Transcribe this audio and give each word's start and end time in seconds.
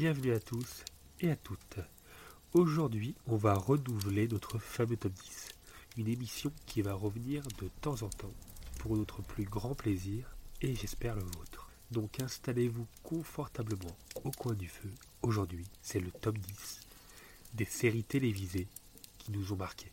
bienvenue 0.00 0.32
à 0.32 0.38
tous 0.38 0.84
et 1.20 1.28
à 1.28 1.34
toutes. 1.34 1.80
Aujourd'hui, 2.54 3.16
on 3.26 3.34
va 3.34 3.54
renouveler 3.54 4.28
notre 4.28 4.60
fameux 4.60 4.96
top 4.96 5.12
10, 5.12 5.48
une 5.96 6.06
émission 6.06 6.52
qui 6.66 6.82
va 6.82 6.94
revenir 6.94 7.42
de 7.60 7.66
temps 7.80 8.00
en 8.02 8.08
temps 8.08 8.32
pour 8.78 8.96
notre 8.96 9.22
plus 9.22 9.42
grand 9.42 9.74
plaisir 9.74 10.36
et 10.62 10.76
j'espère 10.76 11.16
le 11.16 11.24
vôtre. 11.24 11.68
Donc 11.90 12.20
installez-vous 12.20 12.86
confortablement 13.02 13.96
au 14.22 14.30
coin 14.30 14.54
du 14.54 14.68
feu. 14.68 14.88
Aujourd'hui, 15.22 15.66
c'est 15.82 15.98
le 15.98 16.12
top 16.12 16.38
10 16.38 16.80
des 17.54 17.64
séries 17.64 18.04
télévisées 18.04 18.68
qui 19.18 19.32
nous 19.32 19.52
ont 19.52 19.56
marqués. 19.56 19.90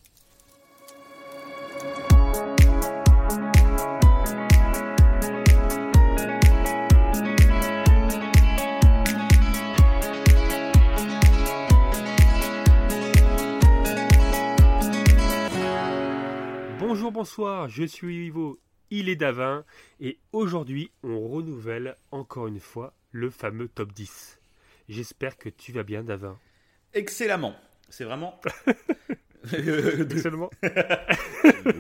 Bonsoir, 17.26 17.68
je 17.70 17.84
suis 17.86 18.28
Ivo, 18.28 18.60
il 18.92 19.10
est 19.10 19.16
Davin, 19.16 19.66
et 20.00 20.20
aujourd'hui 20.32 20.92
on 21.02 21.28
renouvelle 21.28 21.96
encore 22.12 22.46
une 22.46 22.60
fois 22.60 22.94
le 23.12 23.32
fameux 23.32 23.68
top 23.68 23.94
10. 23.94 24.40
J'espère 24.90 25.36
que 25.36 25.50
tu 25.50 25.72
vas 25.72 25.82
bien, 25.82 26.04
Davin. 26.04 26.38
Excellemment. 26.94 27.56
C'est 27.90 28.04
vraiment. 28.04 28.40
Excellemment. 29.52 30.52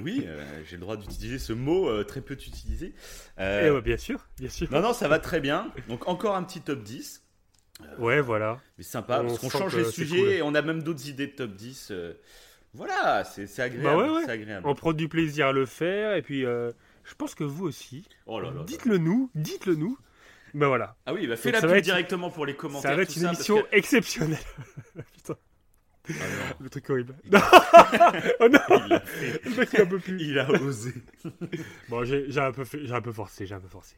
oui, 0.03 0.23
euh, 0.25 0.43
j'ai 0.65 0.77
le 0.77 0.81
droit 0.81 0.97
d'utiliser 0.97 1.37
ce 1.37 1.53
mot 1.53 1.89
euh, 1.89 2.03
très 2.03 2.21
peu 2.21 2.33
utilisé. 2.33 2.95
Euh, 3.37 3.67
Eh 3.67 3.69
ouais, 3.69 3.81
bien 3.83 3.97
sûr, 3.97 4.27
bien 4.39 4.49
sûr. 4.49 4.67
non, 4.71 4.81
non, 4.81 4.93
ça 4.93 5.07
va 5.07 5.19
très 5.19 5.41
bien. 5.41 5.71
Donc, 5.87 6.07
encore 6.07 6.35
un 6.35 6.41
petit 6.41 6.61
top 6.61 6.81
10. 6.81 7.21
Ouais, 7.99 8.19
voilà. 8.19 8.59
Mais 8.79 8.83
sympa, 8.83 9.21
On 9.21 9.27
parce 9.27 9.37
qu'on 9.37 9.51
change 9.51 9.75
les 9.77 9.85
sujets 9.91 10.17
cool. 10.17 10.27
et 10.29 10.41
on 10.41 10.55
a 10.55 10.63
même 10.63 10.81
d'autres 10.81 11.07
idées 11.07 11.27
de 11.27 11.33
top 11.33 11.51
10. 11.51 11.91
Voilà, 12.75 13.23
c'est 13.23 13.47
c'est 13.47 13.61
agréable. 13.61 13.83
Bah 13.85 13.97
ouais, 13.97 14.09
ouais. 14.09 14.21
C'est 14.25 14.31
agréable. 14.31 14.67
On 14.67 14.75
prend 14.75 14.93
du 14.93 15.07
plaisir 15.09 15.47
à 15.47 15.51
le 15.51 15.65
faire, 15.65 16.15
et 16.15 16.21
puis 16.21 16.45
euh, 16.45 16.71
je 17.03 17.13
pense 17.15 17.35
que 17.35 17.43
vous 17.43 17.65
aussi. 17.65 18.07
Oh 18.25 18.39
là 18.39 18.49
là 18.49 18.55
là. 18.57 18.63
Dites-le 18.65 18.97
nous, 18.97 19.29
dites-le 19.35 19.75
nous. 19.75 19.97
Ben 20.53 20.67
voilà, 20.67 20.95
Ah 21.05 21.13
oui, 21.13 21.27
bah 21.27 21.35
fais 21.35 21.49
Donc 21.49 21.55
la 21.55 21.61
ça 21.61 21.67
pub 21.67 21.75
être- 21.77 21.83
directement 21.83 22.29
pour 22.29 22.45
les 22.45 22.55
commentaires. 22.55 22.91
ça 22.91 22.95
va 22.95 23.01
être 23.03 23.15
une 23.15 23.23
parce 23.23 23.35
émission 23.37 23.61
que- 23.61 23.67
exceptionnelle. 23.75 24.37
Putain, 25.13 25.35
Ah 26.09 26.13
non, 26.13 26.55
le 26.61 26.69
truc 26.69 26.89
horrible. 26.89 27.15
Non 27.31 27.39
oh 28.39 28.47
non 28.49 28.59
il, 28.85 28.93
a 28.93 28.99
fait- 29.01 29.41
Le 29.43 29.55
mec, 29.57 29.69
il 29.73 29.79
a 29.79 29.83
un 29.83 29.85
peu 29.85 29.99
plus. 29.99 30.21
il 30.21 30.39
a 30.39 30.49
osé. 30.49 30.93
Bon, 31.89 32.05
j'ai 32.05 32.37
un, 32.39 32.51
peu 32.53 32.63
fait- 32.63 32.85
j'ai 32.85 32.93
un 32.93 33.01
peu 33.01 33.11
forcé, 33.11 33.45
j'ai 33.45 33.55
un 33.55 33.59
peu 33.59 33.67
forcé. 33.67 33.95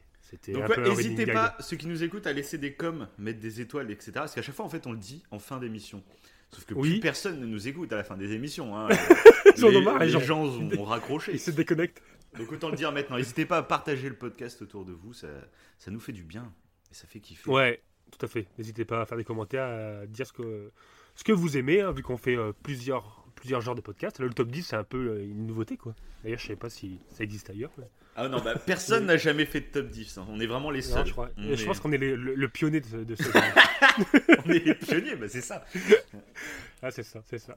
Donc 0.48 0.68
ouais, 0.68 0.76
n'hésitez 0.88 1.24
gag. 1.24 1.34
pas, 1.34 1.56
ceux 1.60 1.76
qui 1.76 1.86
nous 1.86 2.02
écoutent, 2.02 2.26
à 2.26 2.32
laisser 2.34 2.58
des 2.58 2.74
coms, 2.74 3.08
mettre 3.18 3.40
des 3.40 3.60
étoiles, 3.62 3.90
etc. 3.90 4.10
Parce 4.14 4.34
qu'à 4.34 4.42
chaque 4.42 4.54
fois, 4.54 4.64
en 4.64 4.68
fait, 4.68 4.86
on 4.86 4.92
le 4.92 4.98
dit 4.98 5.22
en 5.30 5.38
fin 5.38 5.58
d'émission. 5.58 6.02
Sauf 6.50 6.64
que 6.64 6.74
Oui. 6.74 6.92
plus 6.92 7.00
personne 7.00 7.40
ne 7.40 7.46
nous 7.46 7.68
écoute 7.68 7.92
à 7.92 7.96
la 7.96 8.04
fin 8.04 8.16
des 8.16 8.32
émissions. 8.32 8.76
hein. 8.76 8.88
Ils 9.56 9.64
ont 9.64 9.82
marre, 9.82 9.98
les 9.98 10.06
les 10.06 10.12
gens. 10.12 10.20
gens 10.20 10.44
ont 10.44 10.84
raccroché. 10.84 11.32
Il 11.32 11.40
se 11.40 11.50
déconnecte. 11.50 12.02
Donc 12.38 12.50
autant 12.52 12.68
le 12.70 12.76
dire 12.76 12.92
maintenant. 12.92 13.16
N'hésitez 13.16 13.44
pas 13.46 13.58
à 13.58 13.62
partager 13.62 14.08
le 14.08 14.14
podcast 14.14 14.62
autour 14.62 14.84
de 14.84 14.92
vous. 14.92 15.12
Ça, 15.12 15.28
ça 15.78 15.90
nous 15.90 16.00
fait 16.00 16.12
du 16.12 16.22
bien. 16.22 16.52
Et 16.90 16.94
ça 16.94 17.06
fait 17.06 17.20
kiffer. 17.20 17.50
Ouais, 17.50 17.82
tout 18.10 18.24
à 18.24 18.28
fait. 18.28 18.46
N'hésitez 18.56 18.84
pas 18.84 19.02
à 19.02 19.06
faire 19.06 19.18
des 19.18 19.24
commentaires, 19.24 19.64
à 20.02 20.06
dire 20.06 20.26
ce 20.26 20.32
que, 20.32 20.70
ce 21.14 21.24
que 21.24 21.32
vous 21.32 21.56
aimez, 21.58 21.80
hein, 21.82 21.92
vu 21.92 22.02
qu'on 22.02 22.16
fait 22.16 22.36
euh, 22.36 22.52
plusieurs, 22.62 23.26
plusieurs 23.34 23.60
genres 23.60 23.74
de 23.74 23.80
podcasts. 23.82 24.18
Là, 24.20 24.26
le 24.26 24.32
top 24.32 24.48
10, 24.50 24.62
c'est 24.62 24.76
un 24.76 24.84
peu 24.84 25.08
euh, 25.10 25.24
une 25.24 25.46
nouveauté, 25.46 25.76
quoi. 25.76 25.94
D'ailleurs, 26.22 26.38
je 26.38 26.46
sais 26.46 26.56
pas 26.56 26.70
si 26.70 26.98
ça 27.08 27.24
existe 27.24 27.50
ailleurs. 27.50 27.72
mais- 27.78 27.90
Ah 28.20 28.28
non, 28.28 28.40
bah, 28.40 28.54
personne 28.66 29.06
n'a 29.06 29.16
jamais 29.16 29.44
fait 29.46 29.60
de 29.60 29.66
top 29.66 29.88
10. 29.88 30.18
hein. 30.18 30.26
On 30.28 30.40
est 30.40 30.46
vraiment 30.46 30.70
les 30.70 30.80
Non, 30.80 30.86
seuls. 30.86 31.06
je, 31.06 31.12
crois- 31.12 31.30
On, 31.36 31.54
je 31.54 31.62
est... 31.62 31.66
pense 31.66 31.78
qu'on 31.80 31.92
est 31.92 31.98
les- 31.98 32.16
le, 32.16 32.34
le 32.34 32.48
pionnier 32.48 32.80
de, 32.80 32.86
ce- 32.86 32.96
de 32.96 33.14
ce. 33.14 33.22
on 34.44 34.50
est 34.50 34.64
les 34.64 34.74
pionniers, 34.74 35.14
bah, 35.16 35.28
c'est 35.28 35.40
ça. 35.40 35.64
ah, 36.82 36.90
c'est 36.90 37.02
ça, 37.04 37.22
c'est 37.26 37.38
ça. 37.38 37.56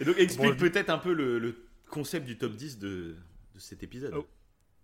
Et 0.00 0.04
donc 0.04 0.16
explique 0.18 0.50
Bon, 0.52 0.56
peut-être 0.56 0.90
un 0.90 0.98
peu 0.98 1.12
le, 1.12 1.38
le 1.38 1.56
concept 1.90 2.26
du 2.26 2.38
top 2.38 2.52
10 2.54 2.78
de, 2.78 2.88
de 3.54 3.58
cet 3.58 3.82
épisode. 3.82 4.14
Oh. 4.16 4.26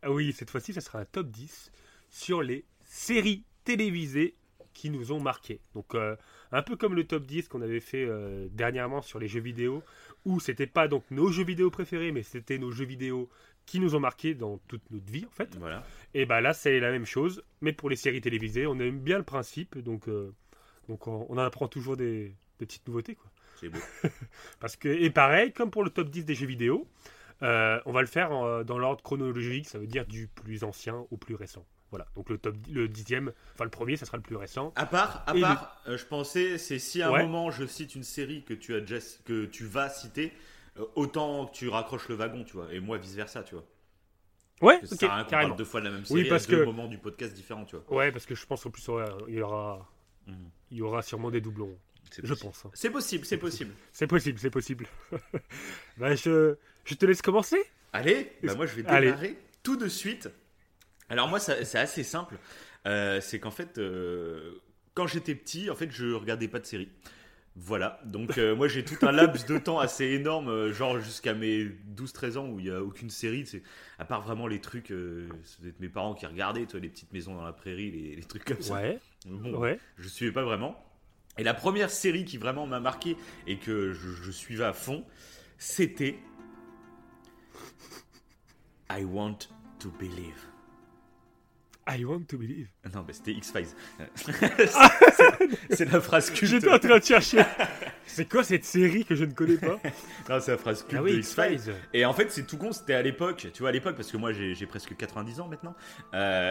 Ah 0.02 0.10
oui, 0.10 0.32
cette 0.32 0.50
fois-ci, 0.50 0.72
ça 0.72 0.80
sera 0.80 1.00
un 1.00 1.04
top 1.04 1.28
10 1.30 1.70
sur 2.10 2.42
les 2.42 2.64
séries 2.84 3.44
télévisées 3.64 4.34
qui 4.72 4.90
nous 4.90 5.12
ont 5.12 5.20
marqués. 5.20 5.60
Donc, 5.74 5.94
euh, 5.94 6.16
un 6.50 6.62
peu 6.62 6.76
comme 6.76 6.94
le 6.94 7.04
top 7.04 7.24
10 7.26 7.46
qu'on 7.48 7.62
avait 7.62 7.80
fait 7.80 8.04
euh, 8.04 8.48
dernièrement 8.50 9.02
sur 9.02 9.18
les 9.20 9.28
jeux 9.28 9.40
vidéo, 9.40 9.82
où 10.24 10.40
c'était 10.40 10.66
pas 10.66 10.88
donc 10.88 11.04
nos 11.12 11.30
jeux 11.30 11.44
vidéo 11.44 11.70
préférés, 11.70 12.10
mais 12.10 12.22
c'était 12.24 12.58
nos 12.58 12.72
jeux 12.72 12.84
vidéo 12.84 13.30
qui 13.66 13.80
nous 13.80 13.94
ont 13.94 14.00
marqués 14.00 14.34
dans 14.34 14.58
toute 14.68 14.82
notre 14.90 15.10
vie, 15.10 15.24
en 15.26 15.30
fait. 15.30 15.58
Voilà. 15.58 15.84
Et 16.14 16.26
bah 16.26 16.40
là, 16.40 16.52
c'est 16.54 16.80
la 16.80 16.90
même 16.90 17.06
chose, 17.06 17.42
mais 17.60 17.72
pour 17.72 17.90
les 17.90 17.96
séries 17.96 18.20
télévisées, 18.20 18.66
on 18.66 18.78
aime 18.80 19.00
bien 19.00 19.18
le 19.18 19.24
principe, 19.24 19.78
donc, 19.78 20.08
euh, 20.08 20.32
donc 20.88 21.06
on, 21.08 21.26
on 21.28 21.34
en 21.34 21.38
apprend 21.44 21.68
toujours 21.68 21.96
des, 21.96 22.34
des 22.58 22.66
petites 22.66 22.86
nouveautés, 22.88 23.14
quoi. 23.16 23.30
C'est 23.54 23.68
beau. 23.68 23.84
Parce 24.60 24.76
que, 24.76 24.88
et 24.88 25.10
pareil, 25.10 25.52
comme 25.52 25.70
pour 25.70 25.84
le 25.84 25.90
top 25.90 26.08
10 26.10 26.24
des 26.24 26.34
jeux 26.34 26.46
vidéo, 26.46 26.88
euh, 27.42 27.80
on 27.86 27.92
va 27.92 28.00
le 28.00 28.06
faire 28.06 28.32
en- 28.32 28.64
dans 28.64 28.78
l'ordre 28.78 29.02
chronologique, 29.02 29.68
ça 29.68 29.78
veut 29.78 29.86
dire 29.86 30.06
du 30.06 30.28
plus 30.28 30.64
ancien 30.64 31.06
au 31.10 31.16
plus 31.16 31.34
récent. 31.34 31.66
Voilà, 31.90 32.06
donc 32.16 32.28
le 32.30 32.38
top, 32.38 32.56
le 32.72 32.88
dixième, 32.88 33.32
enfin 33.54 33.64
le 33.64 33.70
premier, 33.70 33.96
ça 33.96 34.06
sera 34.06 34.16
le 34.16 34.22
plus 34.22 34.36
récent. 34.36 34.72
À 34.76 34.86
part, 34.86 35.22
à 35.28 35.34
Et 35.36 35.40
part 35.40 35.80
euh, 35.86 35.96
je 35.96 36.04
pensais, 36.04 36.58
c'est 36.58 36.80
si 36.80 37.02
à 37.02 37.08
un 37.08 37.12
Ouais. 37.12 37.22
moment 37.22 37.50
je 37.52 37.64
cite 37.66 37.94
une 37.94 38.02
série 38.02 38.42
que 38.42 38.54
tu 38.54 38.74
as 38.74 38.80
déjà, 38.80 38.98
que 39.24 39.44
tu 39.46 39.64
vas 39.64 39.88
citer, 39.88 40.26
euh, 40.26 40.30
autant 40.94 41.46
que 41.46 41.52
tu 41.54 41.68
raccroches 41.68 42.08
le 42.08 42.14
wagon, 42.16 42.44
tu 42.44 42.54
vois, 42.54 42.72
et 42.72 42.80
moi 42.80 42.98
vice 42.98 43.14
versa, 43.14 43.42
tu 43.42 43.54
vois. 43.54 43.64
Ouais, 44.62 44.78
Parce 44.78 44.90
que 44.90 44.94
ok, 44.94 45.00
ça 45.00 45.14
rien 45.14 45.24
carrément. 45.24 45.48
parle 45.50 45.58
deux 45.58 45.64
fois 45.64 45.80
de 45.80 45.86
la 45.86 45.92
même 45.92 46.02
Oui, 46.10 46.18
série 46.18 46.28
parce 46.28 46.44
à 46.44 46.50
deux 46.50 46.60
que- 46.60 46.64
moments 46.64 46.86
du 46.86 46.98
podcast 46.98 47.34
différents, 47.34 47.64
tu 47.64 47.76
vois. 47.76 47.96
Ouais, 47.96 48.12
parce 48.12 48.24
que 48.26 48.34
je 48.34 48.46
pense 48.46 48.62
qu'en 48.62 48.70
plus, 48.70 48.86
il 49.28 49.34
y 49.34 49.40
aura, 49.42 49.90
Mhm. 50.26 50.34
il 50.70 50.76
y 50.78 50.82
aura 50.82 51.02
sûrement 51.02 51.30
des 51.30 51.40
doublons, 51.40 51.76
C'est 52.10 52.24
je 52.24 52.28
possible. 52.28 52.48
pense. 52.50 52.64
hein. 52.66 52.70
C'est 52.74 52.90
possible, 52.90 53.24
c'est 53.24 53.36
possible. 53.38 53.72
C'est 53.92 54.06
possible, 54.06 54.38
c'est 54.38 54.50
possible. 54.50 54.86
bah, 55.98 56.14
je, 56.14 56.54
je 56.84 56.94
te 56.94 57.04
laisse 57.06 57.22
commencer. 57.22 57.62
Allez, 57.92 58.32
bah 58.42 58.54
moi 58.54 58.66
je 58.66 58.74
vais 58.74 58.86
Allez. 58.86 59.06
démarrer 59.08 59.38
tout 59.62 59.76
de 59.76 59.88
suite. 59.88 60.28
Alors 61.08 61.28
moi 61.28 61.38
c'est 61.40 61.78
assez 61.78 62.02
simple. 62.02 62.36
Euh, 62.86 63.20
c'est 63.20 63.38
qu'en 63.38 63.50
fait, 63.52 63.78
euh, 63.78 64.60
quand 64.94 65.06
j'étais 65.06 65.34
petit, 65.34 65.70
en 65.70 65.74
fait 65.76 65.90
je 65.90 66.12
regardais 66.12 66.48
pas 66.48 66.58
de 66.58 66.66
séries. 66.66 66.90
Voilà, 67.56 68.00
donc 68.04 68.36
euh, 68.36 68.56
moi 68.56 68.66
j'ai 68.66 68.84
tout 68.84 68.96
un 69.06 69.12
laps 69.12 69.46
de 69.46 69.58
temps 69.58 69.78
assez 69.78 70.06
énorme, 70.06 70.48
euh, 70.48 70.72
genre 70.72 70.98
jusqu'à 70.98 71.34
mes 71.34 71.66
12-13 71.96 72.36
ans 72.36 72.48
où 72.48 72.58
il 72.58 72.66
y 72.66 72.70
a 72.70 72.82
aucune 72.82 73.10
série, 73.10 73.46
c'est 73.46 73.62
à 74.00 74.04
part 74.04 74.22
vraiment 74.22 74.48
les 74.48 74.60
trucs, 74.60 74.90
euh, 74.90 75.28
être 75.64 75.78
mes 75.78 75.88
parents 75.88 76.14
qui 76.14 76.26
regardaient, 76.26 76.66
toi, 76.66 76.80
les 76.80 76.88
petites 76.88 77.12
maisons 77.12 77.32
dans 77.36 77.44
la 77.44 77.52
prairie, 77.52 77.92
les, 77.92 78.16
les 78.16 78.24
trucs 78.24 78.44
comme 78.44 78.60
ça. 78.60 78.74
Ouais, 78.74 78.98
Bon, 79.26 79.56
ouais. 79.58 79.78
je 79.98 80.08
suivais 80.08 80.32
pas 80.32 80.42
vraiment. 80.42 80.74
Et 81.38 81.44
la 81.44 81.54
première 81.54 81.90
série 81.90 82.24
qui 82.24 82.38
vraiment 82.38 82.66
m'a 82.66 82.80
marqué 82.80 83.16
et 83.46 83.58
que 83.58 83.92
je, 83.92 84.08
je 84.10 84.30
suivais 84.32 84.64
à 84.64 84.72
fond, 84.72 85.04
c'était 85.56 86.18
I 88.90 89.04
Want 89.04 89.38
to 89.78 89.90
Believe. 90.00 90.48
I 91.88 92.04
want 92.04 92.22
to 92.28 92.38
believe. 92.38 92.68
Non, 92.94 93.04
mais 93.06 93.12
c'était 93.12 93.32
X-Files. 93.32 93.66
c'est 94.14 94.32
c'est 95.70 95.92
la 95.92 96.00
phrase 96.00 96.30
culte. 96.30 96.50
J'étais 96.50 96.70
en 96.70 96.78
train 96.78 96.98
de 96.98 97.04
chercher. 97.04 97.42
C'est 98.06 98.28
quoi 98.28 98.42
cette 98.42 98.64
série 98.64 99.04
que 99.04 99.14
je 99.14 99.24
ne 99.24 99.32
connais 99.32 99.56
pas? 99.58 99.78
Non, 100.28 100.40
c'est 100.40 100.52
la 100.52 100.56
phrase 100.58 100.82
culte 100.82 100.96
Ah 100.98 101.02
oui, 101.02 101.12
de 101.12 101.18
X-Files. 101.18 101.52
X-Files. 101.54 101.74
Et 101.92 102.04
en 102.06 102.12
fait, 102.14 102.30
c'est 102.30 102.46
tout 102.46 102.56
con, 102.56 102.72
c'était 102.72 102.94
à 102.94 103.02
l'époque, 103.02 103.48
tu 103.52 103.60
vois, 103.60 103.68
à 103.68 103.72
l'époque, 103.72 103.96
parce 103.96 104.10
que 104.10 104.16
moi 104.16 104.32
j'ai 104.32 104.54
j'ai 104.54 104.66
presque 104.66 104.96
90 104.96 105.40
ans 105.40 105.48
maintenant. 105.48 105.74
Euh, 106.14 106.50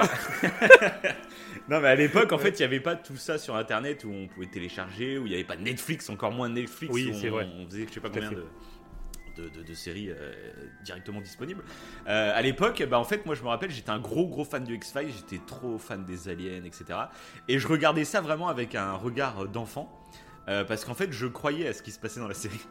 non, 1.69 1.79
mais 1.81 1.87
à 1.89 1.95
l'époque, 1.95 2.31
en 2.31 2.37
fait, 2.37 2.51
il 2.59 2.61
n'y 2.61 2.65
avait 2.65 2.79
pas 2.79 2.95
tout 2.95 3.17
ça 3.17 3.37
sur 3.37 3.55
internet 3.55 4.03
où 4.03 4.11
on 4.11 4.27
pouvait 4.27 4.47
télécharger, 4.47 5.17
où 5.17 5.25
il 5.25 5.29
n'y 5.29 5.35
avait 5.35 5.43
pas 5.43 5.55
de 5.57 5.63
Netflix, 5.63 6.09
encore 6.09 6.31
moins 6.31 6.49
de 6.49 6.55
Netflix. 6.55 6.93
Oui, 6.93 7.15
c'est 7.19 7.29
on, 7.29 7.33
vrai. 7.33 7.47
On 7.57 7.65
faisait 7.65 7.85
je 7.87 7.93
sais 7.93 7.99
pas 7.99 8.09
Tout 8.09 8.15
combien 8.15 8.29
fait. 8.29 8.35
de. 8.35 8.45
De, 9.35 9.73
séries 9.73 10.09
euh, 10.11 10.31
directement 10.83 11.19
disponibles. 11.19 11.63
Euh, 12.07 12.31
à 12.35 12.41
l'époque, 12.43 12.83
bah, 12.87 12.99
en 12.99 13.03
fait, 13.03 13.25
moi 13.25 13.33
je 13.33 13.41
me 13.41 13.47
rappelle, 13.47 13.71
j'étais 13.71 13.89
un 13.89 13.99
gros 13.99 14.27
gros 14.27 14.45
fan 14.45 14.63
de 14.63 14.73
X-Files, 14.73 15.11
j'étais 15.11 15.43
trop 15.43 15.79
fan 15.79 16.05
des 16.05 16.29
aliens, 16.29 16.63
etc. 16.63 16.99
Et 17.47 17.57
je 17.57 17.67
regardais 17.67 18.05
ça 18.05 18.21
vraiment 18.21 18.47
avec 18.47 18.75
un 18.75 18.93
regard 18.93 19.47
d'enfant, 19.47 19.89
euh, 20.47 20.63
parce 20.63 20.85
qu'en 20.85 20.93
fait, 20.93 21.11
je 21.11 21.25
croyais 21.25 21.67
à 21.67 21.73
ce 21.73 21.81
qui 21.81 21.91
se 21.91 21.99
passait 21.99 22.19
dans 22.19 22.27
la 22.27 22.35
série. 22.35 22.61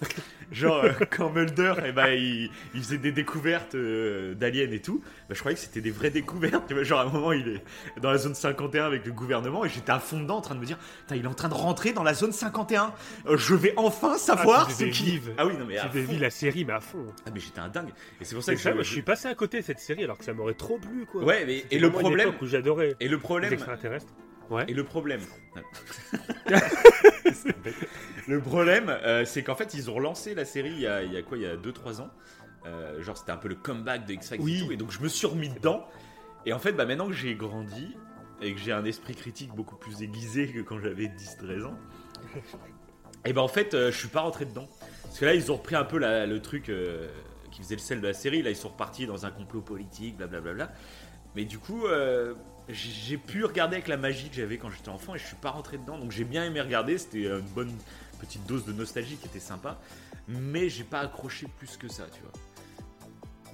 Genre, 0.52 0.82
euh, 0.84 0.90
quand 1.10 1.30
Mulder, 1.30 1.74
eh 1.86 1.92
ben, 1.92 2.08
il, 2.08 2.50
il 2.74 2.82
faisait 2.82 2.98
des 2.98 3.12
découvertes 3.12 3.76
euh, 3.76 4.34
d'aliens 4.34 4.68
et 4.72 4.80
tout, 4.80 5.00
bah, 5.28 5.34
je 5.34 5.38
croyais 5.38 5.54
que 5.54 5.60
c'était 5.60 5.80
des 5.80 5.92
vraies 5.92 6.10
découvertes. 6.10 6.74
Genre, 6.82 6.98
à 6.98 7.02
un 7.04 7.08
moment, 7.08 7.32
il 7.32 7.46
est 7.48 8.00
dans 8.00 8.10
la 8.10 8.18
zone 8.18 8.34
51 8.34 8.84
avec 8.84 9.06
le 9.06 9.12
gouvernement 9.12 9.64
et 9.64 9.68
j'étais 9.68 9.92
à 9.92 10.00
fond 10.00 10.18
dedans 10.18 10.38
en 10.38 10.40
train 10.40 10.56
de 10.56 10.60
me 10.60 10.66
dire 10.66 10.78
il 11.10 11.22
est 11.24 11.26
en 11.28 11.34
train 11.34 11.48
de 11.48 11.54
rentrer 11.54 11.92
dans 11.92 12.02
la 12.02 12.14
zone 12.14 12.32
51. 12.32 12.92
Euh, 13.26 13.36
je 13.36 13.54
vais 13.54 13.74
enfin 13.76 14.18
savoir 14.18 14.66
tu 14.66 14.74
ce 14.74 14.84
qui. 14.84 15.20
Ah 15.38 15.46
oui, 15.46 15.52
non, 15.56 15.66
mais 15.66 15.76
Tu 15.92 16.16
la 16.18 16.30
série, 16.30 16.64
mais 16.64 16.72
à 16.72 16.80
fond. 16.80 17.06
Ah, 17.26 17.30
mais 17.32 17.40
j'étais 17.40 17.60
un 17.60 17.68
dingue. 17.68 17.90
Et 18.20 18.24
c'est 18.24 18.34
pour 18.34 18.42
ça 18.42 18.54
que 18.54 18.60
ça, 18.60 18.70
je, 18.70 18.74
moi, 18.74 18.82
je 18.82 18.90
suis 18.90 19.02
passé 19.02 19.28
à 19.28 19.34
côté 19.34 19.60
de 19.60 19.64
cette 19.64 19.80
série 19.80 20.04
alors 20.04 20.18
que 20.18 20.24
ça 20.24 20.32
m'aurait 20.32 20.54
trop 20.54 20.78
plu, 20.78 21.06
quoi. 21.06 21.22
Ouais, 21.22 21.44
mais 21.46 21.64
et 21.70 21.78
le 21.78 21.90
problème. 21.90 22.32
où 22.40 22.46
j'adorais 22.46 22.96
Et 23.00 23.06
le 23.08 23.16
les 23.16 23.20
problème. 23.22 23.52
extraterrestres. 23.52 24.12
Ouais. 24.50 24.64
Et 24.68 24.74
le 24.74 24.84
problème. 24.84 25.20
le 28.28 28.40
problème, 28.40 28.88
euh, 28.88 29.24
c'est 29.24 29.42
qu'en 29.42 29.54
fait, 29.54 29.74
ils 29.74 29.90
ont 29.90 29.94
relancé 29.94 30.34
la 30.34 30.44
série 30.44 30.70
il 30.70 30.80
y 30.80 30.86
a, 30.86 31.02
il 31.02 31.12
y 31.12 31.16
a 31.16 31.22
quoi 31.22 31.36
Il 31.38 31.42
y 31.44 31.46
a 31.46 31.56
2-3 31.56 32.00
ans. 32.00 32.10
Euh, 32.66 33.02
genre, 33.02 33.16
c'était 33.16 33.32
un 33.32 33.36
peu 33.36 33.48
le 33.48 33.54
comeback 33.54 34.06
de 34.06 34.12
X-Files 34.14 34.40
Oui. 34.40 34.56
et 34.58 34.66
tout. 34.66 34.72
Et 34.72 34.76
donc, 34.76 34.90
je 34.90 35.00
me 35.00 35.08
suis 35.08 35.26
remis 35.26 35.48
dedans. 35.48 35.86
Et 36.46 36.52
en 36.52 36.58
fait, 36.58 36.72
bah, 36.72 36.84
maintenant 36.86 37.06
que 37.06 37.12
j'ai 37.14 37.34
grandi, 37.34 37.96
et 38.42 38.54
que 38.54 38.58
j'ai 38.60 38.72
un 38.72 38.84
esprit 38.84 39.14
critique 39.14 39.54
beaucoup 39.54 39.76
plus 39.76 40.02
aiguisé 40.02 40.48
que 40.48 40.60
quand 40.60 40.78
j'avais 40.78 41.06
10-13 41.06 41.64
ans, 41.66 41.76
et 43.24 43.32
ben 43.32 43.42
en 43.42 43.48
fait, 43.48 43.74
euh, 43.74 43.90
je 43.92 43.96
suis 43.98 44.08
pas 44.08 44.20
rentré 44.20 44.44
dedans. 44.46 44.68
Parce 45.04 45.18
que 45.18 45.24
là, 45.26 45.34
ils 45.34 45.50
ont 45.52 45.56
repris 45.56 45.76
un 45.76 45.84
peu 45.84 45.98
la- 45.98 46.26
le 46.26 46.40
truc 46.40 46.68
euh, 46.70 47.08
qui 47.50 47.62
faisait 47.62 47.74
le 47.74 47.80
sel 47.80 48.00
de 48.00 48.06
la 48.06 48.12
série. 48.14 48.42
Là, 48.42 48.50
ils 48.50 48.56
sont 48.56 48.68
repartis 48.68 49.06
dans 49.06 49.26
un 49.26 49.30
complot 49.30 49.60
politique, 49.60 50.16
blablabla. 50.16 50.72
Mais 51.34 51.44
du 51.44 51.58
coup, 51.58 51.86
euh, 51.86 52.34
j'ai 52.72 53.16
pu 53.16 53.44
regarder 53.44 53.76
avec 53.76 53.88
la 53.88 53.96
magie 53.96 54.28
que 54.28 54.36
j'avais 54.36 54.58
quand 54.58 54.70
j'étais 54.70 54.88
enfant 54.88 55.14
et 55.14 55.18
je 55.18 55.26
suis 55.26 55.36
pas 55.36 55.50
rentré 55.50 55.78
dedans. 55.78 55.98
Donc 55.98 56.10
j'ai 56.12 56.24
bien 56.24 56.44
aimé 56.44 56.60
regarder. 56.60 56.98
C'était 56.98 57.24
une 57.24 57.40
bonne 57.40 57.72
petite 58.20 58.46
dose 58.46 58.64
de 58.64 58.72
nostalgie 58.72 59.16
qui 59.16 59.26
était 59.26 59.40
sympa. 59.40 59.78
Mais 60.28 60.68
j'ai 60.68 60.84
pas 60.84 61.00
accroché 61.00 61.46
plus 61.58 61.76
que 61.76 61.88
ça, 61.88 62.06
tu 62.12 62.20
vois. 62.20 62.32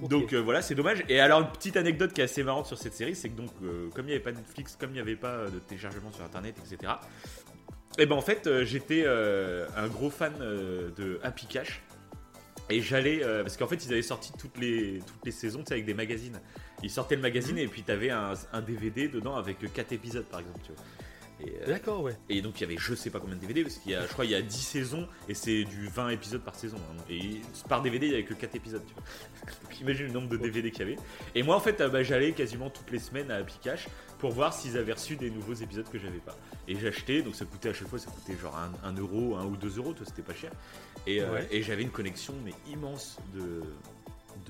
Donc 0.01 0.33
euh, 0.33 0.37
voilà, 0.37 0.61
c'est 0.61 0.75
dommage. 0.75 1.03
Et 1.09 1.19
alors, 1.19 1.41
une 1.41 1.47
petite 1.47 1.77
anecdote 1.77 2.13
qui 2.13 2.21
est 2.21 2.25
assez 2.25 2.43
marrante 2.43 2.67
sur 2.67 2.77
cette 2.77 2.93
série, 2.93 3.15
c'est 3.15 3.29
que 3.29 3.35
donc, 3.35 3.49
euh, 3.63 3.89
comme 3.93 4.05
il 4.05 4.09
n'y 4.09 4.13
avait 4.13 4.23
pas 4.23 4.31
Netflix, 4.31 4.77
comme 4.79 4.91
il 4.91 4.93
n'y 4.93 4.99
avait 4.99 5.15
pas 5.15 5.29
euh, 5.29 5.49
de 5.49 5.59
téléchargement 5.59 6.11
sur 6.11 6.23
internet, 6.23 6.55
etc. 6.59 6.93
Et 7.97 8.05
ben 8.05 8.15
en 8.15 8.21
fait, 8.21 8.45
euh, 8.45 8.63
j'étais 8.63 9.07
un 9.07 9.87
gros 9.87 10.09
fan 10.09 10.33
de 10.39 11.19
Happy 11.23 11.47
Cash. 11.47 11.81
Et 12.69 12.81
j'allais. 12.81 13.21
parce 13.43 13.55
qu'en 13.55 13.67
fait, 13.67 13.85
ils 13.85 13.91
avaient 13.93 14.01
sorti 14.01 14.33
toutes 14.37 14.57
les, 14.57 14.99
toutes 14.99 15.25
les 15.25 15.31
saisons 15.31 15.63
avec 15.69 15.85
des 15.85 15.93
magazines. 15.93 16.39
Ils 16.83 16.91
sortaient 16.91 17.15
le 17.15 17.21
magazine 17.21 17.57
et 17.57 17.67
puis 17.67 17.83
t'avais 17.83 18.09
un, 18.11 18.33
un 18.53 18.61
DVD 18.61 19.07
dedans 19.07 19.35
avec 19.35 19.57
4 19.73 19.91
épisodes 19.93 20.25
par 20.25 20.39
exemple, 20.41 20.59
tu 20.63 20.71
vois. 20.71 20.83
Et, 21.39 21.53
euh, 21.61 21.67
D'accord, 21.67 22.01
ouais. 22.01 22.17
et 22.29 22.41
donc 22.41 22.59
il 22.59 22.61
y 22.61 22.63
avait 22.65 22.77
je 22.79 22.95
sais 22.95 23.11
pas 23.11 23.19
combien 23.19 23.35
de 23.35 23.41
DVD 23.41 23.61
parce 23.61 23.75
qu'il 23.77 23.91
y 23.91 23.95
a 23.95 24.01
je 24.07 24.11
crois 24.11 24.25
il 24.25 24.31
y 24.31 24.35
a 24.35 24.41
10 24.41 24.57
saisons 24.59 25.07
et 25.29 25.35
c'est 25.35 25.65
du 25.65 25.87
20 25.87 26.09
épisodes 26.09 26.41
par 26.41 26.55
saison 26.55 26.77
hein. 26.77 27.03
et 27.11 27.41
par 27.69 27.83
DVD 27.83 28.07
il 28.07 28.11
y 28.11 28.15
avait 28.15 28.23
que 28.23 28.33
4 28.33 28.55
épisodes 28.55 28.81
tu 28.87 28.93
vois. 28.95 29.03
Donc 29.63 29.79
imagine 29.79 30.07
le 30.07 30.13
nombre 30.13 30.29
de 30.29 30.37
DVD 30.37 30.71
qu'il 30.71 30.79
y 30.79 30.83
avait. 30.83 30.95
Et 31.35 31.43
moi 31.43 31.55
en 31.55 31.59
fait 31.59 31.79
euh, 31.79 31.89
bah, 31.89 32.01
j'allais 32.01 32.31
quasiment 32.31 32.71
toutes 32.71 32.89
les 32.89 32.97
semaines 32.97 33.29
à 33.29 33.35
Happy 33.35 33.53
Cash 33.61 33.87
pour 34.17 34.31
voir 34.31 34.51
s'ils 34.51 34.77
avaient 34.79 34.93
reçu 34.93 35.15
des 35.15 35.29
nouveaux 35.29 35.53
épisodes 35.53 35.87
que 35.87 35.99
j'avais 35.99 36.17
pas. 36.17 36.35
Et 36.67 36.75
j'achetais 36.75 37.21
donc 37.21 37.35
ça 37.35 37.45
coûtait 37.45 37.69
à 37.69 37.73
chaque 37.73 37.87
fois 37.87 37.99
ça 37.99 38.09
coûtait 38.09 38.35
genre 38.35 38.57
1 38.83 38.93
euro, 38.93 39.35
1 39.35 39.45
ou 39.45 39.57
2 39.57 39.77
euros, 39.77 39.93
c'était 40.07 40.23
pas 40.23 40.33
cher. 40.33 40.51
Et, 41.05 41.21
euh, 41.21 41.31
Ouais. 41.33 41.47
et 41.51 41.61
j'avais 41.61 41.83
une 41.83 41.91
collection 41.91 42.33
mais 42.43 42.53
immense 42.67 43.19
de, 43.35 43.61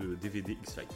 de 0.02 0.16
DVD 0.16 0.54
X-Files. 0.64 0.88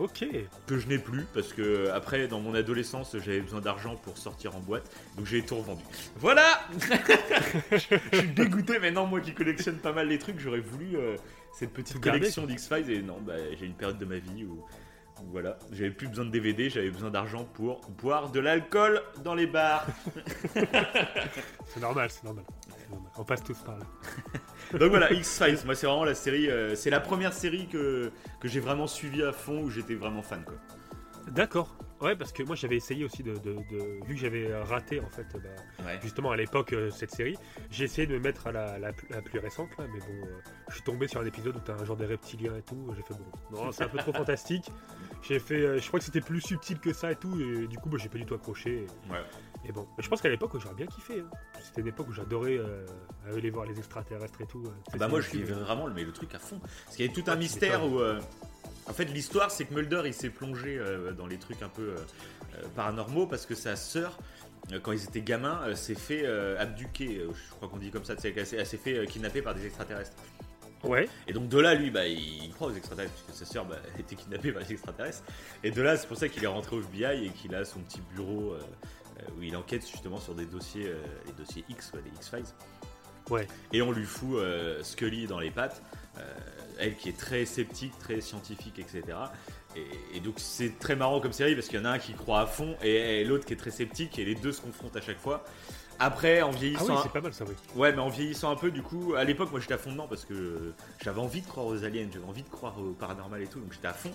Ok. 0.00 0.26
que 0.66 0.78
je 0.78 0.88
n'ai 0.88 0.98
plus 0.98 1.26
parce 1.34 1.52
que 1.52 1.90
après 1.90 2.26
dans 2.26 2.40
mon 2.40 2.54
adolescence 2.54 3.14
j'avais 3.22 3.42
besoin 3.42 3.60
d'argent 3.60 3.96
pour 3.96 4.16
sortir 4.16 4.56
en 4.56 4.60
boîte 4.60 4.90
donc 5.16 5.26
j'ai 5.26 5.42
tout 5.42 5.56
revendu. 5.56 5.82
Voilà 6.16 6.60
Je 7.70 8.16
suis 8.16 8.28
dégoûté 8.28 8.78
maintenant 8.78 9.06
moi 9.06 9.20
qui 9.20 9.34
collectionne 9.34 9.76
pas 9.76 9.92
mal 9.92 10.08
les 10.08 10.18
trucs 10.18 10.40
j'aurais 10.40 10.60
voulu 10.60 10.96
euh, 10.96 11.16
cette 11.52 11.74
petite 11.74 12.00
collection 12.00 12.46
d'X-Files 12.46 12.90
et 12.90 13.02
non 13.02 13.18
bah, 13.20 13.34
j'ai 13.58 13.66
une 13.66 13.74
période 13.74 13.98
de 13.98 14.06
ma 14.06 14.16
vie 14.16 14.44
où, 14.44 14.64
voilà 15.30 15.58
j'avais 15.70 15.90
plus 15.90 16.08
besoin 16.08 16.24
de 16.24 16.30
DVD 16.30 16.70
j'avais 16.70 16.90
besoin 16.90 17.10
d'argent 17.10 17.44
pour 17.44 17.82
boire 17.90 18.30
de 18.30 18.40
l'alcool 18.40 19.02
dans 19.22 19.34
les 19.34 19.46
bars. 19.46 19.86
C'est 21.66 21.80
normal, 21.80 22.10
c'est 22.10 22.24
normal. 22.24 22.44
C'est 22.68 22.90
normal. 22.90 23.12
On 23.16 23.22
passe 23.22 23.44
tous 23.44 23.58
par 23.58 23.76
là. 23.76 23.84
donc 24.78 24.90
voilà 24.90 25.12
X-Files 25.12 25.58
moi 25.64 25.74
c'est 25.74 25.86
vraiment 25.86 26.04
la 26.04 26.14
série 26.14 26.48
euh, 26.48 26.74
c'est 26.74 26.90
la 26.90 27.00
première 27.00 27.32
série 27.32 27.66
que, 27.66 28.10
que 28.40 28.48
j'ai 28.48 28.60
vraiment 28.60 28.86
suivi 28.86 29.22
à 29.22 29.32
fond 29.32 29.60
où 29.62 29.70
j'étais 29.70 29.94
vraiment 29.94 30.22
fan 30.22 30.44
quoi. 30.44 30.54
D'accord. 31.30 31.76
Ouais, 32.00 32.16
parce 32.16 32.32
que 32.32 32.42
moi 32.42 32.56
j'avais 32.56 32.76
essayé 32.76 33.04
aussi 33.04 33.22
de, 33.22 33.34
de- 33.34 33.52
de- 33.70 34.04
vu 34.06 34.14
que 34.14 34.20
j'avais 34.20 34.54
raté 34.62 35.00
en 35.00 35.10
fait, 35.10 35.26
bah, 35.34 35.84
Ouais. 35.84 35.98
justement 36.02 36.30
à 36.30 36.36
l'époque 36.36 36.72
euh, 36.72 36.90
cette 36.90 37.10
série, 37.10 37.36
j'ai 37.70 37.84
essayé 37.84 38.06
de 38.06 38.14
me 38.14 38.18
mettre 38.18 38.46
à 38.46 38.52
la, 38.52 38.78
la, 38.78 38.90
la 39.10 39.20
plus 39.20 39.38
récente 39.38 39.68
là, 39.78 39.84
mais 39.92 40.00
bon, 40.00 40.26
euh, 40.26 40.40
je 40.70 40.74
suis 40.76 40.82
tombé 40.82 41.08
sur 41.08 41.20
un 41.20 41.26
épisode 41.26 41.56
où 41.56 41.60
t'as 41.60 41.74
un 41.74 41.84
genre 41.84 41.98
de 41.98 42.06
reptilien 42.06 42.56
et 42.56 42.62
tout, 42.62 42.86
j'ai 42.96 43.02
fait 43.02 43.20
bon, 43.50 43.64
non 43.64 43.70
c'est 43.70 43.84
un 43.84 43.88
peu 43.88 43.98
trop 43.98 44.14
fantastique. 44.14 44.72
J'ai 45.28 45.38
fait, 45.38 45.60
euh, 45.60 45.78
je 45.78 45.86
crois 45.88 45.98
que 46.00 46.06
c'était 46.06 46.22
plus 46.22 46.40
subtil 46.40 46.80
que 46.80 46.94
ça 46.94 47.12
et 47.12 47.16
tout, 47.16 47.38
et 47.38 47.66
du 47.66 47.76
coup 47.76 47.90
bah, 47.90 47.98
j'ai 48.00 48.08
pas 48.08 48.16
du 48.18 48.24
tout 48.24 48.34
accroché. 48.34 48.70
Et, 48.76 49.12
Ouais. 49.12 49.18
Et 49.64 49.72
bon, 49.72 49.86
je 49.98 50.08
pense 50.08 50.20
qu'à 50.22 50.28
l'époque 50.28 50.52
j'aurais 50.58 50.74
bien 50.74 50.86
kiffé. 50.86 51.20
hein. 51.20 51.30
C'était 51.62 51.82
une 51.82 51.88
époque 51.88 52.08
où 52.08 52.12
j'adorais 52.12 52.58
euh, 52.58 52.86
aller 53.34 53.50
voir 53.50 53.66
les 53.66 53.78
extraterrestres 53.78 54.40
et 54.40 54.46
tout. 54.46 54.62
euh, 54.66 54.70
Ah 54.92 54.96
bah 54.96 55.08
moi 55.08 55.20
je 55.20 55.30
vivais 55.30 55.52
vraiment 55.52 55.86
le, 55.86 55.92
mais 55.94 56.04
le 56.04 56.12
truc 56.12 56.34
à 56.34 56.38
fond. 56.38 56.58
Parce 56.84 56.96
qu'il 56.96 57.04
y 57.06 57.08
avait 57.08 57.14
tout 57.14 57.24
Ah, 57.28 57.32
un 57.32 57.34
tu 57.34 57.40
mystère 57.40 57.84
où... 57.86 57.98
euh, 58.00 58.20
en 58.86 58.92
fait 58.92 59.04
l'histoire 59.06 59.50
c'est 59.50 59.64
que 59.66 59.74
Mulder 59.74 60.02
il 60.06 60.14
s'est 60.14 60.30
plongé 60.30 60.78
euh, 60.78 61.12
dans 61.12 61.26
les 61.26 61.38
trucs 61.38 61.62
un 61.62 61.68
peu 61.68 61.94
paranormaux 62.74 63.26
parce 63.26 63.46
que 63.46 63.54
sa 63.54 63.76
sœur, 63.76 64.18
quand 64.82 64.92
ils 64.92 65.04
étaient 65.04 65.22
gamins, 65.22 65.74
s'est 65.74 65.94
fait 65.94 66.26
abduquer, 66.58 67.22
je 67.32 67.50
crois 67.54 67.68
qu'on 67.68 67.78
dit 67.78 67.90
comme 67.90 68.04
ça, 68.04 68.14
elle 68.22 68.46
s'est 68.46 68.76
fait 68.76 69.06
kidnapper 69.06 69.40
par 69.42 69.54
des 69.54 69.66
extraterrestres. 69.66 70.12
Ouais. 70.82 71.08
Et 71.26 71.32
donc 71.34 71.48
de 71.48 71.58
là, 71.58 71.74
lui, 71.74 71.90
bah, 71.90 72.06
il 72.06 72.50
croit 72.54 72.68
aux 72.68 72.74
extraterrestres, 72.74 73.12
puisque 73.12 73.38
sa 73.38 73.50
sœur 73.50 73.64
bah, 73.66 73.76
été 73.98 74.16
kidnappée 74.16 74.50
par 74.52 74.62
les 74.62 74.72
extraterrestres. 74.72 75.22
Et 75.62 75.70
de 75.70 75.82
là, 75.82 75.96
c'est 75.96 76.06
pour 76.06 76.16
ça 76.16 76.28
qu'il 76.28 76.42
est 76.42 76.46
rentré 76.48 76.74
au 76.76 76.80
FBI 76.80 77.26
et 77.26 77.30
qu'il 77.30 77.54
a 77.54 77.64
son 77.64 77.80
petit 77.80 78.00
bureau 78.14 78.54
où 79.38 79.42
il 79.42 79.56
enquête 79.56 79.86
justement 79.88 80.18
sur 80.18 80.34
des 80.34 80.46
dossiers, 80.46 80.88
euh, 80.88 81.00
les 81.26 81.32
dossiers 81.32 81.64
X, 81.68 81.90
quoi, 81.90 82.00
les 82.04 82.10
X-Files. 82.16 82.44
Ouais. 83.30 83.46
Et 83.72 83.80
on 83.82 83.92
lui 83.92 84.04
fout 84.06 84.38
euh, 84.38 84.82
Scully 84.82 85.26
dans 85.26 85.38
les 85.38 85.50
pattes, 85.50 85.82
euh, 86.18 86.22
elle 86.78 86.96
qui 86.96 87.08
est 87.08 87.16
très 87.16 87.44
sceptique, 87.44 87.96
très 87.98 88.20
scientifique, 88.20 88.78
etc. 88.78 89.02
Et, 89.76 90.16
et 90.16 90.20
donc 90.20 90.34
c'est 90.38 90.78
très 90.80 90.96
marrant 90.96 91.20
comme 91.20 91.32
série 91.32 91.54
parce 91.54 91.68
qu'il 91.68 91.78
y 91.78 91.82
en 91.82 91.84
a 91.84 91.90
un 91.90 91.98
qui 92.00 92.12
croit 92.14 92.40
à 92.40 92.46
fond 92.46 92.74
et, 92.82 93.20
et 93.20 93.24
l'autre 93.24 93.44
qui 93.44 93.52
est 93.52 93.56
très 93.56 93.70
sceptique 93.70 94.18
et 94.18 94.24
les 94.24 94.34
deux 94.34 94.50
se 94.52 94.60
confrontent 94.60 94.96
à 94.96 95.00
chaque 95.00 95.20
fois. 95.20 95.44
Après, 96.02 96.40
en 96.42 96.48
Ah 96.48 96.56
vieillissant, 96.56 96.86
oui, 96.86 96.92
un- 96.96 97.02
c'est 97.02 97.12
pas 97.12 97.20
mal 97.20 97.34
ça, 97.34 97.44
oui. 97.46 97.54
Ouais, 97.76 97.92
mais 97.92 97.98
en 98.00 98.08
vieillissant 98.08 98.50
un 98.50 98.56
peu, 98.56 98.70
du 98.70 98.82
coup, 98.82 99.14
à 99.16 99.22
l'époque, 99.22 99.50
moi 99.50 99.60
j'étais 99.60 99.74
à 99.74 99.78
fond 99.78 99.92
dedans 99.92 100.08
parce 100.08 100.24
que 100.24 100.72
j'avais 101.04 101.20
envie 101.20 101.42
de 101.42 101.46
croire 101.46 101.66
aux 101.66 101.84
aliens, 101.84 102.08
j'avais 102.12 102.24
envie 102.24 102.42
de 102.42 102.48
croire 102.48 102.80
au 102.80 102.92
paranormal 102.94 103.42
et 103.42 103.46
tout, 103.46 103.60
donc 103.60 103.72
j'étais 103.72 103.86
à 103.88 103.92
fond. 103.92 104.10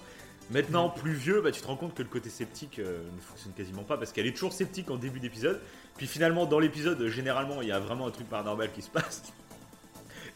Maintenant, 0.51 0.89
plus 0.89 1.13
vieux, 1.13 1.41
bah, 1.41 1.51
tu 1.51 1.61
te 1.61 1.67
rends 1.67 1.75
compte 1.75 1.95
que 1.95 2.03
le 2.03 2.07
côté 2.09 2.29
sceptique 2.29 2.77
euh, 2.79 2.99
ne 3.15 3.21
fonctionne 3.21 3.53
quasiment 3.53 3.83
pas 3.83 3.97
parce 3.97 4.11
qu'elle 4.11 4.27
est 4.27 4.33
toujours 4.33 4.53
sceptique 4.53 4.91
en 4.91 4.95
début 4.97 5.19
d'épisode. 5.19 5.59
Puis 5.97 6.05
finalement, 6.07 6.45
dans 6.45 6.59
l'épisode, 6.59 7.07
généralement, 7.07 7.61
il 7.61 7.67
y 7.69 7.71
a 7.71 7.79
vraiment 7.79 8.05
un 8.07 8.11
truc 8.11 8.29
paranormal 8.29 8.71
qui 8.71 8.81
se 8.83 8.89
passe. 8.89 9.23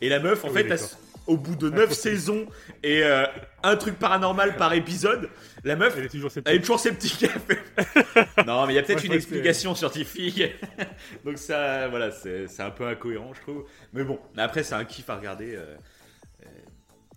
Et 0.01 0.09
la 0.09 0.19
meuf, 0.19 0.43
en 0.45 0.49
Oui, 0.49 0.63
fait, 0.63 0.97
au 1.27 1.37
bout 1.37 1.55
de 1.55 1.69
Ah, 1.71 1.75
9 1.75 1.89
faut- 1.89 1.93
saisons 1.93 2.47
et 2.81 3.03
euh, 3.03 3.23
un 3.61 3.75
truc 3.75 3.99
paranormal 3.99 4.55
par 4.55 4.73
épisode, 4.73 5.29
la 5.63 5.75
meuf, 5.75 5.93
Elle 5.95 6.05
est 6.05 6.09
toujours 6.09 6.31
elle 6.45 6.55
est 6.55 6.59
toujours 6.61 6.79
sceptique. 6.79 7.27
Non, 8.47 8.65
mais 8.65 8.73
il 8.73 8.75
y 8.77 8.79
a 8.79 8.83
peut-être 8.83 9.03
une 9.03 9.11
explication 9.13 9.75
scientifique. 9.75 10.41
Donc 11.25 11.37
ça, 11.37 11.87
voilà, 11.89 12.09
c'est 12.11 12.47
un 12.61 12.71
peu 12.71 12.87
incohérent, 12.87 13.31
je 13.35 13.41
trouve. 13.41 13.65
Mais 13.93 14.03
bon, 14.03 14.19
mais 14.35 14.41
après, 14.41 14.63
c'est 14.63 14.73
un 14.73 14.85
kiff 14.85 15.07
à 15.09 15.17
regarder. 15.17 15.53
euh, 15.55 15.75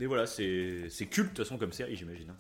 Et 0.01 0.07
voilà, 0.07 0.27
c'est 0.27 0.89
c'est 0.91 1.07
culte 1.07 1.31
de 1.31 1.37
toute 1.37 1.45
façon 1.47 1.57
comme 1.59 1.73
série, 1.73 1.95
j'imagine. 1.97 2.35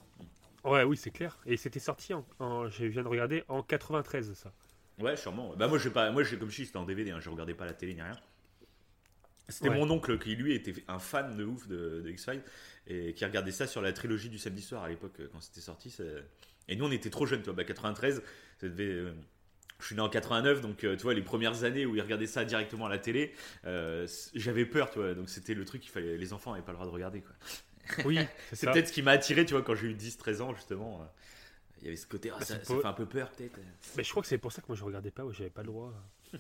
Ouais, 0.64 0.82
oui, 0.85 0.97
c'est 0.97 1.11
clair. 1.11 1.38
Et 1.47 1.56
c'était 1.56 1.81
sorti 1.81 2.14
en, 2.14 2.26
en- 2.38 2.69
je 2.69 2.85
viens 2.87 3.03
de 3.03 3.09
regarder 3.09 3.44
en 3.49 3.62
93 3.62 4.32
ça. 4.35 4.53
Ouais, 4.99 5.17
sûrement. 5.17 5.55
Bah 5.56 5.69
moi, 5.69 5.79
j'ai 5.79 5.91
pas, 5.91 6.11
moi, 6.11 6.23
j'ai 6.23 6.38
comme 6.38 6.50
je 6.50 6.56
dis, 6.56 6.67
c'était 6.67 6.76
en 6.79 6.85
DVD. 6.85 7.11
Hein, 7.11 7.21
je 7.21 7.31
regardais 7.31 7.54
pas 7.54 7.64
la 7.66 7.75
télé 7.75 7.95
ni 7.95 8.02
rien. 8.02 8.16
C'était 9.49 9.69
Ouais. 9.69 9.76
mon 9.78 9.90
oncle 9.90 10.19
qui 10.19 10.35
lui 10.37 10.54
était 10.54 10.73
un 10.88 10.99
fan 10.99 11.37
de 11.37 11.45
ouf 11.45 11.66
de, 11.66 12.00
de 12.02 12.11
X-Files 12.11 12.42
et 12.87 13.12
qui 13.12 13.25
regardait 13.25 13.50
ça 13.52 13.66
sur 13.66 13.83
la 13.83 13.92
trilogie 13.92 14.28
du 14.31 14.38
samedi 14.38 14.62
soir 14.62 14.85
à 14.85 14.88
l'époque 14.88 15.19
euh, 15.21 15.28
quand 15.33 15.40
c'était 15.40 15.61
sorti. 15.61 15.90
ça- 15.90 16.04
Et 16.69 16.76
nous 16.76 16.85
on 16.87 16.90
était 16.92 17.11
trop 17.11 17.26
jeunes, 17.26 17.40
tu 17.40 17.47
vois. 17.47 17.54
Bah 17.54 17.64
93, 17.64 18.23
ça 18.61 18.69
devait. 18.69 18.85
euh, 18.85 19.12
Je 19.81 19.87
suis 19.87 19.97
né 19.97 20.00
en 20.00 20.09
89, 20.09 20.61
donc 20.61 20.85
euh, 20.85 20.97
tu 20.97 21.02
vois 21.02 21.14
les 21.14 21.23
premières 21.23 21.64
années 21.64 21.87
où 21.87 21.97
ils 21.97 22.00
regardaient 22.02 22.26
ça 22.28 22.45
directement 22.45 22.87
à 22.87 22.88
la 22.88 22.99
télé, 22.99 23.35
euh, 23.66 24.07
j'avais 24.35 24.64
peur, 24.64 24.90
tu 24.90 25.00
vois. 25.00 25.14
Donc 25.14 25.28
c'était 25.28 25.54
le 25.54 25.64
truc 25.64 25.83
qu'il 25.83 25.90
fallait, 25.90 26.16
les 26.16 26.33
enfants 26.33 26.52
n'avaient 26.52 26.64
pas 26.64 26.73
le 26.73 26.76
droit 26.76 26.87
de 26.87 26.92
regarder, 26.92 27.21
quoi. 27.21 27.35
Oui, 28.05 28.19
c'est 28.53 28.71
peut-être 28.71 28.89
ce 28.89 28.93
qui 28.93 29.03
m'a 29.03 29.12
attiré, 29.12 29.45
tu 29.45 29.55
vois, 29.55 29.62
quand 29.62 29.75
j'ai 29.75 29.89
eu 29.89 29.95
10-13 29.95 30.41
ans 30.43 30.55
justement. 30.55 31.01
euh, 31.03 31.05
Il 31.81 31.85
y 31.85 31.89
avait 31.89 31.97
ce 31.97 32.07
côté, 32.07 32.31
ah, 32.33 32.39
Bah, 32.39 32.45
ça, 32.45 32.59
fait 32.59 32.85
un 32.87 32.93
peu 32.93 33.07
peur 33.07 33.31
peut-être. 33.31 33.59
Mais 33.97 34.05
je 34.05 34.11
crois 34.11 34.23
que 34.23 34.29
c'est 34.29 34.39
pour 34.39 34.53
ça 34.53 34.62
que 34.62 34.67
moi 34.69 34.77
je 34.77 34.85
regardais 34.85 35.11
pas, 35.11 35.25
ouais, 35.25 35.35
j'avais 35.35 35.51
pas 35.51 35.62
le 35.62 35.69
droit. 35.69 35.93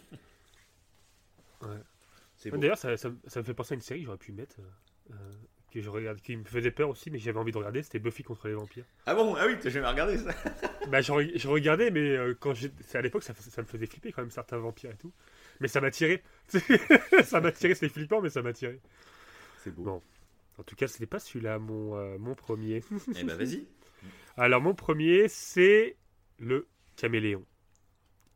Ouais. 1.62 2.50
D'ailleurs, 2.58 2.78
ça, 2.78 2.96
ça, 2.96 3.10
ça 3.26 3.40
me 3.40 3.44
fait 3.44 3.54
penser 3.54 3.74
à 3.74 3.76
une 3.76 3.80
série 3.82 4.00
que 4.00 4.06
j'aurais 4.06 4.18
pu 4.18 4.32
mettre, 4.32 4.56
euh, 5.12 5.14
que 5.70 5.80
je 5.80 5.88
regarde, 5.88 6.20
qui 6.20 6.36
me 6.36 6.44
faisait 6.44 6.72
peur 6.72 6.88
aussi, 6.88 7.08
mais 7.10 7.18
j'avais 7.18 7.38
envie 7.38 7.52
de 7.52 7.56
regarder, 7.58 7.82
c'était 7.84 8.00
Buffy 8.00 8.24
contre 8.24 8.48
les 8.48 8.54
vampires. 8.54 8.84
Ah 9.06 9.14
bon, 9.14 9.36
ah 9.36 9.46
oui, 9.46 9.56
t'as 9.60 9.70
jamais 9.70 9.86
regardé 9.86 10.18
ça? 10.18 10.30
Bah, 10.88 11.00
je, 11.00 11.12
re- 11.12 11.38
je 11.38 11.46
regardais, 11.48 11.92
mais 11.92 12.00
euh, 12.00 12.34
quand 12.38 12.52
à 12.94 13.00
l'époque, 13.00 13.22
ça, 13.22 13.32
ça 13.34 13.62
me 13.62 13.66
faisait 13.68 13.86
flipper 13.86 14.10
quand 14.10 14.22
même 14.22 14.32
certains 14.32 14.58
vampires 14.58 14.90
et 14.90 14.96
tout. 14.96 15.12
Mais 15.60 15.68
ça 15.68 15.80
m'a 15.80 15.92
tiré. 15.92 16.24
ça 17.24 17.40
m'a 17.40 17.52
tiré, 17.52 17.74
c'était 17.74 17.88
flippant, 17.88 18.20
mais 18.20 18.30
ça 18.30 18.42
m'a 18.42 18.52
tiré. 18.52 18.80
C'est 19.62 19.70
beau. 19.72 19.84
Bon. 19.84 20.02
En 20.62 20.64
tout 20.64 20.76
cas, 20.76 20.86
c'était 20.86 21.06
pas 21.06 21.18
celui-là 21.18 21.58
mon, 21.58 21.96
euh, 21.96 22.16
mon 22.18 22.34
premier. 22.36 22.84
Eh 23.16 23.24
bah 23.24 23.34
vas-y. 23.34 23.64
Alors, 24.36 24.60
mon 24.62 24.74
premier, 24.74 25.26
c'est 25.28 25.96
le 26.38 26.68
caméléon. 26.94 27.44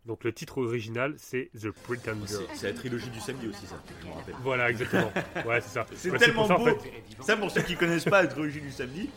Donc, 0.06 0.24
le 0.24 0.32
titre 0.32 0.58
original, 0.58 1.14
c'est 1.18 1.50
The 1.60 1.70
Pretender. 1.70 2.26
C'est 2.26 2.46
c'est 2.54 2.66
la 2.68 2.74
trilogie 2.74 3.10
du 3.10 3.20
samedi 3.20 3.46
aussi, 3.48 3.64
ça, 3.66 3.80
je 4.02 4.06
me 4.08 4.12
rappelle. 4.12 4.34
Voilà, 4.42 4.70
exactement. 4.70 5.12
Ouais, 5.46 5.60
c'est 5.60 5.68
ça. 5.70 5.86
C'est 5.94 6.10
Ouais, 6.10 6.18
tellement 6.18 6.46
pour 6.48 6.56
ça, 6.56 6.62
en 6.62 6.64
beau. 6.64 6.78
fait. 6.80 6.92
Ça, 7.22 7.36
pour 7.36 7.50
ceux 7.50 7.62
qui 7.62 7.76
connaissent 7.76 8.04
pas 8.04 8.22
la 8.22 8.28
trilogie 8.28 8.60
du 8.60 8.70
samedi, 8.72 9.08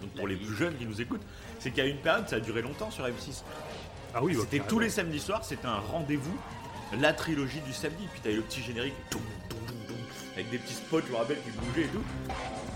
donc 0.00 0.10
pour 0.14 0.28
les 0.28 0.36
plus 0.36 0.54
jeunes 0.54 0.76
qui 0.76 0.86
nous 0.86 1.00
écoutent, 1.00 1.22
c'est 1.58 1.70
qu'il 1.70 1.84
y 1.84 1.86
a 1.86 1.90
une 1.90 2.00
période, 2.00 2.28
ça 2.28 2.36
a 2.36 2.40
duré 2.40 2.62
longtemps 2.62 2.90
sur 2.92 3.04
M6. 3.04 3.42
Ah 4.14 4.22
oui, 4.22 4.34
bah, 4.34 4.40
C'était 4.42 4.58
carrément. 4.58 4.68
tous 4.70 4.78
les 4.78 4.90
samedis 4.90 5.20
soirs, 5.20 5.44
c'était 5.44 5.66
un 5.66 5.78
rendez-vous, 5.78 6.36
la 7.00 7.12
trilogie 7.12 7.60
du 7.62 7.72
samedi. 7.72 8.06
Puis 8.12 8.20
t'avais 8.22 8.36
le 8.36 8.42
petit 8.42 8.60
générique, 8.62 8.94
toum, 9.10 9.22
toum, 9.48 9.58
avec 10.34 10.50
des 10.50 10.58
petits 10.58 10.74
spots, 10.74 11.00
je 11.06 11.12
me 11.12 11.16
rappelle, 11.16 11.38
qui 11.42 11.50
bougeaient 11.50 11.84
et 11.86 11.88
tout. 11.88 12.02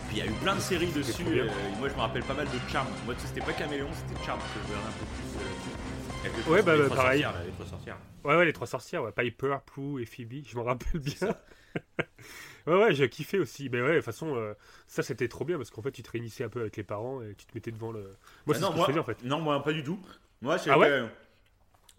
Puis 0.08 0.16
il 0.16 0.18
y 0.18 0.22
a 0.22 0.26
eu 0.26 0.32
plein 0.34 0.54
de 0.54 0.60
séries 0.60 0.92
dessus. 0.92 1.24
euh, 1.26 1.48
moi, 1.78 1.88
je 1.88 1.94
me 1.94 2.00
rappelle 2.00 2.22
pas 2.24 2.34
mal 2.34 2.46
de 2.46 2.58
Charm. 2.70 2.86
Moi, 3.04 3.14
tu 3.14 3.20
sais, 3.22 3.26
c'était 3.28 3.40
pas 3.40 3.52
Caméléon, 3.52 3.88
c'était 3.92 4.24
Charm 4.24 4.38
que 4.40 4.46
je 4.54 4.66
regardais 4.68 4.88
un 4.88 4.92
peu 4.92 5.06
plus. 5.06 5.38
euh, 5.38 6.28
les 6.28 6.30
Ouais, 6.46 6.62
bah, 6.62 6.76
les 6.76 6.82
bah, 6.82 6.84
trois 6.84 6.96
pareil. 6.96 7.22
sorcières, 7.22 7.44
les 7.44 7.52
trois 7.52 7.66
sorcières. 7.66 7.98
Ouais, 8.24 8.36
ouais, 8.36 8.44
les 8.44 8.52
trois 8.52 8.66
sorcières, 8.66 9.02
ouais. 9.02 9.12
Piper, 9.12 9.56
Prue 9.64 10.02
et 10.02 10.06
Phoebe, 10.06 10.44
je 10.46 10.56
m'en 10.56 10.64
rappelle 10.64 11.00
bien. 11.00 11.36
ouais, 12.66 12.74
ouais, 12.74 12.94
j'ai 12.94 13.08
kiffé 13.08 13.38
aussi. 13.38 13.68
Mais 13.70 13.80
ouais, 13.82 13.90
de 13.90 13.96
toute 13.96 14.04
façon, 14.04 14.34
euh, 14.36 14.54
ça 14.86 15.02
c'était 15.02 15.28
trop 15.28 15.44
bien 15.44 15.56
parce 15.56 15.70
qu'en 15.70 15.82
fait, 15.82 15.92
tu 15.92 16.02
te 16.02 16.10
réunissais 16.10 16.44
un 16.44 16.48
peu 16.48 16.60
avec 16.60 16.76
les 16.76 16.84
parents 16.84 17.22
et 17.22 17.34
tu 17.34 17.46
te 17.46 17.52
mettais 17.54 17.70
devant 17.72 17.92
le. 17.92 18.16
Moi, 18.46 18.54
Ah 18.54 18.54
c'est 18.54 18.60
non, 18.60 18.68
ce 18.68 18.72
que 18.72 18.76
moi, 18.76 18.86
faisais 18.86 18.98
en 18.98 19.04
fait. 19.04 19.22
non, 19.24 19.40
moi 19.40 19.62
pas 19.62 19.72
du 19.72 19.82
tout. 19.82 19.98
Moi, 20.42 20.56
Ah 20.68 20.78
ouais 20.78 21.08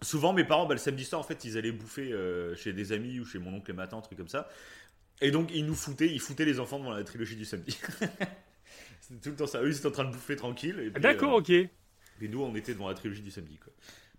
souvent 0.00 0.32
mes 0.32 0.44
parents, 0.44 0.66
bah, 0.66 0.74
le 0.74 0.78
samedi 0.78 1.04
soir, 1.04 1.20
en 1.20 1.24
fait, 1.24 1.44
ils 1.44 1.58
allaient 1.58 1.72
bouffer 1.72 2.14
chez 2.56 2.72
des 2.72 2.92
amis 2.92 3.18
ou 3.20 3.24
chez 3.24 3.38
mon 3.38 3.54
oncle 3.54 3.70
et 3.70 3.74
ma 3.74 3.86
tante, 3.88 4.04
truc 4.04 4.18
comme 4.18 4.28
ça. 4.28 4.48
Et 5.20 5.30
donc, 5.30 5.50
ils 5.52 5.66
nous 5.66 5.74
foutaient, 5.74 6.06
ils 6.06 6.20
foutaient 6.20 6.44
les 6.44 6.60
enfants 6.60 6.78
devant 6.78 6.92
la 6.92 7.04
trilogie 7.04 7.36
du 7.36 7.44
samedi. 7.44 7.78
C'était 9.00 9.20
tout 9.20 9.30
le 9.30 9.36
temps 9.36 9.46
ça. 9.46 9.62
Eux, 9.62 9.68
ils 9.68 9.76
étaient 9.76 9.86
en 9.86 9.92
train 9.92 10.04
de 10.04 10.12
bouffer 10.12 10.36
tranquille. 10.36 10.92
D'accord, 11.00 11.34
euh, 11.34 11.38
ok. 11.38 11.50
et 11.50 11.68
nous, 12.22 12.42
on 12.42 12.54
était 12.54 12.72
devant 12.72 12.88
la 12.88 12.94
trilogie 12.94 13.22
du 13.22 13.30
samedi, 13.30 13.58
quoi. 13.58 13.72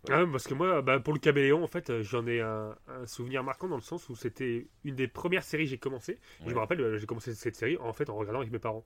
Ah, 0.10 0.24
parce 0.32 0.48
que 0.48 0.53
moi, 0.53 0.82
bah, 0.82 1.00
pour 1.00 1.13
le 1.13 1.20
caméléon, 1.20 1.62
en 1.62 1.68
fait, 1.68 1.89
euh, 1.89 2.03
j'en 2.03 2.25
ai 2.25 2.39
un, 2.39 2.75
un 2.88 3.06
souvenir 3.06 3.44
marquant 3.44 3.68
dans 3.68 3.75
le 3.75 3.82
sens 3.82 4.08
où 4.08 4.15
c'était 4.15 4.68
une 4.86 4.96
des 4.96 5.10
premières 5.10 5.44
séries 5.44 5.65
que 5.65 5.72
j'ai 5.72 5.77
commencé. 5.77 6.20
Je 6.46 6.53
me 6.53 6.60
rappelle, 6.60 6.79
euh, 6.79 6.98
j'ai 6.98 7.06
commencé 7.06 7.34
cette 7.36 7.58
série 7.58 7.77
en 7.77 7.91
fait 7.91 8.10
en 8.10 8.15
regardant 8.15 8.39
avec 8.39 8.51
mes 8.51 8.60
parents. 8.60 8.86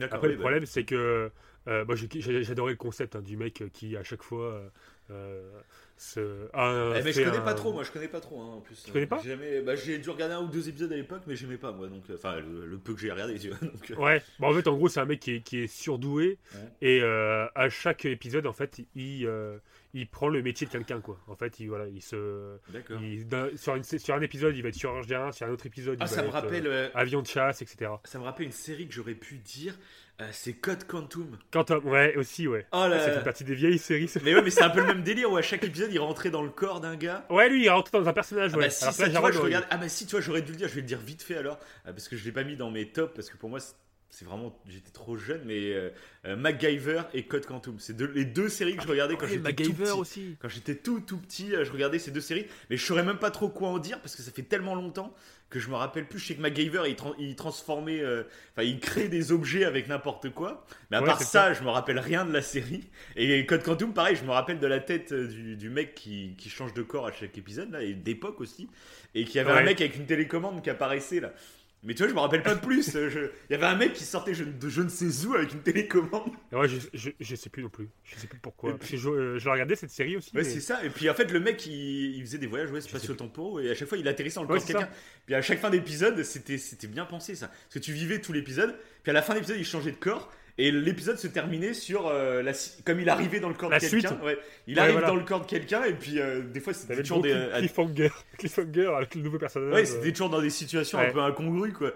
Après, 0.00 0.18
oui, 0.22 0.28
le 0.28 0.36
bah, 0.36 0.40
problème, 0.40 0.66
c'est 0.66 0.84
que 0.84 1.30
euh, 1.68 1.84
moi, 1.84 1.96
j'adorais 1.96 2.72
le 2.72 2.76
concept 2.76 3.14
hein, 3.14 3.22
du 3.22 3.36
mec 3.36 3.62
qui, 3.72 3.96
à 3.96 4.02
chaque 4.02 4.22
fois, 4.22 4.70
euh, 5.10 5.60
se. 5.96 6.48
a 6.52 6.66
un- 6.68 6.94
Eh, 6.96 7.02
mais 7.02 7.12
je 7.12 7.22
connais 7.22 7.36
un- 7.38 7.40
pas 7.42 7.54
trop, 7.54 7.72
moi 7.72 7.82
je 7.84 7.90
connais 7.90 8.08
pas 8.08 8.20
trop 8.20 8.40
hein, 8.40 8.54
en 8.56 8.60
plus. 8.60 8.82
Tu 8.84 8.90
connais 8.92 9.06
pas? 9.06 9.20
J'ai 9.24 9.60
bah, 9.62 9.74
J'ai 9.76 9.98
dû 9.98 10.10
regarder 10.10 10.34
un 10.34 10.42
ou 10.42 10.48
deux 10.48 10.68
épisodes 10.68 10.92
à 10.92 10.96
l'époque, 10.96 11.22
mais 11.26 11.36
j'aimais 11.36 11.56
pas 11.56 11.72
moi, 11.72 11.88
donc 11.88 12.02
euh, 12.10 12.14
enfin 12.16 12.40
le, 12.40 12.66
le 12.66 12.78
peu 12.78 12.94
que 12.94 13.00
j'ai 13.00 13.10
regardé. 13.10 13.34
Donc, 13.38 13.90
euh, 13.90 13.94
Ouais, 13.96 14.22
bon, 14.38 14.48
en 14.50 14.52
fait, 14.54 14.66
en 14.68 14.76
gros, 14.76 14.88
c'est 14.88 15.00
un 15.00 15.04
mec 15.04 15.20
qui 15.20 15.36
est, 15.36 15.40
qui 15.40 15.58
est 15.60 15.66
surdoué 15.66 16.38
Ouais. 16.54 16.60
et 16.82 17.00
euh, 17.02 17.46
à 17.54 17.68
chaque 17.68 18.04
épisode, 18.04 18.46
en 18.46 18.52
fait, 18.52 18.80
il, 18.94 19.26
euh, 19.26 19.56
il 19.92 20.08
prend 20.08 20.28
le 20.28 20.42
métier 20.42 20.66
de 20.66 20.72
quelqu'un, 20.72 21.00
quoi. 21.00 21.18
En 21.28 21.36
fait, 21.36 21.60
il, 21.60 21.68
voilà, 21.68 21.86
il 21.88 22.02
se. 22.02 22.56
Il- 23.00 23.26
sur, 23.56 23.76
une- 23.76 23.84
sur 23.84 24.14
un 24.14 24.20
épisode, 24.20 24.56
il 24.56 24.62
va 24.62 24.68
être 24.70 24.78
chirurgien, 24.78 25.30
sur 25.32 25.46
un 25.46 25.50
autre 25.50 25.66
épisode, 25.66 25.96
Ah, 26.00 26.04
il 26.04 26.08
va 26.10 26.14
ça 26.16 26.22
me 26.22 26.26
être, 26.28 26.32
rappelle, 26.32 26.66
euh, 26.66 26.86
euh, 26.86 26.90
avion 26.94 27.22
de 27.22 27.26
chasse, 27.26 27.62
etc. 27.62 27.90
ça 28.04 28.18
me 28.18 28.24
rappelle 28.24 28.46
une 28.46 28.52
série 28.52 28.86
que 28.88 28.94
j'aurais 28.94 29.14
pu 29.14 29.36
dire. 29.36 29.78
Euh, 30.20 30.28
c'est 30.32 30.52
Code 30.54 30.84
Quantum. 30.86 31.36
Quantum, 31.52 31.84
ouais, 31.86 32.14
aussi, 32.16 32.46
ouais. 32.46 32.66
Oh 32.72 32.86
là. 32.88 33.00
Ça 33.00 33.12
fait 33.12 33.24
partie 33.24 33.42
des 33.44 33.54
vieilles 33.54 33.78
séries. 33.78 34.06
ça. 34.08 34.20
Mais 34.24 34.34
ouais, 34.34 34.42
mais 34.42 34.50
c'est 34.50 34.62
un 34.62 34.70
peu 34.70 34.80
le 34.80 34.86
même 34.86 35.02
délire 35.02 35.30
où 35.32 35.36
à 35.36 35.42
chaque 35.42 35.64
épisode 35.64 35.90
il 35.92 35.98
rentrait 35.98 36.30
dans 36.30 36.42
le 36.42 36.50
corps 36.50 36.80
d'un 36.80 36.96
gars. 36.96 37.26
Ouais, 37.30 37.48
lui, 37.48 37.64
il 37.64 37.68
rentré 37.70 37.98
dans 37.98 38.08
un 38.08 38.12
personnage, 38.12 38.52
Ah 38.54 38.58
ouais. 38.58 38.64
bah 38.66 38.70
si, 38.70 38.84
ça, 38.84 38.92
tu 38.92 38.98
vois, 39.02 39.08
Jarod, 39.10 39.32
je 39.32 39.38
ouais, 39.38 39.44
regarde. 39.44 39.66
Ah 39.70 39.76
bah 39.76 39.88
si, 39.88 40.06
tu 40.06 40.12
vois, 40.12 40.20
j'aurais 40.20 40.42
dû 40.42 40.52
le 40.52 40.58
dire, 40.58 40.68
je 40.68 40.74
vais 40.74 40.80
le 40.82 40.86
dire 40.86 40.98
vite 41.00 41.22
fait 41.22 41.36
alors. 41.36 41.58
euh, 41.86 41.92
parce 41.92 42.08
que 42.08 42.16
je 42.16 42.24
l'ai 42.24 42.32
pas 42.32 42.44
mis 42.44 42.56
dans 42.56 42.70
mes 42.70 42.86
tops, 42.88 43.12
parce 43.14 43.28
que 43.28 43.36
pour 43.36 43.48
moi, 43.50 43.58
c'est- 43.60 43.74
vraiment. 44.24 44.56
J'étais 44.68 44.92
trop 44.92 45.16
jeune, 45.16 45.42
mais 45.44 45.72
euh, 45.72 45.90
MacGyver 46.36 47.02
et 47.14 47.24
Code 47.26 47.46
Quantum. 47.46 47.80
C'est 47.80 47.94
deux- 47.96 48.12
les 48.14 48.24
deux 48.24 48.48
séries 48.48 48.76
que 48.76 48.82
je 48.84 48.86
regardais 48.88 49.16
quand 49.16 49.22
Ouais, 49.26 49.32
j'étais 49.32 49.38
tout 49.40 49.44
MacGyver 49.70 49.84
petit. 49.86 49.90
aussi. 49.98 50.36
Quand 50.40 50.48
j'étais 50.48 50.76
tout 50.76 51.00
tout 51.00 51.18
petit, 51.18 51.50
je 51.50 51.72
regardais 51.72 51.98
ces 51.98 52.12
deux 52.12 52.20
séries, 52.20 52.46
mais 52.70 52.76
je 52.76 52.86
saurais 52.86 53.02
même 53.02 53.18
pas 53.18 53.32
trop 53.32 53.48
quoi 53.48 53.70
en 53.70 53.78
dire 53.78 54.00
parce 54.00 54.14
que 54.14 54.22
ça 54.22 54.30
fait 54.30 54.44
tellement 54.44 54.76
longtemps 54.76 55.12
que 55.50 55.60
je 55.60 55.68
me 55.68 55.76
rappelle 55.76 56.06
plus. 56.08 56.18
Je 56.18 56.26
sais 56.26 56.34
que 56.34 56.40
MacGyver 56.40 56.82
il, 56.88 56.96
il 57.18 57.36
transformait, 57.36 58.00
euh, 58.00 58.24
enfin 58.52 58.62
il 58.62 58.80
crée 58.80 59.08
des 59.08 59.30
objets 59.32 59.64
avec 59.64 59.88
n'importe 59.88 60.30
quoi. 60.30 60.66
Mais 60.90 60.96
à 60.96 61.02
Ouais, 61.02 61.06
part 61.06 61.22
ça, 61.22 61.52
je 61.54 61.62
me 61.62 61.68
rappelle 61.70 61.98
rien 61.98 62.24
de 62.24 62.32
la 62.32 62.42
série. 62.42 62.90
Et 63.16 63.46
Code 63.46 63.62
Quantum, 63.62 63.94
pareil, 63.94 64.16
je 64.16 64.24
me 64.24 64.30
rappelle 64.30 64.58
de 64.58 64.66
la 64.66 64.80
tête 64.80 65.12
euh, 65.12 65.28
du, 65.28 65.56
du 65.56 65.70
mec 65.70 65.94
qui, 65.94 66.34
qui 66.38 66.48
change 66.50 66.74
de 66.74 66.82
corps 66.82 67.06
à 67.06 67.12
chaque 67.12 67.38
épisode 67.38 67.70
là 67.70 67.82
et 67.82 67.94
d'époque 67.94 68.40
aussi, 68.40 68.68
et 69.14 69.24
qui 69.24 69.38
avait 69.38 69.52
un 69.52 69.60
mec 69.60 69.80
avec 69.80 69.96
une 69.96 70.06
télécommande 70.06 70.62
qui 70.62 70.70
apparaissait 70.70 71.20
là. 71.20 71.32
Mais 71.84 71.94
tu 71.94 71.98
vois, 72.02 72.08
je 72.08 72.14
me 72.14 72.20
rappelle 72.20 72.42
pas 72.42 72.54
de 72.54 72.60
plus. 72.60 72.96
euh, 72.96 73.28
Il 73.50 73.52
y 73.52 73.56
avait 73.56 73.66
un 73.66 73.76
mec 73.76 73.92
qui 73.92 74.04
sortait 74.04 74.32
je- 74.34 74.44
de 74.44 74.68
je 74.70 74.80
ne 74.82 74.88
sais 74.88 75.26
où 75.26 75.34
avec 75.34 75.52
une 75.52 75.60
télécommande. 75.60 76.30
Et 76.50 76.56
Ouais, 76.56 76.66
je, 76.66 76.78
je, 76.94 77.10
je 77.20 77.34
sais 77.36 77.50
plus 77.50 77.62
non 77.62 77.68
plus. 77.68 77.88
Je 78.04 78.16
sais 78.16 78.26
plus 78.26 78.38
pourquoi. 78.38 78.70
Et 78.70 78.74
Parce 78.74 78.90
que 78.90 78.96
je, 78.96 79.08
euh, 79.10 79.38
je 79.38 79.48
regardais 79.50 79.76
cette 79.76 79.90
série 79.90 80.16
aussi. 80.16 80.30
Ouais, 80.34 80.42
mais- 80.42 80.48
c'est 80.48 80.60
ça. 80.60 80.82
Et 80.84 80.88
puis 80.90 81.10
en 81.10 81.14
fait, 81.14 81.30
le 81.30 81.40
mec, 81.40 81.66
il, 81.66 82.16
il 82.16 82.20
faisait 82.22 82.38
des 82.38 82.46
voyages 82.46 82.70
ouais, 82.70 82.80
spatio-temporaux 82.80 83.60
et 83.60 83.70
à 83.70 83.74
chaque 83.74 83.88
fois, 83.88 83.98
il 83.98 84.08
atterrissait 84.08 84.36
dans 84.36 84.42
le 84.44 84.48
Ouais, 84.48 84.58
corps 84.58 84.66
de 84.66 84.72
quelqu'un. 84.72 84.88
Puis 85.26 85.34
à 85.34 85.42
chaque 85.42 85.58
fin 85.60 85.70
d'épisode, 85.70 86.22
c'était 86.22 86.58
c'était 86.58 86.86
bien 86.86 87.04
pensé 87.04 87.34
ça. 87.34 87.48
Parce 87.48 87.74
que 87.74 87.78
tu 87.80 87.92
vivais 87.92 88.20
tout 88.20 88.32
l'épisode, 88.32 88.74
puis 89.02 89.10
à 89.10 89.12
la 89.12 89.22
fin 89.22 89.34
d'épisode, 89.34 89.56
il 89.58 89.66
changeait 89.66 89.92
de 89.92 89.96
corps. 89.96 90.32
Et 90.56 90.70
l'épisode 90.70 91.18
se 91.18 91.26
terminait 91.26 91.74
sur 91.74 92.06
euh, 92.06 92.40
la, 92.40 92.52
comme 92.84 93.00
il 93.00 93.08
arrivait 93.08 93.40
dans 93.40 93.48
le 93.48 93.56
corps 93.56 93.70
La 93.70 93.80
de 93.80 93.86
quelqu'un. 93.88 94.16
Ouais, 94.22 94.38
il 94.68 94.74
Ouais, 94.76 94.80
arrive 94.82 94.92
voilà. 94.92 95.08
dans 95.08 95.16
le 95.16 95.24
corps 95.24 95.40
de 95.40 95.46
quelqu'un 95.46 95.82
et 95.82 95.94
puis 95.94 96.20
euh, 96.20 96.42
des 96.42 96.60
fois 96.60 96.72
c'était 96.72 96.96
toujours 97.02 97.22
des, 97.22 97.30
de 97.34 97.38
euh, 97.38 97.58
cliffhanger. 97.58 98.10
cliffhanger 98.38 98.86
avec 98.96 99.16
le 99.16 99.22
nouveau 99.22 99.38
personnage. 99.38 99.74
ouais, 99.74 99.84
c'était 99.84 100.12
toujours 100.12 100.30
dans 100.30 100.40
des 100.40 100.50
situations 100.50 100.98
Ouais. 100.98 101.08
un 101.08 101.12
peu 101.12 101.20
incongrues 101.20 101.72
quoi. 101.72 101.92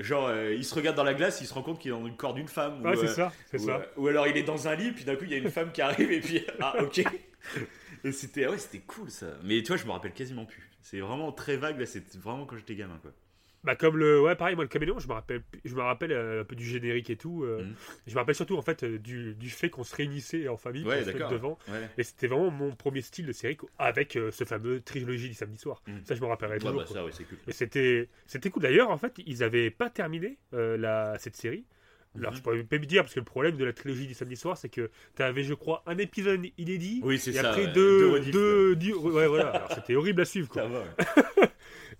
Genre, 0.00 0.30
il 0.50 0.62
se 0.64 0.74
regarde 0.74 0.96
dans 0.96 1.04
la 1.04 1.14
glace, 1.14 1.40
il 1.40 1.46
se 1.46 1.54
rend 1.54 1.62
compte 1.62 1.78
qu'il 1.78 1.90
est 1.90 1.94
dans 1.94 2.02
le 2.02 2.10
corps 2.12 2.34
d'une 2.34 2.48
femme. 2.48 2.82
Ouais, 2.84 2.96
ou, 2.96 3.00
c'est 3.00 3.08
ça, 3.08 3.32
c'est 3.50 3.60
ou, 3.60 3.66
ça. 3.66 3.82
ou 3.96 4.08
alors 4.08 4.26
il 4.28 4.36
est 4.36 4.42
dans 4.42 4.68
un 4.68 4.74
lit, 4.74 4.92
puis 4.92 5.04
d'un 5.04 5.16
coup 5.16 5.24
il 5.24 5.30
y 5.30 5.34
a 5.34 5.38
une 5.38 5.50
femme 5.50 5.72
qui 5.72 5.80
arrive 5.82 6.10
et 6.12 6.20
puis 6.20 6.44
ah 6.60 6.74
ok. 6.82 7.02
Et 8.04 8.12
c'était 8.12 8.46
ouais 8.46 8.58
c'était 8.58 8.80
cool 8.86 9.10
ça. 9.10 9.26
Mais 9.42 9.62
tu 9.62 9.68
vois 9.68 9.76
je 9.76 9.84
me 9.86 9.90
rappelle 9.92 10.12
quasiment 10.12 10.44
plus. 10.46 10.70
C'est 10.82 11.00
vraiment 11.00 11.32
très 11.32 11.56
vague 11.56 11.78
là. 11.80 11.86
C'était 11.86 12.18
vraiment 12.18 12.44
quand 12.46 12.56
j'étais 12.56 12.74
gamin 12.74 12.98
quoi. 13.02 13.10
Bah 13.64 13.74
comme 13.76 13.96
le 13.96 14.20
ouais 14.20 14.36
pareil 14.36 14.54
moi 14.54 14.64
le 14.64 14.68
caméléon 14.68 14.98
je 14.98 15.08
me 15.08 15.14
rappelle 15.14 15.42
je 15.64 15.74
me 15.74 15.80
rappelle 15.80 16.12
euh, 16.12 16.42
un 16.42 16.44
peu 16.44 16.54
du 16.54 16.64
générique 16.66 17.08
et 17.08 17.16
tout 17.16 17.44
euh, 17.44 17.62
Mhm. 17.64 17.74
je 18.06 18.12
me 18.14 18.18
rappelle 18.18 18.34
surtout 18.34 18.56
en 18.58 18.62
fait 18.62 18.84
euh, 18.84 18.98
du, 18.98 19.34
du 19.34 19.48
fait 19.48 19.70
qu'on 19.70 19.84
se 19.84 19.96
réunissait 19.96 20.48
en 20.48 20.58
famille 20.58 20.84
Ouais, 20.84 21.02
se 21.02 21.10
devant 21.12 21.58
Ouais. 21.68 21.88
et 21.96 22.02
c'était 22.02 22.26
vraiment 22.26 22.50
mon 22.50 22.72
premier 22.76 23.00
style 23.00 23.24
de 23.26 23.32
série 23.32 23.56
avec 23.78 24.16
euh, 24.16 24.30
ce 24.30 24.44
fameux 24.44 24.80
trilogie 24.82 25.28
du 25.28 25.34
samedi 25.34 25.56
soir 25.58 25.82
Mhm. 25.88 26.02
ça 26.04 26.14
je 26.14 26.20
me 26.20 26.26
rappellerai 26.26 26.56
Ouais, 26.56 26.60
toujours 26.60 26.80
bah, 26.82 26.86
ça 26.86 27.00
cool. 27.24 27.38
et 27.48 27.52
c'était 27.52 28.08
c'était 28.26 28.50
cool 28.50 28.62
d'ailleurs 28.62 28.90
en 28.90 28.98
fait 28.98 29.14
ils 29.26 29.42
avaient 29.42 29.70
pas 29.70 29.88
terminé 29.88 30.36
la 30.52 31.16
cette 31.18 31.36
série 31.36 31.64
alors 32.16 32.30
Mhm. 32.30 32.36
je 32.36 32.42
pourrais 32.42 32.62
pas 32.62 32.78
me 32.78 32.84
dire 32.86 33.02
parce 33.02 33.14
que 33.14 33.18
le 33.20 33.24
problème 33.24 33.56
de 33.56 33.64
la 33.64 33.72
trilogie 33.72 34.06
du 34.06 34.14
samedi 34.14 34.36
soir 34.36 34.56
c'est 34.58 34.68
que 34.68 34.90
tu 35.16 35.22
avais 35.22 35.42
je 35.42 35.54
crois 35.54 35.82
un 35.86 35.96
épisode 35.98 36.44
inédit 36.58 37.00
Oui 37.02 37.18
c'est 37.18 37.30
et 37.30 37.34
ça. 37.34 37.48
après 37.50 37.64
ouais. 37.66 37.72
deux, 37.72 38.20
deux, 38.76 38.94
ouais 38.94 39.26
voilà 39.26 39.48
alors 39.48 39.72
c'était 39.72 39.96
horrible 39.96 40.20
à 40.20 40.24
suivre 40.26 40.48
quoi. 40.50 40.62
Ça 40.62 40.68
va. 40.68 40.80
ouais. 40.80 40.86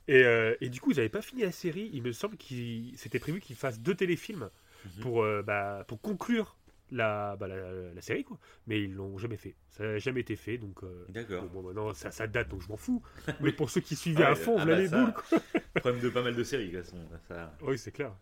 Et, 0.09 0.23
euh, 0.25 0.55
et 0.61 0.69
du 0.69 0.81
coup, 0.81 0.91
ils 0.93 0.97
n'avaient 0.97 1.09
pas 1.09 1.23
fini 1.23 1.43
la 1.43 1.53
série. 1.53 1.91
Il 1.93 2.03
me 2.03 2.13
semble 2.13 2.37
qu'il 2.37 2.97
c'était 2.99 3.19
prévu 3.19 3.41
qu'ils 3.41 3.57
fassent 3.57 3.81
deux 3.81 3.95
téléfilms 3.95 4.51
Mhm. 4.85 5.03
pour, 5.03 5.23
euh, 5.23 5.43
bah, 5.43 5.85
pour 5.89 5.99
conclure 6.01 6.57
la, 6.91 7.37
bah, 7.37 7.49
la, 7.49 7.57
la 7.95 8.01
série, 8.03 8.23
quoi. 8.23 8.39
Mais 8.67 8.83
ils 8.83 8.93
l'ont 8.95 9.17
jamais 9.17 9.39
fait. 9.39 9.55
Ça 9.71 9.83
n'a 9.85 9.99
jamais 9.99 10.21
été 10.21 10.37
fait, 10.37 10.59
donc. 10.59 10.83
euh, 10.85 11.07
D'accord. 11.09 11.45
bon, 11.47 11.63
maintenant, 11.63 11.95
ça, 11.95 12.11
ça 12.11 12.27
date, 12.27 12.49
donc 12.51 12.61
je 12.61 12.69
m'en 12.69 12.77
fous. 12.77 13.03
Mais 13.41 13.53
pour 13.53 13.71
ceux 13.71 13.81
qui 13.81 13.97
suivaient 13.97 14.25
Ouais, 14.25 14.31
à 14.31 14.35
fond, 14.35 14.57
ah 14.59 14.65
voilà 14.65 14.77
bah 14.77 14.83
les 14.83 14.89
ça. 14.89 15.01
boules, 15.03 15.15
quoi. 15.15 15.41
Problème 15.81 16.03
de 16.03 16.09
pas 16.11 16.23
mal 16.23 16.37
de 16.37 16.45
séries. 16.45 16.71
de 16.71 16.77
toute 16.83 16.85
façon, 16.91 17.09
ça- 17.29 17.55
Oui, 17.63 17.79
c'est 17.79 17.93
clair. 17.93 18.15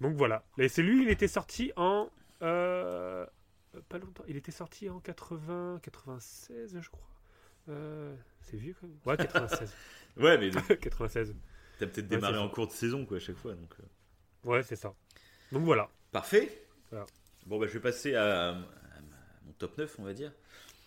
Donc 0.00 0.16
voilà. 0.16 0.44
Et 0.58 0.68
c'est 0.68 0.82
lui, 0.82 1.02
il 1.04 1.08
était 1.08 1.28
sorti 1.28 1.72
en. 1.76 2.10
pas 2.40 3.98
longtemps. 3.98 4.24
Il 4.28 4.36
était 4.36 4.52
sorti 4.52 4.90
en 4.90 4.98
80, 5.00 5.78
96, 5.82 6.78
je 6.80 6.90
crois. 6.90 7.06
Euh, 7.68 8.14
c'est 8.42 8.56
vieux 8.56 8.74
quand 8.80 8.86
même. 8.86 8.96
Ouais, 9.04 9.16
96. 9.16 9.74
Ouais 10.16 10.38
mais 10.38 10.50
96. 10.50 11.34
t'as 11.78 11.86
peut-être 11.86 12.08
démarré 12.08 12.38
en 12.38 12.48
ça. 12.48 12.54
cours 12.54 12.66
de 12.68 12.72
saison 12.72 13.04
quoi 13.04 13.18
à 13.18 13.20
chaque 13.20 13.36
fois 13.36 13.52
donc. 13.54 13.70
euh. 13.80 14.48
Ouais, 14.50 14.62
c'est 14.62 14.76
ça. 14.76 14.94
Donc 15.52 15.64
voilà. 15.64 15.90
Parfait. 16.10 16.64
Voilà. 16.90 17.04
Bon 17.44 17.58
bah 17.58 17.66
je 17.66 17.72
vais 17.74 17.80
passer 17.80 18.14
à, 18.14 18.48
à 18.50 18.52
mon 19.44 19.52
top 19.58 19.76
9 19.76 19.96
on 19.98 20.04
va 20.04 20.14
dire. 20.14 20.32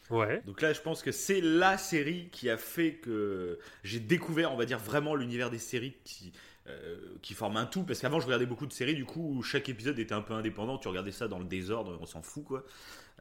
Ouais. 0.09 0.41
Donc 0.47 0.61
là, 0.61 0.73
je 0.73 0.81
pense 0.81 1.03
que 1.03 1.11
c'est 1.11 1.39
la 1.39 1.77
série 1.77 2.29
qui 2.31 2.49
a 2.49 2.57
fait 2.57 2.95
que 2.95 3.59
j'ai 3.83 3.99
découvert, 3.99 4.51
on 4.51 4.57
va 4.57 4.65
dire, 4.65 4.79
vraiment 4.79 5.13
l'univers 5.13 5.51
des 5.51 5.59
séries 5.59 5.95
qui, 6.03 6.33
euh, 6.65 6.97
qui 7.21 7.35
forment 7.35 7.57
un 7.57 7.67
tout. 7.67 7.83
Parce 7.83 7.99
qu'avant, 7.99 8.19
je 8.19 8.25
regardais 8.25 8.47
beaucoup 8.47 8.65
de 8.65 8.73
séries, 8.73 8.95
du 8.95 9.05
coup, 9.05 9.35
où 9.37 9.43
chaque 9.43 9.69
épisode 9.69 9.99
était 9.99 10.15
un 10.15 10.23
peu 10.23 10.33
indépendant. 10.33 10.79
Tu 10.79 10.87
regardais 10.87 11.11
ça 11.11 11.27
dans 11.27 11.37
le 11.37 11.45
désordre, 11.45 11.95
on 12.01 12.07
s'en 12.07 12.23
fout, 12.23 12.43
quoi. 12.43 12.65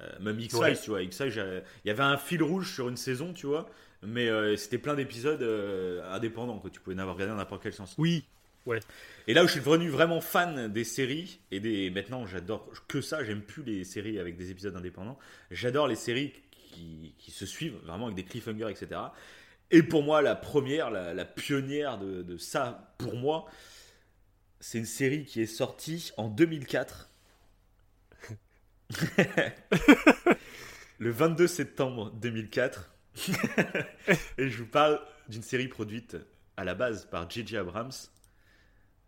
Euh, 0.01 0.09
même 0.21 0.39
X-Files, 0.39 0.61
Ouais. 0.63 0.77
tu 0.77 0.91
vois. 0.91 1.03
X-Files, 1.03 1.63
il 1.85 1.89
y 1.89 1.91
avait 1.91 2.03
un 2.03 2.17
fil 2.17 2.43
rouge 2.43 2.73
sur 2.75 2.89
une 2.89 2.97
saison, 2.97 3.33
tu 3.33 3.47
vois. 3.47 3.69
Mais 4.03 4.29
euh, 4.29 4.55
c'était 4.57 4.79
plein 4.79 4.95
d'épisodes 4.95 5.43
euh, 5.43 6.09
indépendants, 6.15 6.59
que 6.61 6.69
tu 6.69 6.79
pouvais 6.81 6.95
n'avoir 6.95 7.17
regardé 7.17 7.33
dans 7.33 7.39
n'importe 7.39 7.63
quel 7.63 7.73
sens. 7.73 7.95
Oui. 7.99 8.25
Et 9.27 9.33
là 9.33 9.43
où 9.45 9.47
je 9.47 9.53
suis 9.53 9.61
devenu 9.61 9.89
vraiment 9.89 10.21
fan 10.21 10.71
des 10.71 10.85
séries, 10.85 11.41
et 11.51 11.59
des... 11.59 11.89
maintenant 11.89 12.27
j'adore 12.27 12.71
que 12.87 13.01
ça, 13.01 13.25
j'aime 13.25 13.41
plus 13.41 13.63
les 13.63 13.83
séries 13.83 14.19
avec 14.19 14.37
des 14.37 14.51
épisodes 14.51 14.77
indépendants, 14.77 15.19
j'adore 15.51 15.89
les 15.89 15.97
séries 15.97 16.35
qui, 16.61 17.15
qui 17.19 17.31
se 17.31 17.47
suivent, 17.47 17.77
vraiment 17.85 18.05
avec 18.07 18.17
des 18.17 18.25
cliffhangers, 18.25 18.69
etc. 18.71 19.01
Et 19.71 19.83
pour 19.83 20.03
moi, 20.03 20.21
la 20.21 20.35
première, 20.35 20.91
la, 20.91 21.15
la 21.15 21.25
pionnière 21.25 21.99
de, 21.99 22.23
de 22.23 22.37
ça, 22.37 22.95
pour 22.99 23.17
moi, 23.17 23.47
c'est 24.61 24.79
une 24.79 24.85
série 24.85 25.25
qui 25.25 25.41
est 25.41 25.47
sortie 25.47 26.13
en 26.19 26.29
2004. 26.29 27.08
Le 30.99 31.11
22 31.11 31.47
septembre 31.47 32.11
2004. 32.13 32.91
et 34.39 34.49
je 34.49 34.59
vous 34.59 34.67
parle 34.69 35.01
d'une 35.29 35.43
série 35.43 35.69
produite 35.69 36.17
à 36.57 36.65
la 36.65 36.75
base 36.75 37.05
par 37.07 37.29
J.J. 37.31 37.57
Abrams, 37.59 37.91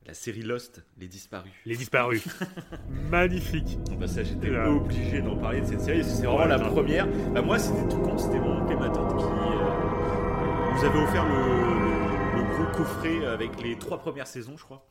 la 0.07 0.15
série 0.15 0.43
Lost, 0.43 0.85
Les 0.99 1.09
Disparus. 1.09 1.53
Les 1.67 1.77
disparus. 1.77 2.25
Magnifique. 3.11 3.79
Bah 3.99 4.07
ça, 4.09 4.23
j'étais 4.23 4.51
Là. 4.51 4.71
obligé 4.71 5.21
d'en 5.21 5.37
parler 5.37 5.61
de 5.61 5.67
cette 5.67 5.81
série, 5.81 6.05
c'est 6.05 6.25
vraiment 6.27 6.39
Ouais, 6.39 6.49
la 6.49 6.59
première. 6.59 7.07
Bah 7.33 7.43
moi, 7.43 7.59
c'était 7.59 7.89
tout 7.89 7.99
con, 8.01 8.17
c'était 8.19 8.39
mon 8.39 8.63
oncle 8.63 8.73
et 8.73 8.77
ma 8.77 8.89
tante 8.89 9.17
qui 9.19 9.25
euh, 9.25 10.73
nous 10.75 10.85
avaient 10.85 11.03
offert 11.03 11.27
le, 11.27 11.35
le- 11.35 12.43
le 12.43 12.55
gros 12.55 12.77
coffret 12.77 13.27
avec 13.27 13.61
les 13.63 13.77
trois 13.79 13.99
premières 13.99 14.27
saisons, 14.27 14.57
je 14.57 14.65
crois. 14.65 14.87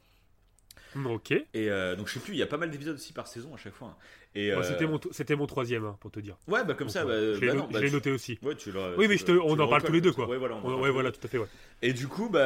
Ok. 1.05 1.31
Et 1.31 1.45
euh, 1.55 1.95
donc 1.95 2.07
je 2.07 2.13
sais 2.13 2.19
plus, 2.19 2.33
il 2.33 2.37
y 2.39 2.43
a 2.43 2.47
pas 2.47 2.57
mal 2.57 2.69
d'épisodes 2.71 2.95
aussi 2.95 3.13
par 3.13 3.27
saison 3.27 3.53
à 3.53 3.57
chaque 3.57 3.73
fois. 3.75 3.89
hein. 3.89 3.97
Et 4.35 4.51
Moi, 4.51 4.59
euh, 4.59 4.63
C'était 4.63 4.85
mon, 4.85 4.99
c'était 5.11 5.35
mon 5.35 5.47
troisième, 5.47 5.85
hein, 5.85 5.97
pour 5.99 6.11
te 6.11 6.19
dire. 6.19 6.37
ouais, 6.47 6.63
bah 6.63 6.75
comme 6.75 6.87
Donc, 6.87 6.93
ça, 6.93 7.03
bah, 7.03 7.13
je 7.19 7.39
l'ai 7.39 7.47
bah 7.47 7.67
bah, 7.71 7.79
tu- 7.81 7.91
noté 7.91 8.11
aussi. 8.11 8.37
Ouais, 8.43 8.55
tu 8.55 8.71
l'as- 8.71 8.95
Oui, 8.95 9.07
je 9.17 9.25
te- 9.25 9.31
le- 9.31 9.41
on 9.41 9.51
en 9.59 9.63
le 9.63 9.67
parle 9.69 9.83
tous 9.83 9.91
les 9.91 10.01
deux, 10.01 10.11
quoi. 10.11 10.27
Ouais, 10.27 10.37
voilà, 10.37 10.55
on 10.63 10.79
Ouais, 10.79 11.11
tout 11.11 11.19
à 11.23 11.27
fait, 11.27 11.37
ouais. 11.39 11.47
Et 11.81 11.93
du 11.93 12.07
coup, 12.07 12.29
bah, 12.29 12.39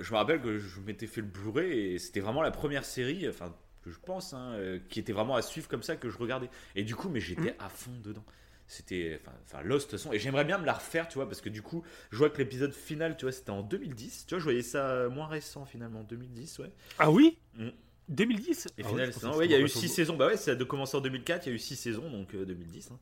je 0.00 0.12
me 0.12 0.16
rappelle 0.16 0.40
que 0.40 0.58
je 0.58 0.80
m'étais 0.80 1.06
fait 1.06 1.20
le 1.20 1.28
Blu-ray 1.28 1.94
et 1.94 1.98
c'était 1.98 2.20
vraiment 2.20 2.42
la 2.42 2.50
première 2.50 2.84
série, 2.84 3.28
enfin, 3.28 3.54
que 3.84 3.90
je 3.90 3.98
pense, 4.04 4.34
hein, 4.34 4.52
euh, 4.54 4.78
qui 4.88 4.98
était 4.98 5.12
vraiment 5.12 5.36
à 5.36 5.42
suivre 5.42 5.68
comme 5.68 5.82
ça 5.84 5.94
que 5.94 6.10
je 6.10 6.18
regardais. 6.18 6.48
Et 6.74 6.82
du 6.82 6.96
coup, 6.96 7.08
mais 7.08 7.20
j'étais 7.20 7.52
Mm. 7.52 7.60
à 7.60 7.68
fond 7.68 7.92
dedans. 8.02 8.24
C'était, 8.68 9.20
enfin, 9.44 9.62
Lost, 9.62 9.86
de 9.86 9.90
toute 9.92 10.00
façon. 10.00 10.12
Et 10.12 10.18
j'aimerais 10.18 10.44
bien 10.44 10.58
me 10.58 10.66
la 10.66 10.72
refaire, 10.74 11.08
tu 11.08 11.14
vois, 11.14 11.26
parce 11.28 11.40
que 11.40 11.48
du 11.48 11.62
coup, 11.62 11.84
je 12.10 12.16
vois 12.18 12.30
que 12.30 12.38
l'épisode 12.38 12.72
final, 12.72 13.16
tu 13.16 13.24
vois, 13.24 13.32
c'était 13.32 13.50
en 13.50 13.62
2010. 13.62 14.24
Tu 14.26 14.34
vois, 14.34 14.38
je 14.40 14.44
voyais 14.44 14.62
ça 14.62 14.88
euh, 14.90 15.10
moins 15.10 15.26
récent 15.28 15.64
finalement, 15.64 16.02
2010, 16.02 16.58
ouais. 16.58 16.72
Ah 16.98 17.10
oui 17.10 17.38
Mm. 17.56 17.68
2010 18.08 18.66
Et 18.78 18.82
Ah 18.84 18.88
final, 18.88 19.08
ouais, 19.08 19.14
que 19.14 19.36
ouais, 19.38 19.46
il 19.46 19.50
y 19.50 19.54
a 19.54 19.58
eu 19.58 19.62
pas 19.62 19.68
6 19.68 19.86
trop- 19.86 19.94
saisons. 19.96 20.16
Bah 20.16 20.26
ouais, 20.26 20.36
ça 20.36 20.52
a 20.52 20.54
de 20.54 20.64
commencer 20.64 20.96
en 20.96 21.00
2004, 21.00 21.46
il 21.46 21.48
y 21.50 21.52
a 21.52 21.54
eu 21.56 21.58
6 21.58 21.76
saisons, 21.76 22.10
donc 22.10 22.34
euh, 22.34 22.44
2010. 22.44 22.90
hein. 22.92 22.98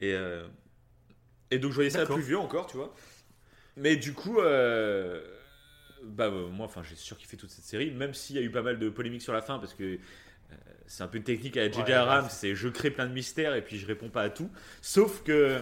Et, 0.00 0.12
euh, 0.14 0.46
et 1.50 1.58
donc 1.58 1.70
je 1.70 1.76
voyais 1.76 1.90
ça 1.90 2.04
plus 2.04 2.22
vieux 2.22 2.38
encore, 2.38 2.66
tu 2.66 2.76
vois. 2.76 2.94
Mais 3.76 3.96
du 3.96 4.12
coup, 4.12 4.40
euh, 4.40 5.22
bah 6.04 6.30
moi, 6.30 6.66
enfin, 6.66 6.82
j'ai 6.82 6.96
surkiffé 6.96 7.36
toute 7.36 7.50
cette 7.50 7.64
série, 7.64 7.90
même 7.90 8.14
s'il 8.14 8.36
y 8.36 8.38
a 8.38 8.42
eu 8.42 8.50
pas 8.50 8.62
mal 8.62 8.78
de 8.78 8.88
polémiques 8.88 9.22
sur 9.22 9.32
la 9.32 9.42
fin, 9.42 9.58
parce 9.58 9.74
que 9.74 9.98
c'est 10.86 11.02
un 11.02 11.08
peu 11.08 11.18
une 11.18 11.24
technique 11.24 11.56
à 11.56 11.70
J.J. 11.70 11.80
Ouais, 11.92 11.98
ouais. 11.98 12.20
c'est 12.30 12.54
je 12.54 12.68
crée 12.68 12.90
plein 12.90 13.06
de 13.06 13.12
mystères 13.12 13.54
et 13.54 13.62
puis 13.62 13.78
je 13.78 13.86
réponds 13.86 14.08
pas 14.08 14.22
à 14.22 14.30
tout. 14.30 14.50
Sauf 14.80 15.22
que 15.22 15.58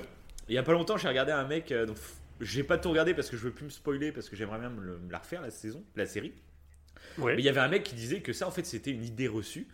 il 0.49 0.55
y 0.55 0.59
a 0.59 0.63
pas 0.63 0.73
longtemps, 0.73 0.97
j'ai 0.97 1.09
regardé 1.09 1.33
un 1.33 1.45
mec, 1.45 1.73
euh, 1.73 1.87
donc 1.87 1.97
j'ai 2.41 2.63
pas 2.63 2.79
tout 2.79 2.91
regardé 2.91 3.15
parce 3.15 3.29
que 3.31 3.37
je 3.37 3.43
veux 3.43 3.51
plus 3.51 3.65
me 3.65 3.71
spoiler, 3.71 4.13
parce 4.13 4.29
que 4.29 4.37
j'aimerais 4.37 4.59
bien 4.61 4.71
me, 4.71 4.81
le- 4.81 4.99
me 4.99 5.11
la 5.11 5.19
refaire 5.19 5.43
la 5.43 5.51
saison, 5.51 5.83
la 5.97 6.07
série. 6.07 6.33
Ouais. 7.19 7.35
Mais 7.35 7.43
il 7.43 7.45
y 7.45 7.49
avait 7.49 7.61
un 7.61 7.69
mec 7.69 7.83
qui 7.83 7.95
disait 7.95 8.21
que 8.21 8.33
ça, 8.33 8.47
en 8.47 8.51
fait, 8.51 8.65
c'était 8.67 8.91
une 8.93 9.05
idée 9.05 9.29
reçue. 9.29 9.67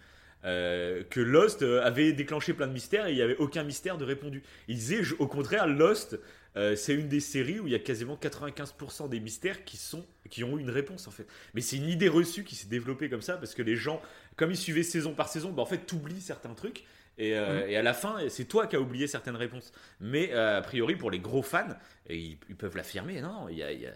euh, 0.45 1.04
que 1.09 1.21
Lost 1.21 1.62
euh, 1.62 1.81
avait 1.85 2.12
déclenché 2.12 2.52
plein 2.52 2.66
de 2.66 2.73
mystères 2.73 3.07
et 3.07 3.12
il 3.12 3.14
n'y 3.14 3.23
avait 3.23 3.37
aucun 3.37 3.62
mystère 3.62 3.97
de 3.97 4.04
répondu. 4.04 4.42
Il 4.66 4.75
disait, 4.75 5.04
je- 5.04 5.14
au 5.21 5.28
contraire, 5.28 5.69
Lost, 5.69 6.19
euh, 6.57 6.75
c'est 6.75 6.95
une 6.95 7.07
des 7.09 7.21
séries 7.21 7.61
où 7.61 7.69
il 7.69 7.73
y 7.73 7.76
a 7.76 7.78
quasiment 7.78 8.16
95% 8.16 9.09
des 9.09 9.21
mystères 9.21 9.64
qui, 9.64 9.76
sont, 9.76 10.04
qui 10.31 10.42
ont 10.42 10.59
eu 10.59 10.61
une 10.62 10.71
réponse, 10.71 11.07
en 11.07 11.12
fait. 11.12 11.26
Mais 11.54 11.61
c'est 11.61 11.76
une 11.76 11.88
idée 11.88 12.09
reçue 12.09 12.42
qui 12.42 12.57
s'est 12.57 12.66
développée 12.66 13.09
comme 13.09 13.23
ça 13.23 13.37
parce 13.37 13.54
que 13.54 13.62
les 13.62 13.76
gens, 13.76 14.02
comme 14.36 14.50
ils 14.50 14.56
suivaient 14.56 14.82
saison 14.82 15.14
par 15.14 15.28
saison, 15.28 15.50
bah, 15.52 15.62
en 15.62 15.66
fait, 15.66 15.78
t'oublies 15.78 16.20
certains 16.20 16.54
trucs. 16.54 16.84
Et, 17.18 17.36
euh, 17.36 17.64
Mhm. 17.64 17.68
et 17.70 17.76
à 17.76 17.82
la 17.82 17.92
fin, 17.92 18.16
c'est 18.30 18.46
toi 18.46 18.66
qui 18.66 18.74
as 18.74 18.80
oublié 18.80 19.06
certaines 19.06 19.36
réponses. 19.36 19.70
Mais 20.00 20.30
euh, 20.32 20.56
a 20.58 20.62
priori, 20.62 20.96
pour 20.96 21.10
les 21.10 21.18
gros 21.18 21.42
fans, 21.42 21.68
et 22.06 22.16
ils, 22.16 22.38
ils 22.48 22.56
peuvent 22.56 22.74
l'affirmer, 22.74 23.20
non, 23.20 23.50
il 23.50 23.58
y 23.58 23.62
a- 23.62 23.70
il 23.70 23.80
y 23.82 23.86
a- 23.86 23.92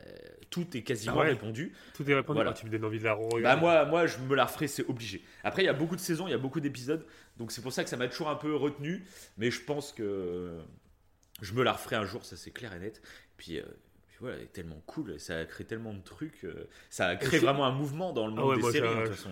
tout 0.50 0.76
est 0.76 0.82
quasiment 0.82 1.14
Ah 1.16 1.20
ouais. 1.20 1.28
répondu. 1.30 1.72
Tout 1.94 2.08
est 2.10 2.14
répondu. 2.14 2.36
Voilà. 2.36 2.50
Ah, 2.50 2.54
tu 2.54 2.66
me 2.66 2.70
donnes 2.70 2.84
envie 2.84 2.98
de 2.98 3.04
la 3.04 3.14
regarder. 3.14 3.42
Bah 3.42 3.56
moi, 3.56 3.86
moi, 3.86 4.06
je 4.06 4.18
me 4.18 4.34
la 4.34 4.44
referai, 4.44 4.68
c'est 4.68 4.86
obligé. 4.86 5.22
Après, 5.44 5.62
il 5.62 5.64
y 5.64 5.68
a 5.70 5.72
beaucoup 5.72 5.96
de 5.96 6.00
saisons, 6.00 6.28
il 6.28 6.30
y 6.30 6.34
a 6.34 6.38
beaucoup 6.38 6.60
d'épisodes, 6.60 7.06
donc 7.38 7.52
c'est 7.52 7.62
pour 7.62 7.72
ça 7.72 7.84
que 7.84 7.90
ça 7.90 7.96
m'a 7.96 8.06
toujours 8.06 8.28
un 8.28 8.36
peu 8.36 8.54
retenu. 8.54 9.06
Mais 9.38 9.50
je 9.50 9.62
pense 9.62 9.92
que 9.94 10.58
je 11.40 11.54
me 11.54 11.62
la 11.62 11.72
referai 11.72 11.96
un 11.96 12.04
jour, 12.04 12.22
ça 12.26 12.36
c'est 12.36 12.50
clair 12.50 12.74
et 12.74 12.78
net. 12.78 13.00
Puis, 13.38 13.58
euh, 13.58 13.62
puis 14.08 14.16
voilà, 14.20 14.36
elle 14.36 14.42
est 14.42 14.52
tellement 14.52 14.82
cool, 14.86 15.18
ça 15.18 15.38
a 15.38 15.44
créé 15.46 15.66
tellement 15.66 15.94
de 15.94 16.02
trucs, 16.02 16.46
ça 16.90 17.06
a 17.06 17.16
créé 17.16 17.40
vraiment 17.40 17.64
un 17.64 17.72
mouvement 17.72 18.12
dans 18.12 18.26
le 18.26 18.34
Ah 18.36 18.40
monde 18.42 18.56
ouais, 18.56 18.62
des 18.62 18.72
séries. 18.72 18.88
hein, 18.88 19.02
de 19.02 19.06
toute 19.06 19.16
façon. 19.16 19.30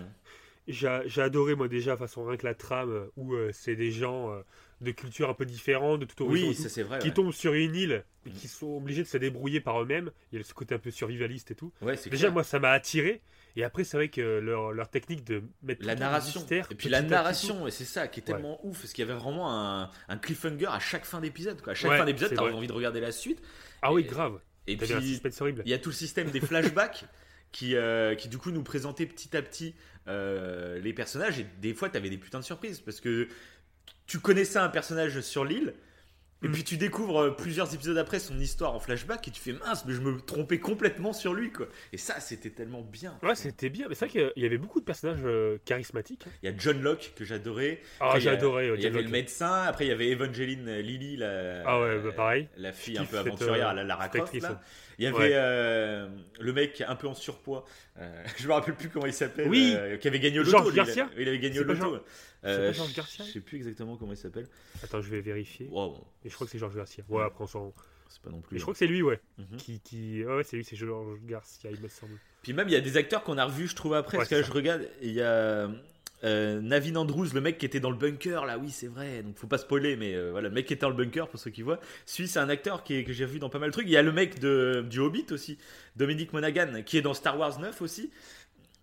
J'ai 0.67 1.21
adoré, 1.21 1.53
moi, 1.55 1.67
déjà, 1.67 1.91
de 1.91 1.97
toute 1.97 2.07
façon, 2.07 2.25
rien 2.25 2.37
que 2.37 2.45
la 2.45 2.55
trame 2.55 2.89
euh, 2.91 3.05
où 3.17 3.33
euh, 3.35 3.51
c'est 3.53 3.75
des 3.75 3.91
gens 3.91 4.31
euh, 4.31 4.41
de 4.81 4.91
cultures 4.91 5.29
un 5.29 5.33
peu 5.35 5.45
différentes, 5.45 5.99
de 6.01 6.05
tout 6.05 6.23
horizon. 6.23 6.47
Oui, 6.47 6.55
tout, 6.55 6.87
vrai. 6.87 6.99
qui 6.99 7.07
ouais. 7.09 7.13
tombent 7.13 7.31
sur 7.33 7.53
une 7.53 7.75
île 7.75 8.03
et 8.25 8.29
Mhm. 8.29 8.35
qui 8.35 8.47
sont 8.47 8.77
obligés 8.77 9.03
de 9.03 9.07
se 9.07 9.17
débrouiller 9.17 9.61
par 9.61 9.81
eux-mêmes. 9.81 10.09
Il 10.31 10.37
y 10.39 10.41
a 10.41 10.43
ce 10.43 10.53
côté 10.55 10.73
un 10.73 10.79
peu 10.79 10.89
survivaliste 10.91 11.51
et 11.51 11.55
tout. 11.55 11.71
Ouais, 11.81 11.95
Déjà, 11.95 12.17
clair. 12.17 12.31
moi, 12.33 12.43
ça 12.43 12.57
m'a 12.59 12.71
attiré. 12.71 13.21
Et 13.57 13.63
après, 13.63 13.83
c'est 13.83 13.95
vrai 13.95 14.09
que 14.09 14.39
leur, 14.39 14.71
leur 14.73 14.89
technique 14.89 15.23
de 15.23 15.43
mettre 15.63 15.85
la 15.85 15.95
narration 15.95 16.41
mystère, 16.41 16.67
et 16.71 16.75
puis 16.75 16.89
la 16.89 17.01
narration 17.01 17.67
et 17.67 17.71
c'est 17.71 17.85
ça 17.85 18.07
qui 18.09 18.19
est 18.19 18.23
Ouais. 18.27 18.33
tellement 18.33 18.59
ouf 18.65 18.81
parce 18.81 18.91
qu'il 18.91 19.07
y 19.07 19.09
avait 19.09 19.17
vraiment 19.17 19.49
un, 19.49 19.89
un 20.09 20.17
cliffhanger 20.17 20.65
à 20.67 20.79
chaque 20.79 21.05
fin 21.05 21.21
d'épisode 21.21 21.61
à 21.65 21.73
chaque 21.73 21.91
fin 21.97 22.03
d'épisode 22.03 22.33
t'as 22.35 22.41
envie 22.51 22.67
de 22.67 22.73
regarder 22.73 22.99
la 22.99 23.13
suite 23.13 23.41
Ah 23.81 23.93
oui, 23.93 24.03
grave. 24.03 24.41
et 24.67 24.75
puis. 24.75 24.89
Il 24.91 25.69
y 25.69 25.73
a 25.73 25.77
tout 25.77 25.89
le 25.89 25.95
système 25.95 26.31
des 26.31 26.41
flashbacks 26.41 27.05
qui, 27.55 27.77
euh, 27.77 28.15
qui 28.15 28.27
du 28.27 28.37
coup 28.37 28.51
nous 28.51 28.63
présentait 28.63 29.05
petit 29.05 29.37
à 29.37 29.41
petit 29.41 29.75
euh, 30.09 30.77
les 30.81 30.91
personnages. 30.91 31.39
Et 31.39 31.47
des 31.61 31.73
fois 31.73 31.89
tu 31.89 31.95
avais 31.95 32.09
des 32.09 32.17
putains 32.17 32.39
de 32.39 32.43
surprises. 32.43 32.81
Parce 32.81 32.99
que 32.99 33.29
tu 34.07 34.19
connaissais 34.19 34.59
un 34.59 34.67
personnage 34.67 35.21
sur 35.21 35.45
l'île 35.45 35.73
et 36.45 36.49
puis 36.49 36.63
tu 36.63 36.77
découvres 36.77 37.19
euh, 37.23 37.31
plusieurs 37.31 37.73
épisodes 37.73 37.97
après 37.97 38.19
son 38.19 38.39
histoire 38.39 38.73
en 38.75 38.79
flashback 38.79 39.27
et 39.27 39.31
tu 39.31 39.41
fais 39.41 39.53
mince 39.53 39.83
mais 39.85 39.93
je 39.93 40.01
me 40.01 40.19
trompais 40.21 40.59
complètement 40.59 41.11
sur 41.13 41.33
lui 41.33 41.51
quoi 41.51 41.67
et 41.91 41.97
ça 41.97 42.19
c'était 42.19 42.49
tellement 42.51 42.81
bien 42.81 43.17
Ouais, 43.23 43.35
c'était 43.35 43.69
bien. 43.69 43.87
Mais 43.89 43.95
c'est 43.95 44.05
vrai 44.07 44.31
qu'il 44.33 44.43
y 44.43 44.45
avait 44.45 44.57
beaucoup 44.57 44.79
de 44.79 44.85
personnages 44.85 45.19
euh, 45.25 45.57
charismatiques. 45.65 46.25
il 46.43 46.49
y 46.49 46.53
a 46.53 46.55
John 46.57 46.81
Locke 46.81 47.13
que 47.15 47.25
j'adorais 47.25 47.81
Ah, 47.99 48.05
Après, 48.07 48.19
il 48.19 48.25
y 48.25 48.27
euh, 48.29 48.75
il 48.75 48.79
y 48.79 48.83
John 48.83 48.93
avait 48.93 49.03
le 49.03 49.09
médecin 49.09 49.63
après 49.63 49.85
il 49.85 49.89
y 49.89 49.91
avait 49.91 50.09
Evangeline 50.09 50.79
Lilly 50.79 51.17
la, 51.17 51.63
Ah 51.65 51.81
ouais, 51.81 51.99
bah, 51.99 52.11
pareil. 52.15 52.47
la 52.57 52.71
fille 52.71 52.97
un 52.97 53.05
peu 53.05 53.17
aventurière 53.17 53.69
euh, 53.69 53.73
la 53.73 53.83
Lara 53.83 54.07
Croft 54.09 54.33
là. 54.41 54.51
ouais. 54.51 54.55
Il 54.97 55.03
y 55.03 55.07
avait 55.07 55.17
Ouais. 55.17 55.31
euh, 55.33 56.07
le 56.39 56.53
mec 56.53 56.81
un 56.87 56.95
peu 56.95 57.07
en 57.07 57.13
surpoids, 57.13 57.65
je 58.37 58.47
me 58.47 58.53
rappelle 58.53 58.75
plus 58.75 58.87
comment 58.89 59.05
il 59.07 59.13
s'appelle, 59.13 59.47
Oui. 59.49 59.75
qui 59.99 60.07
avait 60.07 60.19
gagné 60.21 60.39
au 60.39 60.43
loto. 60.43 60.57
Georges 60.57 60.73
Garcia 60.73 61.09
Il 61.17 61.27
avait 61.27 61.39
gagné 61.39 61.59
au 61.59 61.63
loto. 61.63 61.99
Euh, 62.45 62.57
c'est 62.57 62.65
pas 62.67 62.71
Georges 62.73 62.93
Garcia 62.95 63.25
Je 63.25 63.31
sais 63.31 63.39
plus 63.39 63.57
exactement 63.57 63.97
comment 63.97 64.13
il 64.13 64.17
s'appelle. 64.17 64.47
Attends, 64.83 65.01
je 65.01 65.09
vais 65.09 65.21
vérifier. 65.21 65.67
Wow, 65.71 65.97
Et 66.23 66.29
je 66.29 66.35
crois 66.35 66.45
que 66.47 66.51
c'est 66.51 66.59
Georges 66.59 66.75
Garcia. 66.75 67.03
Ouais, 67.09 67.23
après 67.23 67.43
on 67.43 67.47
s'en. 67.47 67.73
c'est 68.09 68.21
pas 68.21 68.29
non 68.29 68.41
plus. 68.41 68.53
Mais 68.55 68.59
je 68.59 68.63
crois 68.63 68.73
que 68.73 68.77
c'est 68.77 68.87
lui, 68.87 69.01
ouais. 69.01 69.19
Mhm. 69.37 69.57
Qui, 69.57 69.79
qui... 69.79 70.23
Ouais, 70.23 70.35
ouais, 70.37 70.43
c'est 70.43 70.57
lui, 70.57 70.63
c'est 70.63 70.75
Georges 70.75 71.19
Garcia, 71.25 71.69
il 71.71 71.79
me 71.81 71.87
semble. 71.87 72.13
Puis 72.43 72.53
même 72.53 72.67
il 72.67 72.73
y 72.73 72.77
a 72.77 72.81
des 72.81 72.97
acteurs 72.97 73.23
qu'on 73.23 73.37
a 73.37 73.45
revus, 73.45 73.67
je 73.69 73.75
trouve 73.75 73.93
après, 73.95 74.17
Ouais, 74.17 74.21
parce 74.21 74.29
que 74.29 74.35
là 74.35 74.41
je 74.43 74.51
regarde, 74.51 74.87
il 75.01 75.11
y 75.13 75.21
a 75.21 75.69
euh, 76.23 76.61
Navin 76.61 76.95
Andrews, 76.95 77.27
le 77.33 77.41
mec 77.41 77.57
qui 77.57 77.65
était 77.65 77.79
dans 77.79 77.89
le 77.89 77.97
bunker 77.97 78.45
là, 78.45 78.57
oui 78.57 78.69
c'est 78.69 78.87
vrai, 78.87 79.21
donc 79.23 79.35
faut 79.37 79.47
pas 79.47 79.57
spoiler, 79.57 79.95
mais 79.95 80.13
euh, 80.15 80.29
voilà, 80.31 80.47
le 80.49 80.53
mec 80.55 80.65
qui 80.67 80.73
était 80.73 80.81
dans 80.81 80.89
le 80.89 80.95
bunker 80.95 81.27
pour 81.27 81.39
ceux 81.39 81.49
qui 81.51 81.61
voient. 81.63 81.79
Celui 82.05 82.27
c'est 82.29 82.39
un 82.39 82.49
acteur 82.49 82.83
qui 82.83 82.95
est- 82.95 83.03
que 83.03 83.11
j'ai 83.13 83.25
revu 83.25 83.39
dans 83.39 83.49
pas 83.49 83.59
mal 83.59 83.69
de 83.69 83.73
trucs. 83.73 83.87
Il 83.87 83.91
y 83.91 83.97
a 83.97 84.01
le 84.03 84.11
mec 84.11 84.39
de, 84.39 84.85
du 84.89 84.99
Hobbit 84.99 85.25
aussi, 85.31 85.57
Dominique 85.95 86.31
Monaghan, 86.33 86.83
qui 86.85 86.97
est 86.97 87.01
dans 87.01 87.13
Star 87.15 87.37
Wars 87.39 87.59
9 87.59 87.81
aussi. 87.81 88.11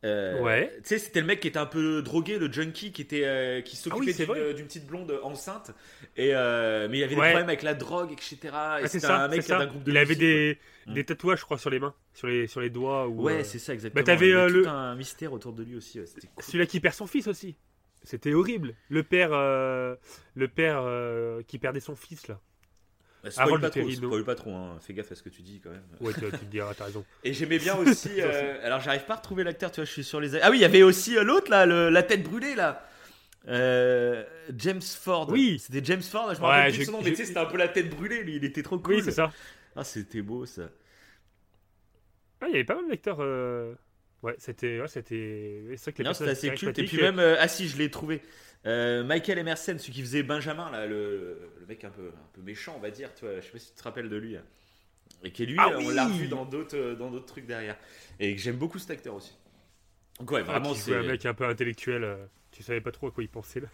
Euh, 0.05 0.41
Ouais. 0.41 0.73
Tu 0.79 0.89
sais, 0.89 0.99
c'était 0.99 1.21
le 1.21 1.27
mec 1.27 1.39
qui 1.41 1.47
était 1.49 1.59
un 1.61 1.67
peu 1.67 2.03
drogué, 2.03 2.39
le 2.39 2.51
junkie, 2.51 2.91
qui 2.91 3.03
était 3.03 3.25
euh, 3.25 3.61
qui 3.61 3.77
Ah 3.79 3.83
s'occupait 3.85 4.27
oui, 4.29 4.55
d'une- 4.55 4.67
petite 4.67 4.87
blonde 4.87 5.17
enceinte. 5.23 5.71
Et 6.17 6.35
euh, 6.35 6.89
mais 6.91 6.99
il 6.99 7.05
avait 7.05 7.15
des 7.15 7.21
problèmes 7.21 7.49
avec 7.49 7.63
la 7.63 7.75
drogue, 7.75 8.11
etc. 8.11 8.37
Et 8.43 8.49
Ah, 8.53 8.81
c'est 8.89 8.99
ça, 8.99 9.25
un 9.25 9.29
mec 9.29 9.43
c'est 9.43 9.49
ça. 9.49 9.59
d'un 9.59 9.67
groupe 9.67 9.85
de 9.85 9.91
Il 9.93 9.97
avait 9.97 10.17
des, 10.17 10.59
des 10.89 11.05
tatouages, 11.05 11.39
je 11.39 11.45
crois, 11.45 11.59
sur 11.59 11.71
les 11.71 11.79
mains, 11.79 11.95
sur 12.15 12.27
les, 12.27 12.49
sur 12.49 12.61
les 12.61 12.71
doigts. 12.71 13.07
Ou, 13.07 13.23
Ouais, 13.23 13.45
c'est 13.45 13.61
ça 13.61 13.75
exactement. 13.75 14.05
t'avais, 14.05 14.27
Il 14.27 14.31
y 14.31 14.35
avait 14.35 14.43
euh, 14.43 14.49
tout 14.49 14.55
le- 14.65 14.67
un 14.69 14.95
mystère 14.97 15.33
autour 15.33 15.53
de 15.53 15.63
lui 15.63 15.77
aussi. 15.77 16.01
cool. 16.01 16.45
Celui-là 16.45 16.67
qui 16.67 16.81
perd 16.81 16.95
son 16.97 17.07
fils 17.07 17.29
aussi. 17.29 17.55
C'était 18.03 18.35
horrible. 18.35 18.75
Le 18.89 19.05
père, 19.05 19.31
le 19.31 20.49
père 20.49 20.85
qui 21.47 21.59
perdait 21.59 21.79
son 21.81 21.95
fils, 21.95 22.27
là. 22.27 22.41
Bah, 23.23 23.31
spoil 23.31 23.61
pas 23.61 23.71
trop, 23.71 23.89
spoil 23.91 24.25
pas 24.25 24.35
trop, 24.35 24.53
hein. 24.55 24.79
fais 24.81 24.95
gaffe 24.95 25.13
à 25.13 25.15
ce 25.15 25.23
que 25.23 25.29
tu 25.29 25.43
dis 25.43 25.61
quand 25.61 25.71
même. 25.71 25.85
Ouais, 26.01 26.13
tu, 26.13 26.21
tu 26.21 26.31
te 26.31 26.45
diras, 26.47 26.75
t'as 26.75 26.87
raison. 26.87 27.05
Et 27.25 27.33
j'aimais 27.33 27.59
bien 27.59 27.77
aussi. 27.77 28.11
euh, 28.19 28.59
alors 28.65 28.81
j'arrive 28.81 29.05
pas 29.05 29.15
à 29.15 29.17
retrouver 29.17 29.45
l'acteur, 29.45 29.71
tu 29.71 29.77
vois, 29.77 29.85
je 29.85 29.93
suis 29.93 30.05
sur 30.05 30.21
les. 30.21 30.37
Ah 30.43 30.51
oui, 30.51 30.59
il 30.59 30.63
y 30.63 30.65
avait 30.65 30.83
aussi 30.83 31.17
euh, 31.17 31.23
l'autre 31.23 31.51
là, 31.51 31.65
le- 31.67 31.89
la 31.91 32.03
tête 32.03 32.23
brûlée 32.25 32.55
là. 32.57 32.85
Euh, 33.49 34.25
James 34.57 34.83
Ford. 34.83 35.29
Oui. 35.31 35.59
C'était 35.59 35.85
James 35.85 36.03
Ford, 36.03 36.33
je 36.35 36.41
me 36.41 36.45
Ouais, 36.45 36.51
rappelle 36.51 36.75
plus 36.75 36.85
son 36.85 36.93
nom, 36.93 37.03
mais 37.03 37.11
tu 37.11 37.17
sais, 37.17 37.25
c'était 37.27 37.41
un 37.41 37.47
peu 37.47 37.57
la 37.59 37.69
tête 37.69 37.91
brûlée, 37.91 38.23
lui, 38.23 38.37
il 38.37 38.45
était 38.45 38.63
trop 38.63 38.79
cool. 38.79 38.95
Oui, 38.97 39.03
c'est 39.05 39.11
ça. 39.13 39.33
Ah, 39.77 39.85
c'était 39.85 40.23
beau 40.23 40.45
ça. 40.47 40.63
Ah, 42.41 42.47
il 42.49 42.53
y 42.53 42.55
avait 42.55 42.65
pas 42.65 42.75
mal 42.75 42.89
d'acteurs. 42.89 43.19
Euh, 44.25 44.27
Ouais, 44.29 44.35
c'était. 44.39 44.81
Ouais, 44.81 44.89
c'était. 44.89 45.63
C'est 45.77 45.83
vrai 45.85 45.93
que 45.93 45.99
les 45.99 46.05
Non, 46.05 46.15
c'était 46.15 46.31
assez 46.31 46.55
culte. 46.55 46.79
Et 46.79 46.85
puis 46.85 46.97
même, 46.99 47.19
euh, 47.19 47.37
ah 47.39 47.49
si, 47.49 47.69
je 47.69 47.77
l'ai 47.77 47.91
trouvé. 47.91 48.23
Euh, 48.65 49.03
Michael 49.03 49.39
Emerson, 49.39 49.77
celui 49.79 49.93
qui 49.93 50.01
faisait 50.03 50.23
Benjamin, 50.23 50.71
là, 50.71 50.87
le, 50.87 51.51
le 51.61 51.67
mec 51.67 51.83
un 51.85 51.91
peu, 51.91 52.09
un 52.09 52.29
peu 52.33 52.43
méchant, 52.43 52.75
on 52.77 52.81
va 52.81 52.91
dire. 52.91 53.15
Tu 53.15 53.25
vois, 53.25 53.41
je 53.41 53.47
sais 53.47 53.51
pas 53.53 53.59
si 53.59 53.71
tu 53.71 53.77
te 53.77 53.83
rappelles 53.83 54.09
de 54.09 54.17
lui. 54.17 54.37
hein. 54.37 54.45
Et 55.25 55.33
qui 55.33 55.47
lui, 55.47 55.59
Ah 55.59 55.71
euh, 55.73 55.79
on 55.81 55.91
l'a 55.91 56.07
revu 56.07 56.29
dans 56.29 56.45
d'autres, 56.45 56.77
euh, 56.77 56.95
dans 56.97 57.11
d'autres 57.11 57.27
trucs 57.27 57.47
derrière. 57.47 57.77
Et 58.21 58.35
que 58.37 58.41
j'aime 58.41 58.57
beaucoup 58.57 58.79
cet 58.79 58.91
acteur 58.91 59.15
aussi. 59.15 59.35
Donc 60.19 60.31
ouais, 60.31 60.41
Ah, 60.41 60.45
vraiment, 60.45 60.75
c'est. 60.75 60.95
un 60.95 61.03
mec 61.03 61.27
un 61.27 61.35
peu 61.35 61.45
intellectuel. 61.47 62.05
euh, 62.05 62.27
Tu 62.51 62.63
savais 62.63 62.81
pas 62.81 62.93
trop 62.93 63.09
à 63.09 63.11
quoi 63.11 63.23
il 63.25 63.29
pensait 63.29 63.61
là. 63.61 63.69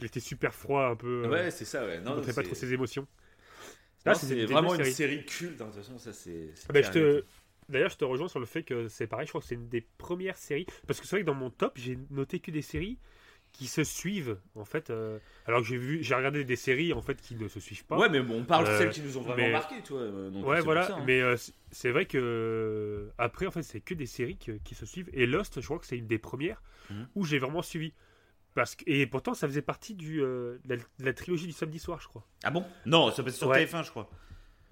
Il 0.00 0.06
était 0.06 0.20
super 0.20 0.54
froid, 0.54 0.84
un 0.86 0.96
peu. 0.96 1.24
euh, 1.26 1.28
Ouais, 1.28 1.50
c'est 1.50 1.64
ça, 1.64 1.84
ouais. 1.84 2.00
il 2.02 2.02
Non, 2.02 2.16
montrait 2.16 2.32
pas 2.32 2.42
trop 2.42 2.54
ses 2.54 2.72
émotions. 2.72 3.06
non, 4.06 4.12
Ah, 4.12 4.14
c'est 4.14 4.44
vraiment 4.46 4.74
une 4.74 4.84
série 4.84 5.24
culte. 5.24 5.60
hein, 5.60 5.66
De 5.66 5.72
toute 5.72 5.82
façon, 5.82 5.98
ça 5.98 6.12
c'est. 6.12 6.54
Ah 6.68 6.72
bah, 6.72 6.82
je 6.82 6.90
te... 6.90 7.24
D'ailleurs, 7.70 7.90
je 7.90 7.96
te 7.96 8.04
rejoins 8.04 8.28
sur 8.28 8.40
le 8.40 8.46
fait 8.46 8.62
que 8.62 8.88
c'est 8.88 9.06
pareil. 9.06 9.26
Je 9.26 9.30
crois 9.32 9.40
que 9.40 9.46
c'est 9.46 9.54
une 9.54 9.68
des 9.68 9.86
premières 9.98 10.36
séries. 10.36 10.66
Parce 10.86 11.00
que 11.00 11.06
c'est 11.06 11.16
vrai 11.16 11.22
que 11.22 11.26
dans 11.26 11.34
mon 11.34 11.50
top, 11.50 11.72
j'ai 11.76 11.98
noté 12.10 12.40
que 12.40 12.50
des 12.50 12.62
séries 12.62 12.98
qui 13.52 13.66
se 13.66 13.82
suivent 13.82 14.38
en 14.54 14.64
fait. 14.64 14.90
euh, 14.90 15.18
Alors 15.46 15.60
que 15.62 15.66
j'ai 15.66 15.76
vu, 15.76 16.02
j'ai 16.04 16.14
regardé 16.14 16.44
des 16.44 16.54
séries 16.56 16.92
en 16.92 17.02
fait 17.02 17.20
qui 17.20 17.34
ne 17.34 17.48
se 17.48 17.58
suivent 17.58 17.84
pas. 17.84 17.98
Ouais, 17.98 18.08
mais 18.08 18.20
bon, 18.20 18.40
on 18.40 18.44
parle 18.44 18.64
de 18.64 18.70
Euh, 18.70 18.78
celles 18.78 18.90
qui 18.90 19.00
nous 19.00 19.16
ont 19.18 19.22
vraiment 19.22 19.36
mais- 19.46 19.50
marqué, 19.52 19.82
tu 19.82 19.92
vois. 19.92 20.02
euh, 20.02 20.30
donc 20.30 20.46
Ouais, 20.46 20.60
voilà. 20.60 20.86
ça, 20.86 20.96
hein. 20.98 21.04
Mais 21.06 21.20
euh, 21.20 21.36
c'est 21.72 21.90
vrai 21.90 22.06
que 22.06 23.10
après, 23.18 23.46
en 23.46 23.50
fait, 23.50 23.62
c'est 23.62 23.80
que 23.80 23.94
des 23.94 24.06
séries 24.06 24.36
qui, 24.36 24.58
qui 24.60 24.74
se 24.74 24.86
suivent. 24.86 25.10
Et 25.12 25.26
Lost, 25.26 25.60
je 25.60 25.64
crois 25.64 25.78
que 25.78 25.86
c'est 25.86 25.98
une 25.98 26.06
des 26.06 26.18
premières 26.18 26.62
Mhm. 26.90 27.08
où 27.14 27.24
j'ai 27.24 27.38
vraiment 27.38 27.62
suivi. 27.62 27.92
Parce 28.54 28.74
que... 28.74 28.82
Et 28.86 29.06
pourtant, 29.06 29.34
ça 29.34 29.46
faisait 29.46 29.62
partie 29.62 29.94
du, 29.94 30.18
de, 30.18 30.58
la, 30.68 30.76
de 30.76 30.82
la 31.00 31.12
trilogie 31.12 31.46
du 31.46 31.52
samedi 31.52 31.78
soir, 31.78 32.00
je 32.00 32.08
crois. 32.08 32.26
Ah 32.42 32.50
bon? 32.50 32.64
Non, 32.86 33.10
ça 33.12 33.22
passe 33.22 33.36
sur 33.36 33.48
Ouais. 33.48 33.64
TF1, 33.64 33.84
je 33.84 33.90
crois. 33.90 34.10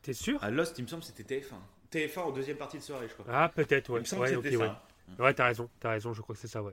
T'es 0.03 0.13
sûr? 0.13 0.43
À 0.43 0.51
Lost, 0.51 0.79
il 0.79 0.83
me 0.83 0.89
semble, 0.89 1.03
c'était 1.03 1.23
TF1. 1.25 1.57
TF1 1.93 2.19
en 2.21 2.31
deuxième 2.33 2.57
partie 2.57 2.79
de 2.79 2.83
soirée, 2.83 3.07
je 3.09 3.15
crois. 3.15 3.25
Ah, 3.29 3.49
peut-être, 3.55 3.91
ouais. 3.91 3.99
il 3.99 4.03
me 4.03 4.07
semble 4.07 4.23
Ouais, 4.23 4.31
que 4.33 4.37
ok, 4.37 4.45
c'était 4.45 4.57
ouais. 4.57 4.67
ça. 4.67 4.83
Ouais, 5.23 5.35
t'as 5.35 5.47
raison, 5.47 5.71
t'as 5.81 5.91
raison, 5.91 6.13
je 6.13 6.21
crois 6.23 6.35
que 6.35 6.41
c'est 6.41 6.49
ça, 6.49 6.63
ouais. 6.63 6.73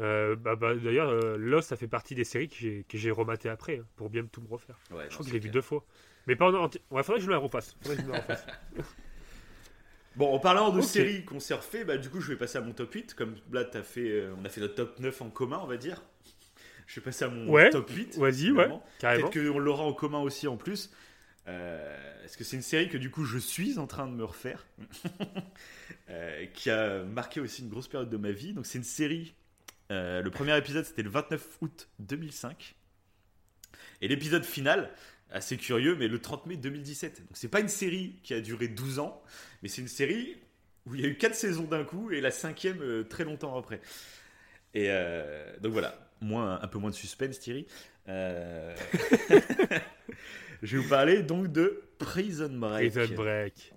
Euh, 0.00 0.36
bah, 0.36 0.56
bah, 0.56 0.74
D'ailleurs, 0.74 1.08
euh, 1.10 1.36
Lost, 1.38 1.68
ça 1.68 1.76
fait 1.76 1.86
partie 1.88 2.14
des 2.14 2.24
séries 2.24 2.48
que 2.48 2.56
j'ai- 2.56 2.84
que 2.88 2.96
j'ai 2.98 3.10
rematé 3.10 3.48
après, 3.48 3.78
hein, 3.78 3.86
pour 3.96 4.10
bien 4.10 4.24
tout 4.24 4.40
me 4.40 4.48
refaire. 4.48 4.76
Ouais, 4.90 5.04
Je 5.08 5.14
crois 5.14 5.24
que 5.24 5.28
je 5.28 5.32
l'ai 5.34 5.38
vu 5.40 5.50
deux 5.50 5.60
fois. 5.62 5.84
Mais 6.26 6.36
pas 6.36 6.50
en. 6.50 6.64
Ouais, 6.90 7.02
faudrait 7.02 7.16
que 7.18 7.20
je 7.20 7.26
me 7.26 7.32
la 7.32 7.38
refasse. 7.38 7.76
Faudrait 7.82 7.96
que 7.96 8.02
je 8.02 8.06
me 8.06 8.12
la 8.12 8.20
refasse. 8.20 8.46
Bon, 10.14 10.30
en 10.34 10.38
parlant 10.38 10.68
de 10.70 10.82
séries 10.82 11.24
qu'on 11.24 11.40
s'est 11.40 11.54
refait, 11.54 11.84
bah, 11.84 11.96
du 11.96 12.10
coup, 12.10 12.20
je 12.20 12.28
vais 12.28 12.36
passer 12.36 12.58
à 12.58 12.60
mon 12.60 12.72
top 12.72 12.92
8. 12.92 13.14
Comme 13.14 13.34
là, 13.50 13.64
as 13.72 13.82
fait, 13.82 14.10
euh, 14.10 14.34
on 14.38 14.44
a 14.44 14.50
fait 14.50 14.60
notre 14.60 14.74
top 14.74 14.98
9 14.98 15.22
en 15.22 15.30
commun, 15.30 15.58
on 15.62 15.66
va 15.66 15.78
dire. 15.78 16.02
Je 16.86 17.00
vais 17.00 17.04
passer 17.04 17.24
à 17.24 17.28
mon 17.28 17.48
Ouais, 17.50 17.70
top 17.70 17.88
8. 17.88 18.18
Vas-y, 18.18 18.52
ouais. 18.52 18.68
Peut-être 19.00 19.30
qu'on 19.32 19.58
l'aura 19.58 19.84
en 19.84 19.94
commun 19.94 20.20
aussi 20.20 20.46
en 20.48 20.58
plus. 20.58 20.90
Euh, 21.48 22.24
Est-ce 22.24 22.36
que 22.36 22.44
c'est 22.44 22.56
une 22.56 22.62
série 22.62 22.88
que 22.88 22.96
du 22.98 23.10
coup 23.10 23.24
je 23.24 23.38
suis 23.38 23.78
en 23.78 23.86
train 23.86 24.06
de 24.06 24.12
me 24.14 24.24
refaire 24.24 24.64
Euh, 26.10 26.46
Qui 26.54 26.70
a 26.70 27.02
marqué 27.04 27.40
aussi 27.40 27.62
une 27.62 27.68
grosse 27.68 27.88
période 27.88 28.10
de 28.10 28.16
ma 28.16 28.32
vie. 28.32 28.52
Donc 28.52 28.66
c'est 28.66 28.78
une 28.78 28.84
série. 28.84 29.34
euh, 29.90 30.20
le 30.22 30.30
premier 30.30 30.56
épisode 30.56 30.84
c'était 30.84 31.02
le 31.02 31.10
29 31.10 31.58
août 31.62 31.88
2005. 32.00 32.74
Et 34.00 34.08
l'épisode 34.08 34.44
final, 34.44 34.90
assez 35.30 35.56
curieux, 35.56 35.94
mais 35.96 36.08
le 36.08 36.18
30 36.20 36.46
mai 36.46 36.56
2017. 36.56 37.20
Donc 37.20 37.30
c'est 37.34 37.48
pas 37.48 37.60
une 37.60 37.68
série 37.68 38.16
qui 38.22 38.34
a 38.34 38.40
duré 38.40 38.68
12 38.68 38.98
ans, 38.98 39.22
mais 39.62 39.68
c'est 39.68 39.80
une 39.82 39.88
série 39.88 40.36
où 40.86 40.94
il 40.96 41.00
y 41.00 41.04
a 41.04 41.08
eu 41.08 41.16
4 41.16 41.34
saisons 41.34 41.64
d'un 41.64 41.84
coup 41.84 42.10
et 42.10 42.20
la 42.20 42.30
cinquième 42.32 42.82
euh, 42.82 43.04
très 43.04 43.24
longtemps 43.24 43.56
après. 43.56 43.80
Et 44.74 44.88
donc 45.60 45.72
voilà, 45.72 46.10
moins, 46.22 46.58
un 46.62 46.66
peu 46.66 46.78
moins 46.78 46.88
de 46.88 46.94
suspense, 46.94 47.38
Thierry. 47.38 47.66
Euh, 50.62 50.66
Je 50.66 50.76
vais 50.76 50.82
vous 50.82 50.88
parler 50.88 51.22
donc 51.22 51.50
de 51.52 51.82
Prison 51.98 52.50
Break. 52.52 52.92
Prison 52.92 53.14
Break. 53.14 53.72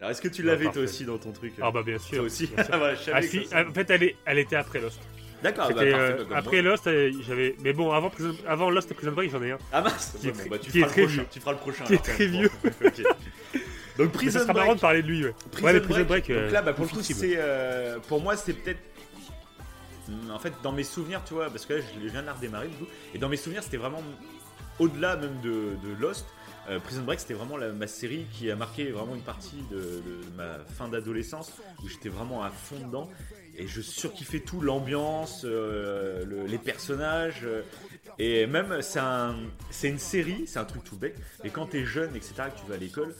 Alors 0.00 0.10
est-ce 0.12 0.22
que 0.22 0.28
tu 0.28 0.42
Ah, 0.42 0.46
l'avais 0.46 0.70
toi 0.70 0.82
aussi 0.82 1.04
dans 1.04 1.18
ton 1.18 1.32
truc 1.32 1.52
Ah 1.60 1.70
bah 1.72 1.82
bien 1.84 1.98
sûr. 1.98 2.18
Toi 2.18 2.26
aussi 2.26 2.46
bien 2.46 2.62
sûr. 2.64 2.72
Ah, 2.74 2.78
voilà, 2.78 2.98
Ah 3.12 3.22
si, 3.22 3.44
ça- 3.46 3.66
en 3.68 3.72
fait, 3.72 3.90
elle, 3.90 4.02
est- 4.04 4.16
elle 4.24 4.38
était 4.38 4.56
après 4.56 4.80
Lost. 4.80 5.00
D'accord, 5.42 5.72
bah, 5.72 5.82
euh, 5.82 6.24
bah, 6.28 6.36
après 6.38 6.62
moi. 6.62 6.70
Lost, 6.72 6.86
euh, 6.88 7.12
j'avais. 7.26 7.54
Mais 7.62 7.72
bon, 7.72 7.92
avant, 7.92 8.10
Prison- 8.10 8.36
avant 8.46 8.70
Lost 8.70 8.90
et 8.90 8.94
Prison 8.94 9.12
Break, 9.12 9.30
j'en 9.30 9.42
ai 9.42 9.52
un. 9.52 9.58
Ah 9.72 9.82
mince 9.82 10.16
qui 10.20 10.28
est 10.28 10.32
Bon, 10.32 10.50
bah, 10.50 10.58
tu 10.58 10.70
qui 10.70 10.78
feras 10.80 10.86
le 10.88 10.92
très 10.92 11.02
prochain, 11.02 11.14
vieux. 11.16 11.26
Tu 11.32 11.40
feras 11.40 11.52
le 11.52 11.58
prochain. 11.58 11.84
Qui 11.84 11.94
est 11.94 12.08
alors, 12.08 12.50
très. 12.62 12.86
Ok. 12.86 13.02
Donc 13.98 14.12
Prison 14.12 14.38
ça 14.38 14.44
sera 14.44 14.52
marrant 14.52 14.66
Break. 14.66 14.76
de 14.76 14.80
parler 14.80 15.02
de 15.02 15.06
lui, 15.08 15.24
ouais. 15.24 15.34
Prison 15.50 15.66
ouais, 15.66 15.72
mais 15.74 15.80
Prison 15.80 16.02
Break. 16.04 16.30
euh, 16.30 16.42
Donc 16.44 16.52
là, 16.52 16.62
bah, 16.62 16.72
pour 16.72 16.84
le 16.84 16.90
coup, 16.90 17.02
c'est. 17.02 17.34
euh, 17.36 17.98
pour 18.06 18.20
moi, 18.20 18.36
c'est 18.36 18.52
peut-être. 18.52 18.80
En 20.30 20.38
fait, 20.38 20.52
dans 20.62 20.72
mes 20.72 20.84
souvenirs, 20.84 21.20
tu 21.26 21.34
vois, 21.34 21.50
parce 21.50 21.66
que 21.66 21.74
là, 21.74 21.80
je 22.02 22.08
viens 22.08 22.22
de 22.22 22.26
la 22.26 22.32
redémarrer, 22.32 22.68
du 22.68 22.76
coup. 22.76 22.86
Et 23.14 23.18
dans 23.18 23.28
mes 23.28 23.36
souvenirs, 23.36 23.62
c'était 23.62 23.76
vraiment 23.76 24.02
au-delà 24.78 25.16
même 25.16 25.40
de, 25.42 25.76
Lost. 26.00 26.26
euh, 26.68 26.78
Prison 26.80 27.02
Break, 27.02 27.20
c'était 27.20 27.34
vraiment 27.34 27.56
la- 27.56 27.72
ma 27.72 27.86
série 27.86 28.26
qui 28.32 28.50
a 28.50 28.56
marqué 28.56 28.90
vraiment 28.90 29.14
une 29.14 29.22
partie 29.22 29.62
de, 29.70 30.02
ma 30.36 30.58
fin 30.76 30.86
d'adolescence 30.88 31.52
où 31.82 31.88
j'étais 31.88 32.08
vraiment 32.10 32.42
à 32.42 32.50
fond 32.50 32.78
dedans. 32.86 33.08
Et 33.56 33.66
je 33.66 33.80
surkiffais 33.80 34.40
tout, 34.40 34.60
l'ambiance, 34.60 35.42
euh, 35.44 36.24
le- 36.26 36.46
les 36.46 36.58
personnages. 36.58 37.40
euh, 37.44 37.62
et 38.18 38.46
même, 38.46 38.82
c'est 38.82 38.98
un, 39.00 39.36
c'est 39.70 39.88
une 39.88 39.98
série, 39.98 40.46
c'est 40.46 40.58
un 40.58 40.64
truc 40.64 40.84
tout 40.84 40.96
bête. 40.96 41.16
Mais 41.42 41.50
quand 41.50 41.66
t'es 41.66 41.84
jeune, 41.84 42.14
etc., 42.14 42.34
que 42.54 42.60
tu 42.60 42.66
vas 42.68 42.74
à 42.74 42.78
l'école, 42.78 43.14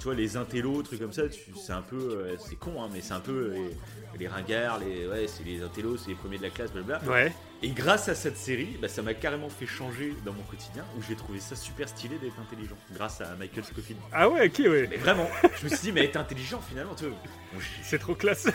tu 0.00 0.06
vois, 0.06 0.14
les 0.14 0.36
intellos, 0.36 0.82
trucs 0.82 0.98
comme 0.98 1.12
ça, 1.12 1.22
c'est 1.64 1.72
un 1.72 1.82
peu. 1.82 1.96
euh, 1.96 2.36
c'est 2.38 2.56
con, 2.56 2.82
hein, 2.82 2.88
mais 2.92 3.00
c'est 3.02 3.12
un 3.14 3.20
peu 3.20 3.52
les, 3.54 4.18
les 4.18 4.26
ringards, 4.28 4.80
les, 4.80 5.06
ouais, 5.06 5.26
c'est 5.28 5.44
les 5.44 5.62
intellos, 5.62 5.96
c'est 5.98 6.08
les 6.08 6.14
premiers 6.16 6.38
de 6.38 6.42
la 6.42 6.50
classe, 6.50 6.72
blablabla. 6.72 7.08
Ouais. 7.08 7.32
Et 7.62 7.68
grâce 7.68 8.08
à 8.08 8.14
cette 8.14 8.38
série, 8.38 8.78
bah, 8.80 8.88
ça 8.88 9.02
m'a 9.02 9.12
carrément 9.14 9.50
fait 9.50 9.66
changer 9.66 10.14
dans 10.24 10.32
mon 10.32 10.42
quotidien, 10.44 10.82
où 10.98 11.02
j'ai 11.06 11.14
trouvé 11.14 11.38
ça 11.38 11.54
super 11.54 11.88
stylé 11.88 12.16
d'être 12.18 12.40
intelligent, 12.40 12.76
grâce 12.94 13.20
à 13.20 13.36
Michael 13.38 13.64
Scofield. 13.64 14.00
Ah 14.12 14.28
ouais, 14.30 14.48
ok, 14.48 14.58
ouais. 14.60 14.86
Mais 14.90 14.96
vraiment, 14.96 15.28
je 15.60 15.64
me 15.64 15.68
suis 15.68 15.78
dit, 15.82 15.92
mais 15.92 16.04
être 16.04 16.16
intelligent 16.16 16.60
finalement, 16.66 16.94
tu 16.94 17.04
vois. 17.04 17.14
bon, 17.52 17.60
C'est 17.82 17.98
trop 17.98 18.14
classe. 18.14 18.46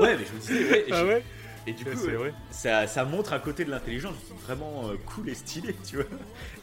ouais, 0.00 0.16
mais 0.16 0.24
je 0.26 0.32
me 0.34 0.40
disais, 0.40 0.70
ouais, 0.72 0.86
ah 0.90 1.04
ouais. 1.06 1.22
et 1.68 1.72
du 1.72 1.84
Ouais, 1.84 1.92
coup, 1.94 2.08
euh, 2.08 2.16
vrai. 2.18 2.34
ça, 2.50 2.88
ça 2.88 3.04
montre 3.04 3.32
un 3.32 3.38
côté 3.38 3.64
de 3.64 3.70
l'intelligence 3.70 4.16
vraiment 4.44 4.88
euh, 4.88 4.94
cool 5.06 5.28
et 5.28 5.34
stylé, 5.36 5.76
tu 5.88 5.96
vois. 5.96 6.06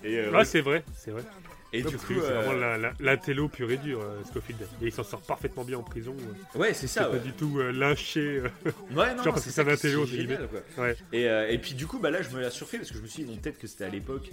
Et, 0.03 0.17
euh, 0.19 0.31
Ah, 0.35 0.43
c'est 0.43 0.59
vrai, 0.61 0.83
c'est 0.93 1.11
vrai. 1.11 1.23
Et 1.71 1.81
Donc, 1.83 1.91
du 1.91 1.97
coup, 1.99 2.13
c'est 2.15 2.31
euh, 2.31 2.41
vraiment 2.41 2.53
la- 2.53 2.77
la- 2.77 2.93
l'intello 2.99 3.47
pur 3.47 3.69
et 3.71 3.77
dur, 3.77 4.01
euh, 4.01 4.21
Scofield. 4.25 4.61
Et 4.81 4.87
il 4.87 4.91
s'en 4.91 5.03
sort 5.03 5.21
parfaitement 5.21 5.63
bien 5.63 5.77
en 5.77 5.83
prison. 5.83 6.15
euh. 6.55 6.59
ouais, 6.59 6.73
c'est 6.73 6.87
ça. 6.87 7.05
pas 7.05 7.17
du 7.19 7.31
tout 7.33 7.59
euh. 7.59 7.71
ouais 8.91 9.13
non, 9.15 9.23
genre 9.23 9.33
parce 9.33 9.41
c'est 9.43 9.49
que 9.49 9.55
ça 9.55 9.63
quoi. 10.47 10.83
Ouais. 10.85 10.95
Et, 11.13 11.23
et 11.53 11.57
puis 11.59 11.73
du 11.75 11.85
coup, 11.87 11.99
bah 11.99 12.09
là, 12.11 12.21
je 12.21 12.29
me 12.35 12.41
la 12.41 12.49
surfais 12.49 12.77
parce 12.77 12.89
que 12.91 12.97
je 12.97 13.01
me 13.03 13.07
suis 13.07 13.23
dit, 13.23 13.29
bon, 13.31 13.37
peut-être 13.37 13.59
que 13.59 13.67
c'était 13.67 13.85
à 13.85 13.89
l'époque, 13.89 14.29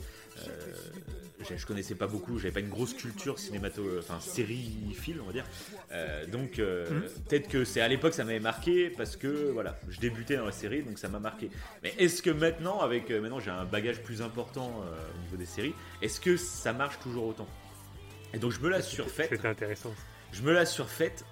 je, 1.48 1.54
je 1.56 1.66
connaissais 1.66 1.94
pas 1.94 2.06
beaucoup, 2.06 2.38
j'avais 2.38 2.52
pas 2.52 2.60
une 2.60 2.68
grosse 2.70 2.94
culture 2.94 3.38
cinémato, 3.38 3.82
enfin 3.98 4.18
série 4.20 4.70
film, 4.94 5.20
on 5.22 5.26
va 5.26 5.32
dire. 5.32 5.44
Euh, 5.92 6.26
donc 6.26 6.58
euh, 6.58 6.86
Mhm. 6.90 7.02
peut-être 7.28 7.48
que 7.48 7.64
c'est 7.64 7.80
à 7.80 7.88
l'époque 7.88 8.14
ça 8.14 8.24
m'avait 8.24 8.40
marqué 8.40 8.90
parce 8.90 9.16
que 9.16 9.50
voilà, 9.52 9.78
je 9.88 10.00
débutais 10.00 10.36
dans 10.36 10.46
la 10.46 10.52
série, 10.52 10.82
donc 10.82 10.98
ça 10.98 11.08
m'a 11.08 11.18
marqué. 11.20 11.50
Mais 11.82 11.94
est-ce 11.98 12.22
que 12.22 12.30
maintenant, 12.30 12.80
avec 12.80 13.10
euh, 13.10 13.20
maintenant 13.20 13.40
j'ai 13.40 13.50
un 13.50 13.64
bagage 13.64 14.02
plus 14.02 14.22
important 14.22 14.82
au 14.82 15.22
niveau 15.24 15.36
des 15.36 15.46
séries, 15.46 15.74
est-ce 16.02 16.20
que 16.20 16.36
ça 16.36 16.72
marche 16.72 16.98
toujours 17.00 17.26
autant? 17.26 17.48
Et 18.32 18.38
donc 18.38 18.52
je 18.52 18.60
me 18.60 18.68
la 18.68 18.82
surfaite. 18.82 19.30
C'était 19.30 19.48
intéressant. 19.48 19.94
Je 20.32 20.42
me 20.42 20.52
la 20.52 20.66
surfaite 20.66 21.24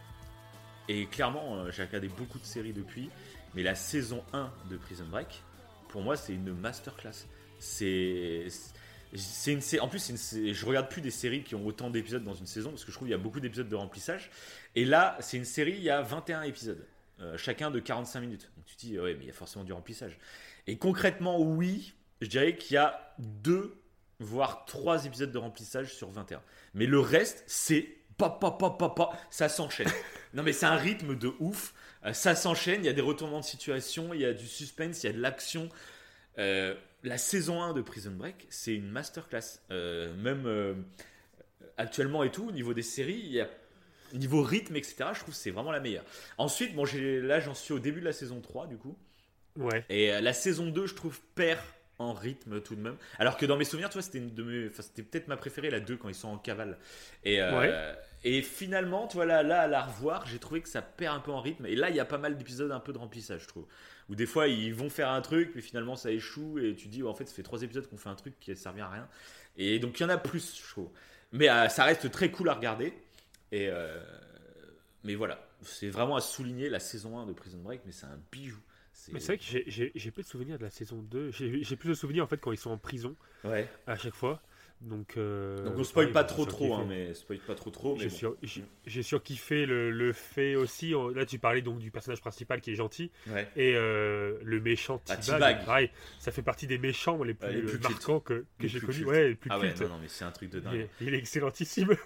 et 0.89 1.07
clairement, 1.07 1.57
euh, 1.57 1.71
j'ai 1.71 1.83
regardé 1.83 2.09
beaucoup 2.09 2.39
de 2.39 2.45
séries 2.45 2.73
depuis, 2.73 3.11
mais 3.55 3.63
la 3.63 3.75
saison 3.75 4.23
1 4.33 4.51
de 4.71 4.77
Prison 4.77 5.07
Break, 5.11 5.43
pour 5.89 6.03
moi, 6.03 6.17
c'est 6.17 6.35
une 6.35 6.53
masterclass. 6.53 7.27
C'est 7.59 8.47
c'est 9.17 9.53
une 9.53 9.81
en 9.81 9.89
plus 9.89 10.09
une 10.09 10.53
je 10.53 10.67
regarde 10.67 10.89
plus 10.89 11.01
des 11.01 11.13
séries 11.13 11.45
qui 11.45 11.55
ont 11.55 11.65
autant 11.65 11.89
d'épisodes 11.89 12.25
dans 12.25 12.35
une 12.35 12.47
saison 12.47 12.71
parce 12.71 12.85
que 12.85 12.91
je 12.91 12.97
trouve 12.97 13.07
qu'il 13.07 13.17
y 13.17 13.21
a 13.21 13.23
beaucoup 13.23 13.39
d'épisodes 13.39 13.69
de 13.69 13.77
remplissage 13.77 14.29
et 14.75 14.85
là 14.85 15.17
c'est 15.21 15.37
une 15.37 15.45
série 15.45 15.75
il 15.75 15.85
y 15.85 15.91
a 15.91 16.03
21 16.03 16.43
épisodes 16.43 16.85
euh, 17.21 17.39
chacun 17.39 17.71
de 17.71 17.79
45 17.79 18.21
minutes 18.21 18.51
donc 18.57 18.67
tu 18.67 18.75
te 18.75 18.81
dis 18.81 18.99
ouais 18.99 19.15
mais 19.15 19.25
il 19.25 19.27
y 19.29 19.31
a 19.31 19.35
forcément 19.35 19.65
du 19.65 19.73
remplissage 19.73 20.19
et 20.67 20.79
concrètement 20.79 21.41
oui 21.41 21.95
je 22.21 22.27
dirais 22.27 22.57
qu'il 22.57 22.75
y 22.75 22.77
a 22.77 23.15
deux 23.21 23.77
voire 24.25 24.65
trois 24.65 25.05
épisodes 25.07 25.33
de 25.33 25.39
remplissage 25.39 25.95
sur 25.95 26.11
21 26.11 26.43
mais 26.75 26.87
le 26.87 26.99
reste 27.01 27.45
c'est 27.47 27.89
pa 28.17 28.31
pa 28.31 28.51
pa 28.53 28.71
pa 28.71 28.89
pa 28.89 29.11
ça 29.31 29.49
s'enchaîne 29.49 29.91
non 30.35 30.43
mais 30.43 30.53
c'est 30.53 30.67
un 30.67 30.77
rythme 30.77 31.17
de 31.17 31.33
ouf 31.39 31.75
Euh, 32.07 32.13
ça 32.13 32.35
s'enchaîne 32.35 32.83
il 32.83 32.87
y 32.87 32.91
a 32.91 32.93
des 32.93 33.01
retournements 33.01 33.41
de 33.41 33.47
situation 33.47 34.13
il 34.13 34.21
y 34.21 34.27
a 34.27 34.35
du 34.35 34.47
suspense 34.47 35.03
il 35.03 35.07
y 35.07 35.09
a 35.09 35.13
de 35.15 35.23
l'action 35.23 35.71
euh, 36.39 36.75
la 37.03 37.19
saison 37.19 37.63
1 37.63 37.75
de 37.75 37.83
Prison 37.83 38.13
Break, 38.13 38.47
c'est 38.49 38.75
une 38.75 38.89
masterclass. 38.89 39.61
Euh, 39.71 40.15
même 40.17 40.85
actuellement 41.77 42.25
et 42.25 42.31
tout, 42.31 42.49
au 42.49 42.53
niveau 42.53 42.73
des 42.75 42.83
séries, 42.83 43.21
il 43.25 43.33
y 43.33 43.41
a 43.41 43.49
niveau 44.15 44.43
rythme, 44.43 44.77
etc., 44.77 44.97
je 45.13 45.21
trouve 45.21 45.35
que 45.35 45.41
c'est 45.41 45.51
vraiment 45.51 45.73
la 45.73 45.81
meilleure. 45.81 46.05
Ensuite, 46.39 46.75
bon, 46.75 46.85
là, 46.95 47.41
j'en 47.41 47.55
suis 47.55 47.75
au 47.75 47.79
début 47.79 48.01
de 48.01 48.07
la 48.07 48.13
saison 48.13 48.41
3, 48.41 48.67
du 48.69 48.77
coup. 48.77 48.97
Ouais. 49.57 49.85
Et 49.89 50.21
la 50.21 50.33
saison 50.33 50.67
2, 50.71 50.87
je 50.87 50.95
trouve, 50.95 51.21
perd 51.35 51.61
en 51.99 52.13
rythme 52.13 52.61
tout 52.61 52.75
de 52.75 52.81
même. 52.81 52.97
Alors 53.19 53.37
que 53.37 53.47
dans 53.47 53.57
mes 53.57 53.65
souvenirs, 53.65 53.89
tu 53.89 53.95
vois, 53.95 54.03
c'était 54.03 54.19
une 54.19 54.35
de 54.35 54.43
mes- 54.43 54.67
enfin, 54.69 54.83
c'était 54.83 55.03
peut-être 55.03 55.29
ma 55.29 55.37
préférée, 55.37 55.71
la 55.71 55.81
2, 55.81 55.97
quand 55.97 56.09
ils 56.09 56.15
sont 56.15 56.29
en 56.29 56.39
cavale. 56.39 56.79
Et, 57.25 57.41
euh, 57.41 57.51
et 58.25 58.43
finalement, 58.43 59.07
tu 59.07 59.15
vois, 59.17 59.27
là, 59.27 59.43
là, 59.43 59.63
à 59.63 59.67
la 59.69 59.83
revoir, 59.83 60.27
j'ai 60.27 60.39
trouvé 60.39 60.61
que 60.61 60.69
ça 60.69 60.83
perd 60.83 61.17
un 61.17 61.21
peu 61.21 61.31
en 61.31 61.41
rythme. 61.41 61.67
Et 61.67 61.77
là, 61.77 61.91
il 61.91 61.97
y 61.97 62.01
a 62.01 62.05
pas 62.05 62.19
mal 62.19 62.37
d'épisodes 62.37 62.73
un 62.73 62.81
peu 62.81 62.93
de 62.93 62.99
remplissage, 62.99 63.43
je 63.43 63.49
trouve. 63.49 63.67
Où 64.09 64.15
des 64.17 64.27
fois, 64.27 64.49
ils 64.49 64.75
vont 64.75 64.91
faire 64.91 65.09
un 65.11 65.21
truc, 65.21 65.53
mais 65.55 65.61
finalement, 65.63 65.95
ça 65.97 66.11
échoue. 66.11 66.59
Et 66.59 66.75
tu 66.75 66.89
dis, 66.89 67.03
en 67.03 67.15
fait, 67.15 67.27
ça 67.27 67.35
fait 67.35 67.43
trois 67.43 67.63
épisodes 67.63 67.87
qu'on 67.89 67.97
fait 67.97 68.09
un 68.11 68.15
truc 68.17 68.35
qui 68.41 68.51
a 68.51 68.57
servi 68.57 68.81
à 68.81 68.89
rien. 68.89 69.09
Et 69.57 69.79
donc, 69.79 69.99
il 70.01 70.03
y 70.03 70.07
en 70.07 70.11
a 70.11 70.19
plus, 70.19 70.57
je 70.61 70.69
trouve. 70.71 70.91
Mais 71.33 71.49
euh, 71.49 71.69
ça 71.69 71.85
reste 71.85 72.11
très 72.11 72.31
cool 72.31 72.49
à 72.49 72.55
regarder. 72.55 72.93
Et. 73.53 73.69
euh, 73.69 74.03
mais 75.05 75.15
voilà, 75.15 75.39
c'est 75.63 75.91
vraiment 75.91 76.17
à 76.17 76.21
souligner 76.21 76.69
la 76.71 76.81
saison 76.81 77.19
1 77.19 77.27
de 77.27 77.33
Prison 77.35 77.59
Break, 77.59 77.83
mais 77.85 77.93
c'est 77.93 78.07
un 78.07 78.19
bijou. 78.33 78.59
Mais 79.13 79.21
c'est 79.21 79.37
vrai 79.37 79.39
que 79.39 79.45
j'ai- 79.71 80.11
peu 80.11 80.23
de 80.23 80.27
souvenirs 80.27 80.59
de 80.59 80.65
la 80.65 80.71
saison 80.71 81.03
2. 81.03 81.31
J'ai 81.33 81.77
plus 81.77 81.89
de 81.89 81.95
souvenirs 81.95 82.25
en 82.25 82.27
fait 82.29 82.39
quand 82.39 82.53
ils 82.53 82.59
sont 82.59 82.71
en 82.71 82.79
prison 82.79 83.17
Ouais. 83.45 83.69
à 83.87 83.97
chaque 83.97 84.15
fois. 84.15 84.41
Donc, 84.81 85.17
euh, 85.17 85.65
Donc 85.65 85.79
on 85.79 85.85
spoil 85.85 86.13
pas 86.13 86.25
trop 86.25 86.45
trop, 86.45 86.75
hein, 86.75 86.85
mais 86.87 87.15
spoil 87.15 87.39
pas 87.39 87.55
trop 87.55 87.71
trop. 87.71 87.95
Mais 87.95 88.01
J'ai 88.09 88.27
bon. 88.27 88.37
sur- 88.87 89.03
surkiffé 89.05 89.65
le, 89.67 89.91
le 89.91 90.13
fait 90.13 90.57
aussi. 90.57 90.93
Là, 91.15 91.25
tu 91.25 91.39
parlais 91.39 91.63
donc 91.63 91.79
du 91.79 91.91
personnage 91.91 92.21
principal 92.21 92.61
qui 92.61 92.73
est 92.73 92.75
gentil 92.75 93.11
Ouais. 93.29 93.49
et 93.57 93.75
euh, 93.77 94.37
le 94.43 94.61
méchant 94.61 95.01
Ah, 95.09 95.17
T-Bag. 95.17 95.65
Pareil, 95.65 95.91
ça 96.19 96.33
fait 96.33 96.43
partie 96.43 96.67
des 96.67 96.77
méchants 96.77 97.23
les 97.23 97.33
plus, 97.35 97.53
les 97.53 97.63
plus 97.63 97.79
marquants 97.79 98.21
que, 98.21 98.45
que 98.59 98.67
j'ai 98.69 98.79
plus 98.79 98.89
connus. 98.89 99.05
Ouais, 99.07 99.29
les 99.29 99.35
plus 99.37 99.49
Ah 99.51 99.59
ouais, 99.59 99.73
non, 99.81 99.89
non, 99.89 99.99
mais 100.03 100.09
c'est 100.09 100.25
un 100.25 100.33
truc 100.33 100.51
de 100.51 100.59
il, 100.59 100.65
dingue. 100.65 100.75
est, 100.75 100.91
il 101.01 101.15
est 101.15 101.19
excellentissime. 101.19 101.89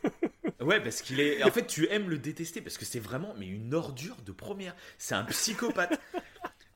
Ouais, 0.60 0.80
parce 0.82 1.02
qu'il 1.02 1.20
est. 1.20 1.44
En 1.44 1.52
fait, 1.52 1.66
tu 1.68 1.88
aimes 1.88 2.10
le 2.10 2.18
détester 2.18 2.60
parce 2.60 2.76
que 2.78 2.84
c'est 2.84 2.98
vraiment 2.98 3.32
mais 3.38 3.46
une 3.46 3.74
ordure 3.74 4.16
de 4.26 4.32
première. 4.32 4.74
C'est 4.98 5.14
un 5.14 5.22
psychopathe. 5.24 6.00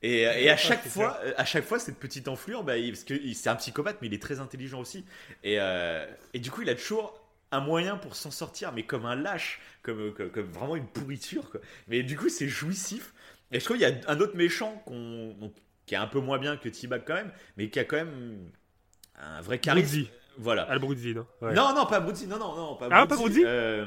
Et, 0.02 0.22
et 0.22 0.50
à 0.50 0.56
chaque 0.56 0.86
fois, 0.86 1.18
à 1.36 1.44
chaque 1.44 1.64
fois, 1.64 1.78
cette 1.78 1.98
petite 1.98 2.26
enflure, 2.28 2.64
bah, 2.64 2.76
il- 2.76 2.92
parce 2.92 3.04
que 3.04 3.14
c'est 3.34 3.48
un 3.48 3.56
psychopathe, 3.56 3.98
mais 4.02 4.08
il 4.08 4.14
est 4.14 4.22
très 4.22 4.40
intelligent 4.40 4.80
aussi. 4.80 5.04
Et, 5.44 5.56
euh, 5.60 6.06
et 6.34 6.40
du 6.40 6.50
coup, 6.50 6.62
il 6.62 6.70
a 6.70 6.74
toujours 6.74 7.18
un 7.52 7.60
moyen 7.60 7.96
pour 7.96 8.16
s'en 8.16 8.30
sortir, 8.30 8.72
mais 8.72 8.82
comme 8.84 9.06
un 9.06 9.14
lâche, 9.14 9.60
comme, 9.82 10.12
comme, 10.14 10.30
comme 10.30 10.50
vraiment 10.50 10.74
une 10.76 10.86
pourriture. 10.86 11.50
Quoi. 11.50 11.60
Mais 11.88 12.02
du 12.02 12.16
coup, 12.16 12.28
c'est 12.28 12.48
jouissif. 12.48 13.12
Et 13.52 13.60
je 13.60 13.64
trouve 13.64 13.76
qu'il 13.76 13.86
y 13.86 13.90
a 13.92 13.94
un 14.08 14.18
autre 14.20 14.36
méchant 14.36 14.82
qu'on, 14.86 15.34
donc, 15.38 15.52
qui 15.86 15.94
est 15.94 15.98
un 15.98 16.06
peu 16.06 16.18
moins 16.20 16.38
bien 16.38 16.56
que 16.56 16.68
T-Bag 16.68 17.02
quand 17.06 17.14
même, 17.14 17.30
mais 17.56 17.68
qui 17.68 17.78
a 17.78 17.84
quand 17.84 17.96
même 17.96 18.50
un 19.20 19.40
vrai 19.42 19.58
charisme. 19.58 19.86
Bruzzi. 19.88 20.10
Voilà. 20.38 20.62
Al 20.62 20.78
Bruzzi, 20.78 21.14
non 21.14 21.26
Ouais. 21.42 21.52
Non, 21.52 21.74
non, 21.74 21.84
pas 21.86 22.00
Bruzzi, 22.00 22.26
non, 22.26 22.38
non, 22.38 22.56
non, 22.56 22.76
pas 22.76 22.88
Ah, 22.90 23.06
pas 23.06 23.16
Bruzzi 23.16 23.42
Euh, 23.44 23.84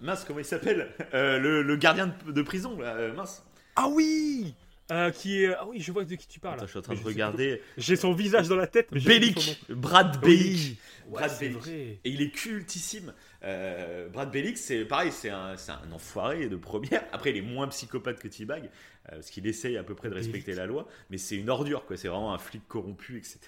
mince, 0.00 0.24
comment 0.24 0.40
il 0.40 0.44
s'appelle? 0.44 0.90
Euh, 1.14 1.38
le, 1.38 1.62
le 1.62 1.76
gardien 1.76 2.08
de, 2.26 2.32
de 2.32 2.42
prison, 2.42 2.76
là, 2.78 2.96
euh, 2.96 3.12
mince. 3.14 3.44
Ah 3.76 3.86
oui 3.88 4.54
Euh, 4.92 5.10
qui 5.10 5.42
est. 5.44 5.54
Ah 5.54 5.66
oui, 5.66 5.80
je 5.80 5.90
vois 5.92 6.04
de 6.04 6.14
qui 6.14 6.28
tu 6.28 6.40
parles. 6.40 6.56
Attends, 6.56 6.66
je 6.66 6.70
suis 6.70 6.78
en 6.78 6.82
train 6.82 6.94
Mais 6.94 7.00
de 7.00 7.06
regarder. 7.06 7.62
J'ai 7.78 7.96
son 7.96 8.12
visage 8.12 8.48
dans 8.48 8.56
la 8.56 8.66
tête. 8.66 8.92
Bellic. 8.92 9.64
Brad. 9.70 10.20
Bellic. 10.20 10.78
Ouais, 11.08 11.20
Brad 11.20 11.38
Bellic. 11.40 11.66
Et 11.68 12.00
il 12.04 12.20
est 12.20 12.30
cultissime. 12.30 13.14
Euh, 13.44 14.08
Brad 14.10 14.30
Bellic, 14.30 14.58
c'est 14.58 14.84
pareil, 14.84 15.10
c'est 15.10 15.30
un, 15.30 15.54
un 15.68 15.92
enfoiré 15.92 16.48
de 16.48 16.56
première. 16.56 17.02
Après, 17.12 17.30
il 17.30 17.36
est 17.38 17.42
moins 17.42 17.66
psychopathe 17.68 18.18
que 18.20 18.28
T-Bag, 18.28 18.64
euh, 18.64 18.68
parce 19.12 19.30
qu'il 19.30 19.46
essaye 19.46 19.78
à 19.78 19.82
peu 19.84 19.94
près 19.94 20.08
de 20.08 20.14
Bellic. 20.14 20.26
respecter 20.32 20.54
la 20.54 20.66
loi, 20.66 20.86
mais 21.08 21.16
c'est 21.18 21.36
une 21.36 21.48
ordure, 21.48 21.86
quoi. 21.86 21.96
C'est 21.96 22.08
vraiment 22.08 22.34
un 22.34 22.38
flic 22.38 22.66
corrompu, 22.68 23.16
etc. 23.16 23.38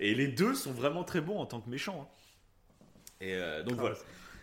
Et 0.00 0.14
les 0.14 0.28
deux 0.28 0.54
sont 0.54 0.72
vraiment 0.72 1.04
très 1.04 1.20
bons 1.20 1.38
en 1.38 1.44
tant 1.46 1.60
que 1.60 1.68
méchants. 1.68 2.08
hein. 2.10 2.14
Et 3.20 3.34
euh, 3.34 3.62
donc 3.62 3.74
Ah, 3.76 3.80
voilà. 3.82 3.96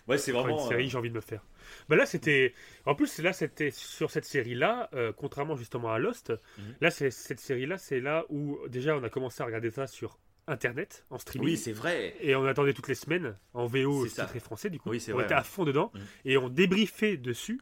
Ouais, 0.07 0.17
c'est 0.17 0.31
vraiment. 0.31 0.63
une 0.63 0.69
série, 0.69 0.85
euh, 0.85 0.89
j'ai 0.89 0.97
envie 0.97 1.09
de 1.09 1.15
me 1.15 1.21
faire. 1.21 1.41
Bah 1.89 1.95
là, 1.95 2.05
c'était. 2.05 2.53
En 2.85 2.95
plus, 2.95 3.19
là, 3.19 3.33
c'était 3.33 3.71
sur 3.71 4.11
cette 4.11 4.25
série-là, 4.25 4.89
euh, 4.93 5.11
contrairement 5.15 5.55
justement 5.55 5.91
à 5.91 5.99
Lost. 5.99 6.29
Mhm. 6.57 6.75
Là, 6.81 6.91
c'est 6.91 7.11
cette 7.11 7.39
série-là, 7.39 7.77
c'est 7.77 7.99
là 7.99 8.25
où 8.29 8.57
déjà 8.67 8.95
on 8.95 9.03
a 9.03 9.09
commencé 9.09 9.41
à 9.43 9.45
regarder 9.45 9.71
ça 9.71 9.87
sur 9.87 10.19
Internet, 10.47 11.05
en 11.11 11.17
streaming. 11.19 11.49
Oui, 11.49 11.57
c'est 11.57 11.71
vrai. 11.73 12.15
et 12.21 12.35
on 12.35 12.45
attendait 12.45 12.73
toutes 12.73 12.87
les 12.87 12.95
semaines 12.95 13.35
en 13.53 13.67
VO 13.67 14.07
titré 14.07 14.39
français 14.39 14.69
du 14.71 14.79
coup. 14.79 14.89
Oui, 14.89 14.99
c'est 14.99 15.11
on 15.11 15.15
vrai, 15.15 15.25
était 15.25 15.35
ouais. 15.35 15.39
à 15.39 15.43
fond 15.43 15.63
dedans 15.63 15.91
Mhm. 15.93 16.01
et 16.25 16.37
on 16.37 16.49
débriefait 16.49 17.17
dessus 17.17 17.61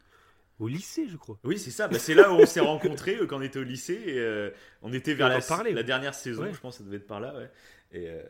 au 0.60 0.67
lycée, 0.70 1.06
je 1.10 1.17
crois. 1.17 1.38
Oui, 1.43 1.60
c'est 1.60 1.70
ça. 1.70 1.88
Bah, 1.88 2.00
c'est 2.00 2.15
là 2.15 2.32
où 2.32 2.36
on 2.36 2.46
s'est 2.46 2.62
rencontrés 2.62 3.17
euh, 3.17 3.28
quand 3.28 3.38
on 3.38 3.41
était 3.41 3.60
au 3.60 3.63
lycée. 3.63 4.02
Et, 4.06 4.17
euh, 4.20 4.50
on 4.82 4.91
était 4.93 5.13
vers 5.13 5.28
on 5.28 5.30
la, 5.30 5.38
en 5.38 5.41
parlait. 5.41 5.72
la 5.74 5.84
dernière 5.84 6.13
saison, 6.15 6.43
Ouais. 6.43 6.54
je 6.54 6.60
pense, 6.60 6.78
ça 6.78 6.84
devait 6.84 6.98
être 6.98 7.06
par 7.08 7.20
là. 7.20 7.36
Ouais. 7.36 7.50
Et, 7.91 8.10
euh, 8.10 8.24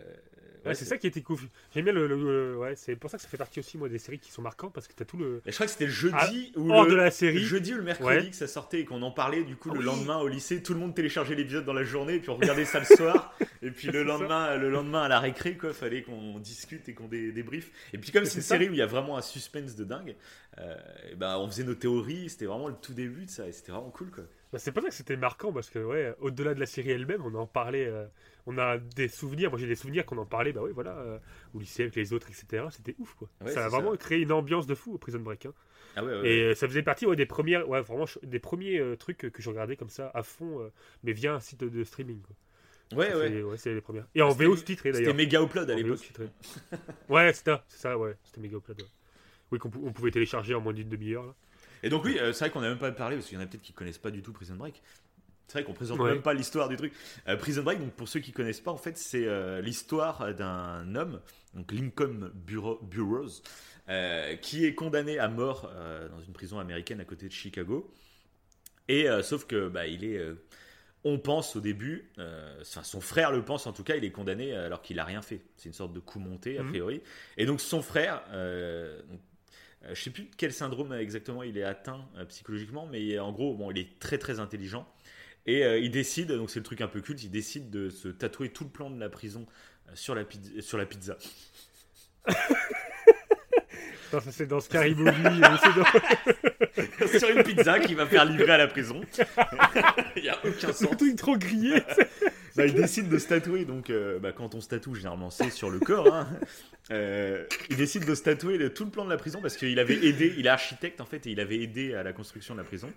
Ouais, 0.67 0.75
c'est 0.75 0.85
ça 0.85 0.97
qui 0.97 1.07
était 1.07 1.21
cool. 1.21 1.37
J'aime 1.73 1.85
bien 1.85 1.93
le, 1.93 2.07
le- 2.07 2.15
le- 2.15 2.57
ouais, 2.57 2.75
c'est 2.75 2.95
pour 2.95 3.09
ça 3.09 3.17
que 3.17 3.23
ça 3.23 3.29
fait 3.29 3.37
partie 3.37 3.59
aussi 3.59 3.77
moi 3.77 3.89
des 3.89 3.97
séries 3.99 4.19
qui 4.19 4.31
sont 4.31 4.41
marquantes 4.41 4.73
parce 4.73 4.87
que 4.87 4.93
t'as 4.93 5.05
tout 5.05 5.17
le 5.17 5.41
Et 5.45 5.51
je 5.51 5.55
crois 5.55 5.65
que 5.65 5.71
c'était 5.71 5.85
le 5.85 5.91
jeudi 5.91 6.51
ou 6.55 6.71
hors 6.71 6.85
le... 6.85 6.91
de 6.91 6.95
la 6.95 7.11
série. 7.11 7.39
jeudi 7.39 7.73
ou 7.73 7.77
le 7.77 7.83
mercredi 7.83 8.07
Ouais. 8.25 8.29
que 8.29 8.35
ça 8.35 8.47
sortait 8.47 8.81
et 8.81 8.85
qu'on 8.85 9.01
en 9.01 9.11
parlait. 9.11 9.43
Du 9.43 9.55
coup, 9.55 9.69
Ah 9.71 9.73
le 9.75 9.79
oui. 9.79 9.85
lendemain 9.85 10.17
au 10.19 10.27
lycée, 10.27 10.61
tout 10.63 10.73
le 10.73 10.79
monde 10.79 10.93
téléchargeait 10.95 11.35
l'épisode 11.35 11.65
dans 11.65 11.73
la 11.73 11.83
journée 11.83 12.15
et 12.15 12.19
puis 12.19 12.29
on 12.29 12.35
regardait 12.37 12.65
ça 12.65 12.79
le 12.79 12.85
soir. 12.85 13.33
Et 13.63 13.71
puis 13.71 13.87
le 13.87 14.01
ça. 14.01 14.03
lendemain, 14.03 14.55
le 14.55 14.69
lendemain 14.69 15.01
à 15.01 15.07
la 15.07 15.19
récré, 15.19 15.57
quoi, 15.57 15.73
fallait 15.73 16.03
qu'on 16.03 16.37
discute 16.37 16.87
et 16.89 16.93
qu'on 16.93 17.07
dé 17.07 17.31
débriefe. 17.31 17.71
Et 17.91 17.97
puis 17.97 18.11
comme 18.11 18.23
c'est 18.25 18.35
une 18.35 18.41
ça. 18.43 18.49
série 18.55 18.69
où 18.69 18.73
il 18.73 18.77
y 18.77 18.83
a 18.83 18.85
vraiment 18.85 19.17
un 19.17 19.23
suspense 19.23 19.75
de 19.75 19.83
dingue, 19.83 20.15
euh, 20.59 20.75
et 21.11 21.15
ben 21.15 21.37
on 21.39 21.47
faisait 21.49 21.63
nos 21.63 21.73
théories. 21.73 22.29
C'était 22.29 22.45
vraiment 22.45 22.67
le 22.67 22.75
tout 22.75 22.93
début 22.93 23.25
de 23.25 23.31
ça 23.31 23.47
et 23.47 23.51
c'était 23.51 23.71
vraiment 23.71 23.89
cool, 23.89 24.11
quoi. 24.11 24.25
Bah, 24.53 24.59
c'est 24.59 24.71
pas 24.71 24.81
ça 24.81 24.89
que 24.89 24.93
c'était 24.93 25.17
marquant 25.17 25.51
parce 25.51 25.71
que 25.71 25.79
ouais, 25.79 26.13
au-delà 26.19 26.53
de 26.53 26.59
la 26.59 26.67
série 26.67 26.91
elle-même, 26.91 27.23
on 27.25 27.33
en 27.33 27.47
parlait. 27.47 27.87
euh, 27.87 28.05
on 28.47 28.57
a 28.57 28.77
des 28.79 29.07
souvenirs. 29.07 29.51
Moi 29.51 29.59
j'ai 29.59 29.67
des 29.67 29.75
souvenirs 29.75 30.05
qu'on 30.07 30.17
en 30.17 30.25
parlait. 30.25 30.51
Bah 30.53 30.61
oui, 30.63 30.71
voilà, 30.73 30.97
euh, 30.97 31.19
au 31.53 31.59
lycée 31.59 31.83
avec 31.83 31.95
les 31.95 32.13
autres, 32.13 32.27
etc. 32.29 32.65
C'était 32.71 32.95
ouf 32.97 33.13
quoi. 33.13 33.29
Ouais, 33.41 33.51
ça 33.51 33.61
a 33.61 33.63
c'est 33.69 33.75
vraiment 33.75 33.91
ça. 33.91 33.97
créé 33.97 34.19
une 34.21 34.31
ambiance 34.31 34.65
de 34.65 34.73
fou 34.73 34.93
au 34.93 34.97
Prison 34.97 35.19
Break. 35.19 35.45
hein. 35.45 35.53
Ah 35.95 36.03
ouais, 36.03 36.19
ouais, 36.21 36.27
Et 36.29 36.41
euh, 36.43 36.55
ça 36.55 36.67
faisait 36.67 36.81
partie 36.83 37.05
des 37.15 37.25
premières, 37.25 37.67
ouais, 37.69 37.81
vraiment 37.81 38.05
des 38.23 38.39
premiers 38.39 38.79
euh, 38.79 38.95
trucs 38.95 39.17
que 39.31 39.41
je 39.41 39.49
regardais 39.49 39.75
comme 39.75 39.89
ça 39.89 40.09
à 40.13 40.23
fond, 40.23 40.61
euh, 40.61 40.69
mais 41.03 41.11
via 41.11 41.33
un 41.33 41.39
site 41.39 41.59
de, 41.59 41.69
de 41.69 41.83
streaming. 41.83 42.21
Quoi. 42.21 42.97
ouais, 42.99 43.09
Ça, 43.11 43.17
ouais. 43.17 43.27
c'est- 43.29 43.41
ouais, 43.43 43.57
c'est 43.57 43.73
les 43.73 43.81
premières. 43.81 44.05
Et 44.15 44.21
en 44.21 44.31
C'était- 44.31 44.45
VO 44.45 44.55
C'était 44.55 44.91
d'ailleurs. 44.91 45.15
méga 45.15 45.41
upload 45.43 45.69
à 45.69 45.75
l'époque. 45.75 45.99
ouais, 47.09 47.33
c'était 47.33 47.51
ça, 47.51 47.65
c'est 47.67 47.79
ça, 47.79 47.97
ouais, 47.97 48.15
c'était 48.23 48.41
méga 48.41 48.57
upload. 48.57 48.81
Oui, 49.51 49.59
qu'on 49.59 49.69
pou- 49.69 49.81
on 49.85 49.91
pouvait 49.91 50.11
télécharger 50.11 50.53
en 50.53 50.61
moins 50.61 50.73
d'une 50.73 50.89
demi-heure. 50.89 51.25
là. 51.25 51.33
Et 51.83 51.89
donc 51.89 52.03
oui, 52.05 52.17
euh, 52.19 52.33
c'est 52.33 52.45
vrai 52.45 52.49
qu'on 52.51 52.61
n'a 52.61 52.69
même 52.69 52.77
pas 52.79 52.91
parlé 52.91 53.15
parce 53.15 53.27
qu'il 53.27 53.37
y 53.37 53.41
en 53.41 53.43
a 53.43 53.47
peut-être 53.47 53.61
qui 53.61 53.71
connaissent 53.73 53.97
pas 53.99 54.11
du 54.11 54.21
tout 54.21 54.33
Prison 54.33 54.55
Break. 54.55 54.81
C'est 55.47 55.53
vrai 55.59 55.63
qu'on 55.63 55.73
présente 55.73 55.99
Ouais. 55.99 56.11
même 56.11 56.21
pas 56.21 56.33
l'histoire 56.33 56.67
du 56.67 56.75
truc. 56.75 56.93
Euh, 57.27 57.37
Prison 57.37 57.63
Break, 57.63 57.79
donc 57.79 57.93
pour 57.93 58.09
ceux 58.09 58.19
qui 58.19 58.33
connaissent 58.33 58.59
pas, 58.59 58.71
en 58.71 58.77
fait, 58.77 58.97
c'est 58.97 59.25
euh, 59.25 59.61
l'histoire 59.61 60.33
d'un 60.35 60.93
homme, 60.95 61.21
donc 61.53 61.71
Lincoln 61.71 62.31
Buro- 62.35 62.79
Burroughs, 62.83 63.41
euh, 63.87 64.35
qui 64.35 64.65
est 64.65 64.75
condamné 64.75 65.19
à 65.19 65.29
mort 65.29 65.71
dans 66.11 66.19
une 66.19 66.33
prison 66.33 66.59
américaine 66.59 66.99
à 66.99 67.05
côté 67.05 67.27
de 67.27 67.33
Chicago. 67.33 67.89
Et 68.89 69.07
sauf 69.23 69.45
que 69.47 69.67
bah, 69.69 69.87
il 69.87 70.03
est, 70.05 70.21
on 71.03 71.17
pense 71.19 71.55
au 71.55 71.61
début, 71.61 72.09
enfin 72.61 72.83
son 72.83 72.99
frère 73.01 73.31
le 73.31 73.43
pense 73.43 73.67
en 73.67 73.73
tout 73.73 73.83
cas, 73.83 73.95
il 73.95 74.03
est 74.05 74.11
condamné 74.11 74.53
alors 74.53 74.81
qu'il 74.81 74.99
a 74.99 75.03
rien 75.05 75.21
fait. 75.21 75.41
C'est 75.57 75.67
une 75.69 75.73
sorte 75.73 75.93
de 75.93 75.99
coup 75.99 76.19
monté 76.19 76.57
a 76.57 76.63
Mhm. 76.63 76.69
priori. 76.69 77.01
Et 77.37 77.45
donc 77.45 77.59
son 77.61 77.81
frère, 77.81 78.21
donc, 79.09 79.19
je 79.93 80.01
sais 80.01 80.09
plus 80.09 80.29
quel 80.37 80.51
syndrome 80.53 80.93
exactement 80.93 81.43
il 81.43 81.57
est 81.57 81.63
atteint 81.63 82.05
psychologiquement, 82.29 82.87
mais 82.89 83.19
en 83.19 83.31
gros, 83.31 83.55
bon, 83.55 83.71
il 83.71 83.77
est 83.77 83.99
très 83.99 84.17
très 84.17 84.39
intelligent. 84.41 84.85
Et 85.47 85.63
euh, 85.63 85.79
il 85.79 85.91
décide, 85.91 86.31
donc 86.33 86.49
c'est 86.49 86.59
le 86.59 86.65
truc 86.65 86.81
un 86.81 86.87
peu 86.87 86.99
culte, 87.01 87.23
il 87.23 87.31
décide 87.31 87.69
de 87.69 87.89
se 87.89 88.09
tatouer 88.09 88.49
tout 88.49 88.65
le 88.65 88.69
plan 88.69 88.89
de 88.89 88.99
la 88.99 89.09
prison 89.09 89.45
euh, 89.87 89.91
sur 89.95 90.13
la, 90.13 90.23
pi- 90.25 90.61
sur 90.61 90.77
la 90.77 90.85
pizza. 90.85 91.17
Non, 94.13 94.21
ça 94.21 94.31
c'est 94.31 94.47
dans 94.47 94.61
Scary 94.61 94.95
Movie. 94.95 95.11
euh, 95.25 95.39
dans- 95.75 97.07
sur 97.19 97.29
une 97.29 97.43
pizza 97.43 97.77
qu'il 97.81 97.97
va 97.97 98.05
faire 98.05 98.23
livrer 98.23 98.51
à 98.53 98.57
la 98.57 98.67
prison. 98.67 99.01
il 100.15 100.21
n'y 100.23 100.29
a 100.29 100.37
aucun 100.45 100.71
sens. 100.71 100.83
un 100.93 100.95
truc 100.95 101.17
trop 101.17 101.35
grillé. 101.37 101.81
Bah, 102.55 102.65
il 102.65 102.73
décide 102.73 103.09
de 103.09 103.17
se 103.17 103.27
tatouer, 103.27 103.65
donc 103.65 103.89
euh, 103.89 104.17
bah, 104.17 104.31
quand 104.31 104.55
on 104.55 104.61
se 104.61 104.69
tatoue, 104.69 104.95
généralement 104.95 105.29
c'est 105.29 105.49
sur 105.49 105.69
le 105.69 105.79
corps. 105.79 106.13
hein. 106.15 106.29
Euh, 106.91 107.43
il 107.69 107.75
décide 107.75 108.05
de 108.05 108.15
se 108.15 108.23
tatouer 108.23 108.57
le- 108.57 108.73
tout 108.73 108.85
le 108.85 108.91
plan 108.91 109.03
de 109.03 109.09
la 109.09 109.17
prison 109.17 109.41
parce 109.41 109.57
qu'il 109.57 109.77
avait 109.77 110.05
aidé, 110.05 110.33
il 110.37 110.45
est 110.45 110.49
architecte 110.49 111.01
en 111.01 111.05
fait, 111.05 111.27
et 111.27 111.31
il 111.31 111.41
avait 111.41 111.59
aidé 111.61 111.93
à 111.93 112.01
la 112.03 112.13
construction 112.13 112.53
de 112.55 112.59
la 112.61 112.65
prison. 112.65 112.89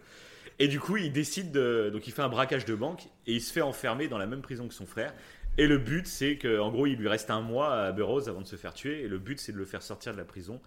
Et 0.61 0.69
du 0.69 0.79
coup, 0.79 0.97
il 0.97 1.11
décide 1.13 1.51
de. 1.51 1.91
Donc 1.93 2.07
il 2.07 2.13
fait 2.13 2.23
un 2.23 2.29
braquage 2.29 2.65
de 2.67 2.75
banque 2.77 3.07
et 3.27 3.33
il 3.33 3.41
se 3.41 3.53
fait 3.53 3.63
enfermer 3.63 4.07
dans 4.07 4.19
la 4.19 4.27
même 4.27 4.43
prison 4.43 4.69
que 4.69 4.75
son 4.75 4.87
frère. 4.87 5.13
Et 5.59 5.67
le 5.67 5.79
but, 5.79 6.07
c'est 6.07 6.39
qu'en 6.39 6.71
gros, 6.71 6.87
il 6.87 6.97
lui 6.97 7.09
reste 7.09 7.31
un 7.31 7.41
mois 7.41 7.75
à 7.75 7.93
Burroughs 7.93 8.29
avant 8.29 8.41
de 8.43 8.47
se 8.47 8.57
faire 8.57 8.73
tuer. 8.75 9.01
Et 9.03 9.09
le 9.09 9.19
but, 9.19 9.41
c'est 9.41 9.53
de 9.53 9.57
le 9.59 9.65
faire 9.65 9.83
sortir 9.83 10.13
de 10.13 10.19
la 10.19 10.25
prison 10.25 10.61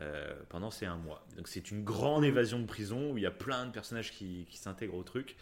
euh, 0.00 0.34
pendant 0.48 0.70
ces 0.72 0.86
un 0.86 0.96
mois. 0.96 1.24
Donc 1.36 1.46
c'est 1.46 1.70
une 1.70 1.84
grande 1.84 2.24
évasion 2.24 2.58
de 2.58 2.66
prison 2.66 3.12
où 3.12 3.18
il 3.18 3.22
y 3.22 3.26
a 3.26 3.30
plein 3.30 3.66
de 3.66 3.70
personnages 3.70 4.10
qui, 4.10 4.46
qui 4.50 4.56
s'intègrent 4.56 4.96
au 4.96 5.02
truc. 5.04 5.36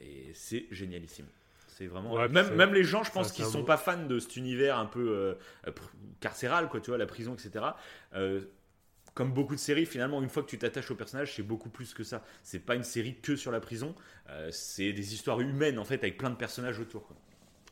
Et 0.00 0.30
c'est 0.34 0.66
génialissime. 0.70 1.26
C'est 1.66 1.86
vraiment. 1.86 2.14
Ouais, 2.14 2.28
même, 2.28 2.54
même 2.54 2.72
les 2.72 2.84
gens, 2.84 3.02
je 3.04 3.10
pense, 3.10 3.32
qui 3.32 3.42
un 3.42 3.46
sont 3.46 3.60
beau- 3.60 3.64
pas 3.66 3.76
fans 3.76 4.06
de 4.06 4.18
cet 4.18 4.36
univers 4.36 4.78
un 4.78 4.86
peu 4.86 5.08
euh, 5.66 5.72
carcéral, 6.20 6.68
quoi, 6.68 6.80
tu 6.80 6.90
vois, 6.90 6.98
la 6.98 7.06
prison, 7.06 7.34
etc. 7.34 7.64
euh, 8.14 8.40
comme 9.16 9.32
beaucoup 9.32 9.54
de 9.56 9.60
séries, 9.60 9.86
finalement, 9.86 10.22
une 10.22 10.28
fois 10.28 10.44
que 10.44 10.48
tu 10.48 10.58
t'attaches 10.58 10.90
au 10.92 10.94
personnage, 10.94 11.34
c'est 11.34 11.42
beaucoup 11.42 11.70
plus 11.70 11.92
que 11.94 12.04
ça. 12.04 12.22
C'est 12.44 12.60
pas 12.60 12.76
une 12.76 12.84
série 12.84 13.16
que 13.20 13.34
sur 13.34 13.50
la 13.50 13.58
prison. 13.60 13.96
euh, 14.30 14.50
c'est 14.52 14.92
des 14.92 15.14
histoires 15.14 15.40
humaines, 15.40 15.78
en 15.80 15.84
fait, 15.84 15.96
avec 16.04 16.18
plein 16.18 16.30
de 16.30 16.36
personnages 16.36 16.78
autour. 16.78 17.06
quoi. 17.08 17.16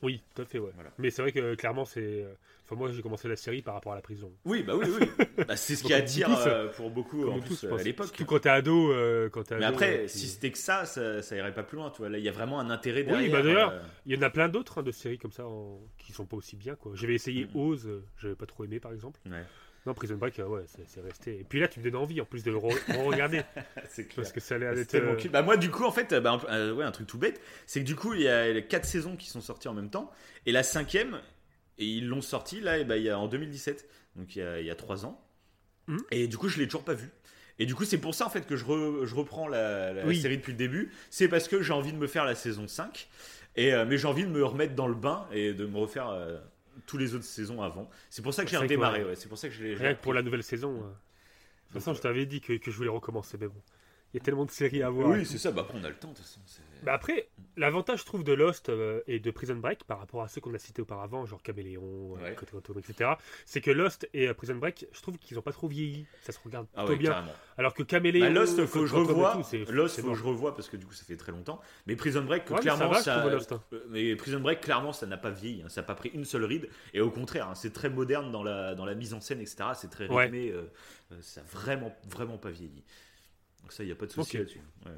Oui, 0.02 0.20
tout 0.35 0.42
à 0.42 0.44
fait, 0.44 0.59
ouais. 0.59 0.70
Voilà. 0.74 0.90
Mais 0.98 1.11
c'est 1.11 1.22
vrai 1.22 1.33
que 1.33 1.54
clairement, 1.54 1.85
c'est. 1.85 2.00
euh, 2.24 2.35
Enfin, 2.66 2.76
moi, 2.76 2.90
j'ai 2.90 3.02
commencé 3.02 3.28
la 3.28 3.37
série 3.37 3.61
par 3.61 3.74
rapport 3.74 3.92
à 3.92 3.96
la 3.96 4.00
prison. 4.02 4.33
Oui, 4.46 4.62
bah 4.62 4.74
oui, 4.74 4.87
oui. 4.98 5.07
Bah, 5.46 5.57
c'est 5.57 5.76
ce 5.76 5.85
qui 5.85 5.92
attire 5.92 6.28
tous, 6.28 6.46
euh, 6.46 6.68
pour 6.68 6.90
beaucoup, 6.90 7.28
en 7.28 7.38
plus, 7.38 7.61
tous, 7.61 7.64
euh, 7.64 7.76
à 7.76 7.83
l'époque. 7.83 8.07
Surtout 8.07 8.24
quand 8.24 8.38
t'es 8.38 8.48
ado. 8.48 8.90
euh, 8.92 9.28
quand 9.28 9.50
Mais 9.50 9.57
ado, 9.64 9.74
après, 9.74 9.98
euh, 10.04 10.09
si 10.09 10.26
c'était 10.28 10.50
que 10.50 10.57
ça, 10.57 10.87
ça, 10.87 11.20
ça 11.20 11.37
irait 11.37 11.52
pas 11.52 11.62
plus 11.62 11.76
loin. 11.76 11.90
Tu 11.90 11.98
vois. 11.98 12.09
Là, 12.09 12.16
il 12.16 12.24
y 12.24 12.28
a 12.28 12.33
vraiment 12.33 12.61
un 12.61 12.70
intérêt 12.70 13.02
Oui, 13.02 13.07
derrière. 13.09 13.30
bah, 13.33 13.42
d'ailleurs, 13.42 13.70
euh, 13.72 13.83
Il 14.07 14.14
y 14.14 14.18
en 14.18 14.22
a 14.22 14.30
plein 14.30 14.48
d'autres 14.48 14.78
hein, 14.78 14.83
de 14.83 14.90
séries 14.92 15.18
comme 15.18 15.33
ça 15.33 15.46
en- 15.46 15.78
qui 15.98 16.12
sont 16.12 16.24
pas 16.24 16.37
aussi 16.38 16.57
bien. 16.57 16.74
quoi. 16.76 16.92
J'avais 16.94 17.14
essayé 17.14 17.44
Mhm. 17.44 17.50
Oz, 17.61 17.87
euh, 17.87 18.02
j'avais 18.16 18.35
pas 18.37 18.46
trop 18.46 18.64
aimé 18.64 18.80
par 18.80 18.92
exemple. 18.94 19.20
ouais, 19.26 19.44
Non, 19.87 19.92
Prison 19.94 20.16
Break, 20.16 20.38
euh, 20.38 20.47
ouais, 20.47 20.62
c'est 20.87 21.01
resté. 21.03 21.40
Et 21.40 21.44
puis 21.44 21.61
là, 21.61 21.68
tu 21.68 21.79
me 21.79 21.85
donnes 21.85 21.97
envie 22.01 22.20
en 22.20 22.25
plus 22.25 22.42
de 22.42 22.51
le 22.51 22.57
re- 22.57 23.05
regarder 23.05 23.42
c'est 23.88 24.05
clair. 24.05 24.16
parce 24.16 24.33
que 24.33 24.40
ça 24.40 24.55
allait 24.55 24.66
être. 24.81 24.94
euh. 24.94 25.16
Bah 25.31 25.42
moi 25.42 25.57
du 25.59 25.70
coup 25.70 25.85
en 25.85 25.92
fait 25.92 26.14
bah, 26.14 26.40
un, 26.49 26.53
euh, 26.55 26.73
ouais, 26.75 26.85
un 26.85 26.90
truc 26.90 27.07
tout 27.07 27.18
bête 27.18 27.40
c'est 27.66 27.81
que 27.81 27.85
du 27.85 27.94
coup 27.94 28.14
il 28.14 28.23
y 28.23 28.29
a 28.29 28.61
quatre 28.62 28.87
saisons 28.87 29.16
qui 29.16 29.29
sont 29.29 29.40
sorties 29.42 29.68
en 29.68 29.75
même 29.75 29.90
temps 29.90 30.11
et 30.47 30.53
la 30.53 30.62
cinquième 30.62 31.20
et 31.79 31.85
ils 31.87 32.09
l'ont 32.09 32.23
sortie 32.23 32.61
là 32.61 32.79
et 32.79 32.85
bah, 32.85 32.97
il 32.97 33.03
y 33.03 33.11
a 33.11 33.18
en 33.18 33.29
2017 33.29 33.87
donc 34.16 34.37
il 34.37 34.38
y 34.38 34.42
a, 34.42 34.61
il 34.61 34.66
y 34.66 34.70
a 34.70 34.75
trois 34.75 35.05
ans 35.05 35.20
Mhm. 35.87 35.99
et 36.12 36.29
du 36.29 36.38
coup 36.38 36.49
je 36.49 36.59
l'ai 36.59 36.64
toujours 36.66 36.83
pas 36.85 36.94
vu 36.94 37.11
et 37.59 37.66
du 37.66 37.75
coup 37.75 37.85
c'est 37.85 37.99
pour 37.99 38.14
ça 38.14 38.25
en 38.25 38.31
fait 38.31 38.47
que 38.47 38.57
je, 38.57 38.64
re- 38.64 39.05
je 39.05 39.14
reprends 39.14 39.49
la, 39.49 39.92
la 39.92 40.07
Oui. 40.07 40.18
série 40.18 40.38
depuis 40.38 40.53
le 40.53 40.57
début 40.57 40.90
c'est 41.11 41.29
parce 41.29 41.47
que 41.47 41.61
j'ai 41.61 41.75
envie 41.75 41.92
de 41.92 41.99
me 41.99 42.07
faire 42.07 42.25
la 42.25 42.35
saison 42.35 42.66
5 42.66 43.07
et 43.57 43.75
euh, 43.75 43.85
mais 43.87 43.99
j'ai 43.99 44.09
envie 44.09 44.25
de 44.25 44.31
me 44.31 44.42
remettre 44.42 44.75
dans 44.75 44.87
le 44.88 44.94
bain 44.94 45.27
et 45.31 45.53
de 45.53 45.66
me 45.66 45.77
refaire 45.77 46.09
euh, 46.09 46.38
tous 46.87 46.98
les 46.98 47.14
autres 47.14 47.24
saisons 47.24 47.62
avant 47.62 47.88
c'est 48.10 48.22
pour 48.22 48.34
ça 48.34 48.44
que 48.44 48.50
j'ai 48.50 48.56
redémarré 48.56 49.02
ouais. 49.02 49.10
ouais. 49.10 49.16
c'est 49.16 49.28
pour 49.28 49.38
ça 49.38 49.48
que 49.48 49.54
je 49.54 49.64
Rien 49.76 49.94
que 49.94 50.00
pour 50.02 50.14
la 50.14 50.22
nouvelle 50.22 50.42
saison. 50.42 50.72
euh. 50.76 50.80
De 50.80 51.72
toute 51.72 51.82
façon, 51.82 51.94
je 51.94 52.00
t'avais 52.02 52.24
dit 52.26 52.40
que, 52.40 52.52
que 52.52 52.70
je 52.70 52.76
voulais 52.76 52.88
recommencer, 52.90 53.37
mais 53.40 53.48
bon. 53.48 53.60
Il 54.12 54.18
y 54.18 54.20
a 54.20 54.24
tellement 54.24 54.44
de 54.44 54.50
séries 54.52 54.82
à 54.82 54.90
voir. 54.90 55.08
oui 55.10 55.26
c'est 55.26 55.38
ça 55.38 55.50
bah 55.50 55.62
après 55.62 55.76
on 55.76 55.82
a 55.84 55.88
le 55.88 55.96
temps 55.96 56.10
de 56.10 56.14
toute 56.14 56.24
façon 56.24 56.40
Bah 56.85 56.92
après, 56.94 57.29
l'avantage, 57.57 58.01
je 58.01 58.05
trouve, 58.05 58.25
de 58.25 58.33
Lost 58.33 58.68
euh, 58.68 59.01
et 59.07 59.18
de 59.18 59.31
Prison 59.31 59.57
Break 59.57 59.85
par 59.85 59.99
rapport 59.99 60.23
à 60.23 60.29
ceux 60.29 60.40
qu'on 60.40 60.53
a 60.55 60.59
cités 60.59 60.83
auparavant, 60.83 61.25
genre 61.27 61.42
Caméléon, 61.42 62.16
euh, 62.16 62.23
Ouais. 62.23 62.35
Côté 62.35 62.53
Quantum, 62.53 62.79
etc., 62.79 63.12
c'est 63.47 63.61
que 63.61 63.70
Lost 63.70 64.09
et 64.12 64.29
euh, 64.29 64.35
Prison 64.35 64.55
Break, 64.57 64.87
je 64.92 65.01
trouve 65.01 65.18
qu'ils 65.18 65.38
ont 65.38 65.42
pas 65.42 65.53
trop 65.53 65.66
vieilli. 65.68 66.07
Ça 66.23 66.33
se 66.33 66.38
regarde 66.44 66.66
ah 66.75 66.85
plutôt 66.85 66.92
ouais 66.92 66.99
bien. 66.99 67.11
carrément 67.12 67.33
Alors 67.57 67.75
que 67.75 67.83
Caméléon. 67.83 68.27
Bah, 68.27 68.31
Lost, 68.31 68.64
faut 68.66 68.81
que 68.81 68.87
je 68.87 68.94
revoie. 68.94 69.33
tout, 69.51 69.73
Lost, 69.73 70.01
faut 70.01 70.11
que 70.11 70.14
je 70.18 70.23
revoie 70.25 70.55
parce 70.55 70.68
que 70.68 70.77
du 70.77 70.85
coup, 70.87 70.92
ça 70.94 71.05
fait 71.05 71.16
très 71.16 71.33
longtemps. 71.33 71.61
Mais 71.87 71.97
Prison 71.97 72.23
Break, 72.23 72.49
Ouais, 72.51 72.57
mais 72.57 72.61
clairement, 72.61 72.81
ça 72.83 72.88
va, 72.88 72.99
je 72.99 73.03
ça. 73.05 73.18
trouve, 73.20 73.31
Lost, 73.33 73.53
hein. 73.53 73.62
Mais 73.90 74.14
Prison 74.16 74.40
Break, 74.40 74.61
clairement, 74.61 74.92
ça 74.92 75.07
n'a 75.07 75.16
pas 75.16 75.31
vieilli. 75.31 75.62
hein. 75.62 75.68
Ça 75.68 75.81
n'a 75.81 75.87
pas 75.87 75.94
pris 75.94 76.11
une 76.11 76.25
seule 76.25 76.44
ride. 76.44 76.68
Et 76.92 77.01
au 77.01 77.11
contraire, 77.11 77.49
hein, 77.49 77.55
c'est 77.55 77.73
très 77.73 77.88
moderne 77.88 78.31
dans 78.31 78.42
la, 78.42 78.75
dans 78.75 78.85
la 78.85 78.94
mise 78.94 79.14
en 79.14 79.20
scène, 79.20 79.40
etc. 79.40 79.64
C'est 79.75 79.90
très 79.90 80.07
rythmé. 80.07 80.53
ça 81.20 81.40
n'a 81.40 81.47
vraiment, 81.49 81.97
vraiment 82.09 82.37
pas 82.38 82.51
vieilli. 82.51 82.85
Donc 83.62 83.73
ça, 83.73 83.83
il 83.83 83.87
n'y 83.87 83.92
a 83.92 83.97
pas 83.97 84.05
de 84.07 84.12
souci 84.12 84.37
là-dessus. 84.37 84.61
Ouais. 84.85 84.92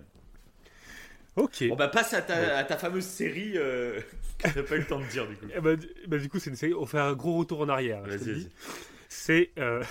Ok. 1.36 1.68
Bon, 1.68 1.76
bah, 1.76 1.88
passe 1.88 2.14
à 2.14 2.22
ta, 2.22 2.34
Ouais. 2.34 2.50
à 2.50 2.64
ta 2.64 2.76
fameuse 2.76 3.04
série 3.04 3.52
euh, 3.56 4.00
que 4.38 4.48
t'as 4.50 4.62
pas 4.62 4.76
eu 4.76 4.80
le 4.80 4.86
temps 4.86 4.98
de 5.00 5.04
dire, 5.04 5.26
du 5.26 5.36
coup. 5.36 5.46
Eh 5.54 5.60
bah, 5.60 5.76
du- 5.76 5.88
bah, 6.06 6.18
du 6.18 6.28
coup, 6.28 6.38
c'est 6.38 6.50
une 6.50 6.56
série. 6.56 6.74
On 6.74 6.86
fait 6.86 6.98
un 6.98 7.12
gros 7.12 7.36
retour 7.38 7.60
en 7.60 7.68
arrière. 7.68 8.00
Vas-y. 8.04 8.48
C'est 9.08 9.50
euh, 9.58 9.82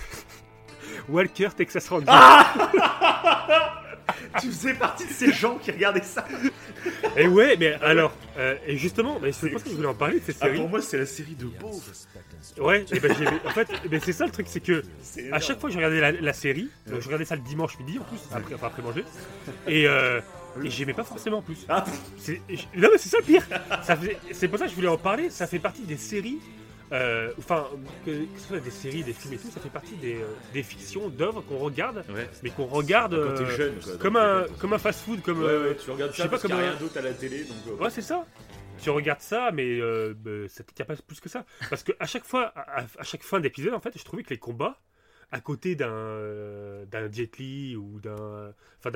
Walker 1.08 1.48
Texas 1.56 1.88
Ranger. 1.88 2.06
Ah 2.08 3.82
tu 4.40 4.48
faisais 4.48 4.74
partie 4.74 5.06
de 5.06 5.12
ces 5.12 5.32
gens 5.32 5.56
qui 5.58 5.70
regardaient 5.70 6.02
ça. 6.02 6.24
Et 7.16 7.26
ouais, 7.26 7.56
mais 7.58 7.72
alors, 7.74 8.12
euh, 8.38 8.54
et 8.66 8.76
justement, 8.76 9.18
mais 9.20 9.32
c'est 9.32 9.48
pour 9.50 9.58
ça 9.58 9.64
que 9.64 9.70
je 9.70 9.76
voulais 9.76 9.88
en 9.88 9.94
parler 9.94 10.20
de 10.20 10.24
cette 10.24 10.36
Ah, 10.40 10.46
série. 10.46 10.58
pour 10.58 10.68
moi, 10.68 10.80
c'est 10.82 10.98
la 10.98 11.06
série 11.06 11.34
de 11.34 11.46
Beau. 11.46 11.80
Ouais, 12.58 12.84
et 12.92 13.00
ben 13.00 13.14
j'ai- 13.18 13.26
en 13.48 13.50
fait, 13.52 13.68
c'est 14.04 14.12
ça 14.12 14.24
le 14.26 14.30
truc, 14.32 14.46
c'est 14.48 14.60
que 14.60 14.82
à 15.32 15.40
chaque 15.40 15.58
fois 15.58 15.68
que 15.68 15.72
je 15.72 15.78
regardais 15.78 16.00
la, 16.00 16.12
la 16.12 16.32
série, 16.32 16.70
donc 16.86 17.00
je 17.00 17.06
regardais 17.06 17.24
ça 17.24 17.34
le 17.36 17.42
dimanche 17.42 17.78
midi 17.78 17.98
en 17.98 18.04
plus, 18.04 18.18
après, 18.32 18.54
enfin, 18.54 18.66
après 18.68 18.82
manger, 18.82 19.04
et, 19.66 19.86
euh, 19.88 20.20
et 20.64 20.70
j'aimais 20.70 20.92
pas 20.94 21.04
forcément 21.04 21.38
en 21.38 21.42
plus. 21.42 21.64
Ah, 21.68 21.84
C'est- 22.16 22.40
Non 22.76 22.88
mais 22.92 22.98
c'est 22.98 23.08
ça 23.08 23.18
le 23.18 23.24
pire. 23.24 23.42
Ça 23.82 23.96
C'est 24.32 24.48
pour 24.48 24.58
ça 24.58 24.64
que 24.66 24.70
je 24.70 24.76
voulais 24.76 24.88
en 24.88 24.98
parler. 24.98 25.30
Ça 25.30 25.46
fait 25.46 25.58
partie 25.58 25.82
des 25.82 25.96
séries, 25.96 26.38
euh, 26.92 27.32
enfin 27.38 27.66
que, 28.04 28.10
que 28.10 28.38
ce 28.40 28.46
soit 28.48 28.60
des 28.60 28.70
séries, 28.70 29.02
des 29.02 29.12
films 29.12 29.34
et 29.34 29.38
tout, 29.38 29.50
ça 29.50 29.60
fait 29.60 29.68
partie 29.70 29.94
des, 29.96 30.14
euh, 30.16 30.26
des 30.52 30.62
fictions, 30.62 31.08
d'œuvres 31.08 31.40
qu'on 31.42 31.58
regarde, 31.58 32.04
ouais. 32.14 32.28
mais 32.42 32.50
qu'on 32.50 32.66
regarde 32.66 33.12
Quand 33.14 33.34
t'es 33.34 33.42
euh, 33.50 33.56
jeune, 33.56 33.74
quoi. 33.82 33.96
comme 33.96 34.16
un 34.16 34.20
euh, 34.20 34.46
comme 34.60 34.72
un 34.72 34.78
fast-food, 34.78 35.22
comme 35.22 35.40
Ouais, 35.42 35.48
euh, 35.48 35.68
ouais, 35.70 35.76
tu 35.76 35.90
regardes 35.90 36.12
je 36.12 36.16
ça 36.18 36.22
sais 36.24 36.28
pas 36.28 36.30
parce 36.38 36.42
qu'il 36.42 36.50
y 36.50 36.52
a 36.52 36.56
comment- 36.56 36.70
rien 36.70 36.78
d'autre 36.80 36.96
à 36.98 37.02
la 37.02 37.12
télé, 37.12 37.44
donc. 37.44 37.56
euh, 37.68 37.82
ouais 37.84 37.90
c'est 37.90 38.02
ça. 38.02 38.24
Tu 38.82 38.90
regardes 38.90 39.20
ça, 39.22 39.50
mais 39.54 39.80
euh, 39.80 40.12
bah, 40.16 40.30
ça 40.48 40.62
tient 40.74 40.84
pas 40.84 40.94
plus 40.96 41.18
que 41.18 41.30
ça. 41.30 41.44
Parce 41.70 41.82
que 41.82 41.92
à 41.98 42.06
chaque 42.06 42.24
fois, 42.26 42.52
à, 42.54 42.84
à 42.98 43.02
chaque 43.04 43.22
fin 43.22 43.40
d'épisode, 43.40 43.72
en 43.72 43.80
fait, 43.80 43.96
je 43.98 44.04
trouvais 44.04 44.22
que 44.22 44.28
les 44.30 44.38
combats, 44.38 44.78
à 45.32 45.40
côté 45.40 45.74
d'un 45.74 45.88
euh, 45.92 46.84
d'un 46.86 47.10
Jet 47.10 47.36
Li 47.38 47.74
ou 47.76 48.00
d'un 48.00 48.54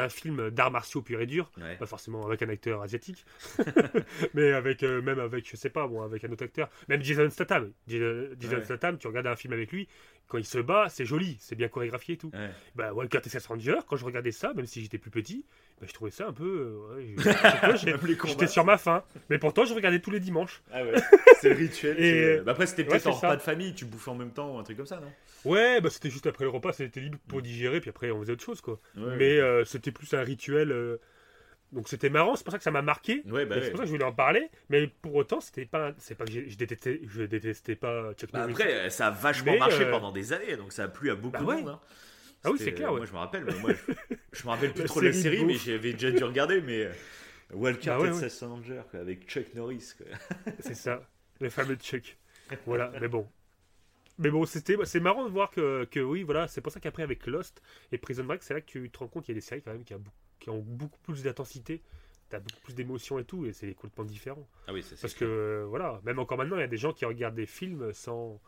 film 0.08 0.50
d'arts 0.50 0.70
martiaux 0.70 1.02
pur 1.02 1.20
et 1.20 1.26
dur, 1.26 1.50
Ouais. 1.60 1.76
pas 1.76 1.86
forcément 1.86 2.24
avec 2.24 2.40
un 2.42 2.48
acteur 2.48 2.82
asiatique, 2.82 3.24
mais 4.34 4.52
avec 4.52 4.82
euh, 4.82 5.02
même 5.02 5.18
avec 5.18 5.48
je 5.50 5.56
sais 5.56 5.70
pas 5.70 5.86
bon 5.86 6.02
avec 6.02 6.24
un 6.24 6.30
autre 6.30 6.44
acteur, 6.44 6.68
même 6.88 7.02
Jason 7.02 7.28
Statham. 7.30 7.72
Jason, 7.88 8.28
Jason 8.38 8.56
Ouais. 8.58 8.64
Statham, 8.64 8.98
tu 8.98 9.06
regardes 9.08 9.26
un 9.26 9.36
film 9.36 9.52
avec 9.52 9.72
lui, 9.72 9.88
quand 10.28 10.38
il 10.38 10.44
se 10.44 10.58
bat, 10.58 10.86
c'est 10.88 11.04
joli, 11.04 11.36
c'est 11.40 11.56
bien 11.56 11.66
chorégraphié 11.68 12.14
et 12.14 12.18
tout. 12.18 12.30
Ouais. 12.32 12.50
Bah 12.76 12.92
Walker 12.92 13.20
Texas 13.20 13.46
Ranger, 13.46 13.78
quand 13.88 13.96
je 13.96 14.04
regardais 14.04 14.30
ça, 14.32 14.52
même 14.54 14.66
si 14.66 14.82
j'étais 14.82 14.98
plus 14.98 15.10
petit, 15.10 15.44
bah, 15.80 15.86
je 15.88 15.92
trouvais 15.94 16.10
ça 16.12 16.28
un 16.28 16.32
peu 16.32 16.86
euh, 16.94 17.14
ouais, 17.16 17.76
j'étais 18.26 18.46
sur 18.46 18.64
ma 18.64 18.78
faim, 18.78 19.02
mais 19.28 19.38
pourtant 19.38 19.64
je 19.64 19.74
regardais 19.74 20.00
tous 20.00 20.10
les 20.12 20.20
dimanches. 20.20 20.62
Ah 20.72 20.84
ouais, 20.84 20.92
c'est 21.40 21.52
rituel. 21.52 21.98
Et- 22.00 22.40
bah 22.44 22.52
après, 22.52 22.66
c'était 22.66 22.84
peut-être 22.84 23.08
en 23.08 23.12
repas 23.12 23.36
de 23.36 23.42
famille, 23.42 23.74
tu 23.74 23.84
bouffais 23.84 24.10
en 24.10 24.14
même 24.14 24.32
temps 24.32 24.54
ou 24.54 24.58
un 24.58 24.62
truc 24.62 24.76
comme 24.76 24.86
ça, 24.86 25.00
non? 25.00 25.10
Ouais, 25.44 25.80
bah 25.80 25.88
c'était 25.90 26.10
juste 26.20 26.26
après 26.26 26.44
le 26.44 26.50
repas, 26.50 26.72
c'était 26.74 27.00
libre 27.00 27.18
pour 27.28 27.40
digérer, 27.40 27.80
puis 27.80 27.88
après 27.88 28.10
on 28.10 28.20
faisait 28.20 28.32
autre 28.34 28.44
chose 28.44 28.60
quoi. 28.60 28.78
Ouais, 28.96 29.16
Mais 29.16 29.38
euh, 29.38 29.64
c'était 29.64 29.90
plus 29.90 30.12
un 30.12 30.20
rituel. 30.22 30.70
euh, 30.70 30.98
Donc 31.72 31.88
c'était 31.88 32.10
marrant, 32.10 32.36
c'est 32.36 32.44
pour 32.44 32.52
ça 32.52 32.58
que 32.58 32.64
ça 32.64 32.70
m'a 32.70 32.82
marqué. 32.82 33.22
Ouais, 33.26 33.46
bah 33.46 33.56
Et 33.56 33.60
C'est 33.60 33.64
ouais. 33.66 33.70
pour 33.70 33.78
ça 33.78 33.84
que 33.84 33.86
je 33.86 33.92
voulais 33.92 34.04
en 34.04 34.12
parler, 34.12 34.50
mais 34.68 34.86
pour 35.00 35.14
autant, 35.14 35.40
c'était 35.40 35.64
pas, 35.64 35.92
c'est 35.98 36.14
pas 36.14 36.26
que 36.26 36.32
j'ai- 36.32 36.48
je 36.50 36.58
détestais, 36.58 37.00
je 37.08 37.22
détestais 37.22 37.74
pas 37.76 38.12
Chuck 38.14 38.30
Bah 38.32 38.40
Norris. 38.40 38.52
après, 38.52 38.90
ça 38.90 39.06
a 39.06 39.10
vachement 39.10 39.52
Mais, 39.52 39.58
marché 39.58 39.84
euh, 39.84 39.90
pendant 39.90 40.12
des 40.12 40.32
années, 40.34 40.56
donc 40.56 40.72
ça 40.72 40.84
a 40.84 40.88
plu 40.88 41.10
à 41.10 41.14
beaucoup 41.14 41.32
Bah 41.32 41.40
de 41.40 41.44
ouais. 41.46 41.56
monde. 41.62 41.68
hein. 41.70 41.80
Ah 42.44 42.50
oui, 42.50 42.58
C'était- 42.58 42.70
c'est 42.70 42.76
clair, 42.76 42.90
ouais. 42.92 42.98
Moi, 42.98 43.06
je 43.06 43.12
me 43.12 43.18
rappelle, 43.18 43.44
mais 43.44 43.54
moi, 43.60 43.70
je, 43.72 43.92
je 44.32 44.44
me 44.44 44.48
rappelle 44.50 44.72
plus 44.74 44.82
La 44.82 44.88
trop 44.88 45.00
de 45.00 45.06
la 45.06 45.12
série 45.12 45.36
de 45.36 45.36
série, 45.36 45.44
mais 45.46 45.54
j'avais 45.54 45.92
déjà 45.94 46.10
dû 46.10 46.24
regarder. 46.24 46.60
Mais 46.60 46.84
euh, 46.86 46.92
Walker 47.54 47.86
Bah 47.90 48.00
ouais, 48.00 48.10
Texas 48.10 48.42
Ranger 48.42 48.82
quoi, 48.90 49.00
avec 49.00 49.26
Chuck 49.28 49.54
Norris. 49.54 49.92
Quoi. 49.96 50.06
C'est 50.60 50.74
ça, 50.74 51.06
le 51.40 51.50
fameux 51.50 51.76
Chuck. 51.76 52.16
voilà, 52.66 52.90
mais 53.00 53.08
bon. 53.08 53.26
Mais 54.20 54.30
bon, 54.30 54.44
c'était, 54.44 54.76
c'est 54.84 55.00
marrant 55.00 55.24
de 55.24 55.30
voir 55.30 55.50
que, 55.50 55.84
que 55.86 55.98
oui, 55.98 56.22
voilà, 56.22 56.46
c'est 56.46 56.60
pour 56.60 56.70
ça 56.70 56.78
qu'après 56.78 57.02
avec 57.02 57.26
Lost 57.26 57.60
et 57.90 57.98
Prison 57.98 58.22
Break, 58.24 58.42
c'est 58.42 58.54
là 58.54 58.60
que 58.60 58.66
tu 58.66 58.88
te 58.90 58.98
rends 58.98 59.08
compte 59.08 59.24
qu'il 59.24 59.34
y 59.34 59.36
a 59.36 59.40
des 59.40 59.44
séries 59.46 59.62
quand 59.62 59.72
même 59.72 59.82
qui, 59.84 59.94
a 59.94 59.98
beaucoup- 59.98 60.16
qui 60.38 60.50
ont 60.50 60.58
beaucoup 60.60 60.98
plus 61.00 61.22
d'intensité, 61.22 61.82
t'as 62.28 62.38
beaucoup 62.38 62.60
plus 62.62 62.74
d'émotions 62.74 63.18
et 63.18 63.24
tout, 63.24 63.46
et 63.46 63.52
c'est 63.52 63.72
complètement 63.74 64.04
différent. 64.04 64.46
Ah 64.68 64.72
oui, 64.72 64.82
ça 64.82 64.90
c'est 64.94 65.00
Parce 65.00 65.14
que 65.14 65.64
voilà, 65.68 66.00
même 66.04 66.18
encore 66.18 66.36
maintenant, 66.38 66.56
il 66.56 66.60
y 66.60 66.64
a 66.64 66.68
des 66.68 66.76
gens 66.76 66.92
qui 66.92 67.04
regardent 67.06 67.34
des 67.34 67.46
films 67.46 67.92
sans. 67.92 68.40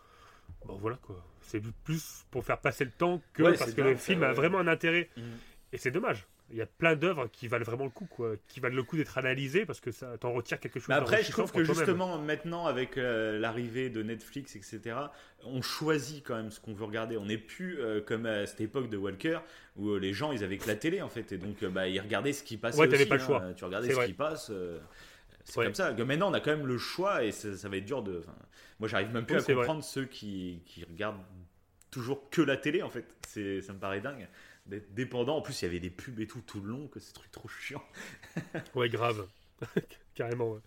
Bon 0.67 0.77
voilà 0.77 0.97
quoi. 0.99 1.25
C'est 1.41 1.63
plus 1.85 2.25
pour 2.31 2.45
faire 2.45 2.61
passer 2.61 2.85
le 2.85 2.91
temps 2.91 3.23
que 3.33 3.43
Ouais, 3.43 3.57
parce 3.57 3.73
que 3.73 3.81
le 3.81 3.97
film 3.97 4.23
a 4.23 4.29
ouais. 4.29 4.35
vraiment 4.35 4.59
un 4.59 4.67
intérêt. 4.69 5.09
Mhm. 5.17 5.25
Et 5.73 5.79
c'est 5.79 5.91
dommage. 5.91 6.27
Il 6.53 6.59
y 6.59 6.63
a 6.63 6.67
plein 6.67 6.95
d'œuvres 6.97 7.29
qui 7.33 7.49
valent 7.49 7.65
vraiment 7.65 7.85
le 7.85 7.91
coup, 7.91 8.05
quoi. 8.07 8.35
Qui 8.47 8.61
valent 8.61 8.77
le 8.77 8.83
coup 8.83 8.97
d'être 8.97 9.17
analysées 9.17 9.65
parce 9.65 9.81
que 9.81 9.91
ça 9.91 10.19
t'en 10.19 10.33
retire 10.33 10.61
quelque 10.61 10.79
chose. 10.79 10.89
Mais 10.91 10.95
après, 10.95 11.23
je 11.25 11.33
trouve 11.33 11.51
que 11.51 11.65
justement, 11.65 12.19
maintenant, 12.19 12.67
avec 12.67 12.99
euh, 12.99 13.39
l'arrivée 13.39 13.89
de 13.89 14.03
Netflix, 14.03 14.55
etc., 14.55 14.97
on 15.45 15.63
choisit 15.63 16.23
quand 16.25 16.37
même 16.37 16.51
ce 16.51 16.61
qu'on 16.61 16.75
veut 16.75 16.85
regarder. 16.85 17.17
On 17.17 17.25
n'est 17.25 17.39
plus 17.39 17.81
euh, 17.81 18.01
comme 18.03 18.27
à 18.27 18.45
cette 18.47 18.61
époque 18.61 18.91
de 18.91 18.97
Walker, 18.99 19.39
où 19.77 19.91
euh, 19.91 19.99
les 19.99 20.13
gens, 20.13 20.31
ils 20.31 20.45
avaient 20.45 20.59
que 20.59 20.69
la 20.69 20.77
télé, 20.77 21.01
en 21.01 21.09
fait. 21.09 21.33
Et 21.33 21.39
donc, 21.39 21.65
bah, 21.65 21.89
ils 21.89 22.01
regardaient 22.01 22.35
ce 22.35 22.43
qui 22.43 22.59
passait 22.59 22.79
Ouais, 22.79 22.89
t'avais 22.89 23.07
pas 23.07 23.17
le 23.17 23.23
hein. 23.23 23.27
choix. 23.27 23.43
Tu 23.57 23.65
regardais 23.65 23.89
ce 23.89 23.95
vrai. 23.95 24.07
qui 24.07 24.13
passe. 24.13 24.53
c'est 25.45 25.59
Ouais. 25.59 25.65
comme 25.65 25.75
ça. 25.75 25.93
Que 25.95 26.03
maintenant, 26.03 26.31
on 26.31 26.35
a 26.35 26.41
quand 26.41 26.55
même 26.55 26.67
le 26.67 26.79
choix, 26.79 27.25
et 27.25 27.33
ça, 27.33 27.57
ça 27.57 27.69
va 27.69 27.79
être 27.79 27.85
dur 27.87 28.03
de... 28.03 28.19
enfin, 28.19 28.37
moi, 28.79 28.89
j'arrive 28.89 29.11
même 29.13 29.25
plus 29.25 29.37
Oui, 29.37 29.41
à 29.41 29.45
vrai. 29.45 29.55
comprendre 29.55 29.83
ceux 29.85 30.05
qui, 30.05 30.63
qui 30.67 30.85
regardent 30.85 31.21
toujours 31.91 32.29
que 32.31 32.43
la 32.43 32.57
télé, 32.57 32.83
en 32.83 32.91
fait. 32.91 33.07
Ça 33.63 33.73
me 33.73 33.79
paraît 33.79 34.01
dingue. 34.01 34.29
D'être 34.67 34.95
dépendant. 34.95 35.37
En 35.37 35.43
plus, 35.43 35.61
il 35.63 35.65
y 35.65 35.69
avait 35.69 35.81
des 35.81 35.91
pubs 35.91 36.21
et 36.21 36.27
tout, 36.27 36.41
tout 36.41 36.61
le 36.61 36.69
long, 36.69 36.89
que 36.89 37.01
c'est 37.01 37.13
truc 37.13 37.31
trop 37.31 37.49
chiant. 37.49 37.83
Ouais, 38.75 38.89
grave. 38.89 39.27
Carrément, 40.15 40.53
ouais. 40.53 40.61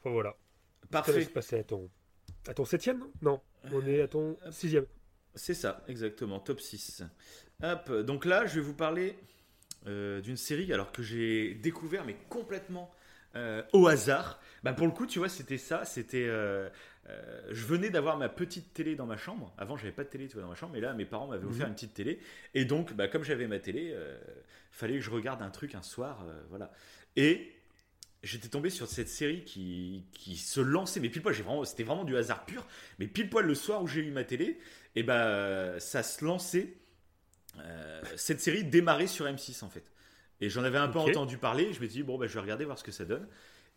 Enfin 0.00 0.10
voilà. 0.10 0.36
Je 0.84 0.88
Parfait. 0.88 1.12
laisse 1.18 1.28
passer 1.28 1.58
à 1.58 1.64
ton. 1.64 1.90
À 2.48 2.54
ton 2.54 2.64
septième, 2.64 2.98
non? 3.00 3.10
Non. 3.22 3.40
On 3.72 3.86
est 3.86 4.00
à 4.02 4.08
ton 4.08 4.36
sixième. 4.50 4.86
C'est 5.34 5.54
ça, 5.54 5.82
exactement, 5.88 6.40
top 6.40 6.60
6. 6.60 7.02
Hop, 7.62 7.90
donc 8.02 8.24
là, 8.24 8.46
je 8.46 8.56
vais 8.56 8.60
vous 8.60 8.74
parler 8.74 9.16
euh, 9.86 10.20
d'une 10.20 10.36
série 10.36 10.72
alors 10.72 10.92
que 10.92 11.02
j'ai 11.02 11.54
découvert, 11.54 12.04
mais 12.04 12.16
complètement 12.28 12.90
euh, 13.36 13.62
au 13.72 13.86
hasard. 13.86 14.40
Bah, 14.62 14.72
pour 14.72 14.86
le 14.86 14.92
coup, 14.92 15.06
tu 15.06 15.18
vois, 15.18 15.28
c'était 15.28 15.58
ça. 15.58 15.84
C'était. 15.84 16.26
euh, 16.28 16.68
euh, 17.08 17.42
je 17.50 17.64
venais 17.66 17.90
d'avoir 17.90 18.16
ma 18.16 18.28
petite 18.28 18.72
télé 18.74 18.94
dans 18.94 19.06
ma 19.06 19.16
chambre. 19.16 19.52
Avant, 19.58 19.76
j'avais 19.76 19.92
pas 19.92 20.04
de 20.04 20.08
télé 20.08 20.28
tu 20.28 20.34
vois, 20.34 20.42
dans 20.42 20.48
ma 20.48 20.54
chambre, 20.54 20.72
mais 20.74 20.80
là, 20.80 20.92
mes 20.94 21.04
parents 21.04 21.26
m'avaient 21.26 21.46
offert 21.46 21.66
Mhm. 21.66 21.70
une 21.70 21.74
petite 21.74 21.94
télé. 21.94 22.20
Et 22.54 22.64
donc, 22.64 22.92
bah, 22.94 23.08
comme 23.08 23.24
j'avais 23.24 23.46
ma 23.48 23.58
télé, 23.58 23.90
euh, 23.92 24.16
fallait 24.70 24.94
que 24.94 25.00
je 25.00 25.10
regarde 25.10 25.42
un 25.42 25.50
truc 25.50 25.74
un 25.74 25.82
soir. 25.82 26.24
euh, 26.28 26.40
voilà. 26.48 26.72
Et 27.16 27.52
j'étais 28.22 28.48
tombé 28.48 28.70
sur 28.70 28.86
cette 28.86 29.08
série 29.08 29.42
qui, 29.44 30.04
qui 30.12 30.36
se 30.36 30.60
lançait, 30.60 31.00
mais 31.00 31.08
pile 31.08 31.22
poil, 31.22 31.34
vraiment, 31.34 31.64
c'était 31.64 31.82
vraiment 31.82 32.04
du 32.04 32.16
hasard 32.16 32.44
pur. 32.46 32.66
Mais 33.00 33.06
pile 33.08 33.28
poil 33.28 33.46
le 33.46 33.54
soir 33.56 33.82
où 33.82 33.88
j'ai 33.88 34.00
eu 34.00 34.10
ma 34.12 34.22
télé, 34.24 34.58
et 34.94 35.02
ben 35.02 35.78
ça 35.80 36.02
se 36.04 36.24
lançait. 36.24 36.74
cette 38.16 38.40
série 38.40 38.64
démarrait 38.64 39.06
sur 39.06 39.26
M6 39.26 39.62
en 39.64 39.68
fait. 39.68 39.90
Et 40.40 40.48
j'en 40.48 40.64
avais 40.64 40.78
un 40.78 40.88
peu 40.88 40.98
entendu 41.10 41.36
parler. 41.38 41.64
Je 41.72 41.80
me 41.80 41.86
suis 41.86 41.98
dit 41.98 42.02
bon 42.02 42.18
bah 42.18 42.26
je 42.26 42.34
vais 42.34 42.40
regarder 42.40 42.64
voir 42.64 42.78
ce 42.78 42.84
que 42.84 42.90
ça 42.92 43.04
donne. 43.04 43.26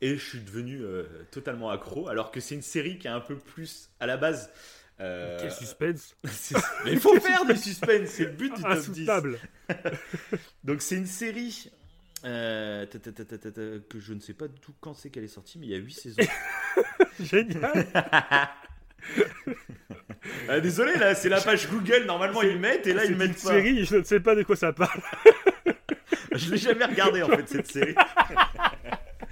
Et 0.01 0.17
je 0.17 0.23
suis 0.23 0.39
devenu 0.41 0.81
euh, 0.81 1.03
totalement 1.31 1.69
accro. 1.71 2.08
Alors 2.10 2.31
que 2.31 2.39
c'est 2.39 2.55
une 2.55 2.62
série 2.62 2.97
qui 2.99 3.08
est 3.08 3.12
un 3.12 3.21
peu 3.21 3.38
plus 3.38 3.89
à 3.99 4.05
la 4.05 4.17
base. 4.17 4.51
euh, 4.99 5.38
Quel 5.41 5.51
suspense 5.51 6.15
mais 6.86 6.91
il 6.93 6.99
faut 6.99 7.19
faire 7.19 7.45
du 7.45 7.55
suspense, 7.55 8.10
c'est 8.10 8.25
le 8.25 8.31
but 8.31 8.53
du 8.55 8.62
top 8.62 8.71
10. 8.71 8.77
Insoutenable 8.77 9.39
Donc 10.63 10.81
c'est 10.81 10.95
une 10.95 11.05
série 11.05 11.71
euh, 12.25 12.86
ta, 12.88 12.99
ta, 12.99 13.12
ta, 13.12 13.38
que 13.89 13.99
je 13.99 14.13
ne 14.13 14.19
sais 14.19 14.34
pas 14.34 14.47
du 14.47 14.60
tout 14.60 14.73
quand 14.81 14.93
c'est 14.95 15.10
qu'elle 15.10 15.23
est 15.23 15.27
sortie, 15.27 15.60
mais 15.60 15.67
il 15.67 15.71
y 15.71 15.75
a 15.75 15.79
8 15.79 15.93
saisons. 15.93 16.21
Génial 17.19 17.86
Ah, 20.49 20.60
désolé, 20.60 20.95
là 20.95 21.13
c'est 21.15 21.29
la 21.29 21.39
page 21.41 21.69
Google, 21.69 22.05
normalement 22.05 22.41
ils 22.41 22.58
mettent 22.60 22.88
et 22.88 22.93
là 22.93 23.03
ils 23.05 23.10
le 23.10 23.13
une 23.13 23.19
mettent 23.19 23.43
pas. 23.43 23.49
série, 23.49 23.86
je 23.86 23.95
ne 23.97 24.03
sais 24.03 24.19
pas 24.19 24.36
de 24.36 24.43
quoi 24.43 24.55
ça 24.55 24.73
parle. 24.73 25.01
Je 26.34 26.51
l'ai 26.51 26.58
jamais 26.58 26.86
regardé 26.86 27.21
en 27.21 27.29
fait 27.29 27.47
cette 27.47 27.67
série. 27.71 27.95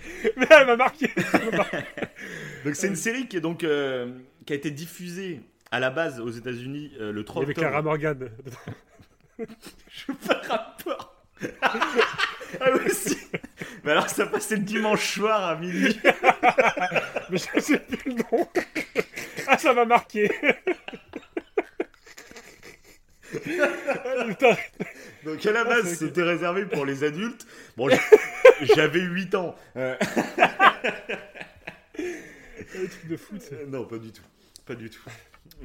Mais 0.38 0.48
elle 0.50 0.68
m'a 0.68 0.76
marqué 0.76 1.08
Donc 2.66 2.76
c'est 2.76 2.88
une 2.88 2.96
série 2.96 3.28
qui 3.28 3.38
est 3.38 3.42
donc 3.42 3.64
euh, 3.64 4.12
qui 4.46 4.54
a 4.54 4.56
été 4.56 4.72
diffusée 4.72 5.42
à 5.72 5.80
la 5.80 5.90
base 5.90 6.20
aux 6.20 6.30
États-Unis 6.30 6.94
euh, 7.00 7.12
le 7.12 7.24
3 7.24 7.44
Avec 7.44 7.58
octobre. 7.58 7.68
Clara 7.70 7.82
Morgan. 7.82 8.30
Je 9.40 9.46
veux 10.08 10.14
pas 10.16 10.42
rapport. 10.48 11.16
ah 12.62 12.70
oui 12.74 12.92
si. 12.92 13.18
Mais 13.84 13.92
alors 13.92 14.10
ça 14.10 14.26
passait 14.28 14.56
le 14.58 14.62
dimanche 14.62 15.16
soir 15.16 15.44
à 15.44 15.56
minuit. 15.56 16.00
Mais 17.30 17.38
je 17.38 17.60
sais 17.60 17.80
plus 17.80 18.12
le 18.12 18.16
nom. 18.18 18.48
Ah, 19.48 19.58
ça 19.58 19.74
m'a 19.74 19.86
marqué. 19.86 20.32
Putain, 23.32 24.56
Donc 25.26 25.46
à 25.46 25.52
la 25.52 25.62
Ah, 25.62 25.64
base 25.66 25.94
c'était 25.96 26.22
réservé 26.24 26.66
pour 26.66 26.86
les 26.86 27.04
adultes. 27.04 27.46
Bon 27.76 27.90
j'avais 28.76 29.02
8 29.02 29.36
ans. 29.36 29.56
Euh, 29.76 29.96
truc 31.94 33.08
de 33.08 33.18
foot. 33.18 33.42
ça. 33.42 33.56
Euh, 33.56 33.66
non, 33.68 33.86
pas 33.86 33.98
du 33.98 34.12
tout. 34.12 34.24
Pas 34.66 34.76
du 34.76 34.90
tout. 34.90 35.02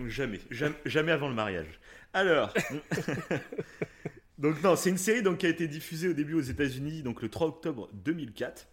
Jamais. 0.06 0.40
Jamais, 0.50 0.76
jamais 0.84 1.12
avant 1.12 1.28
le 1.28 1.34
mariage. 1.34 1.80
Alors. 2.12 2.52
donc, 4.38 4.62
non, 4.62 4.76
c'est 4.76 4.90
une 4.90 4.98
série 4.98 5.22
donc, 5.22 5.38
qui 5.38 5.46
a 5.46 5.48
été 5.48 5.68
diffusée 5.68 6.08
au 6.08 6.12
début 6.12 6.34
aux 6.34 6.40
États-Unis 6.40 7.02
donc 7.02 7.22
le 7.22 7.28
3 7.28 7.48
octobre 7.48 7.88
2004 7.92 8.66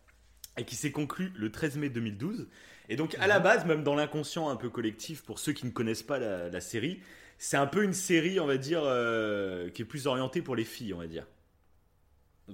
et 0.57 0.63
qui 0.63 0.76
s'est 0.76 0.91
conclue 0.91 1.32
le 1.36 1.51
13 1.51 1.78
mai 1.78 1.89
2012. 1.89 2.47
Et 2.88 2.95
donc, 2.95 3.15
à 3.19 3.28
la 3.28 3.39
base, 3.39 3.65
même 3.65 3.84
dans 3.84 3.95
l'inconscient 3.95 4.49
un 4.49 4.55
peu 4.55 4.69
collectif, 4.69 5.23
pour 5.23 5.39
ceux 5.39 5.53
qui 5.53 5.65
ne 5.65 5.71
connaissent 5.71 6.03
pas 6.03 6.19
la, 6.19 6.49
la 6.49 6.61
série, 6.61 7.01
c'est 7.38 7.57
un 7.57 7.67
peu 7.67 7.84
une 7.84 7.93
série, 7.93 8.39
on 8.39 8.45
va 8.45 8.57
dire, 8.57 8.82
euh, 8.84 9.69
qui 9.69 9.82
est 9.82 9.86
plus 9.86 10.07
orientée 10.07 10.41
pour 10.41 10.55
les 10.55 10.63
filles, 10.63 10.93
on 10.93 10.99
va 10.99 11.07
dire. 11.07 11.26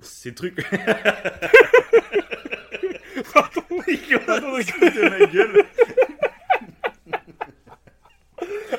Ces 0.01 0.33
trucs. 0.33 0.55
Pardon. 3.33 3.61
Il 3.87 3.99
de 3.99 5.09
ma 5.09 5.25
gueule. 5.25 5.63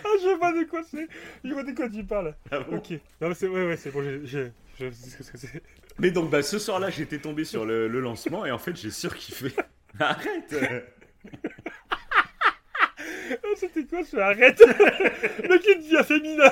Ah, 0.04 0.08
je 0.20 0.36
vois 0.36 0.52
de 0.52 0.64
quoi 0.68 0.82
c'est. 0.90 1.06
Je 1.44 1.52
vois 1.52 1.62
de 1.62 1.72
quoi 1.72 1.88
tu 1.88 2.02
parles. 2.04 2.34
Ah 2.50 2.60
bon 2.60 2.76
Ok. 2.78 2.90
Non, 3.20 3.28
mais 3.28 3.34
c'est 3.34 3.46
ouais, 3.46 3.66
ouais, 3.66 3.76
c'est 3.76 3.90
bon. 3.90 4.02
j'ai- 4.02 4.20
j'ai- 4.26 4.52
Je 4.80 4.90
sais 4.90 5.22
ce 5.22 5.30
que 5.30 5.38
c'est. 5.38 5.62
Mais 5.98 6.10
donc, 6.10 6.30
bah, 6.30 6.42
ce 6.42 6.58
soir-là, 6.58 6.90
j'étais 6.90 7.18
tombé 7.18 7.44
sur 7.44 7.64
le, 7.64 7.86
le 7.88 8.00
lancement 8.00 8.44
et 8.46 8.50
en 8.50 8.58
fait, 8.58 8.74
j'ai 8.76 8.90
surkiffé. 8.90 9.52
Arrête 10.00 10.54
Oh, 13.44 13.54
C'était 13.56 13.84
quoi 13.84 14.00
Je 14.10 14.16
arrête? 14.18 14.58
Le 14.60 15.60
il 15.68 15.78
devient 15.82 16.04
féminin 16.04 16.50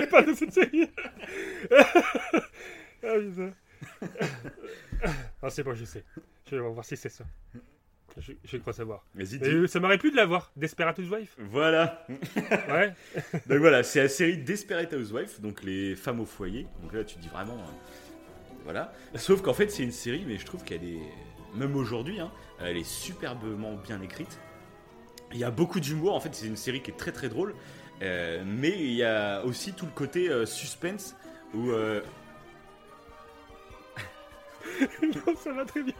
il 0.00 0.08
parle 0.08 0.26
de 0.26 0.34
cette 0.34 0.52
série 0.52 0.88
Ah 1.72 3.14
putain 3.18 3.50
Ah 5.42 5.50
c'est 5.50 5.62
bon, 5.62 5.74
je 5.74 5.84
sais. 5.84 6.04
Je 6.50 6.56
vais 6.56 6.62
voir 6.68 6.84
si 6.84 6.96
c'est 6.96 7.08
ça. 7.08 7.24
Je, 8.18 8.32
je 8.44 8.56
crois 8.56 8.72
savoir. 8.72 9.04
Mais 9.14 9.24
dis. 9.24 9.38
euh, 9.42 9.66
ça 9.66 9.78
m'aurait 9.78 9.98
plu 9.98 10.10
de 10.10 10.16
la 10.16 10.24
voir. 10.24 10.50
Desperate 10.56 10.98
Wife 10.98 11.36
Voilà. 11.38 12.06
Ouais. 12.68 12.94
Donc 13.46 13.58
voilà, 13.58 13.82
c'est 13.82 14.02
la 14.02 14.08
série 14.08 14.38
Desperate 14.38 14.92
Housewives, 14.94 15.40
donc 15.40 15.62
les 15.62 15.94
femmes 15.94 16.20
au 16.20 16.24
foyer. 16.24 16.66
Donc 16.82 16.94
là, 16.94 17.04
tu 17.04 17.18
dis 17.18 17.28
vraiment. 17.28 17.54
euh, 17.58 18.24
voilà. 18.64 18.92
Sauf 19.16 19.42
qu'en 19.42 19.52
fait, 19.52 19.70
c'est 19.70 19.82
une 19.82 19.92
série, 19.92 20.24
mais 20.26 20.38
je 20.38 20.46
trouve 20.46 20.64
qu'elle 20.64 20.84
est. 20.84 21.00
Même 21.54 21.76
aujourd'hui, 21.76 22.20
hein, 22.20 22.30
elle 22.60 22.76
est 22.76 22.84
superbement 22.88 23.74
bien 23.76 24.00
écrite. 24.02 24.38
Il 25.32 25.38
y 25.38 25.44
a 25.44 25.50
beaucoup 25.50 25.80
d'humour. 25.80 26.14
En 26.14 26.20
fait, 26.20 26.34
c'est 26.34 26.46
une 26.46 26.56
série 26.56 26.82
qui 26.82 26.90
est 26.90 26.96
très 26.96 27.12
très 27.12 27.28
drôle. 27.28 27.54
Euh, 28.02 28.42
mais 28.46 28.70
il 28.70 28.92
y 28.92 29.04
a 29.04 29.42
aussi 29.44 29.72
tout 29.74 29.86
le 29.86 29.92
côté 29.92 30.30
euh, 30.30 30.46
suspense 30.46 31.14
où. 31.54 31.70
non, 35.02 35.34
ça 35.36 35.52
va 35.52 35.64
très 35.64 35.82
bien. 35.82 35.94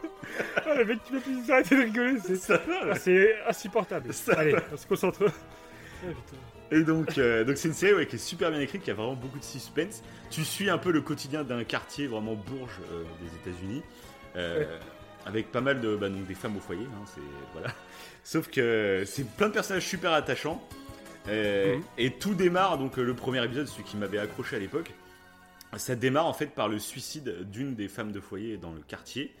Ah, 0.65 0.75
le 0.75 0.85
mec 0.85 1.03
qui 1.03 1.13
m'a 1.13 1.19
plus 1.19 1.51
arrêter 1.51 1.75
de 1.77 1.81
rigoler, 1.83 2.17
c'est 2.25 2.35
ça 2.35 2.57
va, 2.57 2.85
là. 2.85 2.91
Ah, 2.93 2.99
c'est 2.99 3.35
insupportable. 3.47 4.13
Ça 4.13 4.33
Allez, 4.39 4.55
on 4.73 4.77
se 4.77 4.85
concentre. 4.87 5.19
Ah. 5.25 6.07
Et 6.71 6.83
donc, 6.83 7.17
euh, 7.17 7.43
donc 7.45 7.57
c'est 7.57 7.69
une 7.69 7.73
série 7.73 7.93
ouais, 7.93 8.07
qui 8.07 8.15
est 8.17 8.19
super 8.19 8.51
bien 8.51 8.59
écrite, 8.59 8.83
qui 8.83 8.91
a 8.91 8.93
vraiment 8.93 9.15
beaucoup 9.15 9.39
de 9.39 9.43
suspense. 9.43 10.03
Tu 10.29 10.43
suis 10.43 10.69
un 10.69 10.77
peu 10.77 10.91
le 10.91 11.01
quotidien 11.01 11.43
d'un 11.43 11.63
quartier 11.63 12.07
vraiment 12.07 12.35
bourge 12.35 12.79
euh, 12.91 13.03
des 13.21 13.51
États-Unis, 13.51 13.83
euh, 14.35 14.59
Ouais. 14.59 14.67
avec 15.25 15.51
pas 15.51 15.61
mal 15.61 15.79
de 15.79 15.95
bah, 15.95 16.09
donc 16.09 16.25
des 16.27 16.35
femmes 16.35 16.57
au 16.57 16.59
foyer. 16.59 16.83
hein, 16.85 17.05
c'est 17.05 17.21
voilà. 17.53 17.69
Sauf 18.23 18.49
que 18.49 19.03
c'est 19.05 19.25
plein 19.37 19.47
de 19.47 19.53
personnages 19.53 19.85
super 19.85 20.11
attachants. 20.11 20.61
euh, 21.29 21.77
Mhm. 21.77 21.83
Et 21.97 22.11
tout 22.11 22.33
démarre 22.33 22.77
donc 22.77 22.97
le 22.97 23.13
premier 23.13 23.43
épisode, 23.43 23.67
celui 23.67 23.83
qui 23.83 23.95
m'avait 23.97 24.19
accroché 24.19 24.57
à 24.57 24.59
l'époque. 24.59 24.91
Ça 25.77 25.95
démarre 25.95 26.25
en 26.27 26.33
fait 26.33 26.47
par 26.47 26.67
le 26.67 26.79
suicide 26.79 27.49
d'une 27.49 27.75
des 27.75 27.87
femmes 27.87 28.11
de 28.11 28.19
foyer 28.19 28.57
dans 28.57 28.71
le 28.71 28.81
quartier. 28.81 29.33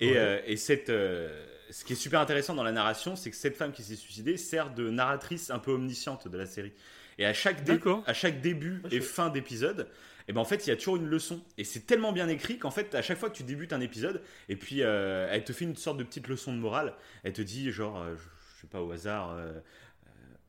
Et, 0.00 0.12
Ouais. 0.12 0.16
euh, 0.16 0.40
et 0.46 0.56
cette, 0.56 0.88
euh, 0.90 1.46
ce 1.70 1.84
qui 1.84 1.92
est 1.92 1.96
super 1.96 2.20
intéressant 2.20 2.54
dans 2.54 2.62
la 2.62 2.72
narration, 2.72 3.16
c'est 3.16 3.30
que 3.30 3.36
cette 3.36 3.56
femme 3.56 3.72
qui 3.72 3.82
s'est 3.82 3.96
suicidée 3.96 4.36
sert 4.36 4.72
de 4.72 4.88
narratrice 4.90 5.50
un 5.50 5.58
peu 5.58 5.72
omnisciente 5.72 6.26
de 6.28 6.38
la 6.38 6.46
série. 6.46 6.72
Et 7.18 7.26
à 7.26 7.34
chaque, 7.34 7.64
dé- 7.64 7.72
D'accord. 7.72 8.02
à 8.06 8.14
chaque 8.14 8.40
début 8.40 8.82
et 8.90 9.00
fin 9.00 9.28
d'épisode, 9.28 9.88
et 10.26 10.32
ben 10.32 10.40
en 10.40 10.44
fait, 10.44 10.66
il 10.66 10.70
y 10.70 10.72
a 10.72 10.76
toujours 10.76 10.96
une 10.96 11.06
leçon. 11.06 11.42
Et 11.58 11.64
c'est 11.64 11.80
tellement 11.86 12.12
bien 12.12 12.28
écrit 12.28 12.58
qu'en 12.58 12.70
fait, 12.70 12.94
à 12.94 13.02
chaque 13.02 13.18
fois 13.18 13.28
que 13.28 13.36
tu 13.36 13.42
débutes 13.42 13.72
un 13.74 13.80
épisode, 13.80 14.22
et 14.48 14.56
puis 14.56 14.82
euh, 14.82 15.28
elle 15.30 15.44
te 15.44 15.52
fait 15.52 15.64
une 15.66 15.76
sorte 15.76 15.98
de 15.98 16.04
petite 16.04 16.28
leçon 16.28 16.52
de 16.54 16.58
morale. 16.58 16.94
Elle 17.24 17.32
te 17.34 17.42
dit, 17.42 17.70
genre, 17.72 18.02
je 18.16 18.22
je 18.56 18.66
sais 18.66 18.70
pas 18.70 18.82
au 18.82 18.90
hasard. 18.92 19.38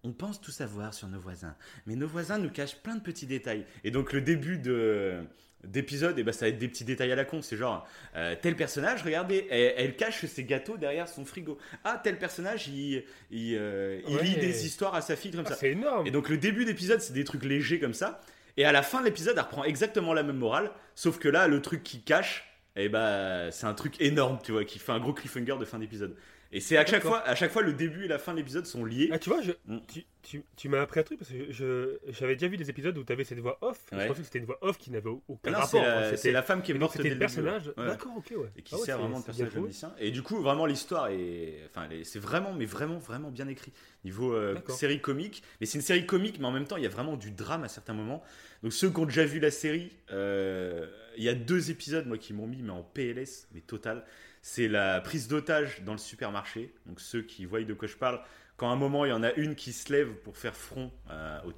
On 0.03 0.11
pense 0.13 0.41
tout 0.41 0.51
savoir 0.51 0.93
sur 0.93 1.07
nos 1.07 1.19
voisins, 1.19 1.55
mais 1.85 1.95
nos 1.95 2.07
voisins 2.07 2.37
nous 2.37 2.49
cachent 2.49 2.75
plein 2.77 2.95
de 2.95 3.01
petits 3.01 3.27
détails. 3.27 3.65
Et 3.83 3.91
donc 3.91 4.13
le 4.13 4.21
début 4.21 4.57
de 4.57 5.23
d'épisode, 5.63 6.17
et 6.17 6.23
ben 6.23 6.31
ça 6.31 6.45
va 6.45 6.49
être 6.49 6.57
des 6.57 6.67
petits 6.67 6.83
détails 6.85 7.11
à 7.11 7.15
la 7.15 7.23
con. 7.23 7.43
C'est 7.43 7.55
genre 7.55 7.87
euh, 8.15 8.35
tel 8.41 8.55
personnage, 8.55 9.03
regardez, 9.03 9.45
elle, 9.51 9.73
elle 9.77 9.95
cache 9.95 10.25
ses 10.25 10.43
gâteaux 10.43 10.75
derrière 10.77 11.07
son 11.07 11.23
frigo. 11.23 11.59
Ah 11.83 12.01
tel 12.03 12.17
personnage, 12.17 12.67
il 12.67 13.03
il, 13.29 13.55
euh, 13.59 14.01
il 14.07 14.15
Ouais. 14.15 14.23
lit 14.23 14.37
des 14.37 14.65
histoires 14.65 14.95
à 14.95 15.01
sa 15.01 15.15
fille 15.15 15.29
comme 15.31 15.43
Ah, 15.45 15.49
ça. 15.49 15.55
c'est 15.57 15.69
énorme. 15.71 16.07
Et 16.07 16.11
donc 16.11 16.29
le 16.29 16.37
début 16.37 16.65
d'épisode, 16.65 16.99
c'est 16.99 17.13
des 17.13 17.23
trucs 17.25 17.45
légers 17.45 17.79
comme 17.79 17.93
ça. 17.93 18.21
Et 18.57 18.65
à 18.65 18.71
la 18.71 18.81
fin 18.81 19.01
de 19.01 19.05
l'épisode, 19.05 19.35
elle 19.37 19.43
reprend 19.43 19.63
exactement 19.63 20.13
la 20.13 20.23
même 20.23 20.37
morale, 20.37 20.71
sauf 20.95 21.19
que 21.19 21.29
là, 21.29 21.47
le 21.47 21.61
truc 21.61 21.83
qui 21.83 22.01
cache, 22.01 22.47
eh 22.75 22.89
ben, 22.89 23.49
c'est 23.51 23.65
un 23.67 23.73
truc 23.75 24.01
énorme, 24.01 24.39
tu 24.43 24.51
vois, 24.51 24.65
qui 24.65 24.79
fait 24.79 24.91
un 24.91 24.99
gros 24.99 25.13
cliffhanger 25.13 25.57
de 25.59 25.65
fin 25.65 25.77
d'épisode. 25.79 26.15
Et 26.53 26.59
c'est 26.59 26.75
à 26.77 26.85
chaque 26.85 27.03
fois, 27.03 27.19
à 27.21 27.33
chaque 27.35 27.51
fois, 27.51 27.61
le 27.61 27.71
début 27.73 28.05
et 28.05 28.07
la 28.09 28.19
fin 28.19 28.33
de 28.33 28.37
l'épisode 28.37 28.65
sont 28.65 28.83
liés. 28.83 29.09
Ah, 29.11 29.19
tu 29.19 29.29
vois, 29.29 29.41
je, 29.41 29.51
Mm. 29.67 29.77
tu, 29.87 30.03
tu, 30.21 30.43
tu 30.57 30.67
m'as 30.69 30.81
appris 30.81 30.99
un 30.99 31.03
truc 31.03 31.17
parce 31.19 31.31
que 31.31 31.49
je, 31.51 31.97
j'avais 32.09 32.35
déjà 32.35 32.47
vu 32.49 32.57
des 32.57 32.69
épisodes 32.69 32.97
où 32.97 33.03
tu 33.05 33.13
avais 33.13 33.23
cette 33.23 33.39
voix 33.39 33.57
off. 33.61 33.79
Ouais. 33.93 34.01
Je 34.01 34.07
pensais 34.07 34.19
que 34.19 34.25
c'était 34.25 34.39
une 34.39 34.45
voix 34.45 34.57
off 34.61 34.77
qui 34.77 34.91
n'avait 34.91 35.09
aucun 35.09 35.37
Ah 35.45 35.49
non, 35.51 35.57
rapport. 35.59 35.69
c'est 35.69 35.81
la, 35.81 36.03
C'était- 36.05 36.17
c'est 36.17 36.31
la 36.33 36.41
femme 36.43 36.61
qui 36.61 36.71
est 36.71 36.75
morte 36.75 36.97
C'était 36.97 37.09
le 37.09 37.17
personnage. 37.17 37.67
ouais. 37.77 37.85
D'accord, 37.85 38.13
ok, 38.17 38.33
ouais. 38.35 38.49
Et 38.57 38.61
qui 38.63 38.75
Ah 38.75 38.79
ouais, 38.79 38.85
sert 38.85 38.97
vraiment 38.99 39.19
de 39.21 39.25
personnage 39.25 39.55
omniscient. 39.55 39.93
Et 39.97 40.11
du 40.11 40.21
coup, 40.23 40.41
vraiment, 40.41 40.65
l'histoire 40.65 41.07
est. 41.07 41.59
Enfin, 41.69 41.87
c'est 42.03 42.19
vraiment, 42.19 42.51
mais 42.53 42.65
vraiment, 42.65 42.97
vraiment 42.97 43.31
bien 43.31 43.47
écrit. 43.47 43.71
Niveau 44.03 44.33
euh, 44.33 44.55
série 44.67 44.99
comique. 44.99 45.43
Mais 45.61 45.65
c'est 45.65 45.77
une 45.77 45.83
série 45.85 46.05
comique, 46.05 46.37
mais 46.39 46.45
en 46.47 46.51
même 46.51 46.65
temps, 46.67 46.75
il 46.77 46.83
y 46.83 46.87
a 46.87 46.89
vraiment 46.89 47.15
du 47.15 47.31
drame 47.31 47.63
à 47.63 47.69
certains 47.69 47.93
moments. 47.93 48.21
Donc, 48.61 48.73
ceux 48.73 48.89
qui 48.89 48.99
ont 48.99 49.05
déjà 49.05 49.23
vu 49.25 49.39
la 49.39 49.51
série, 49.51 49.91
euh, 50.11 50.85
il 51.17 51.23
y 51.23 51.29
a 51.29 51.33
deux 51.33 51.71
épisodes, 51.71 52.05
moi, 52.07 52.17
qui 52.17 52.33
m'ont 52.33 52.45
mis, 52.47 52.61
mais 52.61 52.71
en 52.71 52.83
PLS, 52.83 53.47
mais 53.53 53.61
total. 53.61 54.03
C'est 54.41 54.67
la 54.67 55.01
prise 55.01 55.27
d'otage 55.27 55.81
dans 55.83 55.91
le 55.93 55.97
supermarché. 55.99 56.73
Donc, 56.85 56.99
ceux 56.99 57.21
qui 57.21 57.45
voient 57.45 57.61
de 57.63 57.73
quoi 57.73 57.87
je 57.87 57.95
parle, 57.95 58.21
quand 58.57 58.69
à 58.69 58.73
un 58.73 58.75
moment, 58.77 59.05
il 59.05 59.09
y 59.09 59.13
en 59.13 59.23
a 59.23 59.31
une 59.33 59.55
qui 59.55 59.71
se 59.73 59.91
lève 59.91 60.13
pour 60.23 60.37
faire 60.37 60.55
front 60.55 60.91
euh, 61.09 61.39
au- 61.45 61.53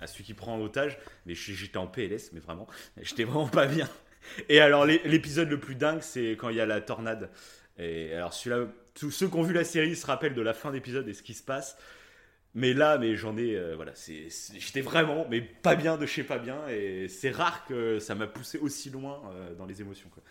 à 0.00 0.06
celui 0.06 0.24
qui 0.24 0.34
prend 0.34 0.56
l'otage. 0.56 0.98
Mais 1.26 1.34
j'étais 1.34 1.76
en 1.76 1.86
PLS, 1.86 2.30
mais 2.32 2.40
vraiment, 2.40 2.66
j'étais 3.02 3.24
vraiment 3.24 3.48
pas 3.48 3.66
bien. 3.66 3.88
Et 4.48 4.60
alors, 4.60 4.86
l'é- 4.86 5.02
l'épisode 5.04 5.48
le 5.50 5.60
plus 5.60 5.74
dingue, 5.74 6.00
c'est 6.02 6.30
quand 6.32 6.48
il 6.48 6.56
y 6.56 6.60
a 6.60 6.66
la 6.66 6.80
tornade. 6.80 7.30
Et 7.78 8.14
alors, 8.14 8.32
celui-là, 8.32 8.66
tous 8.94 9.10
ceux 9.10 9.28
qui 9.28 9.34
ont 9.36 9.42
vu 9.42 9.52
la 9.52 9.64
série 9.64 9.96
se 9.96 10.06
rappellent 10.06 10.34
de 10.34 10.40
la 10.42 10.54
fin 10.54 10.70
d'épisode 10.70 11.08
et 11.08 11.14
ce 11.14 11.22
qui 11.22 11.34
se 11.34 11.42
passe. 11.42 11.76
Mais 12.54 12.72
là, 12.72 12.98
mais 12.98 13.16
j'en 13.16 13.36
ai, 13.36 13.56
euh, 13.56 13.74
voilà, 13.74 13.92
j'étais 13.96 14.80
vraiment, 14.80 15.26
mais 15.28 15.40
pas 15.40 15.74
bien 15.74 15.96
de 15.96 16.06
chez 16.06 16.22
pas 16.22 16.38
bien, 16.38 16.68
et 16.68 17.08
c'est 17.08 17.30
rare 17.32 17.64
que 17.66 17.98
ça 17.98 18.14
m'a 18.14 18.28
poussé 18.28 18.58
aussi 18.58 18.90
loin 18.90 19.22
euh, 19.34 19.54
dans 19.56 19.66
les 19.66 19.80
émotions. 19.80 20.08
Quoi. 20.10 20.22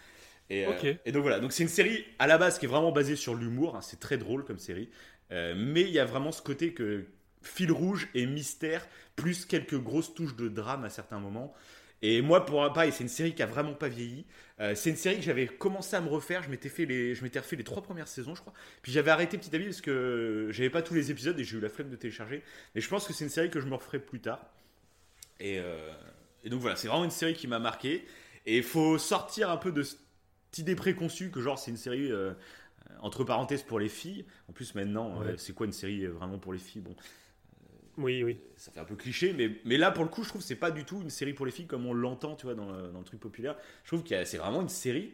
Et, 0.49 0.65
euh, 0.65 0.93
et 1.05 1.11
donc 1.11 1.23
voilà, 1.23 1.39
donc 1.39 1.53
c'est 1.53 1.63
une 1.63 1.69
série 1.69 2.05
à 2.19 2.27
la 2.27 2.37
base 2.37 2.59
qui 2.59 2.65
est 2.65 2.67
vraiment 2.69 2.91
basée 2.91 3.15
sur 3.15 3.35
l'humour, 3.35 3.75
hein, 3.75 3.81
c'est 3.81 3.99
très 3.99 4.17
drôle 4.17 4.43
comme 4.45 4.59
série, 4.59 4.89
Euh, 5.31 5.55
mais 5.57 5.81
il 5.81 5.89
y 5.89 5.99
a 5.99 6.05
vraiment 6.05 6.31
ce 6.31 6.41
côté 6.41 6.73
que 6.73 7.05
fil 7.41 7.71
rouge 7.71 8.09
et 8.13 8.25
mystère, 8.27 8.87
plus 9.15 9.45
quelques 9.45 9.77
grosses 9.79 10.13
touches 10.13 10.35
de 10.35 10.47
drame 10.49 10.83
à 10.85 10.89
certains 10.89 11.19
moments. 11.19 11.53
Et 12.01 12.21
moi, 12.21 12.45
pour 12.45 12.63
un 12.63 12.69
pareil, 12.69 12.91
c'est 12.91 13.03
une 13.03 13.09
série 13.09 13.33
qui 13.33 13.41
a 13.41 13.45
vraiment 13.47 13.73
pas 13.73 13.87
vieilli. 13.87 14.25
Euh, 14.59 14.75
c'est 14.75 14.89
une 14.91 14.97
série 14.97 15.15
que 15.17 15.23
j'avais 15.23 15.47
commencé 15.47 15.95
à 15.95 16.01
me 16.01 16.09
refaire. 16.09 16.43
Je 16.43 16.49
m'étais 16.49 16.69
fait 16.69 16.85
les, 16.85 17.15
je 17.15 17.23
m'étais 17.23 17.39
refait 17.39 17.55
les 17.55 17.63
trois 17.63 17.81
premières 17.81 18.07
saisons, 18.09 18.35
je 18.35 18.41
crois. 18.41 18.53
Puis 18.81 18.91
j'avais 18.91 19.11
arrêté 19.11 19.37
petit 19.37 19.55
à 19.55 19.57
petit 19.59 19.65
parce 19.69 19.81
que 19.81 20.49
j'avais 20.51 20.69
pas 20.69 20.81
tous 20.81 20.93
les 20.93 21.09
épisodes 21.11 21.39
et 21.39 21.43
j'ai 21.43 21.57
eu 21.57 21.61
la 21.61 21.69
flemme 21.69 21.89
de 21.89 21.95
télécharger. 21.95 22.43
Mais 22.75 22.81
je 22.81 22.89
pense 22.89 23.07
que 23.07 23.13
c'est 23.13 23.23
une 23.23 23.29
série 23.31 23.49
que 23.49 23.59
je 23.61 23.67
me 23.67 23.75
referai 23.75 23.99
plus 23.99 24.19
tard. 24.19 24.45
Et, 25.39 25.59
euh, 25.59 25.91
et 26.43 26.49
donc 26.49 26.61
voilà, 26.61 26.75
c'est 26.75 26.87
vraiment 26.87 27.05
une 27.05 27.11
série 27.11 27.33
qui 27.33 27.47
m'a 27.47 27.59
marqué. 27.59 28.05
Et 28.45 28.57
il 28.57 28.63
faut 28.63 28.97
sortir 28.97 29.49
un 29.49 29.57
peu 29.57 29.71
de 29.71 29.83
cette 29.83 30.02
idée 30.57 30.75
préconçue 30.75 31.31
que 31.31 31.41
genre 31.41 31.57
c'est 31.59 31.71
une 31.71 31.77
série 31.77 32.11
euh, 32.11 32.33
entre 33.01 33.23
parenthèses 33.23 33.63
pour 33.63 33.79
les 33.79 33.89
filles. 33.89 34.25
En 34.49 34.53
plus 34.53 34.75
maintenant, 34.75 35.19
Ouais. 35.19 35.27
euh, 35.27 35.37
c'est 35.37 35.53
quoi 35.53 35.65
une 35.65 35.73
série 35.73 36.05
euh, 36.05 36.11
vraiment 36.11 36.39
pour 36.39 36.53
les 36.53 36.59
filles? 36.59 36.81
Bon, 36.81 36.95
Oui, 37.97 38.23
oui. 38.23 38.39
ça 38.57 38.71
fait 38.71 38.79
un 38.79 38.85
peu 38.85 38.95
cliché, 38.95 39.33
mais, 39.33 39.51
mais 39.65 39.77
là 39.77 39.91
pour 39.91 40.03
le 40.03 40.09
coup, 40.09 40.23
je 40.23 40.29
trouve 40.29 40.41
que 40.41 40.47
c'est 40.47 40.55
pas 40.55 40.71
du 40.71 40.83
tout 40.83 41.01
une 41.01 41.11
série 41.11 41.33
pour 41.33 41.45
les 41.45 41.51
filles 41.51 41.67
comme 41.67 41.85
on 41.85 41.93
l'entend, 41.93 42.35
tu 42.35 42.45
vois, 42.47 42.55
dans 42.55 42.71
le, 42.71 42.89
dans 42.91 42.99
le 42.99 43.05
truc 43.05 43.19
populaire. 43.19 43.55
Je 43.83 43.89
trouve 43.89 44.03
que 44.03 44.25
c'est 44.25 44.37
vraiment 44.37 44.61
une 44.61 44.69
série. 44.69 45.13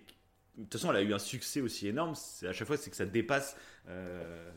De 0.57 0.63
toute 0.63 0.73
façon, 0.73 0.89
elle 0.91 0.97
a 0.97 1.01
eu 1.01 1.13
un 1.13 1.19
succès 1.19 1.61
aussi 1.61 1.87
énorme. 1.87 2.13
À 2.47 2.53
chaque 2.53 2.67
fois, 2.67 2.77
c'est 2.77 2.89
que 2.89 2.95
ça 2.95 3.05
dépasse 3.05 3.57
euh, 3.89 4.49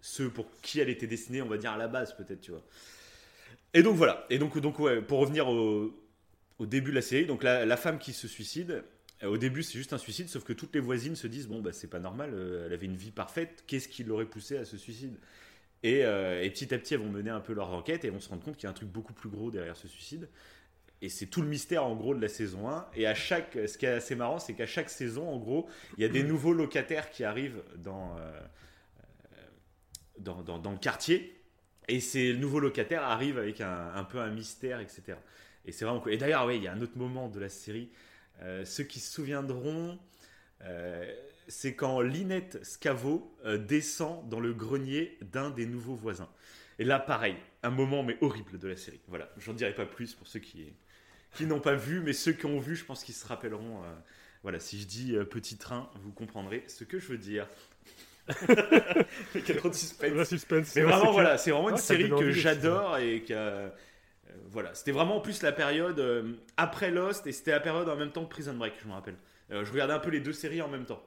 ceux 0.00 0.30
pour 0.30 0.46
qui 0.62 0.78
elle 0.80 0.88
était 0.88 1.06
destinée, 1.08 1.42
on 1.42 1.48
va 1.48 1.58
dire 1.58 1.72
à 1.72 1.76
la 1.76 1.88
base, 1.88 2.16
peut-être, 2.16 2.40
tu 2.40 2.52
vois. 2.52 2.62
Et 3.74 3.82
donc 3.82 3.96
voilà. 3.96 4.24
Et 4.30 4.38
donc, 4.38 4.58
donc 4.58 4.78
ouais, 4.78 5.02
pour 5.02 5.18
revenir 5.20 5.48
au, 5.48 5.92
au 6.58 6.66
début 6.66 6.90
de 6.90 6.96
la 6.96 7.02
série, 7.02 7.26
donc 7.26 7.42
la, 7.42 7.66
la 7.66 7.76
femme 7.76 7.98
qui 7.98 8.12
se 8.12 8.28
suicide. 8.28 8.84
Euh, 9.22 9.28
Au 9.28 9.36
début, 9.36 9.62
c'est 9.62 9.78
juste 9.78 9.92
un 9.92 9.98
suicide, 9.98 10.28
sauf 10.28 10.44
que 10.44 10.52
toutes 10.52 10.74
les 10.74 10.80
voisines 10.80 11.16
se 11.16 11.26
disent 11.26 11.48
bon 11.48 11.60
bah 11.60 11.72
c'est 11.72 11.90
pas 11.90 12.00
normal, 12.00 12.30
euh, 12.34 12.66
elle 12.66 12.72
avait 12.72 12.86
une 12.86 12.96
vie 12.96 13.10
parfaite, 13.10 13.64
qu'est-ce 13.66 13.88
qui 13.88 14.04
l'aurait 14.04 14.26
poussée 14.26 14.56
à 14.58 14.64
ce 14.64 14.76
suicide? 14.76 15.16
Et, 15.82 16.04
euh, 16.04 16.42
et 16.42 16.50
petit 16.50 16.72
à 16.74 16.78
petit, 16.78 16.94
elles 16.94 17.00
vont 17.00 17.10
mener 17.10 17.30
un 17.30 17.40
peu 17.40 17.52
leur 17.52 17.72
enquête 17.72 18.04
et 18.04 18.10
vont 18.10 18.20
se 18.20 18.28
rendre 18.28 18.42
compte 18.42 18.56
qu'il 18.56 18.64
y 18.64 18.66
a 18.66 18.70
un 18.70 18.74
truc 18.74 18.88
beaucoup 18.88 19.12
plus 19.12 19.28
gros 19.28 19.50
derrière 19.50 19.76
ce 19.76 19.88
suicide. 19.88 20.28
Et 21.02 21.08
c'est 21.08 21.26
tout 21.26 21.42
le 21.42 21.48
mystère 21.48 21.84
en 21.84 21.94
gros 21.94 22.14
de 22.14 22.20
la 22.20 22.28
saison 22.28 22.68
1. 22.68 22.86
Et 22.94 23.06
à 23.06 23.14
chaque, 23.14 23.52
ce 23.66 23.76
qui 23.76 23.84
est 23.86 23.90
assez 23.90 24.14
marrant, 24.14 24.38
c'est 24.38 24.54
qu'à 24.54 24.66
chaque 24.66 24.88
saison, 24.88 25.28
en 25.28 25.36
gros, 25.38 25.68
il 25.98 26.02
y 26.02 26.04
a 26.04 26.08
des 26.08 26.22
nouveaux 26.22 26.54
locataires 26.54 27.10
qui 27.10 27.22
arrivent 27.22 27.62
dans, 27.76 28.16
euh, 28.18 28.40
dans, 30.18 30.42
dans, 30.42 30.58
dans 30.58 30.72
le 30.72 30.78
quartier. 30.78 31.38
Et 31.88 32.00
ces 32.00 32.34
nouveaux 32.34 32.60
locataires 32.60 33.02
arrivent 33.02 33.38
avec 33.38 33.60
un, 33.60 33.92
un 33.94 34.04
peu 34.04 34.18
un 34.18 34.30
mystère, 34.30 34.80
etc. 34.80 35.18
Et 35.66 35.72
c'est 35.72 35.84
vraiment 35.84 36.00
cool. 36.00 36.14
Et 36.14 36.16
d'ailleurs, 36.16 36.46
oui, 36.46 36.56
il 36.56 36.62
y 36.62 36.68
a 36.68 36.72
un 36.72 36.80
autre 36.80 36.96
moment 36.96 37.28
de 37.28 37.38
la 37.38 37.50
série. 37.50 37.90
Euh, 38.42 38.64
ceux 38.64 38.84
qui 38.84 39.00
se 39.00 39.12
souviendront, 39.12 39.98
euh, 40.62 41.12
c'est 41.48 41.74
quand 41.74 42.00
Linette 42.00 42.64
Scavo 42.64 43.34
euh, 43.44 43.58
descend 43.58 44.28
dans 44.28 44.40
le 44.40 44.52
grenier 44.52 45.18
d'un 45.22 45.50
des 45.50 45.66
nouveaux 45.66 45.94
voisins. 45.94 46.28
Et 46.78 46.84
là, 46.84 46.98
pareil, 46.98 47.36
un 47.62 47.70
moment 47.70 48.02
mais 48.02 48.18
horrible 48.20 48.58
de 48.58 48.68
la 48.68 48.76
série. 48.76 49.00
Voilà, 49.08 49.30
j'en 49.38 49.52
dirai 49.54 49.74
pas 49.74 49.86
plus 49.86 50.14
pour 50.14 50.26
ceux 50.26 50.40
qui, 50.40 50.72
qui 51.34 51.46
n'ont 51.46 51.60
pas 51.60 51.74
vu, 51.74 52.00
mais 52.00 52.12
ceux 52.12 52.32
qui 52.32 52.46
ont 52.46 52.58
vu, 52.60 52.76
je 52.76 52.84
pense 52.84 53.04
qu'ils 53.04 53.14
se 53.14 53.26
rappelleront. 53.26 53.82
euh, 53.84 53.94
voilà, 54.42 54.60
si 54.60 54.78
je 54.80 54.86
dis 54.86 55.16
euh, 55.16 55.24
petit 55.24 55.56
train, 55.56 55.90
vous 56.02 56.12
comprendrez 56.12 56.64
ce 56.68 56.84
que 56.84 56.98
je 56.98 57.08
veux 57.08 57.18
dire. 57.18 57.48
Il 59.34 59.48
y 59.48 59.52
a 59.52 59.54
trop 59.56 59.68
de 59.68 59.74
suspense. 59.74 60.74
Mais 60.74 60.82
vraiment, 60.82 61.12
voilà, 61.12 61.38
c'est 61.38 61.50
vraiment 61.50 61.68
une 61.70 61.76
Ah, 61.76 61.78
série 61.78 62.10
que 62.10 62.30
j'adore 62.32 62.98
et 62.98 63.24
euh, 63.30 63.68
voilà, 64.48 64.74
c'était 64.74 64.92
vraiment 64.92 65.16
en 65.16 65.20
plus 65.20 65.42
la 65.42 65.52
période 65.52 65.98
euh, 65.98 66.32
après 66.56 66.90
Lost 66.90 67.26
et 67.26 67.32
c'était 67.32 67.52
la 67.52 67.60
période 67.60 67.88
en 67.88 67.96
même 67.96 68.12
temps 68.12 68.24
que 68.24 68.30
Prison 68.30 68.54
Break, 68.54 68.74
je 68.82 68.88
me 68.88 68.92
rappelle. 68.92 69.16
Euh, 69.50 69.64
je 69.64 69.72
regardais 69.72 69.94
un 69.94 69.98
peu 69.98 70.10
les 70.10 70.20
deux 70.20 70.32
séries 70.32 70.62
en 70.62 70.68
même 70.68 70.84
temps. 70.84 71.02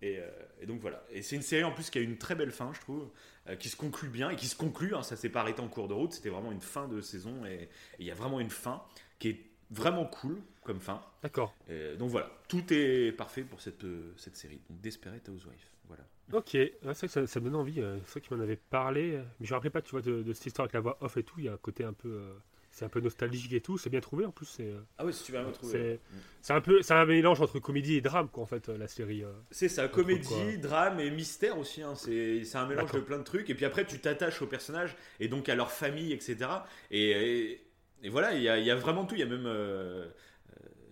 Et, 0.00 0.18
euh, 0.18 0.28
et 0.60 0.66
donc 0.66 0.80
voilà. 0.80 1.02
Et 1.10 1.22
c'est 1.22 1.36
une 1.36 1.42
série 1.42 1.64
en 1.64 1.72
plus 1.72 1.90
qui 1.90 1.98
a 1.98 2.00
une 2.00 2.18
très 2.18 2.34
belle 2.34 2.52
fin, 2.52 2.72
je 2.72 2.80
trouve, 2.80 3.08
euh, 3.48 3.56
qui 3.56 3.68
se 3.68 3.76
conclut 3.76 4.08
bien 4.08 4.30
et 4.30 4.36
qui 4.36 4.46
se 4.46 4.56
conclut. 4.56 4.94
hein, 4.94 5.02
ça 5.02 5.16
s'est 5.16 5.28
pas 5.28 5.40
arrêté 5.40 5.60
en 5.60 5.68
cours 5.68 5.88
de 5.88 5.94
route. 5.94 6.12
C'était 6.12 6.28
vraiment 6.28 6.52
une 6.52 6.60
fin 6.60 6.86
de 6.88 7.00
saison 7.00 7.44
et 7.46 7.68
il 7.98 8.06
y 8.06 8.10
a 8.10 8.14
vraiment 8.14 8.40
une 8.40 8.50
fin 8.50 8.82
qui 9.18 9.28
est 9.30 9.40
vraiment 9.70 10.06
cool 10.06 10.40
comme 10.62 10.80
fin. 10.80 11.02
D'accord. 11.22 11.54
Euh, 11.70 11.96
donc 11.96 12.10
voilà, 12.10 12.30
tout 12.48 12.64
est 12.72 13.12
parfait 13.12 13.42
pour 13.42 13.60
cette, 13.60 13.84
euh, 13.84 14.12
cette 14.16 14.36
série. 14.36 14.60
Donc 14.68 14.80
Desperate 14.80 15.28
Housewife. 15.28 15.70
Voilà. 15.88 16.04
Ok, 16.32 16.50
Ouais, 16.54 16.72
c'est 16.82 16.94
vrai 16.94 17.06
que 17.06 17.12
ça, 17.12 17.26
ça 17.26 17.40
me 17.40 17.46
donne 17.46 17.56
envie. 17.56 17.80
euh, 17.80 17.98
C'est 18.04 18.12
vrai 18.12 18.20
qu'il 18.20 18.36
m'en 18.36 18.42
avait 18.42 18.56
parlé. 18.56 19.14
euh, 19.14 19.22
Mais 19.40 19.46
je 19.46 19.52
me 19.52 19.56
rappelais 19.56 19.70
pas, 19.70 19.82
tu 19.82 19.90
vois, 19.92 20.02
de, 20.02 20.22
de 20.22 20.32
cette 20.34 20.46
histoire 20.46 20.64
avec 20.64 20.74
la 20.74 20.80
voix 20.80 20.98
off 21.00 21.16
et 21.16 21.22
tout. 21.22 21.34
Il 21.38 21.44
y 21.46 21.48
a 21.48 21.54
un 21.54 21.56
côté 21.56 21.84
un 21.84 21.92
peu. 21.94 22.08
euh, 22.08 22.34
c'est 22.70 22.84
un 22.84 22.90
peu 22.90 23.00
nostalgique 23.00 23.52
et 23.54 23.60
tout. 23.62 23.78
C'est 23.78 23.88
bien 23.90 24.00
trouvé 24.00 24.26
en 24.26 24.30
plus. 24.30 24.44
C'est 24.46 24.72
Ah 24.98 25.06
oui, 25.06 25.12
c'est 25.14 25.24
super 25.24 25.42
bien 25.42 25.52
trouvé. 25.52 25.72
c'est- 25.72 26.00
c'est 26.42 26.52
un 26.52 26.60
peu. 26.60 26.82
C'est 26.82 26.92
un 26.94 27.06
mélange 27.06 27.40
entre 27.40 27.58
comédie 27.58 27.94
et 27.96 28.00
drame, 28.02 28.28
quoi, 28.28 28.42
en 28.42 28.46
fait, 28.46 28.68
la 28.68 28.86
série. 28.88 29.24
euh. 29.24 29.32
C'est 29.50 29.68
ça, 29.70 29.88
comédie, 29.88 30.58
drame 30.58 31.00
et 31.00 31.10
mystère 31.10 31.58
aussi. 31.58 31.82
hein. 31.82 31.94
C'est 31.94 32.44
c'est 32.44 32.58
un 32.58 32.66
mélange 32.66 32.92
de 32.92 33.00
plein 33.00 33.18
de 33.18 33.24
trucs. 33.24 33.48
Et 33.50 33.54
puis 33.54 33.64
après, 33.64 33.86
tu 33.86 33.98
t'attaches 33.98 34.42
aux 34.42 34.46
personnages 34.46 34.96
et 35.20 35.28
donc 35.28 35.48
à 35.48 35.54
leur 35.54 35.72
famille, 35.72 36.12
etc. 36.12 36.66
Et, 36.90 37.10
et, 37.52 37.66
et 38.02 38.08
voilà, 38.10 38.34
il 38.34 38.42
y 38.42 38.48
a, 38.50 38.58
il 38.58 38.66
y 38.66 38.70
a 38.70 38.76
vraiment 38.76 39.06
tout. 39.06 39.14
Il 39.14 39.20
y 39.20 39.24
a 39.24 39.26
même. 39.26 39.46
euh, 39.46 40.06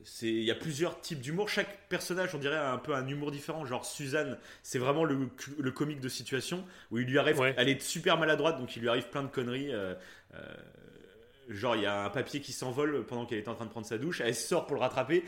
c'est- 0.06 0.26
il 0.28 0.44
y 0.44 0.50
a 0.50 0.54
plusieurs 0.54 1.00
types 1.00 1.20
d'humour. 1.20 1.48
Chaque 1.48 1.88
personnage, 1.88 2.34
on 2.34 2.38
dirait, 2.38 2.56
a 2.56 2.72
un 2.72 2.78
peu 2.78 2.94
un 2.94 3.06
humour 3.06 3.30
différent. 3.30 3.66
Genre 3.66 3.84
Suzanne, 3.84 4.38
c'est 4.62 4.78
vraiment 4.78 5.04
le, 5.04 5.28
le 5.58 5.70
comique 5.72 6.00
de 6.00 6.08
situation 6.08 6.64
où 6.90 6.98
il 6.98 7.06
lui 7.06 7.18
arrive. 7.18 7.38
Ouais. 7.38 7.54
Elle 7.58 7.68
est 7.68 7.82
super 7.82 8.16
maladroite, 8.16 8.58
donc 8.58 8.74
il 8.76 8.82
lui 8.82 8.88
arrive 8.88 9.08
plein 9.08 9.22
de 9.22 9.28
conneries. 9.28 9.72
euh, 9.74 9.94
euh, 10.34 10.38
genre, 11.48 11.76
il 11.76 11.82
y 11.82 11.86
a 11.86 12.04
un 12.04 12.10
papier 12.10 12.40
qui 12.40 12.52
s'envole 12.52 13.04
pendant 13.06 13.26
qu'elle 13.26 13.38
est 13.38 13.48
en 13.48 13.54
train 13.54 13.66
de 13.66 13.70
prendre 13.70 13.86
sa 13.86 13.98
douche. 13.98 14.20
Elle 14.24 14.34
sort 14.34 14.66
pour 14.66 14.76
le 14.76 14.80
rattraper. 14.82 15.24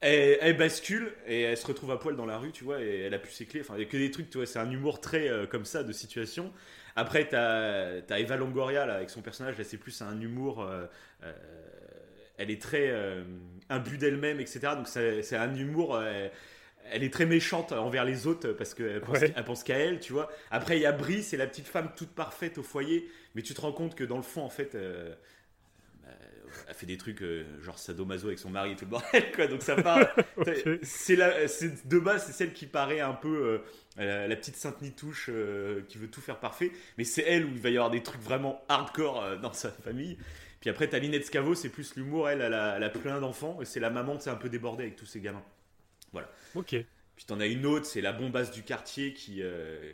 Elle, 0.00 0.38
elle 0.40 0.56
bascule 0.56 1.12
et 1.26 1.40
elle 1.42 1.56
se 1.56 1.66
retrouve 1.66 1.90
à 1.90 1.96
poil 1.98 2.14
dans 2.14 2.26
la 2.26 2.38
rue, 2.38 2.52
tu 2.52 2.62
vois, 2.64 2.80
et 2.80 3.00
elle 3.00 3.14
a 3.14 3.18
plus 3.18 3.32
ses 3.32 3.46
clés. 3.46 3.60
Enfin, 3.62 3.74
il 3.76 3.80
y 3.80 3.82
a 3.82 3.88
que 3.88 3.96
des 3.96 4.10
trucs, 4.12 4.30
tu 4.30 4.38
vois, 4.38 4.46
c'est 4.46 4.60
un 4.60 4.70
humour 4.70 5.00
très 5.00 5.28
euh, 5.28 5.46
comme 5.46 5.64
ça 5.64 5.82
de 5.82 5.92
situation. 5.92 6.52
Après, 6.94 7.28
t'as 7.28 8.00
as 8.08 8.18
Eva 8.20 8.36
Longoria 8.36 8.86
là, 8.86 8.94
avec 8.94 9.10
son 9.10 9.22
personnage, 9.22 9.58
là, 9.58 9.64
c'est 9.64 9.76
plus 9.76 10.00
un 10.02 10.20
humour. 10.20 10.62
euh, 10.62 10.86
euh, 11.24 11.32
elle 12.36 12.52
est 12.52 12.62
très 12.62 12.88
euh, 13.70 13.74
imbue 13.74 13.98
d'elle-même, 13.98 14.40
etc. 14.40 14.60
Donc, 14.76 14.88
c'est 14.88 15.36
un 15.36 15.54
humour. 15.54 15.96
euh, 15.96 16.28
elle 16.90 17.02
est 17.04 17.12
très 17.12 17.26
méchante 17.26 17.72
envers 17.72 18.04
les 18.06 18.26
autres 18.26 18.52
parce 18.52 18.72
qu'elle 18.72 19.00
pense, 19.02 19.20
Ouais. 19.20 19.34
pense 19.44 19.62
qu'à 19.62 19.76
elle, 19.76 20.00
tu 20.00 20.12
vois. 20.14 20.30
Après, 20.50 20.78
il 20.78 20.82
y 20.82 20.86
a 20.86 20.92
Brie, 20.92 21.22
c'est 21.22 21.36
la 21.36 21.46
petite 21.46 21.66
femme 21.66 21.90
toute 21.94 22.08
parfaite 22.10 22.56
au 22.56 22.62
foyer, 22.62 23.06
mais 23.34 23.42
tu 23.42 23.52
te 23.52 23.60
rends 23.60 23.72
compte 23.72 23.94
que 23.94 24.04
dans 24.04 24.16
le 24.16 24.22
fond, 24.22 24.40
en 24.42 24.48
fait, 24.48 24.74
euh, 24.74 25.14
bah, 26.02 26.08
elle 26.66 26.74
fait 26.74 26.86
des 26.86 26.96
trucs 26.96 27.20
euh, 27.22 27.44
genre 27.62 27.78
sadomaso 27.78 28.28
avec 28.28 28.38
son 28.38 28.48
mari 28.50 28.72
et 28.72 28.76
tout 28.76 28.86
le 28.86 28.90
bordel, 28.92 29.32
quoi. 29.32 29.46
Donc 29.48 29.62
ça 29.62 29.76
part. 29.76 29.98
Ok. 30.38 30.48
c'est 30.82 31.16
de 31.16 31.98
base, 31.98 32.24
c'est 32.26 32.32
celle 32.32 32.52
qui 32.54 32.64
paraît 32.66 33.00
un 33.00 33.12
peu 33.12 33.60
euh, 33.98 34.26
la, 34.26 34.36
petite 34.36 34.56
sainte 34.56 34.80
nitouche 34.80 35.28
euh, 35.28 35.82
qui 35.88 35.98
veut 35.98 36.08
tout 36.08 36.20
faire 36.20 36.38
parfait, 36.38 36.72
mais 36.96 37.04
c'est 37.04 37.22
elle 37.22 37.44
où 37.44 37.50
il 37.50 37.60
va 37.60 37.68
y 37.70 37.76
avoir 37.76 37.90
des 37.90 38.02
trucs 38.02 38.22
vraiment 38.22 38.64
hardcore 38.68 39.38
dans 39.42 39.52
sa 39.52 39.70
famille. 39.70 40.16
Puis 40.60 40.70
après, 40.70 40.88
t'as 40.88 40.98
Linette 40.98 41.24
Scavo, 41.26 41.54
c'est 41.54 41.68
plus 41.68 41.94
l'humour, 41.96 42.28
elle, 42.28 42.40
elle 42.40 42.54
a, 42.54 42.76
elle 42.76 42.82
a 42.84 42.90
plein 42.90 43.20
d'enfants, 43.20 43.60
et 43.62 43.64
c'est 43.64 43.78
la 43.80 43.90
maman, 43.90 44.18
c'est 44.18 44.30
un 44.30 44.34
peu 44.36 44.48
débordée 44.48 44.82
avec 44.84 44.96
tous 44.96 45.06
ses 45.06 45.20
gamins. 45.20 45.44
Ok. 46.54 46.74
Puis 47.16 47.24
t'en 47.26 47.40
as 47.40 47.46
une 47.46 47.66
autre, 47.66 47.84
c'est 47.86 48.00
la 48.00 48.12
bombasse 48.12 48.50
du 48.52 48.62
quartier 48.62 49.12
qui, 49.12 49.42
euh, 49.42 49.92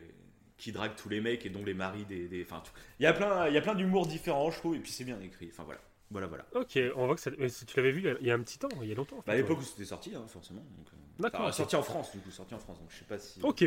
qui 0.57 0.73
drague 0.73 0.95
tous 0.95 1.09
les 1.09 1.21
mecs 1.21 1.45
et 1.47 1.51
dont 1.51 1.65
les 1.65 1.75
maris 1.75 2.05
des. 2.05 2.29
des- 2.29 2.43
Enfin, 2.45 2.63
il 3.01 3.03
y 3.03 3.07
a 3.07 3.13
plein, 3.13 3.49
il 3.49 3.55
y 3.55 3.59
a 3.59 3.61
plein 3.63 3.75
d'humour 3.75 4.07
différents, 4.07 4.51
je 4.51 4.59
trouve, 4.59 4.77
et 4.77 4.79
puis 4.79 4.93
c'est 4.93 5.05
bien 5.05 5.19
écrit. 5.21 5.49
Enfin 5.51 5.65
voilà, 5.65 5.81
voilà, 6.11 6.27
voilà. 6.29 6.47
Ok, 6.55 6.79
on 6.97 7.07
voit 7.07 7.15
que 7.17 7.21
ça... 7.21 7.31
tu 7.31 7.77
l'avais 7.77 7.91
vu 7.93 8.05
il 8.21 8.27
y 8.27 8.31
a- 8.31 8.35
un 8.35 8.41
petit 8.41 8.59
temps, 8.59 8.69
il 8.83 8.89
y 8.89 8.93
a 8.93 8.95
longtemps. 8.95 9.17
en 9.19 9.23
fait, 9.23 9.27
Bah, 9.27 9.33
à 9.33 9.37
l'époque 9.37 9.59
ouais. 9.59 9.65
où 9.65 9.67
c'était 9.67 9.85
sorti, 9.87 10.15
hein, 10.15 10.25
forcément. 10.29 10.61
euh, 10.61 10.97
D'accord, 11.23 11.41
enfin, 11.43 11.53
sorti 11.53 11.77
en 11.77 11.83
France, 11.83 12.13
du 12.13 12.19
coup, 12.21 12.31
sorti 12.31 12.55
en 12.55 12.59
France, 12.59 12.79
donc 12.79 12.91
je 12.91 12.97
sais 12.99 13.05
pas 13.05 13.19
si. 13.19 13.41
Ok. 13.43 13.65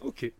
Ok. 0.00 0.32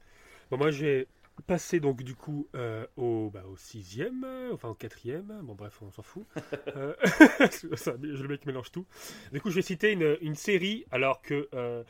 Bon, 0.51 0.57
moi, 0.59 0.71
j'ai 0.71 1.07
passé 1.43 1.81
donc 1.81 2.03
du 2.03 2.15
coup 2.15 2.49
euh, 2.55 2.87
au, 2.97 3.31
bah, 3.31 3.45
au 3.49 3.57
sixième, 3.57 4.25
euh, 4.25 4.53
enfin 4.53 4.69
au 4.69 4.75
quatrième. 4.75 5.41
Bon, 5.43 5.55
bref, 5.55 5.81
on 5.83 5.91
s'en 5.91 6.03
fout. 6.03 6.27
Euh, 6.77 6.95
ça, 7.77 7.95
le 8.01 8.27
mec 8.29 8.47
mélange 8.47 8.71
tout. 8.73 8.87
Du 9.33 9.41
coup, 9.41 9.51
je 9.51 9.57
vais 9.57 9.63
citer 9.63 9.93
une, 9.93 10.17
une 10.23 10.35
série, 10.35 10.85
alors 10.91 11.23
que 11.23 11.49
euh, 11.55 11.85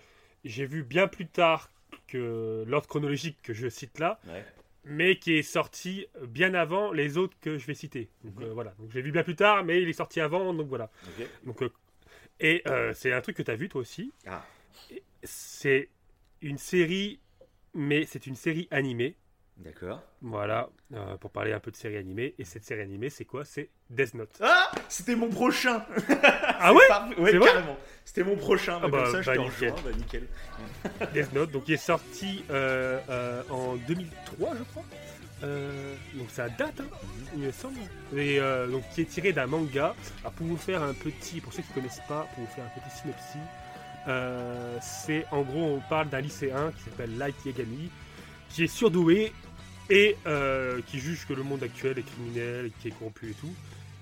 j'ai 0.44 0.66
vu 0.66 0.82
bien 0.82 1.06
plus 1.08 1.26
tard 1.26 1.70
que 2.08 2.64
l'ordre 2.66 2.86
chronologique 2.88 3.38
que 3.42 3.52
je 3.54 3.68
cite 3.68 3.98
là, 3.98 4.20
Ouais. 4.26 4.44
mais 4.84 5.16
qui 5.18 5.34
est 5.34 5.42
sorti 5.42 6.06
bien 6.26 6.52
avant 6.54 6.92
les 6.92 7.16
autres 7.16 7.36
que 7.40 7.56
je 7.58 7.66
vais 7.66 7.74
citer. 7.74 8.08
Donc 8.24 8.36
Mhm. 8.40 8.42
euh, 8.44 8.52
voilà. 8.52 8.74
Donc 8.78 8.90
je 8.90 8.96
l'ai 8.96 9.02
vu 9.02 9.12
bien 9.12 9.22
plus 9.22 9.36
tard, 9.36 9.64
mais 9.64 9.80
il 9.80 9.88
est 9.88 9.92
sorti 9.94 10.20
avant, 10.20 10.52
donc 10.52 10.68
voilà. 10.68 10.90
Donc, 11.44 11.62
et 12.40 12.62
c'est 12.94 13.12
un 13.12 13.20
truc 13.20 13.36
que 13.36 13.42
tu 13.42 13.50
as 13.50 13.56
vu 13.56 13.68
toi 13.68 13.80
aussi. 13.80 14.12
Ah. 14.26 14.44
C'est 15.22 15.88
une 16.42 16.58
série, 16.58 17.20
mais 17.72 18.04
c'est 18.06 18.26
une 18.26 18.34
série 18.36 18.68
animée. 18.70 19.16
D'accord. 19.56 20.02
Voilà, 20.20 20.68
euh, 20.94 21.16
pour 21.16 21.30
parler 21.30 21.52
un 21.52 21.60
peu 21.60 21.70
de 21.70 21.76
série 21.76 21.96
animée. 21.96 22.34
Et 22.38 22.44
cette 22.44 22.64
série 22.64 22.80
animée, 22.82 23.08
c'est 23.08 23.24
quoi? 23.24 23.44
C'est 23.44 23.70
Death 23.88 24.14
Note. 24.14 24.36
Ah 24.42 24.70
C'était 24.88 25.14
mon 25.14 25.28
prochain 25.28 25.84
Ah 26.58 26.72
ouais? 26.74 26.82
Parfait. 26.88 27.20
Ouais, 27.20 27.38
carrément. 27.38 27.76
C'était 28.04 28.24
mon 28.24 28.36
prochain. 28.36 28.80
Ah 28.82 28.88
bah, 28.88 29.04
comme 29.04 29.12
ça, 29.12 29.22
je 29.22 29.26
bah, 29.30 29.36
te 29.36 29.40
nickel. 29.42 29.70
rejoins. 29.72 29.90
Bah, 29.90 29.96
nickel. 29.96 30.26
Death 31.14 31.32
Note, 31.32 31.50
donc 31.52 31.68
il 31.68 31.74
est 31.74 31.76
sorti 31.76 32.44
euh, 32.50 32.98
euh, 33.08 33.42
en 33.50 33.76
2003, 33.76 34.54
je 34.58 34.62
crois. 34.64 34.84
Euh, 35.42 35.94
donc 36.14 36.30
ça 36.30 36.48
date, 36.48 36.80
hein, 36.80 36.84
il 37.34 37.42
me 37.42 37.52
semble. 37.52 37.78
Et 38.16 38.40
euh, 38.40 38.66
donc 38.66 38.82
qui 38.94 39.02
est 39.02 39.04
tiré 39.06 39.32
d'un 39.32 39.46
manga. 39.46 39.94
Alors 40.22 40.32
pour 40.32 40.46
vous 40.46 40.56
faire 40.56 40.82
un 40.82 40.94
petit, 40.94 41.40
pour 41.40 41.52
ceux 41.52 41.62
qui 41.62 41.68
ne 41.70 41.74
connaissent 41.74 42.02
pas, 42.08 42.26
pour 42.34 42.44
vous 42.44 42.50
faire 42.52 42.64
un 42.64 42.80
petit 42.80 42.96
synopsis, 42.96 43.40
euh, 44.08 44.78
c'est 44.80 45.26
en 45.30 45.42
gros 45.42 45.64
on 45.76 45.80
parle 45.80 46.08
d'un 46.08 46.20
lycéen 46.20 46.72
qui 46.76 46.82
s'appelle 46.84 47.16
Light 47.18 47.34
Yagami, 47.44 47.90
qui 48.48 48.64
est 48.64 48.68
surdoué 48.68 49.32
et 49.90 50.16
euh, 50.26 50.80
qui 50.86 50.98
juge 50.98 51.26
que 51.26 51.34
le 51.34 51.42
monde 51.42 51.62
actuel 51.62 51.98
est 51.98 52.02
criminel, 52.02 52.70
qui 52.80 52.88
est 52.88 52.90
corrompu 52.92 53.30
et 53.30 53.34
tout. 53.34 53.54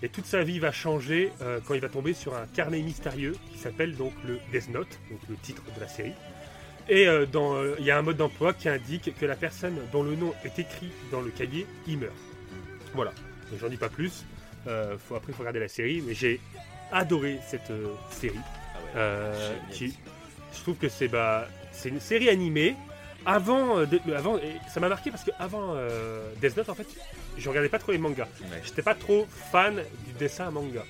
Et 0.02 0.08
toute 0.08 0.26
sa 0.26 0.42
vie 0.42 0.58
va 0.58 0.72
changer 0.72 1.30
euh, 1.42 1.60
quand 1.66 1.74
il 1.74 1.80
va 1.80 1.88
tomber 1.88 2.12
sur 2.12 2.34
un 2.34 2.46
carnet 2.46 2.80
mystérieux 2.80 3.36
qui 3.52 3.58
s'appelle 3.58 3.96
donc 3.96 4.12
le 4.26 4.38
Death 4.52 4.68
Note, 4.70 4.98
donc 5.10 5.20
le 5.28 5.36
titre 5.36 5.62
de 5.74 5.80
la 5.80 5.88
série. 5.88 6.14
Et 6.88 7.06
euh, 7.06 7.26
dans, 7.26 7.62
il 7.78 7.84
y 7.84 7.90
a 7.90 7.98
un 7.98 8.02
mode 8.02 8.16
d'emploi 8.16 8.52
qui 8.52 8.68
indique 8.68 9.14
que 9.16 9.26
la 9.26 9.36
personne 9.36 9.78
dont 9.92 10.02
le 10.02 10.16
nom 10.16 10.34
est 10.44 10.58
écrit 10.58 10.90
dans 11.12 11.20
le 11.20 11.30
cahier, 11.30 11.66
il 11.86 11.98
meurt. 11.98 12.14
Voilà. 12.94 13.12
J'en 13.60 13.68
dis 13.68 13.76
pas 13.76 13.88
plus. 13.88 14.24
Faut, 14.64 15.14
après, 15.14 15.32
il 15.32 15.34
faut 15.34 15.40
regarder 15.40 15.60
la 15.60 15.68
série. 15.68 16.02
Mais 16.06 16.14
j'ai 16.14 16.40
adoré 16.90 17.38
cette 17.46 17.72
série. 18.10 18.38
Ah 18.74 18.78
ouais. 19.00 19.34
Génial. 19.34 19.68
qui, 19.70 19.98
je 20.54 20.60
trouve 20.60 20.76
que 20.76 20.88
c'est 20.88 21.08
bah, 21.08 21.48
c'est 21.72 21.88
une 21.88 22.00
série 22.00 22.28
animée. 22.28 22.76
Avant, 23.24 23.78
euh, 23.78 23.86
de- 23.86 24.00
avant 24.14 24.36
et 24.38 24.56
ça 24.72 24.80
m'a 24.80 24.88
marqué 24.88 25.10
parce 25.10 25.22
que 25.24 25.30
avant 25.38 25.74
euh, 25.76 26.28
Death 26.40 26.56
Note, 26.56 26.68
en 26.68 26.74
fait, 26.74 26.86
je 27.38 27.48
regardais 27.48 27.68
pas 27.68 27.78
trop 27.78 27.92
les 27.92 27.98
mangas. 27.98 28.26
Ouais. 28.42 28.60
J'étais 28.64 28.82
pas 28.82 28.94
trop 28.94 29.26
fan 29.52 29.76
du 30.06 30.12
dessin 30.18 30.50
manga. 30.50 30.82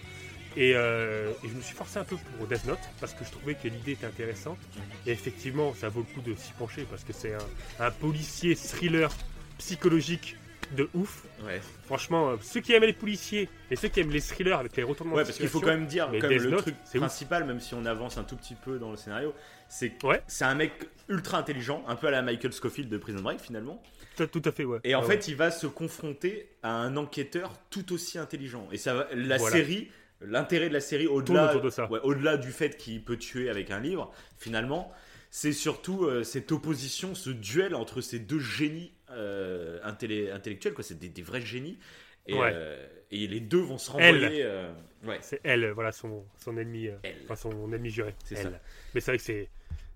Et, 0.57 0.73
euh, 0.75 1.31
et 1.45 1.49
je 1.49 1.55
me 1.55 1.61
suis 1.63 1.75
forcé 1.75 1.99
un 1.99 2.05
peu 2.05 2.17
pour 2.39 2.47
Death 2.47 2.65
Note 2.67 2.79
parce 3.01 3.15
que 3.15 3.25
je 3.25 3.31
trouvais 3.31 3.55
que 3.55 3.69
l'idée 3.69 3.93
était 3.93 4.07
intéressante. 4.07 4.59
Et 5.07 5.13
effectivement, 5.13 5.75
ça 5.75 5.89
vaut 5.89 6.05
le 6.09 6.15
coup 6.15 6.21
de 6.21 6.35
s'y 6.37 6.53
pencher 6.53 6.87
parce 6.91 7.05
que 7.05 7.13
c'est 7.13 7.35
un, 7.35 7.87
un 7.87 7.91
policier 7.91 8.55
thriller 8.57 9.11
psychologique 9.59 10.37
de 10.75 10.89
ouf. 10.95 11.25
Ouais. 11.45 11.61
Franchement, 11.85 12.31
euh, 12.31 12.37
ceux 12.43 12.61
qui 12.61 12.73
aiment 12.73 12.85
les 12.85 12.93
policiers 12.93 13.49
et 13.71 13.77
ceux 13.77 13.89
qui 13.89 14.01
aiment 14.01 14.11
les 14.11 14.21
thrillers 14.21 14.59
avec 14.59 14.77
les 14.77 14.83
retournements 14.83 15.17
Ouais, 15.17 15.23
de 15.23 15.27
parce 15.29 15.39
qu'il 15.39 15.49
faut 15.49 15.61
quand 15.61 15.67
même 15.69 15.87
dire, 15.87 16.11
le 16.11 16.51
Note, 16.51 16.63
truc 16.63 16.75
ouf. 16.85 16.97
principal, 16.99 17.45
même 17.45 17.61
si 17.61 17.75
on 17.75 17.85
avance 17.87 18.19
un 18.19 18.25
tout 18.25 18.37
petit 18.37 18.55
peu 18.55 18.79
dans 18.79 18.91
le 18.91 18.97
scénario, 18.97 19.35
c'est 19.69 19.91
que 19.91 20.07
Ouais. 20.07 20.23
c'est 20.27 20.45
un 20.45 20.55
mec 20.55 20.73
ultra 21.09 21.39
intelligent, 21.39 21.85
un 21.89 21.97
peu 21.97 22.07
à 22.09 22.11
la 22.11 22.23
Michael 22.23 22.53
Scofield 22.53 22.89
de 22.91 22.97
Prison 22.99 23.21
Break 23.21 23.41
finalement. 23.41 23.83
tout, 24.17 24.27
tout 24.27 24.43
à 24.45 24.53
fait, 24.53 24.65
ouais. 24.65 24.79
Et 24.85 24.95
en 24.95 25.01
Ouais, 25.01 25.07
fait, 25.17 25.29
il 25.29 25.37
va 25.37 25.51
se 25.51 25.67
confronter 25.67 26.49
à 26.63 26.73
un 26.75 26.97
enquêteur 26.97 27.53
tout 27.71 27.93
aussi 27.95 28.19
intelligent. 28.19 28.69
Et 28.73 28.77
ça, 28.79 28.93
va- 28.95 29.09
la 29.15 29.39
Voilà. 29.39 29.57
série, 29.57 29.91
l'intérêt 30.21 30.69
de 30.69 30.75
la 30.75 30.81
série, 30.81 31.07
au-delà, 31.07 31.55
de 31.55 31.61
ouais, 31.91 32.01
au-delà 32.03 32.37
du 32.37 32.51
fait 32.53 32.77
qu'il 32.77 33.03
peut 33.03 33.17
tuer 33.17 33.49
avec 33.49 33.71
un 33.71 33.81
livre, 33.81 34.13
finalement, 34.39 34.93
c'est 35.31 35.53
surtout 35.53 36.05
euh, 36.05 36.25
cette 36.25 36.53
opposition, 36.53 37.15
ce 37.15 37.31
duel 37.31 37.75
entre 37.75 38.03
ces 38.03 38.19
deux 38.19 38.39
génies 38.39 38.93
euh, 39.13 39.81
intellé- 39.85 40.31
intellectuels, 40.33 40.75
quoi. 40.75 40.85
C'est 40.85 40.99
des, 40.99 41.09
des 41.09 41.23
vrais 41.23 41.41
génies. 41.41 41.79
Et, 42.27 42.35
Ouais. 42.35 42.53
euh, 42.55 42.87
et 43.11 43.27
les 43.27 43.41
deux 43.41 43.61
vont 43.61 43.79
se 43.79 43.91
renvoyer. 43.91 44.43
euh, 44.45 44.73
ouais, 45.05 45.19
C'est 45.23 45.41
elle, 45.43 45.71
voilà, 45.73 45.91
son, 45.93 46.25
son 46.39 46.57
ennemi, 46.57 46.87
euh, 46.89 46.97
enfin 47.25 47.35
son 47.37 47.73
ennemi 47.73 47.91
juré. 47.91 48.15
C'est 48.25 48.37
elle. 48.37 48.45
ça. 48.53 48.61
Mais 48.95 49.01
c'est 49.01 49.11
vrai 49.11 49.19
que 49.19 49.25
c'est, 49.25 49.49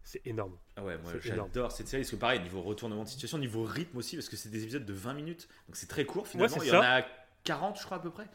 c'est 0.02 0.26
énorme. 0.26 0.56
Ah 0.76 0.82
ouais, 0.84 0.98
moi 0.98 1.12
j'adore 1.20 1.70
cette 1.72 1.86
série 1.86 2.02
parce 2.02 2.10
que 2.10 2.16
pareil, 2.16 2.40
niveau 2.40 2.62
retournement 2.62 3.04
de 3.04 3.08
situation, 3.08 3.38
niveau 3.38 3.62
rythme 3.62 3.96
aussi, 3.98 4.16
parce 4.16 4.28
que 4.28 4.34
c'est 4.36 4.48
des 4.48 4.62
épisodes 4.64 4.84
de 4.84 4.92
20 4.92 5.14
minutes, 5.14 5.48
donc 5.68 5.76
c'est 5.76 5.86
très 5.86 6.04
court 6.04 6.26
finalement. 6.26 6.56
Ouais, 6.56 6.66
il 6.66 6.68
y 6.68 6.72
en 6.76 6.82
a 6.82 7.06
40, 7.44 7.78
je 7.78 7.84
crois, 7.84 7.98
à 7.98 8.00
peu 8.00 8.10
près. 8.10 8.26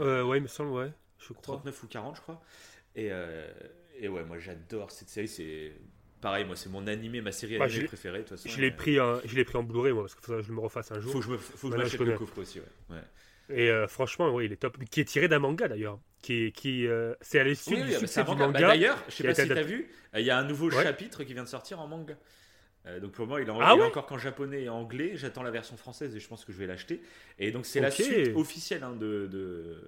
Euh, 0.00 0.22
ouais, 0.24 0.38
il 0.38 0.42
me 0.42 0.48
semble, 0.48 0.70
ouais. 0.70 0.90
Je 1.18 1.32
crois. 1.34 1.56
39 1.56 1.82
ou 1.82 1.86
40, 1.86 2.16
je 2.16 2.20
crois. 2.22 2.42
Et, 2.96 3.08
euh, 3.12 3.46
et 3.98 4.08
ouais, 4.08 4.24
moi 4.24 4.38
j'adore 4.38 4.90
cette 4.90 5.10
série, 5.10 5.28
c'est 5.28 5.72
pareil, 6.20 6.44
moi 6.44 6.56
c'est 6.56 6.68
mon 6.68 6.86
animé, 6.86 7.20
ma 7.20 7.32
série 7.32 7.58
Bah, 7.58 7.64
animée 7.66 7.84
préférée. 7.84 8.18
De 8.18 8.22
toute 8.24 8.36
façon, 8.38 8.48
Je 8.48 8.60
l'ai 8.60 8.70
Euh, 8.70 8.76
pris, 8.76 9.00
en- 9.00 9.20
je 9.24 9.34
l'ai 9.36 9.44
pris 9.44 9.56
en 9.58 9.62
Blu-ray, 9.62 9.92
moi, 9.92 10.02
parce 10.04 10.14
qu'il 10.14 10.24
faudrait 10.24 10.42
que 10.42 10.48
je 10.48 10.52
me 10.52 10.60
refasse 10.60 10.90
un 10.92 11.00
jour. 11.00 11.12
Faut 11.12 11.18
que 11.20 11.24
je 11.24 11.30
me, 11.30 11.38
faut 11.38 11.68
que 11.68 11.74
je 11.76 11.78
m'achète 11.82 12.00
le 12.00 12.18
coffret 12.18 12.40
aussi, 12.42 12.60
ouais. 12.60 12.66
ouais. 12.96 13.02
Et 13.50 13.70
euh, 13.70 13.86
franchement, 13.88 14.34
oui, 14.34 14.44
il 14.46 14.52
est 14.52 14.56
top. 14.56 14.76
Qui 14.90 15.00
est 15.00 15.04
tiré 15.06 15.26
d'un 15.28 15.38
manga 15.38 15.68
d'ailleurs. 15.68 15.98
Qui, 16.20 16.52
qui, 16.52 16.86
euh, 16.86 17.14
c'est 17.22 17.40
à 17.40 17.44
la 17.44 17.54
suite 17.54 17.76
Oui, 17.76 17.82
du 17.84 17.88
oui, 17.90 17.98
succès 17.98 18.20
un 18.20 18.24
du 18.24 18.30
manga. 18.32 18.46
manga. 18.46 18.60
Bah, 18.60 18.66
D'ailleurs, 18.68 19.02
je 19.08 19.14
sais 19.14 19.24
pas 19.24 19.34
si 19.34 19.36
t'as 19.48 19.52
adapté. 19.52 19.62
vu, 19.72 19.90
euh, 20.14 20.20
il 20.20 20.26
y 20.26 20.30
a 20.30 20.36
un 20.38 20.44
nouveau 20.44 20.70
Ouais. 20.70 20.82
chapitre 20.82 21.24
qui 21.24 21.32
vient 21.32 21.44
de 21.44 21.48
sortir 21.48 21.80
en 21.80 21.86
manga. 21.86 22.14
Euh, 22.86 23.00
donc 23.00 23.12
pour 23.12 23.26
moi, 23.26 23.40
il 23.40 23.46
est, 23.48 23.50
en- 23.50 23.58
Ah 23.60 23.72
il 23.74 23.78
est 23.78 23.80
ouais 23.80 23.86
encore 23.86 24.04
qu'en 24.06 24.18
japonais 24.18 24.64
et 24.64 24.68
anglais. 24.68 25.12
J'attends 25.14 25.42
la 25.42 25.50
version 25.50 25.76
française 25.78 26.14
et 26.14 26.20
je 26.20 26.28
pense 26.28 26.44
que 26.44 26.52
je 26.52 26.58
vais 26.58 26.66
l'acheter. 26.66 27.00
Et 27.38 27.50
donc 27.50 27.64
c'est 27.64 27.80
la 27.80 27.88
Ok. 27.88 27.94
suite 27.94 28.36
officielle 28.36 28.82
hein, 28.82 28.94
de, 28.96 29.26
de, 29.26 29.80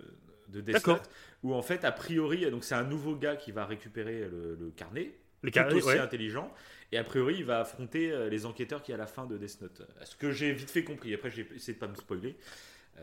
de 0.49 0.61
Death. 0.63 0.87
Note, 0.87 1.11
où 1.43 1.53
en 1.55 1.63
fait, 1.63 1.85
a 1.85 1.93
priori, 1.93 2.51
donc 2.51 2.65
c'est 2.65 2.75
un 2.75 2.85
nouveau 2.85 3.15
gars 3.15 3.37
qui 3.37 3.53
va 3.53 3.67
récupérer 3.67 4.21
le, 4.21 4.57
le 4.59 4.71
carnet, 4.71 5.13
Le 5.43 5.51
tout 5.51 5.61
aussi 5.61 5.87
ouais. 5.87 5.99
intelligent. 5.99 6.53
Et 6.93 6.99
a 6.99 7.05
priori, 7.05 7.37
il 7.39 7.45
va 7.45 7.61
affronter 7.61 8.11
euh, 8.11 8.29
les 8.29 8.47
enquêteurs 8.47 8.83
qui 8.83 8.93
à 8.93 8.97
la 8.97 9.07
fin 9.07 9.27
de 9.27 9.39
Death 9.39 9.61
Note. 9.61 9.83
Ce 10.05 10.17
que 10.17 10.33
j'ai 10.33 10.53
vite 10.53 10.71
fait 10.71 10.85
compris. 10.85 11.15
Après, 11.15 11.31
j'ai 11.31 11.49
essayé 11.55 11.75
de 11.75 11.79
pas 11.79 11.89
me 11.89 11.95
spoiler. 11.95 12.37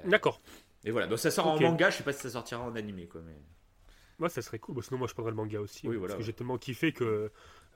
D'accord. 0.05 0.41
Et 0.83 0.91
voilà, 0.91 1.07
donc 1.07 1.19
ça 1.19 1.31
sort 1.31 1.47
en 1.47 1.59
manga. 1.59 1.89
Je 1.89 1.97
sais 1.97 2.03
pas 2.03 2.13
si 2.13 2.21
ça 2.21 2.29
sortira 2.29 2.61
en 2.61 2.75
animé, 2.75 3.07
quoi. 3.07 3.21
Mais... 3.25 3.35
Moi, 4.19 4.29
ça 4.29 4.41
serait 4.41 4.59
cool. 4.59 4.75
Bon, 4.75 4.81
sinon, 4.81 4.99
moi, 4.99 5.07
je 5.07 5.13
prendrais 5.13 5.31
le 5.31 5.37
manga 5.37 5.59
aussi. 5.59 5.87
Oui, 5.87 5.95
hein, 5.95 5.99
voilà, 5.99 6.13
parce 6.13 6.19
que 6.19 6.25
j'ai 6.25 6.33
tellement 6.33 6.57
kiffé 6.57 6.91
que 6.91 7.03
euh, 7.03 7.29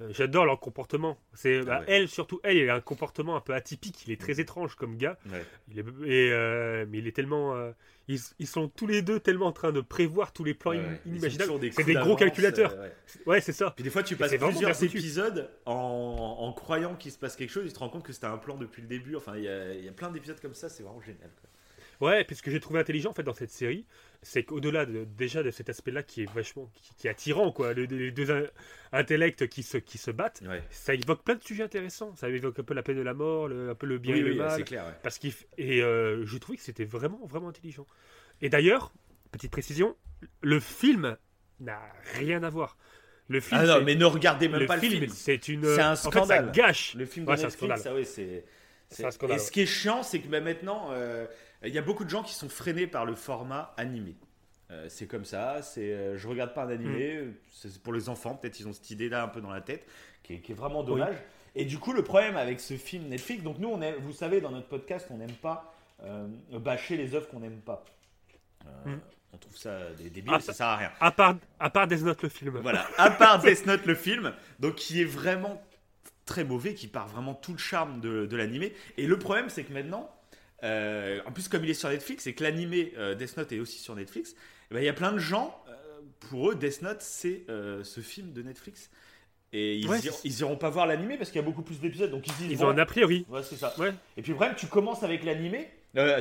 j'adore 0.10 0.45
leur 0.45 0.60
comportement. 0.60 1.18
C'est 1.34 1.62
bah, 1.62 1.80
ouais. 1.82 1.86
elle, 1.88 2.08
surtout 2.10 2.39
elle, 2.43 2.58
il 2.58 2.70
a 2.70 2.76
un 2.76 2.82
comportement 2.82 3.36
un 3.36 3.41
peu 3.41 3.54
atypique. 3.54 4.04
Il 4.08 4.12
est 4.12 4.20
très 4.20 4.39
étrange 4.39 4.76
comme 4.76 4.97
gars. 4.97 5.18
Ouais. 5.32 5.45
Il 5.72 5.80
est, 5.80 5.86
et, 6.06 6.32
euh, 6.32 6.86
mais 6.89 6.97
il 6.97 7.08
est 7.08 7.12
tellement. 7.16 7.56
euh, 7.56 7.72
ils, 8.08 8.20
ils 8.39 8.47
sont 8.47 8.68
tous 8.68 8.88
les 8.88 9.02
deux 9.02 9.20
tellement 9.20 9.45
en 9.45 9.52
train 9.52 9.72
de 9.72 9.80
prévoir 9.82 10.34
tous 10.34 10.43
les 10.43 10.54
plans 10.54 10.72
Ouais, 10.72 11.02
inimaginables. 11.06 11.52
C'est 11.72 11.84
des 11.84 11.93
gros 11.93 12.16
calculateurs. 12.16 12.74
euh, 12.78 12.89
ouais. 13.28 13.41
C'est 13.41 13.54
ça. 13.54 13.72
Puis 13.72 13.84
des 13.84 13.89
fois, 13.89 14.04
tu 14.04 14.16
passes 14.16 14.36
plusieurs 14.36 14.84
épisodes 14.84 15.49
en, 15.66 15.74
en 16.39 16.54
croyant 16.54 16.95
qu'il 16.95 17.12
se 17.12 17.18
passe 17.18 17.36
quelque 17.36 17.52
chose, 17.52 17.66
tu 17.68 17.74
te 17.74 17.80
rends 17.80 17.89
compte 17.89 18.04
que 18.04 18.14
c'était 18.14 18.26
un 18.28 18.38
plan 18.38 18.58
depuis 18.58 18.82
le 18.82 18.88
début. 18.88 19.16
Enfin, 19.16 19.38
il 19.38 19.43
y 19.43 19.47
a, 19.47 19.74
il 19.74 19.86
y 19.86 19.88
a 19.89 19.91
plein 19.93 20.12
d'épisodes 20.12 20.39
comme 20.41 20.54
ça, 20.56 20.68
c'est 20.70 20.84
vraiment 20.84 21.02
génial. 21.02 21.30
quoi. 21.39 21.49
Ouais, 22.02 22.24
puis 22.24 22.36
ce 22.36 22.41
que 22.41 22.52
j'ai 22.52 22.60
trouvé 22.60 22.80
intelligent 22.80 23.12
en 23.12 23.14
fait 23.14 23.24
dans 23.24 23.34
cette 23.34 23.52
série, 23.52 23.86
c'est 24.24 24.43
qu'au-delà 24.43 24.86
de, 24.86 25.06
déjà 25.06 25.43
de 25.43 25.52
cet 25.52 25.70
aspect-là 25.70 26.04
qui 26.04 26.24
est 26.24 26.32
vachement 26.34 26.70
qui, 26.74 26.93
qui 26.97 27.08
est 27.08 27.10
attirant 27.12 27.52
quoi, 27.52 27.74
le- 27.74 27.86
les 27.86 28.12
deux 28.12 28.30
in- 28.32 28.47
intellects 28.91 29.47
qui 29.47 29.64
se 29.64 29.78
qui 29.78 29.97
se 29.97 30.12
battent, 30.12 30.41
Ouais. 30.47 30.62
ça 30.72 30.93
évoque 30.93 31.24
plein 31.24 31.36
de 31.36 31.43
sujets 31.43 31.64
intéressants. 31.64 32.16
Ça 32.16 32.28
évoque 32.30 32.60
un 32.60 32.64
peu 32.64 32.74
la 32.74 32.84
peine 32.84 32.97
de 32.97 33.02
la 33.02 33.14
mort, 33.14 33.47
le- 33.47 33.70
un 33.70 33.76
peu 33.76 33.86
le 33.88 33.97
bien 33.99 34.14
Oui, 34.16 34.20
et 34.20 34.24
le 34.24 34.32
oui, 34.32 34.38
mal. 34.38 34.52
c'est 34.58 34.64
clair. 34.64 34.86
ouais. 34.86 34.93
Parce 35.04 35.18
qu'il 35.20 35.32
et 35.58 35.82
euh, 35.82 36.26
je 36.26 36.38
trouvais 36.38 36.58
que 36.58 36.64
c'était 36.64 36.86
vraiment 36.86 37.26
vraiment 37.28 37.49
intelligent. 37.49 37.86
Et 38.41 38.49
d'ailleurs, 38.49 38.91
petite 39.32 39.52
précision, 39.52 39.95
le 40.41 40.60
film 40.60 41.16
n'a 41.60 41.80
rien 42.16 42.41
à 42.43 42.49
voir. 42.49 42.78
Le 43.28 43.39
film, 43.39 43.62
Ah 43.64 43.66
non, 43.80 43.82
mais 43.86 43.95
ne 43.95 44.04
regardez 44.06 44.49
même 44.49 44.60
le 44.62 44.66
pas 44.66 44.78
film, 44.80 44.93
le 44.93 44.99
film. 45.02 45.12
c'est 45.16 45.47
une. 45.47 45.64
C'est 45.64 45.80
un 45.82 45.91
En 45.93 45.95
fait, 45.95 46.02
ça 46.02 46.10
scandale. 46.12 46.52
gâche. 46.52 46.95
Le 46.95 47.06
film 47.06 47.26
de 47.26 47.32
Ouais, 47.32 47.38
c'est 47.38 47.43
un 47.43 47.47
Netflix, 47.47 47.80
scandale. 47.82 48.02
ah 48.02 48.06
c'est. 48.89 49.06
Un 49.06 49.12
scandale, 49.12 49.38
Et 49.38 49.39
ce 49.39 49.52
qui 49.52 49.62
est 49.62 49.66
chiant, 49.66 50.04
c'est 50.04 50.20
que 50.20 50.28
maintenant, 50.28 50.89
euh, 50.91 51.26
il 51.68 51.74
y 51.74 51.78
a 51.78 51.82
beaucoup 51.82 52.03
de 52.05 52.09
gens 52.09 52.24
qui 52.24 52.34
sont 52.34 52.49
freinés 52.49 52.88
par 52.88 53.05
le 53.05 53.16
format 53.16 53.74
animé. 53.78 54.16
Euh, 54.72 54.86
c'est 54.89 55.05
comme 55.05 55.26
ça, 55.26 55.62
c'est 55.62 55.91
euh, 55.93 56.18
je 56.18 56.28
regarde 56.28 56.53
pas 56.53 56.64
un 56.64 56.70
animé, 56.70 57.22
Mm. 57.22 57.34
c'est 57.51 57.82
pour 57.84 57.91
les 57.93 58.07
enfants, 58.09 58.36
peut-être 58.36 58.59
ils 58.59 58.68
ont 58.68 58.74
cette 58.74 58.89
idée-là 58.89 59.24
un 59.24 59.28
peu 59.28 59.41
dans 59.41 59.51
la 59.51 59.62
tête, 59.62 59.86
qui 60.24 60.34
est, 60.36 60.39
qui 60.39 60.53
est 60.53 60.55
vraiment 60.55 60.84
dommage. 60.84 61.18
Et 61.55 61.66
du 61.66 61.78
coup, 61.78 61.91
le 61.91 62.03
problème 62.03 62.38
avec 62.38 62.62
ce 62.62 62.76
film 62.76 63.09
Netflix, 63.09 63.43
donc 63.43 63.59
nous, 63.59 63.68
on 63.70 63.80
vous 63.99 64.14
savez, 64.14 64.39
dans 64.39 64.51
notre 64.51 64.68
podcast, 64.70 65.07
on 65.12 65.18
n'aime 65.18 65.34
pas 65.34 65.74
euh, 66.03 66.26
bâcher 66.53 66.95
les 66.95 67.14
œuvres 67.16 67.28
qu'on 67.28 67.41
n'aime 67.41 67.59
pas. 67.59 67.84
Mm. 68.86 68.93
On 69.34 69.38
trouve 69.38 69.57
ça 69.57 69.91
des 69.97 70.09
débiles, 70.09 70.34
Ah, 70.36 70.39
ça 70.39 70.53
sert 70.53 70.68
à 70.68 70.78
rien. 70.78 70.91
À 70.99 71.12
part 71.12 71.36
à 71.59 71.70
part 71.70 71.88
Death 71.88 72.03
Note 72.03 72.22
le 72.24 72.30
film. 72.30 72.57
Voilà, 72.59 72.88
à 72.97 73.12
part 73.12 73.39
Death 73.43 73.66
Note 73.66 73.86
le 73.86 73.95
film, 73.95 74.34
donc 74.59 74.76
qui 74.76 75.01
est 75.01 75.05
vraiment 75.05 75.62
très 76.26 76.43
mauvais, 76.43 76.74
qui 76.74 76.88
part 76.88 77.07
vraiment 77.07 77.34
tout 77.34 77.51
le 77.53 77.57
charme 77.57 77.99
de, 77.99 78.26
de 78.26 78.38
l'animé. 78.38 78.74
Et 78.97 79.05
le 79.07 79.18
problème, 79.20 79.49
c'est 79.49 79.64
que 79.64 79.74
maintenant, 79.74 80.09
euh, 80.64 81.20
en 81.26 81.32
plus 81.32 81.47
comme 81.47 81.64
il 81.64 81.70
est 81.70 81.74
sur 81.76 81.89
Netflix 81.89 82.28
et 82.28 82.34
que 82.34 82.43
l'animé 82.43 82.93
euh, 82.97 83.16
Death 83.16 83.38
Note 83.38 83.51
est 83.51 83.59
aussi 83.59 83.80
sur 83.80 83.95
Netflix, 83.95 84.36
eh 84.70 84.74
ben, 84.74 84.80
il 84.82 84.86
y 84.86 84.89
a 84.89 84.93
plein 84.93 85.12
de 85.12 85.18
gens, 85.20 85.62
euh, 85.68 85.74
pour 86.20 86.51
eux, 86.51 86.55
Death 86.55 86.82
Note, 86.82 87.01
c'est 87.01 87.43
ce 87.47 87.99
film 88.01 88.32
de 88.34 88.41
Netflix. 88.41 88.89
Et 89.53 89.76
ils, 89.78 89.88
Ouais, 89.89 89.99
iront, 89.99 90.16
c'est- 90.16 90.28
ils 90.28 90.39
iront 90.39 90.55
pas 90.55 90.70
voir 90.70 90.88
l'animé 90.88 91.18
parce 91.18 91.30
qu'il 91.30 91.41
y 91.41 91.43
a 91.43 91.45
beaucoup 91.45 91.62
plus 91.64 91.80
d'épisodes, 91.82 92.09
donc 92.09 92.26
ils 92.26 92.32
se 92.32 92.38
disent, 92.38 92.51
Ils 92.51 92.57
bon, 92.57 92.68
ont 92.68 92.70
un 92.70 92.78
a 92.78 92.86
priori. 92.86 93.26
Ouais, 93.28 93.43
c'est 93.43 93.57
ça. 93.57 93.74
Ouais. 93.78 93.93
Et 94.16 94.22
puis 94.22 94.32
le 94.32 94.36
problème, 94.38 94.55
tu 94.55 94.68
commences 94.68 95.03
avec 95.03 95.26
l'animé, 95.26 95.68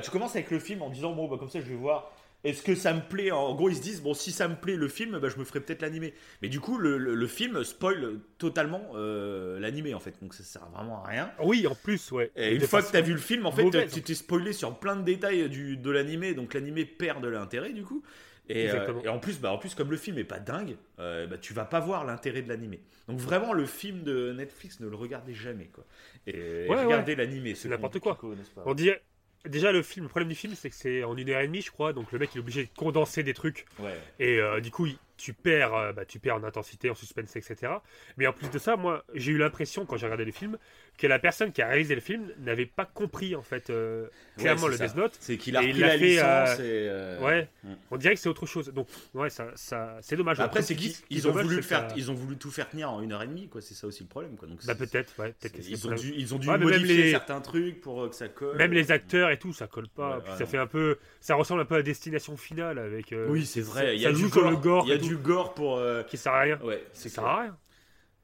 tu 0.02 0.10
commences 0.10 0.34
avec 0.34 0.50
le 0.50 0.58
film 0.58 0.82
en 0.82 0.90
disant 0.90 1.12
bon 1.12 1.28
bah 1.28 1.36
comme 1.38 1.48
ça 1.48 1.60
je 1.60 1.66
vais 1.66 1.76
voir. 1.76 2.12
Est-ce 2.42 2.62
que 2.62 2.74
ça 2.74 2.94
me 2.94 3.00
plaît 3.02 3.30
En 3.32 3.54
gros, 3.54 3.68
ils 3.68 3.76
se 3.76 3.82
disent 3.82 4.00
bon 4.02 4.14
si 4.14 4.32
ça 4.32 4.48
me 4.48 4.54
plaît 4.56 4.76
le 4.76 4.88
film, 4.88 5.18
bah, 5.18 5.28
je 5.28 5.38
me 5.38 5.44
ferai 5.44 5.60
peut-être 5.60 5.82
l'animé. 5.82 6.14
Mais 6.40 6.48
du 6.48 6.58
coup, 6.60 6.78
le, 6.78 6.96
le- 6.96 7.14
le 7.14 7.26
film 7.26 7.62
spoil 7.64 8.18
totalement 8.38 8.92
euh, 8.94 9.58
l'animé 9.60 9.92
en 9.94 10.00
fait, 10.00 10.14
donc 10.22 10.32
ça 10.34 10.42
sert 10.42 10.66
vraiment 10.70 11.04
à 11.04 11.08
rien. 11.08 11.30
Oui, 11.42 11.66
en 11.66 11.74
plus, 11.74 12.10
ouais. 12.12 12.30
Et 12.36 12.54
une 12.54 12.60
fois 12.62 12.78
que 12.80 12.86
façon- 12.86 12.92
tu 12.92 12.96
as 12.98 13.02
vu 13.02 13.12
le 13.12 13.18
film, 13.18 13.44
en 13.46 13.52
fait, 13.52 13.62
mauvaise. 13.64 13.92
tu 13.92 14.02
t'es 14.02 14.14
spoilé 14.14 14.52
sur 14.54 14.78
plein 14.78 14.96
de 14.96 15.02
détails 15.02 15.48
du, 15.50 15.76
de 15.76 15.90
l'animé, 15.90 16.34
donc 16.34 16.54
l'animé 16.54 16.84
perd 16.86 17.22
de 17.22 17.28
l'intérêt 17.28 17.72
du 17.72 17.82
coup. 17.82 18.02
Et, 18.48 18.62
euh, 18.68 18.72
Exactement. 18.72 19.02
et 19.04 19.08
en 19.08 19.18
plus, 19.20 19.38
bah, 19.38 19.52
en 19.52 19.58
plus, 19.58 19.76
comme 19.76 19.90
le 19.92 19.96
film 19.96 20.18
est 20.18 20.24
pas 20.24 20.40
dingue, 20.40 20.76
euh, 20.98 21.26
bah, 21.28 21.36
tu 21.38 21.52
vas 21.54 21.64
pas 21.66 21.78
voir 21.78 22.04
l'intérêt 22.04 22.42
de 22.42 22.48
l'animé. 22.48 22.80
Donc 23.06 23.18
vraiment, 23.20 23.52
le 23.52 23.64
film 23.64 24.02
de 24.02 24.32
Netflix, 24.32 24.80
ne 24.80 24.88
le 24.88 24.96
regardez 24.96 25.34
jamais 25.34 25.66
quoi. 25.66 25.84
Et, 26.26 26.64
et 26.64 26.68
Ouais, 26.68 26.82
regardez 26.82 27.14
l'animé. 27.14 27.54
C'est 27.54 27.68
n'importe 27.68 28.00
quoi. 28.00 28.16
connaissent 28.16 28.48
pas. 28.48 28.62
On 28.66 28.74
dirait. 28.74 29.02
Déjà, 29.46 29.72
le 29.72 29.82
film, 29.82 30.04
le 30.04 30.08
problème 30.10 30.28
du 30.28 30.34
film, 30.34 30.54
c'est 30.54 30.68
que 30.70 30.76
c'est 30.76 31.02
en 31.02 31.16
une 31.16 31.28
heure 31.30 31.40
et 31.40 31.46
demie, 31.46 31.62
je 31.62 31.70
crois. 31.70 31.92
Donc 31.92 32.12
le 32.12 32.18
mec, 32.18 32.30
il 32.34 32.38
est 32.38 32.40
obligé 32.40 32.64
de 32.64 32.70
condenser 32.76 33.22
des 33.22 33.32
trucs. 33.34 33.66
Ouais. 33.78 33.96
Et 34.18 34.38
euh, 34.38 34.60
du 34.60 34.70
coup, 34.70 34.86
il- 34.86 34.98
tu 35.20 35.34
perds, 35.34 35.74
euh, 35.74 35.92
bah, 35.92 36.04
tu 36.06 36.18
perds 36.18 36.36
en 36.36 36.44
intensité, 36.44 36.88
en 36.90 36.94
suspense, 36.94 37.36
etc. 37.36 37.72
Mais 38.16 38.26
en 38.26 38.32
plus 38.32 38.48
de 38.50 38.58
ça, 38.58 38.76
moi, 38.76 39.04
j'ai 39.14 39.32
eu 39.32 39.36
l'impression, 39.38 39.84
quand 39.84 39.96
j'ai 39.98 40.06
regardé 40.06 40.24
le 40.24 40.32
film, 40.32 40.56
que 40.98 41.06
la 41.06 41.18
personne 41.18 41.52
qui 41.52 41.60
a 41.62 41.68
réalisé 41.68 41.94
le 41.94 42.00
film 42.00 42.32
n'avait 42.38 42.66
pas 42.66 42.84
compris, 42.86 43.34
en 43.36 43.42
fait, 43.42 43.70
euh, 43.70 44.06
clairement 44.38 44.62
Ouais, 44.64 44.70
le 44.70 44.76
c'est 44.76 44.84
Death 44.84 44.92
ça. 44.94 45.00
Note. 45.00 45.16
C'est 45.20 45.36
qu'il 45.36 45.56
a 45.56 45.62
il 45.62 45.78
l'a 45.78 45.96
licence 45.96 46.58
euh, 46.60 46.62
et. 46.62 46.88
euh, 46.88 47.20
Ouais, 47.20 47.48
on 47.90 47.96
dirait 47.96 48.14
que 48.14 48.20
c'est 48.20 48.28
autre 48.28 48.46
chose. 48.46 48.68
Donc, 48.72 48.88
ouais, 49.14 49.30
ça, 49.30 49.48
ça, 49.54 49.96
c'est 50.02 50.16
dommage. 50.16 50.40
Après, 50.40 50.60
Comme 50.60 50.66
c'est 50.66 50.74
qu'ils 50.76 50.94
ils 51.10 51.26
ont 51.28 51.30
dommage, 51.32 51.44
voulu 51.46 51.62
faire, 51.62 51.88
ça- 51.90 51.94
ils 51.96 52.10
ont 52.10 52.14
voulu 52.14 52.36
tout 52.36 52.50
faire 52.50 52.68
tenir 52.68 52.90
en 52.90 53.02
une 53.02 53.12
heure 53.12 53.22
et 53.22 53.26
demie, 53.26 53.48
quoi. 53.48 53.60
C'est 53.60 53.74
ça 53.74 53.86
aussi 53.86 54.02
le 54.02 54.08
problème, 54.08 54.36
quoi. 54.36 54.48
Donc 54.48 54.64
Bah, 54.66 54.74
peut-être, 54.74 55.12
ouais. 55.18 55.34
Ils 55.68 55.86
ont 55.86 55.94
dû, 55.94 56.12
ils 56.16 56.34
ont 56.34 56.38
dû 56.38 56.48
modifier 56.48 56.96
les- 57.04 57.10
certains 57.10 57.40
trucs 57.40 57.80
pour 57.80 58.08
que 58.08 58.14
ça 58.16 58.28
colle. 58.28 58.56
Même 58.56 58.72
les 58.72 58.90
acteurs 58.90 59.30
et 59.30 59.38
tout, 59.38 59.52
ça 59.52 59.66
colle 59.66 59.88
pas. 59.88 60.22
Ça 60.38 60.46
fait 60.46 60.58
un 60.58 60.66
peu. 60.66 60.98
Ça 61.20 61.34
ressemble 61.34 61.60
un 61.60 61.64
peu 61.66 61.76
à 61.76 61.82
Destination 61.82 62.36
Finale 62.36 62.78
avec. 62.78 63.14
Oui, 63.28 63.44
c'est 63.46 63.60
vrai. 63.60 63.80
ça- 63.82 63.92
Il 63.94 64.00
y 64.00 64.06
a 64.06 64.10
ça 64.12 64.16
du 64.16 64.28
gore. 64.28 64.84
Il 64.86 64.90
y 64.90 64.92
a 64.92 64.98
du 65.10 65.16
gore 65.22 65.54
pour. 65.54 65.76
euh, 65.78 66.02
Qui 66.04 66.16
sert 66.16 66.32
à 66.32 66.40
rien. 66.40 66.58
Ouais, 66.62 66.78
Ça 66.92 67.02
c'est 67.02 67.08
sert 67.10 67.24
clair. 67.24 67.34
à 67.36 67.40
rien. 67.42 67.56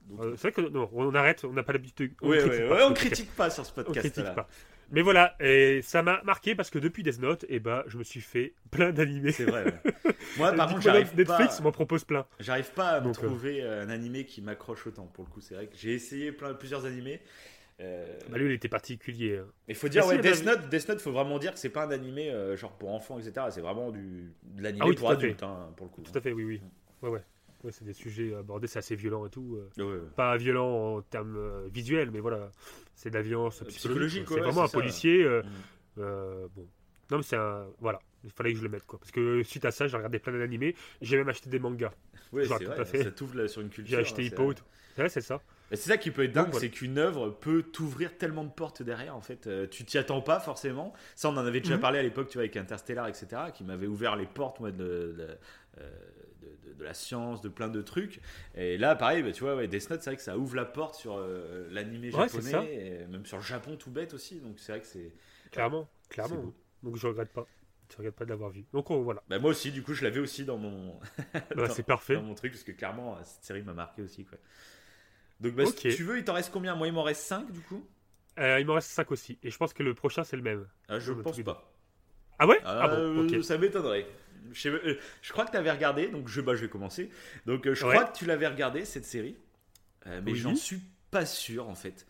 Donc, 0.09 0.20
Euh, 0.20 0.34
c'est 0.37 0.51
vrai 0.51 0.53
que 0.53 0.68
non, 0.70 0.89
on 0.93 1.14
arrête, 1.14 1.45
on 1.45 1.53
n'a 1.53 1.62
pas 1.64 1.72
l'habitude. 1.72 2.12
de- 2.12 2.16
on 2.22 2.28
ouais, 2.28 2.39
critique 2.39 2.61
ouais, 2.61 2.68
pas, 2.68 2.74
ouais, 2.76 2.82
on 2.84 2.91
ok. 2.91 2.95
critique 2.97 3.34
pas 3.37 3.51
sur 3.51 3.66
ce 3.66 3.72
On 3.72 3.74
podcast. 3.74 3.99
critique 4.12 4.34
pas. 4.34 4.49
Mais 4.93 5.03
voilà, 5.03 5.34
et 5.41 5.82
ça 5.82 6.01
m'a 6.05 6.22
marqué 6.22 6.55
parce 6.55 6.70
que 6.70 6.78
depuis 6.78 7.03
Death 7.03 7.18
Note, 7.20 7.45
et 7.49 7.59
bah, 7.59 7.82
je 7.89 7.99
me 7.99 8.05
suis 8.05 8.20
fait 8.20 8.55
plein 8.70 8.93
d'animés. 8.93 9.32
C'est 9.32 9.45
vrai. 9.47 9.64
ouais. 9.64 10.12
Moi, 10.39 10.53
par 10.53 10.68
contre, 10.68 10.82
j'arrive 10.82 11.11
Netflix 11.16 11.61
m'en 11.61 11.72
propose 11.72 12.05
plein. 12.05 12.24
J'arrive 12.39 12.70
pas 12.70 12.91
à 12.91 13.01
me 13.01 13.07
Donc, 13.07 13.18
euh, 13.18 13.26
trouver 13.26 13.62
euh, 13.64 13.82
un 13.82 13.89
animé 13.91 14.24
qui 14.26 14.43
m'accroche 14.43 14.87
autant. 14.87 15.07
Pour 15.07 15.24
le 15.24 15.30
coup, 15.30 15.41
c'est 15.41 15.55
vrai 15.57 15.66
que 15.66 15.76
j'ai 15.76 15.93
essayé 15.95 16.30
plein, 16.30 16.55
plusieurs 16.55 16.84
animés. 16.87 17.20
Euh, 17.81 18.18
Bah, 18.31 18.39
lui, 18.39 18.47
il 18.47 18.53
était 18.53 18.68
particulier. 18.68 19.39
hein. 19.39 19.47
Mais 19.68 19.74
faut 19.74 19.89
dire, 19.89 20.07
ouais, 20.07 20.16
si, 20.16 20.22
Death 20.22 20.45
Note, 20.45 20.68
Death 20.70 20.89
Note, 20.89 21.01
faut 21.01 21.12
vraiment 21.12 21.39
dire 21.39 21.53
que 21.53 21.59
c'est 21.59 21.68
pas 21.68 21.85
un 21.87 21.91
animé 21.91 22.31
euh, 22.31 22.57
genre 22.57 22.72
pour 22.72 22.91
enfants, 22.91 23.18
etc. 23.18 23.49
C'est 23.51 23.61
vraiment 23.61 23.91
du, 23.91 24.33
de 24.45 24.62
l'animé 24.62 24.81
Ah 24.85 24.89
oui, 24.89 24.95
pour 24.95 25.09
tout 25.09 25.12
adultes, 25.12 25.43
hein, 25.43 25.72
pour 25.77 25.87
le 25.87 25.91
coup. 25.93 26.03
Tout 26.03 26.16
à 26.16 26.20
fait, 26.20 26.33
oui, 26.33 26.45
oui. 26.45 26.61
Ouais, 27.03 27.11
ouais. 27.11 27.22
Ouais, 27.64 27.72
c'est 27.72 27.85
des 27.85 27.93
sujets 27.95 28.35
abordés, 28.35 28.66
c'est 28.66 28.79
assez 28.79 28.95
violent 28.97 29.27
et 29.27 29.31
tout. 29.31 29.59
euh. 29.79 29.83
Ouais, 29.83 29.93
ouais. 30.01 30.09
Pas 30.14 30.37
violent 30.37 30.97
en 30.97 31.03
termes 31.03 31.66
visuels, 31.68 32.11
mais 32.11 32.20
voilà, 32.20 32.51
c'est 32.95 33.11
de 33.11 33.14
la 33.16 33.22
violence 33.22 33.62
psychologique. 33.68 34.24
c'est 34.29 34.41
vraiment 34.41 34.62
un 34.62 34.68
ça. 34.68 34.79
policier. 34.79 35.22
euh, 35.24 35.43
euh, 35.99 36.47
bon. 36.55 36.66
Non, 37.11 37.18
mais 37.18 37.22
c'est 37.22 37.37
un. 37.37 37.66
Voilà, 37.81 38.01
il 38.24 38.31
fallait 38.31 38.53
que 38.53 38.59
je 38.59 38.62
le 38.64 38.68
mette, 38.68 38.85
quoi. 38.87 38.99
Parce 38.99 39.11
que 39.11 39.43
suite 39.43 39.64
à 39.64 39.70
ça, 39.70 39.87
j'ai 39.87 39.97
regardé 39.97 40.18
plein 40.18 40.37
d'animés. 40.39 40.74
J'ai 41.03 41.16
même 41.16 41.29
acheté 41.29 41.51
des 41.51 41.59
mangas. 41.59 41.93
Vois 42.33 42.45
c'est 42.45 42.64
tout 42.64 42.70
vrai, 42.70 42.81
à 42.81 42.85
fait. 42.85 43.05
ça 43.05 43.11
t'ouvre 43.11 43.47
sur 43.47 43.61
une 43.62 43.68
culture. 43.68 43.91
J'ai 43.97 44.01
acheté 44.03 44.22
hein, 44.22 44.27
Hippo. 44.27 44.51
c'est- 44.53 44.59
tout. 44.59 45.03
Ouais, 45.03 45.09
c'est 45.09 45.20
ça. 45.20 45.43
C'est 45.71 45.77
ça 45.91 45.97
qui 45.99 46.11
peut 46.11 46.25
être 46.25 46.33
dingue, 46.33 46.53
c'est 46.55 46.71
qu'une 46.71 46.97
œuvre 46.99 47.31
peut 47.31 47.62
t'ouvrir 47.62 48.17
tellement 48.17 48.45
de 48.45 48.51
portes 48.51 48.83
derrière. 48.83 49.17
En 49.17 49.21
fait, 49.21 49.47
Euh, 49.47 49.67
tu 49.67 49.85
t'y 49.85 49.99
attends 49.99 50.21
pas 50.23 50.39
forcément. 50.41 50.93
Ça, 51.17 51.29
on 51.29 51.33
en 51.37 51.45
avait 51.47 51.61
déjà 51.61 51.75
Mhm. 51.75 51.81
parlé 51.81 51.99
à 51.99 52.03
l'époque, 52.03 52.29
tu 52.29 52.35
vois, 52.35 52.43
avec 52.43 52.57
Interstellar, 52.57 53.09
etc., 53.09 53.51
qui 53.53 53.64
m'avait 53.64 53.87
ouvert 53.89 54.14
les 54.17 54.27
portes, 54.27 54.61
moi, 54.61 54.71
de, 54.71 54.77
de, 54.79 55.29
euh, 55.81 55.91
de- 56.79 56.85
la 56.85 56.95
science, 56.95 57.41
de 57.43 57.49
plein 57.49 57.69
de 57.69 57.83
trucs. 57.83 58.21
Et 58.55 58.77
là, 58.79 58.95
pareil, 58.95 59.23
bah, 59.23 59.33
tu 59.33 59.43
vois, 59.43 59.57
ouais, 59.57 59.67
Death 59.67 59.91
Note, 59.91 60.03
c'est 60.03 60.11
vrai 60.11 60.17
que 60.17 60.23
ça 60.23 60.37
ouvre 60.39 60.55
la 60.55 60.64
porte 60.67 60.95
sur 60.95 61.17
euh, 61.17 61.67
l'animé 61.71 62.11
Ouais, 62.12 62.29
japonais, 62.29 62.75
et 63.03 63.07
même 63.07 63.25
sur 63.27 63.39
le 63.39 63.43
Japon 63.43 63.77
tout 63.77 63.91
bête 63.91 64.14
aussi. 64.14 64.41
Donc 64.41 64.59
c'est 64.61 64.73
vrai 64.73 64.81
que 64.81 64.87
c'est. 64.87 65.12
Clairement, 65.51 65.89
clairement. 66.09 66.53
Donc 66.83 66.97
je 66.97 67.07
regrette 67.09 67.31
pas. 67.33 67.47
Je 67.91 67.97
regrette 67.97 68.14
pas 68.14 68.25
de 68.25 68.31
l'avoir 68.31 68.51
vu. 68.51 68.64
Donc 68.73 68.91
oh, 68.91 69.03
voilà, 69.03 69.23
Bah, 69.29 69.39
moi 69.39 69.51
aussi, 69.51 69.71
du 69.73 69.83
coup, 69.83 69.95
je 69.95 70.05
l'avais 70.05 70.21
aussi 70.21 70.45
dans 70.45 70.59
mon, 70.59 70.99
Bah, 71.57 71.69
c'est 71.71 71.83
parfait. 71.85 72.14
dans 72.14 72.23
mon 72.23 72.35
truc, 72.35 72.53
parce 72.53 72.64
que 72.64 72.73
clairement, 72.73 73.17
cette 73.25 73.45
série 73.45 73.62
m'a 73.62 73.73
marqué 73.75 74.03
aussi. 74.03 74.25
Quoi. 74.25 74.39
Donc, 75.41 75.55
bah, 75.55 75.64
si 75.66 75.74
tu 75.74 76.03
veux, 76.05 76.18
il 76.18 76.24
t'en 76.24 76.34
reste 76.34 76.51
combien? 76.53 76.74
Moi, 76.74 76.87
il 76.89 76.93
m'en 76.93 77.03
reste 77.03 77.22
5 77.22 77.51
du 77.53 77.61
coup 77.61 77.87
Euh, 78.39 78.59
il 78.61 78.66
m'en 78.66 78.74
reste 78.74 78.91
5 78.91 79.11
aussi. 79.12 79.39
Et 79.43 79.51
je 79.51 79.57
pense 79.59 79.72
que 79.72 79.82
le 79.82 79.95
prochain, 79.95 80.24
c'est 80.24 80.37
le 80.37 80.43
même. 80.43 80.66
Ah, 80.89 80.99
Je 80.99 81.12
Ouais, 81.12 81.22
pense 81.22 81.41
pas. 81.43 81.72
Ah 82.39 82.47
ouais? 82.47 82.61
Ah, 82.64 82.80
Ah 82.82 82.89
bon, 82.89 82.97
euh. 83.32 83.43
Ça 83.43 83.57
m'étonnerait. 83.59 84.07
Je, 84.53 84.61
sais- 84.61 84.68
euh, 84.68 84.99
je 85.22 85.32
crois 85.32 85.45
que 85.45 85.51
tu 85.51 85.57
avais 85.57 85.70
regardé, 85.70 86.09
donc 86.09 86.28
je, 86.28 86.41
bah, 86.41 86.55
je 86.55 86.62
vais 86.62 86.68
commencer. 86.68 87.11
Donc, 87.47 87.66
euh, 87.66 87.74
je 87.74 87.84
Ouais. 87.84 87.95
crois 87.95 88.05
que 88.07 88.16
tu 88.16 88.26
l'avais 88.26 88.47
regardé 88.47 88.84
cette 88.84 89.05
série, 89.07 89.37
euh, 90.07 90.20
mais 90.24 90.32
Oui. 90.32 90.39
j'en 90.39 90.55
suis 90.55 90.80
pas 91.11 91.26
sûr 91.26 91.68
en 91.68 91.74
fait. 91.74 92.07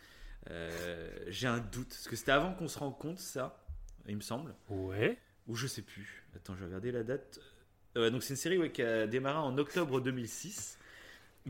Euh, 0.50 1.08
J'ai 1.28 1.46
un 1.46 1.58
doute, 1.58 1.88
parce 1.88 2.08
que 2.08 2.16
c'était 2.16 2.32
avant 2.32 2.52
qu'on 2.52 2.68
se 2.68 2.78
rende 2.78 2.98
compte, 2.98 3.18
ça, 3.18 3.64
il 4.06 4.16
me 4.16 4.20
semble. 4.20 4.54
Ouais. 4.68 5.18
ou 5.48 5.54
je 5.54 5.66
sais 5.68 5.82
plus. 5.82 6.24
Attends, 6.34 6.54
je 6.54 6.60
vais 6.60 6.66
regarder 6.66 6.90
la 6.92 7.04
date. 7.04 7.38
Euh, 7.96 8.10
donc 8.10 8.22
c'est 8.24 8.30
une 8.34 8.36
série 8.36 8.72
qui 8.72 8.82
a 8.82 9.06
démarré 9.06 9.38
en 9.38 9.56
octobre 9.58 10.00
2006. 10.00 10.76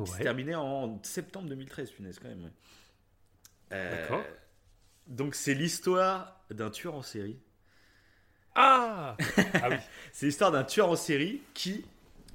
Qui 0.05 0.11
s'est 0.11 0.23
terminée 0.23 0.55
en 0.55 1.01
septembre 1.03 1.49
2013, 1.49 1.91
punaise, 1.91 2.19
quand 2.19 2.29
même. 2.29 2.51
Euh, 3.73 4.01
D'accord. 4.03 4.25
Donc 5.07 5.35
c'est 5.35 5.55
l'histoire 5.55 6.45
d'un 6.51 6.71
tueur 6.71 6.95
en 6.95 7.03
série. 7.03 7.39
Ah, 8.55 9.17
ah 9.55 9.69
oui. 9.71 9.77
c'est 10.13 10.27
l'histoire 10.27 10.51
d'un 10.51 10.65
tueur 10.65 10.89
en 10.89 10.97
série 10.97 11.43
qui 11.53 11.85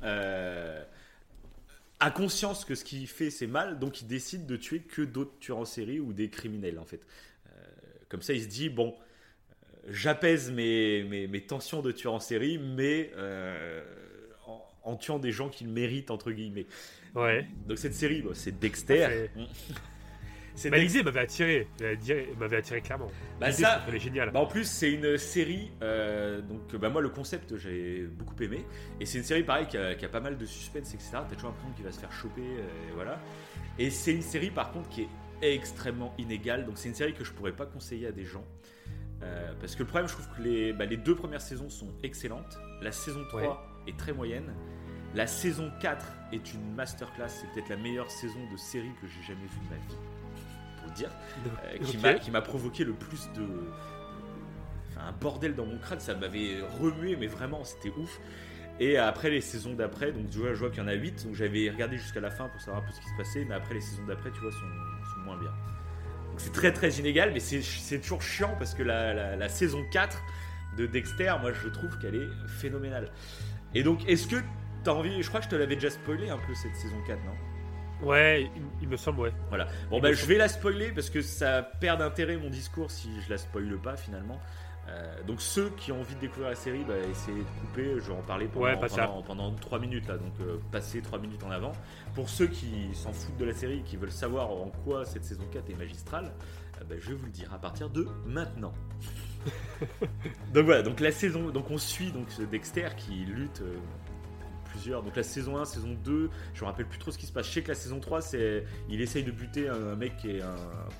euh, 0.03 0.83
a 1.99 2.11
conscience 2.11 2.63
que 2.63 2.75
ce 2.75 2.83
qu'il 2.83 3.07
fait 3.07 3.31
c'est 3.31 3.47
mal, 3.47 3.79
donc 3.79 4.01
il 4.01 4.07
décide 4.07 4.45
de 4.45 4.55
tuer 4.55 4.81
que 4.81 5.01
d'autres 5.01 5.37
tueurs 5.39 5.57
en 5.57 5.65
série 5.65 5.99
ou 5.99 6.13
des 6.13 6.29
criminels 6.29 6.77
en 6.77 6.85
fait. 6.85 7.05
comme 8.07 8.21
ça 8.21 8.33
il 8.33 8.43
se 8.43 8.47
dit 8.47 8.69
bon, 8.69 8.95
j'apaise 9.87 10.51
mes, 10.51 11.03
mes, 11.03 11.41
tensions 11.41 11.81
de 11.81 11.91
tueur 11.91 12.13
en 12.13 12.19
série, 12.19 12.57
mais 12.57 13.11
euh, 13.15 13.83
en, 14.83 14.95
tuant 14.95 15.19
des 15.19 15.31
gens 15.31 15.49
qui 15.49 15.63
le 15.63 15.71
méritent, 15.71 16.11
entre 16.11 16.31
guillemets. 16.31 16.67
Ouais. 17.15 17.47
Donc 17.67 17.77
cette 17.77 17.93
série, 17.93 18.23
c'est 18.33 18.57
Dexter. 18.59 19.27
C'est 20.55 20.69
bah, 20.71 20.77
m'avait 21.03 21.19
attiré, 21.19 21.67
m'avait 22.39 22.57
attiré 22.57 22.81
clairement. 22.81 23.09
Bah 23.39 23.51
ça, 23.51 23.83
elle 23.87 23.95
est 23.95 23.99
géniale. 23.99 24.31
Bah 24.31 24.39
en 24.39 24.45
plus, 24.45 24.65
c'est 24.65 24.91
une 24.91 25.17
série. 25.17 25.71
Euh, 25.81 26.41
donc, 26.41 26.75
bah 26.75 26.89
moi, 26.89 27.01
le 27.01 27.09
concept, 27.09 27.57
j'ai 27.57 28.03
beaucoup 28.03 28.41
aimé. 28.41 28.65
Et 28.99 29.05
c'est 29.05 29.17
une 29.17 29.23
série 29.23 29.43
pareil 29.43 29.67
qui 29.67 29.77
a, 29.77 30.09
pas 30.09 30.19
mal 30.19 30.37
de 30.37 30.45
suspense, 30.45 30.93
etc. 30.93 31.09
T'as 31.11 31.35
toujours 31.35 31.49
l'impression 31.49 31.73
qu'il 31.75 31.85
va 31.85 31.91
se 31.91 31.99
faire 31.99 32.11
choper, 32.11 32.41
euh, 32.41 32.89
et 32.89 32.93
voilà. 32.93 33.19
Et 33.77 33.89
c'est 33.89 34.13
une 34.13 34.21
série, 34.21 34.51
par 34.51 34.71
contre, 34.71 34.89
qui 34.89 35.07
est 35.41 35.53
extrêmement 35.55 36.13
inégale. 36.17 36.65
Donc, 36.65 36.77
c'est 36.77 36.89
une 36.89 36.95
série 36.95 37.13
que 37.13 37.23
je 37.23 37.31
pourrais 37.31 37.53
pas 37.53 37.65
conseiller 37.65 38.07
à 38.07 38.11
des 38.11 38.25
gens. 38.25 38.45
Euh, 39.23 39.53
parce 39.59 39.75
que 39.75 39.83
le 39.83 39.87
problème, 39.87 40.07
je 40.07 40.13
trouve 40.13 40.27
que 40.35 40.41
les, 40.41 40.73
bah, 40.73 40.85
les 40.85 40.97
deux 40.97 41.15
premières 41.15 41.41
saisons 41.41 41.69
sont 41.69 41.93
excellentes. 42.03 42.57
La 42.81 42.91
saison 42.91 43.23
3 43.29 43.83
est 43.87 43.97
très 43.97 44.13
moyenne. 44.13 44.53
La 45.13 45.27
saison 45.27 45.71
4 45.81 46.05
est 46.31 46.53
une 46.53 46.73
masterclass. 46.73 47.29
C'est 47.29 47.47
peut-être 47.51 47.69
la 47.69 47.77
meilleure 47.77 48.09
saison 48.09 48.39
de 48.51 48.57
série 48.57 48.91
que 49.01 49.07
j'ai 49.07 49.21
jamais 49.21 49.47
vue 49.47 49.59
de 49.65 49.69
ma 49.69 49.75
vie. 49.87 49.97
Pour 50.77 50.87
le 50.87 50.93
dire. 50.93 51.09
Euh, 52.03 52.17
qui 52.17 52.31
m'a 52.31 52.41
provoqué 52.41 52.83
le 52.83 52.93
plus 52.93 53.29
de. 53.33 53.45
Enfin, 54.89 55.07
un 55.07 55.11
bordel 55.11 55.55
dans 55.55 55.65
mon 55.65 55.77
crâne. 55.77 55.99
Ça 55.99 56.15
m'avait 56.15 56.61
remué, 56.79 57.15
mais 57.15 57.27
vraiment, 57.27 57.63
c'était 57.63 57.93
ouf. 57.97 58.19
Et 58.79 58.97
après 58.97 59.29
les 59.29 59.41
saisons 59.41 59.73
d'après, 59.73 60.11
donc 60.11 60.25
je 60.31 60.39
vois, 60.39 60.53
je 60.53 60.59
vois 60.59 60.69
qu'il 60.69 60.79
y 60.79 60.85
en 60.85 60.87
a 60.87 60.93
8. 60.93 61.25
Donc 61.25 61.35
j'avais 61.35 61.69
regardé 61.69 61.97
jusqu'à 61.97 62.19
la 62.19 62.31
fin 62.31 62.47
pour 62.47 62.59
savoir 62.61 62.83
un 62.83 62.85
peu 62.87 62.93
ce 62.93 62.99
qui 62.99 63.09
se 63.09 63.17
passait. 63.17 63.45
Mais 63.45 63.55
après 63.55 63.75
les 63.75 63.81
saisons 63.81 64.05
d'après, 64.07 64.31
tu 64.31 64.39
vois, 64.39 64.51
sont, 64.51 64.57
sont 64.57 65.21
moins 65.25 65.37
bien 65.37 65.51
c'est 66.41 66.53
très 66.53 66.71
très 66.71 66.89
inégal, 66.91 67.31
mais 67.33 67.39
c'est 67.39 67.99
toujours 67.99 68.21
chiant 68.21 68.55
parce 68.57 68.73
que 68.73 68.83
la, 68.83 69.49
saison 69.49 69.83
4 69.91 70.17
de 70.77 70.85
Dexter, 70.85 71.33
moi 71.41 71.51
je 71.53 71.67
trouve 71.69 71.97
qu'elle 71.99 72.15
est 72.15 72.29
phénoménale. 72.47 73.11
Et 73.73 73.83
donc, 73.83 74.07
est-ce 74.07 74.27
que 74.27 74.37
t'as 74.83 74.91
envie, 74.91 75.21
je 75.21 75.27
crois 75.27 75.39
que 75.39 75.45
je 75.45 75.51
te 75.51 75.55
l'avais 75.55 75.75
déjà 75.75 75.89
spoilé 75.89 76.29
un 76.29 76.37
peu 76.37 76.53
cette 76.53 76.75
saison 76.75 76.97
4, 77.07 77.19
non? 77.25 78.07
Ouais, 78.07 78.49
il, 78.81 78.87
me 78.87 78.97
semble, 78.97 79.19
ouais. 79.19 79.33
Voilà. 79.49 79.67
Bon, 79.89 79.99
bah, 79.99 80.11
je 80.11 80.25
vais 80.25 80.37
la 80.37 80.47
spoiler 80.47 80.91
parce 80.91 81.09
que 81.09 81.21
ça 81.21 81.61
perd 81.61 81.99
d'intérêt 81.99 82.35
mon 82.35 82.49
discours 82.49 82.89
si 82.89 83.09
je 83.21 83.29
la 83.29 83.37
spoile 83.37 83.77
pas 83.77 83.95
finalement. 83.95 84.39
Euh, 84.87 85.23
donc 85.23 85.41
ceux 85.41 85.69
qui 85.77 85.91
ont 85.91 85.99
envie 85.99 86.15
de 86.15 86.19
découvrir 86.19 86.49
la 86.49 86.55
série, 86.55 86.83
bah, 86.87 86.95
essayez 87.11 87.39
de 87.39 87.59
couper. 87.59 87.93
Je 87.99 88.07
vais 88.07 88.13
en 88.13 88.23
parler 88.23 88.47
pendant, 88.47 89.21
pendant, 89.21 89.53
3 89.53 89.79
minutes 89.79 90.07
là, 90.07 90.17
donc 90.17 90.33
euh, 90.41 90.57
passez 90.71 91.01
3 91.01 91.19
minutes 91.19 91.43
en 91.43 91.51
avant. 91.51 91.73
Pour 92.15 92.29
ceux 92.29 92.47
qui 92.47 92.89
s'en 92.93 93.13
foutent 93.13 93.37
de 93.37 93.45
la 93.45 93.53
série 93.53 93.79
et 93.79 93.83
qui 93.83 93.97
veulent 93.97 94.11
savoir 94.11 94.49
en 94.49 94.71
quoi 94.83 95.05
cette 95.05 95.23
saison 95.23 95.43
4 95.51 95.69
est 95.69 95.75
magistrale, 95.75 96.31
euh, 96.79 96.83
bah, 96.89 96.95
je 96.97 97.09
vais 97.09 97.15
vous 97.15 97.25
le 97.25 97.31
dire 97.31 97.53
à 97.53 97.59
partir 97.59 97.89
de 97.89 98.07
maintenant. 98.25 98.73
donc 100.53 100.65
voilà, 100.65 100.81
donc 100.81 100.99
la 100.99 101.11
saison, 101.11 101.49
donc 101.49 101.69
on 101.69 101.77
suit 101.77 102.11
donc 102.11 102.27
Dexter 102.49 102.89
qui 102.97 103.25
lutte 103.25 103.61
plusieurs. 104.71 105.03
Donc 105.03 105.15
la 105.15 105.23
saison 105.23 105.57
1, 105.57 105.65
saison 105.65 105.95
2, 106.03 106.29
je 106.53 106.61
me 106.61 106.65
rappelle 106.65 106.85
plus 106.85 106.99
trop 106.99 107.11
ce 107.11 107.17
qui 107.17 107.25
se 107.25 107.31
passe. 107.31 107.47
Je 107.47 107.51
sais 107.51 107.61
que 107.61 107.69
la 107.69 107.75
saison 107.75 107.99
3, 107.99 108.21
c'est 108.21 108.65
il 108.89 109.01
essaye 109.01 109.23
de 109.23 109.31
buter 109.31 109.69
un, 109.69 109.95
mec 109.95 110.17
qui 110.17 110.31
est 110.31 110.41
un 110.41 110.55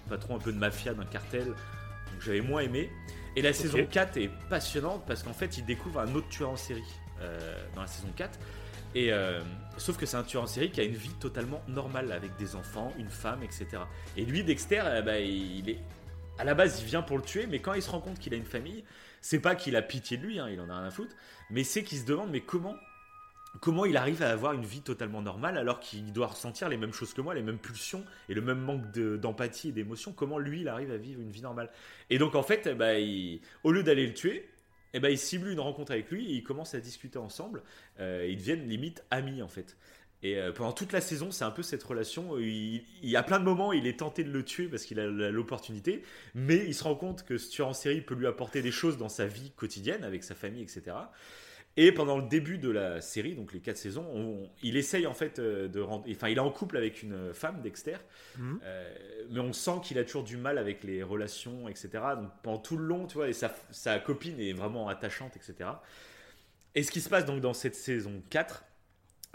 patron 0.10 0.36
un 0.36 0.40
peu 0.40 0.52
de 0.52 0.58
mafia 0.58 0.94
d'un 0.94 1.06
cartel. 1.06 1.46
Donc 1.46 2.22
j'avais 2.22 2.42
moins 2.42 2.62
aimé. 2.62 2.90
Et 3.36 3.42
la 3.42 3.54
saison 3.54 3.86
4 3.90 4.18
est 4.18 4.30
passionnante 4.50 5.04
parce 5.08 5.24
qu'en 5.24 5.34
fait, 5.34 5.58
il 5.58 5.66
découvre 5.66 6.00
un 6.00 6.14
autre 6.16 6.28
tueur 6.30 6.50
en 6.50 6.58
série 6.58 6.84
euh, 7.22 7.58
dans 7.76 7.82
la 7.82 7.88
saison 7.88 8.10
4. 8.16 8.38
Et 8.94 9.14
euh, 9.14 9.40
sauf 9.78 9.96
que 9.96 10.06
c'est 10.06 10.18
un 10.18 10.24
tueur 10.24 10.44
en 10.44 10.48
série 10.48 10.70
qui 10.70 10.82
a 10.82 10.84
une 10.84 10.96
vie 10.96 11.14
totalement 11.20 11.62
normale 11.70 12.12
avec 12.12 12.36
des 12.38 12.56
enfants, 12.56 12.92
une 13.00 13.10
femme, 13.10 13.42
etc. 13.42 13.84
Et 14.18 14.26
lui, 14.26 14.44
Dexter, 14.44 14.84
ben, 15.06 15.24
il 15.24 15.70
est 15.70 15.80
à 16.38 16.44
la 16.44 16.56
base, 16.56 16.82
il 16.82 16.88
vient 16.88 17.04
pour 17.04 17.18
le 17.18 17.24
tuer, 17.24 17.46
mais 17.48 17.60
quand 17.60 17.74
il 17.74 17.82
se 17.84 17.90
rend 17.90 18.00
compte 18.00 18.18
qu'il 18.18 18.34
a 18.34 18.38
une 18.38 18.46
famille, 18.46 18.84
c'est 19.22 19.40
pas 19.40 19.56
qu'il 19.56 19.76
a 19.76 19.82
pitié 19.82 20.18
de 20.18 20.26
lui, 20.26 20.40
hein, 20.40 20.50
il 20.50 20.60
en 20.60 20.70
a 20.70 20.80
rien 20.80 20.88
à 20.88 20.92
foutre, 20.92 21.16
mais 21.52 21.64
c'est 21.64 21.84
qu'il 21.84 22.00
se 22.00 22.06
demande 22.06 22.32
mais 22.32 22.42
comment 22.42 22.76
comment 23.60 23.86
il 23.86 23.98
arrive 23.98 24.24
à 24.24 24.30
avoir 24.30 24.54
une 24.54 24.66
vie 24.66 24.82
totalement 24.82 25.22
normale 25.22 25.58
alors 25.58 25.80
qu'il 25.80 26.14
doit 26.14 26.28
ressentir 26.28 26.70
les 26.70 26.78
mêmes 26.78 26.94
choses 26.94 27.14
que 27.14 27.22
moi, 27.22 27.34
les 27.34 27.42
mêmes 27.42 27.58
pulsions 27.58 28.06
et 28.30 28.34
le 28.34 28.42
même 28.42 28.60
manque 28.60 28.92
d'empathie 28.92 29.70
et 29.70 29.72
d'émotion. 29.72 30.14
Comment 30.14 30.40
lui, 30.40 30.62
il 30.62 30.68
arrive 30.68 30.92
à 30.92 30.98
vivre 30.98 31.22
une 31.22 31.32
vie 31.32 31.42
normale 31.42 31.70
Et 32.10 32.18
donc, 32.18 32.36
en 32.36 32.44
fait, 32.44 32.70
bah, 32.70 32.94
au 33.64 33.72
lieu 33.72 33.84
d'aller 33.84 34.08
le 34.08 34.14
tuer, 34.14 34.50
eh 34.94 35.00
ben, 35.00 35.10
il 35.10 35.18
simule 35.18 35.52
une 35.52 35.60
rencontre 35.60 35.92
avec 35.92 36.10
lui 36.10 36.32
et 36.32 36.36
ils 36.36 36.44
commencent 36.44 36.74
à 36.74 36.80
discuter 36.80 37.18
ensemble. 37.18 37.64
Euh, 38.00 38.26
ils 38.30 38.38
deviennent 38.38 38.68
limite 38.68 39.04
amis, 39.10 39.42
en 39.42 39.48
fait. 39.48 39.78
Et 40.24 40.38
euh, 40.38 40.52
pendant 40.52 40.72
toute 40.72 40.92
la 40.92 41.02
saison, 41.02 41.32
c'est 41.32 41.46
un 41.46 41.52
peu 41.52 41.64
cette 41.64 41.84
relation. 41.84 42.38
Il, 42.38 42.84
il, 43.02 43.10
y 43.10 43.16
a 43.16 43.24
plein 43.24 43.40
de 43.40 43.46
moments, 43.46 43.74
il 43.74 43.88
est 43.88 44.00
tenté 44.00 44.24
de 44.24 44.32
le 44.32 44.44
tuer 44.44 44.68
parce 44.68 44.84
qu'il 44.84 45.00
a 45.00 45.08
l'opportunité, 45.08 46.04
mais 46.36 46.58
il 46.58 46.76
se 46.76 46.84
rend 46.84 46.96
compte 46.96 47.24
que 47.24 47.38
ce 47.38 47.50
tueur 47.50 47.70
en 47.70 47.74
série 47.74 48.02
peut 48.02 48.16
lui 48.16 48.28
apporter 48.28 48.62
des 48.62 48.72
choses 48.72 48.98
dans 48.98 49.10
sa 49.10 49.26
vie 49.26 49.52
quotidienne 49.56 50.04
avec 50.04 50.24
sa 50.24 50.36
famille, 50.36 50.62
etc. 50.62 50.96
Et 51.78 51.92
pendant 51.94 52.18
le 52.18 52.28
début 52.28 52.58
de 52.58 52.70
la 52.70 53.00
série, 53.00 53.34
donc 53.34 53.54
les 53.54 53.62
quatre 53.62 53.78
saisons, 53.78 54.50
il 54.62 54.76
essaye 54.76 55.08
en 55.08 55.14
fait 55.14 55.40
euh, 55.40 55.70
de 55.70 55.80
rendre. 55.80 56.06
Enfin, 56.12 56.28
il 56.28 56.38
est 56.38 56.42
en 56.42 56.52
couple 56.52 56.76
avec 56.76 57.02
une 57.02 57.34
femme, 57.34 57.62
Dexter, 57.62 57.98
mhm. 58.38 58.60
euh, 58.64 58.94
mais 59.30 59.40
on 59.40 59.54
sent 59.54 59.80
qu'il 59.84 59.98
a 59.98 60.04
toujours 60.04 60.24
du 60.24 60.36
mal 60.36 60.58
avec 60.58 60.84
les 60.84 61.02
relations, 61.02 61.70
etc. 61.70 61.90
Donc 62.18 62.30
pendant 62.44 62.58
tout 62.58 62.76
le 62.76 62.84
long, 62.84 63.08
tu 63.08 63.16
vois, 63.16 63.30
et 63.30 63.34
sa, 63.34 63.56
sa 63.72 64.00
copine 64.00 64.40
est 64.40 64.54
vraiment 64.54 64.90
attachante, 64.90 65.38
etc. 65.38 65.70
Et 66.76 66.84
ce 66.84 66.92
qui 66.92 67.00
se 67.00 67.10
passe 67.10 67.26
donc 67.26 67.40
dans 67.40 67.54
cette 67.54 67.76
saison 67.76 68.22
4, 68.30 68.64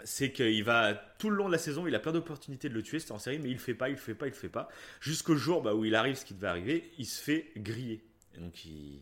c'est 0.03 0.31
qu'il 0.31 0.63
va 0.63 0.93
tout 0.93 1.29
le 1.29 1.35
long 1.35 1.47
de 1.47 1.51
la 1.51 1.57
saison, 1.57 1.87
il 1.87 1.95
a 1.95 1.99
plein 1.99 2.11
d'opportunités 2.11 2.69
de 2.69 2.73
le 2.73 2.83
tuer, 2.83 2.99
c'est 2.99 3.11
en 3.11 3.19
série, 3.19 3.39
mais 3.39 3.49
il 3.49 3.53
le 3.53 3.59
fait 3.59 3.73
pas, 3.73 3.89
il 3.89 3.93
le 3.93 3.97
fait 3.97 4.13
pas, 4.13 4.27
il 4.27 4.29
le 4.29 4.35
fait 4.35 4.49
pas, 4.49 4.69
jusqu'au 5.01 5.35
jour 5.35 5.61
bah, 5.61 5.73
où 5.73 5.85
il 5.85 5.95
arrive 5.95 6.15
ce 6.15 6.25
qui 6.25 6.35
devait 6.35 6.47
arriver, 6.47 6.91
il 6.97 7.05
se 7.05 7.21
fait 7.21 7.51
griller. 7.57 8.03
Et 8.35 8.39
donc 8.39 8.65
il 8.65 9.01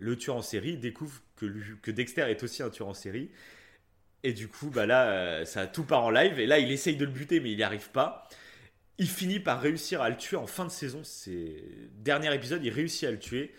le 0.00 0.16
tueur 0.16 0.36
en 0.36 0.42
série 0.42 0.76
découvre 0.76 1.22
que, 1.36 1.46
que, 1.82 1.90
Dexter 1.90 2.22
est 2.22 2.42
aussi 2.42 2.62
un 2.62 2.70
tueur 2.70 2.88
en 2.88 2.94
série. 2.94 3.30
Et 4.22 4.32
du 4.32 4.48
coup, 4.48 4.70
bah 4.70 4.86
là, 4.86 5.10
euh, 5.10 5.44
ça 5.44 5.66
tout 5.66 5.84
part 5.84 6.02
en 6.02 6.10
live. 6.10 6.40
Et 6.40 6.46
là, 6.46 6.58
il 6.58 6.70
essaye 6.72 6.96
de 6.96 7.04
le 7.04 7.10
buter, 7.10 7.40
mais 7.40 7.52
il 7.52 7.56
n'y 7.56 7.62
arrive 7.62 7.90
pas. 7.90 8.28
Il 8.98 9.08
finit 9.08 9.40
par 9.40 9.60
réussir 9.60 10.00
à 10.00 10.08
le 10.08 10.16
tuer 10.16 10.36
en 10.36 10.46
fin 10.46 10.64
de 10.64 10.70
saison. 10.70 11.02
C'est 11.04 11.62
dernier 11.96 12.34
épisode, 12.34 12.64
il 12.64 12.70
réussit 12.70 13.04
à 13.04 13.10
le 13.10 13.18
tuer. 13.18 13.54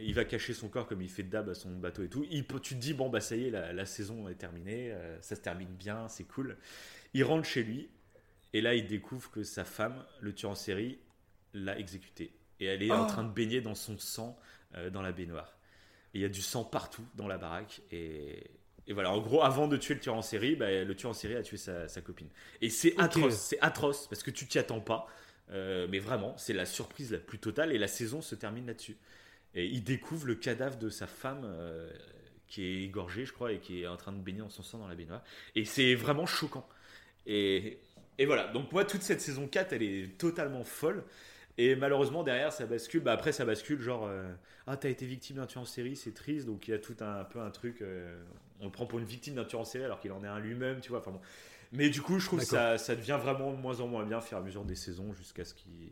Il 0.00 0.14
va 0.14 0.24
cacher 0.24 0.52
son 0.52 0.68
corps 0.68 0.86
comme 0.86 1.02
il 1.02 1.08
fait 1.08 1.22
de 1.22 1.30
dab 1.30 1.48
à 1.48 1.54
son 1.54 1.70
bateau 1.70 2.02
et 2.02 2.08
tout. 2.08 2.26
Il, 2.30 2.44
tu 2.46 2.74
te 2.74 2.80
dis, 2.80 2.94
bon, 2.94 3.08
bah 3.08 3.20
ça 3.20 3.36
y 3.36 3.46
est, 3.46 3.50
la, 3.50 3.86
saison 3.86 4.28
est 4.28 4.34
terminée. 4.34 4.90
Euh, 4.92 5.20
ça 5.20 5.36
se 5.36 5.40
termine 5.40 5.68
bien, 5.68 6.08
c'est 6.08 6.24
cool. 6.24 6.56
Il 7.14 7.24
rentre 7.24 7.46
chez 7.46 7.62
lui. 7.62 7.88
Et 8.52 8.60
là, 8.60 8.74
il 8.74 8.88
découvre 8.88 9.30
que 9.30 9.44
sa 9.44 9.64
femme, 9.64 10.04
le 10.20 10.34
tueur 10.34 10.52
en 10.52 10.56
série, 10.56 10.98
l'a 11.54 11.78
exécuté. 11.78 12.32
Et 12.58 12.64
elle 12.64 12.82
est 12.82 12.90
en 12.90 13.04
oh. 13.04 13.06
train 13.06 13.22
de 13.22 13.32
baigner 13.32 13.60
dans 13.60 13.76
son 13.76 13.96
sang 13.98 14.36
euh, 14.74 14.90
dans 14.90 15.02
la 15.02 15.12
baignoire 15.12 15.59
il 16.14 16.20
y 16.20 16.24
a 16.24 16.28
du 16.28 16.42
sang 16.42 16.64
partout 16.64 17.04
dans 17.14 17.28
la 17.28 17.38
baraque. 17.38 17.82
Et, 17.92 18.44
voilà, 18.88 19.12
en 19.12 19.20
gros, 19.20 19.42
avant 19.42 19.68
de 19.68 19.76
tuer 19.76 19.94
le 19.94 20.00
tueur 20.00 20.16
en 20.16 20.22
série, 20.22 20.56
bah, 20.56 20.82
le 20.82 20.96
tueur 20.96 21.10
en 21.10 21.14
série 21.14 21.36
a 21.36 21.42
tué 21.42 21.56
sa, 21.56 21.86
copine. 22.00 22.28
Et 22.60 22.70
c'est 22.70 22.98
atroce, 22.98 23.34
c'est 23.34 23.60
atroce 23.60 24.08
parce 24.08 24.22
que 24.22 24.30
tu 24.30 24.46
t'y 24.46 24.58
attends 24.58 24.80
pas. 24.80 25.06
Euh, 25.52 25.86
mais 25.90 25.98
vraiment, 25.98 26.36
c'est 26.36 26.52
la 26.52 26.66
surprise 26.66 27.12
la 27.12 27.18
plus 27.18 27.38
totale 27.38 27.72
et 27.72 27.78
la 27.78 27.88
saison 27.88 28.22
se 28.22 28.34
termine 28.34 28.66
là-dessus. 28.66 28.96
Et 29.54 29.66
il 29.66 29.82
découvre 29.82 30.26
le 30.26 30.36
cadavre 30.36 30.78
de 30.78 30.88
sa 30.90 31.06
femme 31.06 31.42
euh, 31.44 31.90
qui 32.46 32.64
est 32.64 32.84
égorgée, 32.84 33.24
je 33.24 33.32
crois, 33.32 33.52
et 33.52 33.58
qui 33.58 33.82
est 33.82 33.86
en 33.86 33.96
train 33.96 34.12
de 34.12 34.18
baigner 34.18 34.40
dans 34.40 34.48
son 34.48 34.62
sang 34.62 34.78
dans 34.78 34.88
la 34.88 34.94
baignoire. 34.94 35.22
Et 35.54 35.64
c'est 35.64 35.94
vraiment 35.94 36.26
choquant. 36.26 36.68
Et, 37.26 37.78
et 38.18 38.26
voilà, 38.26 38.48
donc 38.48 38.70
moi, 38.72 38.84
toute 38.84 39.02
cette 39.02 39.20
saison 39.20 39.48
4, 39.48 39.72
elle 39.72 39.82
est 39.82 40.18
totalement 40.18 40.64
folle. 40.64 41.04
Et 41.58 41.76
malheureusement, 41.76 42.22
derrière, 42.22 42.52
ça 42.52 42.66
bascule. 42.66 43.02
Bah, 43.02 43.12
après, 43.12 43.32
ça 43.32 43.44
bascule 43.44 43.80
genre 43.80 44.06
euh, 44.06 44.32
Ah, 44.66 44.76
t'as 44.76 44.88
été 44.88 45.06
victime 45.06 45.36
d'un 45.36 45.46
tueur 45.46 45.62
en 45.62 45.66
série, 45.66 45.96
c'est 45.96 46.14
triste. 46.14 46.46
Donc 46.46 46.68
il 46.68 46.70
y 46.70 46.74
a 46.74 46.78
tout 46.78 46.96
un, 47.00 47.24
peu 47.24 47.40
un 47.40 47.50
truc. 47.50 47.82
Euh, 47.82 48.22
on 48.60 48.66
le 48.66 48.70
prend 48.70 48.86
pour 48.86 48.98
une 48.98 49.04
victime 49.04 49.34
d'un 49.34 49.44
tueur 49.44 49.60
en 49.60 49.64
série 49.64 49.84
alors 49.84 50.00
qu'il 50.00 50.12
en 50.12 50.22
est 50.24 50.28
un 50.28 50.38
lui-même, 50.38 50.80
tu 50.80 50.90
vois. 50.90 51.00
Enfin, 51.00 51.10
bon. 51.10 51.20
Mais 51.72 51.88
du 51.88 52.02
coup, 52.02 52.18
je 52.18 52.26
trouve 52.26 52.40
que 52.40 52.46
ça, 52.46 52.78
ça 52.78 52.96
devient 52.96 53.18
vraiment 53.20 53.52
de 53.52 53.58
moins 53.58 53.80
en 53.80 53.86
moins 53.86 54.04
bien 54.04 54.18
au 54.18 54.20
fur 54.20 54.36
et 54.36 54.40
à 54.40 54.44
mesure 54.44 54.64
des 54.64 54.74
saisons 54.74 55.12
jusqu'à 55.12 55.44
ce 55.44 55.54
qu'il. 55.54 55.90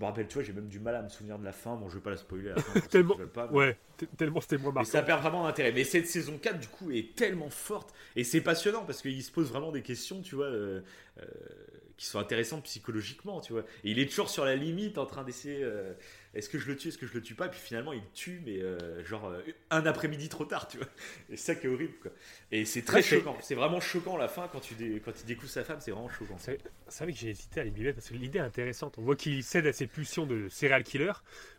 Je 0.00 0.04
me 0.04 0.06
rappelle, 0.06 0.28
tu 0.28 0.34
vois, 0.34 0.42
j'ai 0.42 0.54
même 0.54 0.68
du 0.68 0.80
mal 0.80 0.96
à 0.96 1.02
me 1.02 1.10
souvenir 1.10 1.38
de 1.38 1.44
la 1.44 1.52
fin. 1.52 1.76
Bon, 1.76 1.90
je 1.90 1.96
vais 1.96 2.00
pas 2.00 2.10
la 2.10 2.16
spoiler. 2.16 2.54
tellement, 2.90 3.18
ouais, 3.52 3.76
tellement 4.16 4.40
c'était 4.40 4.56
moins 4.56 4.72
marquant. 4.72 4.90
ça 4.90 5.02
perd 5.02 5.20
vraiment 5.20 5.44
d'intérêt. 5.44 5.72
Mais 5.72 5.84
cette 5.84 6.06
saison 6.06 6.38
4, 6.38 6.58
du 6.58 6.68
coup, 6.68 6.90
est 6.90 7.14
tellement 7.14 7.50
forte. 7.50 7.92
Et 8.16 8.24
c'est 8.24 8.40
passionnant 8.40 8.84
parce 8.86 9.02
qu'il 9.02 9.22
se 9.22 9.30
pose 9.30 9.50
vraiment 9.50 9.72
des 9.72 9.82
questions, 9.82 10.22
tu 10.22 10.36
vois, 10.36 10.46
euh, 10.46 10.80
qui 12.00 12.06
sont 12.06 12.18
intéressantes 12.18 12.64
psychologiquement, 12.64 13.40
tu 13.40 13.52
vois. 13.52 13.62
Et 13.84 13.90
il 13.90 13.98
est 13.98 14.06
toujours 14.08 14.30
sur 14.30 14.44
la 14.44 14.56
limite 14.56 14.98
en 14.98 15.06
train 15.06 15.22
d'essayer 15.22 15.62
euh, 15.62 15.92
est-ce 16.34 16.48
que 16.48 16.58
je 16.58 16.66
le 16.68 16.76
tue, 16.76 16.88
est-ce 16.88 16.98
que 16.98 17.06
je 17.06 17.14
le 17.14 17.22
tue 17.22 17.34
pas, 17.34 17.46
et 17.46 17.50
puis 17.50 17.60
finalement 17.60 17.92
il 17.92 18.02
tue, 18.14 18.40
mais 18.46 18.58
euh, 18.62 19.04
genre 19.04 19.26
euh, 19.26 19.42
un 19.70 19.84
après-midi 19.86 20.28
trop 20.28 20.44
tard, 20.46 20.68
tu 20.68 20.78
vois. 20.78 20.86
Et 21.30 21.36
ça 21.36 21.54
qui 21.54 21.66
est 21.66 21.70
horrible, 21.70 21.94
quoi. 22.00 22.10
Et 22.52 22.64
c'est 22.64 22.82
très 22.82 23.02
Ouais, 23.02 23.02
choquant, 23.02 23.36
c'est 23.42 23.54
vraiment 23.54 23.80
choquant 23.80 24.16
la 24.16 24.28
fin 24.28 24.48
quand, 24.48 24.60
tu 24.60 24.74
dé- 24.74 25.02
quand 25.04 25.12
il 25.20 25.26
découvre 25.26 25.50
sa 25.50 25.64
femme, 25.64 25.78
c'est 25.80 25.90
vraiment 25.90 26.08
choquant. 26.08 26.38
C'est 26.88 27.04
vrai 27.04 27.12
que 27.12 27.18
j'ai 27.18 27.30
hésité 27.30 27.60
à 27.60 27.64
les 27.64 27.70
biber 27.70 27.92
parce 27.94 28.08
que 28.08 28.14
l'idée 28.14 28.38
est 28.38 28.42
intéressante. 28.42 28.98
On 28.98 29.02
voit 29.02 29.16
qu'il 29.16 29.42
cède 29.44 29.66
à 29.66 29.72
ses 29.72 29.86
pulsions 29.86 30.26
de 30.26 30.48
serial 30.48 30.82
killer, 30.82 31.12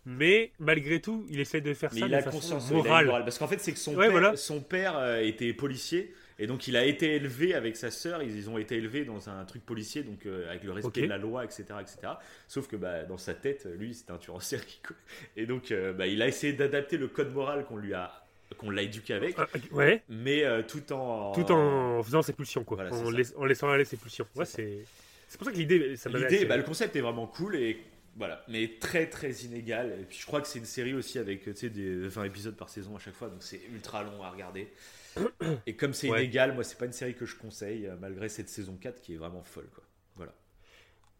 mais 0.05 0.51
malgré 0.59 0.99
tout, 1.01 1.25
il 1.29 1.39
essaie 1.39 1.61
de 1.61 1.73
faire 1.73 1.93
Mais 1.93 1.99
ça 1.99 2.07
il 2.07 2.13
de 2.13 2.15
a 2.15 2.21
façon 2.21 2.31
conscience, 2.31 2.71
morale. 2.71 3.05
morale. 3.05 3.23
Parce 3.23 3.37
qu'en 3.37 3.47
fait, 3.47 3.59
c'est 3.59 3.73
que 3.73 3.79
son 3.79 3.93
Ouais, 3.95 4.05
père, 4.05 4.11
voilà. 4.11 4.35
son 4.37 4.61
père 4.61 5.17
était 5.17 5.53
policier. 5.53 6.13
Et 6.41 6.47
donc, 6.47 6.67
il 6.67 6.75
a 6.75 6.83
été 6.85 7.15
élevé 7.15 7.53
avec 7.53 7.77
sa 7.77 7.91
sœur. 7.91 8.23
Ils, 8.23 8.35
ils 8.35 8.49
ont 8.49 8.57
été 8.57 8.75
élevés 8.75 9.05
dans 9.05 9.29
un 9.29 9.45
truc 9.45 9.65
policier, 9.65 10.03
donc 10.03 10.25
euh, 10.25 10.49
avec 10.49 10.63
le 10.63 10.71
respect 10.71 11.01
de 11.03 11.07
la 11.07 11.17
loi, 11.19 11.45
etc. 11.45 11.65
etc. 11.79 12.13
Sauf 12.47 12.67
que 12.67 12.75
bah, 12.75 13.03
dans 13.03 13.17
sa 13.17 13.33
tête, 13.35 13.67
lui, 13.77 13.93
c'était 13.93 14.11
un 14.11 14.17
tueur 14.17 14.35
en 14.35 14.39
série. 14.39 14.81
quoi. 14.85 14.95
Et 15.37 15.45
donc, 15.45 15.71
euh, 15.71 15.93
bah, 15.93 16.07
il 16.07 16.21
a 16.21 16.27
essayé 16.27 16.51
d'adapter 16.53 16.97
le 16.97 17.07
code 17.07 17.31
moral 17.31 17.63
qu'on 17.65 17.77
lui 17.77 17.93
a 17.93 18.11
qu'on 18.57 18.69
l'a 18.69 18.81
éduqué 18.81 19.13
avec, 19.13 19.35
Ah, 19.37 19.47
ouais, 19.71 20.03
mais 20.09 20.43
euh, 20.43 20.61
tout 20.61 20.91
en. 20.91 21.31
tout 21.31 21.49
en 21.53 22.03
faisant 22.03 22.21
ses 22.21 22.33
pulsions, 22.33 22.65
quoi. 22.65 22.75
Voilà, 22.75 22.91
c'est 22.91 23.05
en, 23.05 23.09
laiss- 23.11 23.33
en 23.37 23.45
laissant 23.45 23.69
aller 23.69 23.85
ses 23.85 23.95
pulsions. 23.95 24.25
Ouais, 24.35 24.43
C'est 24.43 24.55
c'est 24.55 24.85
c'est 25.29 25.37
pour 25.37 25.45
ça 25.45 25.53
que 25.53 25.57
l'idée, 25.57 25.95
ça 25.95 26.09
L'idée, 26.09 26.43
bah, 26.45 26.57
le 26.57 26.63
concept 26.63 26.93
est 26.97 27.01
vraiment 27.01 27.27
cool 27.27 27.55
et 27.55 27.79
voilà, 28.17 28.43
mais 28.49 28.71
très 28.79 29.07
très 29.07 29.31
inégal. 29.31 29.95
Et 30.01 30.03
puis 30.03 30.17
je 30.19 30.25
crois 30.25 30.41
que 30.41 30.47
c'est 30.47 30.59
une 30.59 30.65
série 30.65 30.93
aussi 30.93 31.17
avec 31.17 31.45
tu 31.45 31.55
sais, 31.55 31.69
des 31.69 31.95
20 32.09 32.25
épisodes 32.25 32.57
par 32.57 32.67
saison 32.67 32.93
à 32.97 32.99
chaque 32.99 33.13
fois, 33.13 33.29
donc 33.29 33.41
c'est 33.41 33.61
ultra 33.73 34.03
long 34.03 34.21
à 34.21 34.29
regarder. 34.29 34.67
Et 35.67 35.75
comme 35.75 35.93
c'est 35.93 36.09
Ouais. 36.09 36.23
inégal, 36.23 36.53
moi 36.53 36.63
c'est 36.63 36.77
pas 36.77 36.85
une 36.85 36.93
série 36.93 37.15
que 37.15 37.25
je 37.25 37.35
conseille, 37.35 37.87
euh, 37.87 37.95
malgré 37.99 38.29
cette 38.29 38.49
saison 38.49 38.77
4 38.77 39.01
qui 39.01 39.13
est 39.13 39.17
vraiment 39.17 39.43
folle. 39.43 39.69
Quoi. 39.73 39.83
Voilà. 40.15 40.33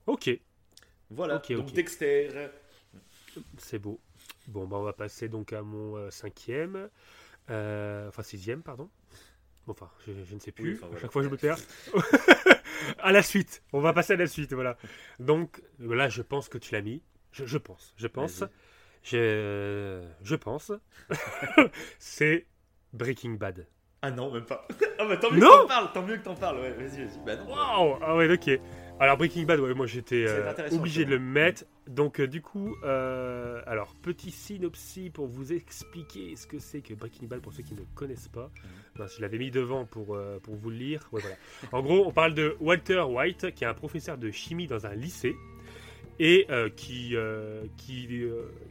Ok, 0.07 0.29
Voilà, 1.09 1.37
donc. 1.39 1.73
Dexter. 1.73 2.29
c'est 3.57 3.79
beau. 3.79 3.99
Bon, 4.47 4.65
bah, 4.67 4.77
on 4.77 4.83
va 4.83 4.93
passer 4.93 5.29
donc 5.29 5.53
à 5.53 5.61
mon 5.61 5.95
euh, 5.97 6.09
cinquième, 6.09 6.89
euh, 7.49 8.07
enfin 8.07 8.23
sixième, 8.23 8.63
pardon. 8.63 8.89
Bon, 9.67 9.73
Enfin, 9.73 9.89
je, 10.07 10.11
je 10.25 10.33
ne 10.35 10.39
sais 10.39 10.51
plus. 10.51 10.71
Oui, 10.71 10.75
enfin, 10.77 10.85
À 10.87 10.89
voilà. 10.89 11.01
chaque 11.01 11.11
fois, 11.11 11.23
je 11.23 11.29
me 11.29 11.37
perds. 11.37 11.57
à 12.99 13.11
la 13.11 13.21
suite. 13.21 13.61
On 13.73 13.79
va 13.79 13.93
passer 13.93 14.13
à 14.13 14.15
la 14.15 14.25
suite. 14.27 14.53
Voilà. 14.53 14.75
Donc 15.19 15.61
là, 15.79 16.09
je 16.09 16.21
pense 16.23 16.49
que 16.49 16.57
tu 16.57 16.73
l'as 16.73 16.81
mis. 16.81 17.03
Je, 17.31 17.45
je 17.45 17.57
pense. 17.59 17.93
Je 17.97 18.07
pense. 18.07 18.43
Je, 19.03 20.03
je 20.23 20.35
pense. 20.35 20.71
c'est 21.99 22.47
Breaking 22.93 23.31
Bad. 23.33 23.67
Ah 24.03 24.09
non, 24.09 24.31
même 24.31 24.45
pas. 24.45 24.67
ah 24.99 25.05
bah 25.05 25.17
tant 25.17 25.29
mieux 25.29 25.39
Non 25.39 25.47
que 25.47 25.61
t'en 25.61 25.67
parles, 25.67 25.89
tant 25.93 26.01
mieux 26.01 26.17
que 26.17 26.23
t'en 26.23 26.33
parles, 26.35 26.57
ouais, 26.59 26.71
vas-y, 26.71 27.05
vas-y. 27.05 27.19
Bah 27.23 27.35
non. 27.35 27.51
Waouh 27.51 27.97
Ah 28.01 28.15
ouais, 28.15 28.31
ok. 28.33 28.59
Alors 28.99 29.15
Breaking 29.17 29.43
Bad, 29.43 29.59
ouais, 29.59 29.73
moi 29.75 29.85
j'étais 29.85 30.25
euh, 30.27 30.53
obligé 30.71 31.05
de 31.05 31.11
le 31.11 31.19
mettre. 31.19 31.65
Donc 31.87 32.19
euh, 32.19 32.27
du 32.27 32.41
coup, 32.41 32.75
euh, 32.83 33.61
alors 33.67 33.93
petit 34.01 34.31
synopsis 34.31 35.11
pour 35.11 35.27
vous 35.27 35.53
expliquer 35.53 36.35
ce 36.35 36.47
que 36.47 36.57
c'est 36.57 36.81
que 36.81 36.95
Breaking 36.95 37.27
Bad 37.27 37.41
pour 37.41 37.53
ceux 37.53 37.61
qui 37.61 37.75
ne 37.75 37.81
connaissent 37.93 38.27
pas. 38.27 38.49
Mhm. 38.63 39.01
Non, 39.01 39.05
je 39.07 39.21
l'avais 39.21 39.37
mis 39.37 39.51
devant 39.51 39.85
pour, 39.85 40.15
euh, 40.15 40.39
pour 40.39 40.55
vous 40.55 40.71
le 40.71 40.77
lire. 40.77 41.07
Ouais, 41.11 41.21
voilà. 41.21 41.35
En 41.71 41.83
gros, 41.83 42.03
on 42.07 42.11
parle 42.11 42.33
de 42.33 42.55
Walter 42.59 43.01
White, 43.01 43.53
qui 43.53 43.63
est 43.63 43.67
un 43.67 43.73
professeur 43.75 44.17
de 44.17 44.31
chimie 44.31 44.65
dans 44.65 44.85
un 44.87 44.95
lycée 44.95 45.35
et 46.19 46.45
qui, 46.75 47.15
qui, 47.77 48.23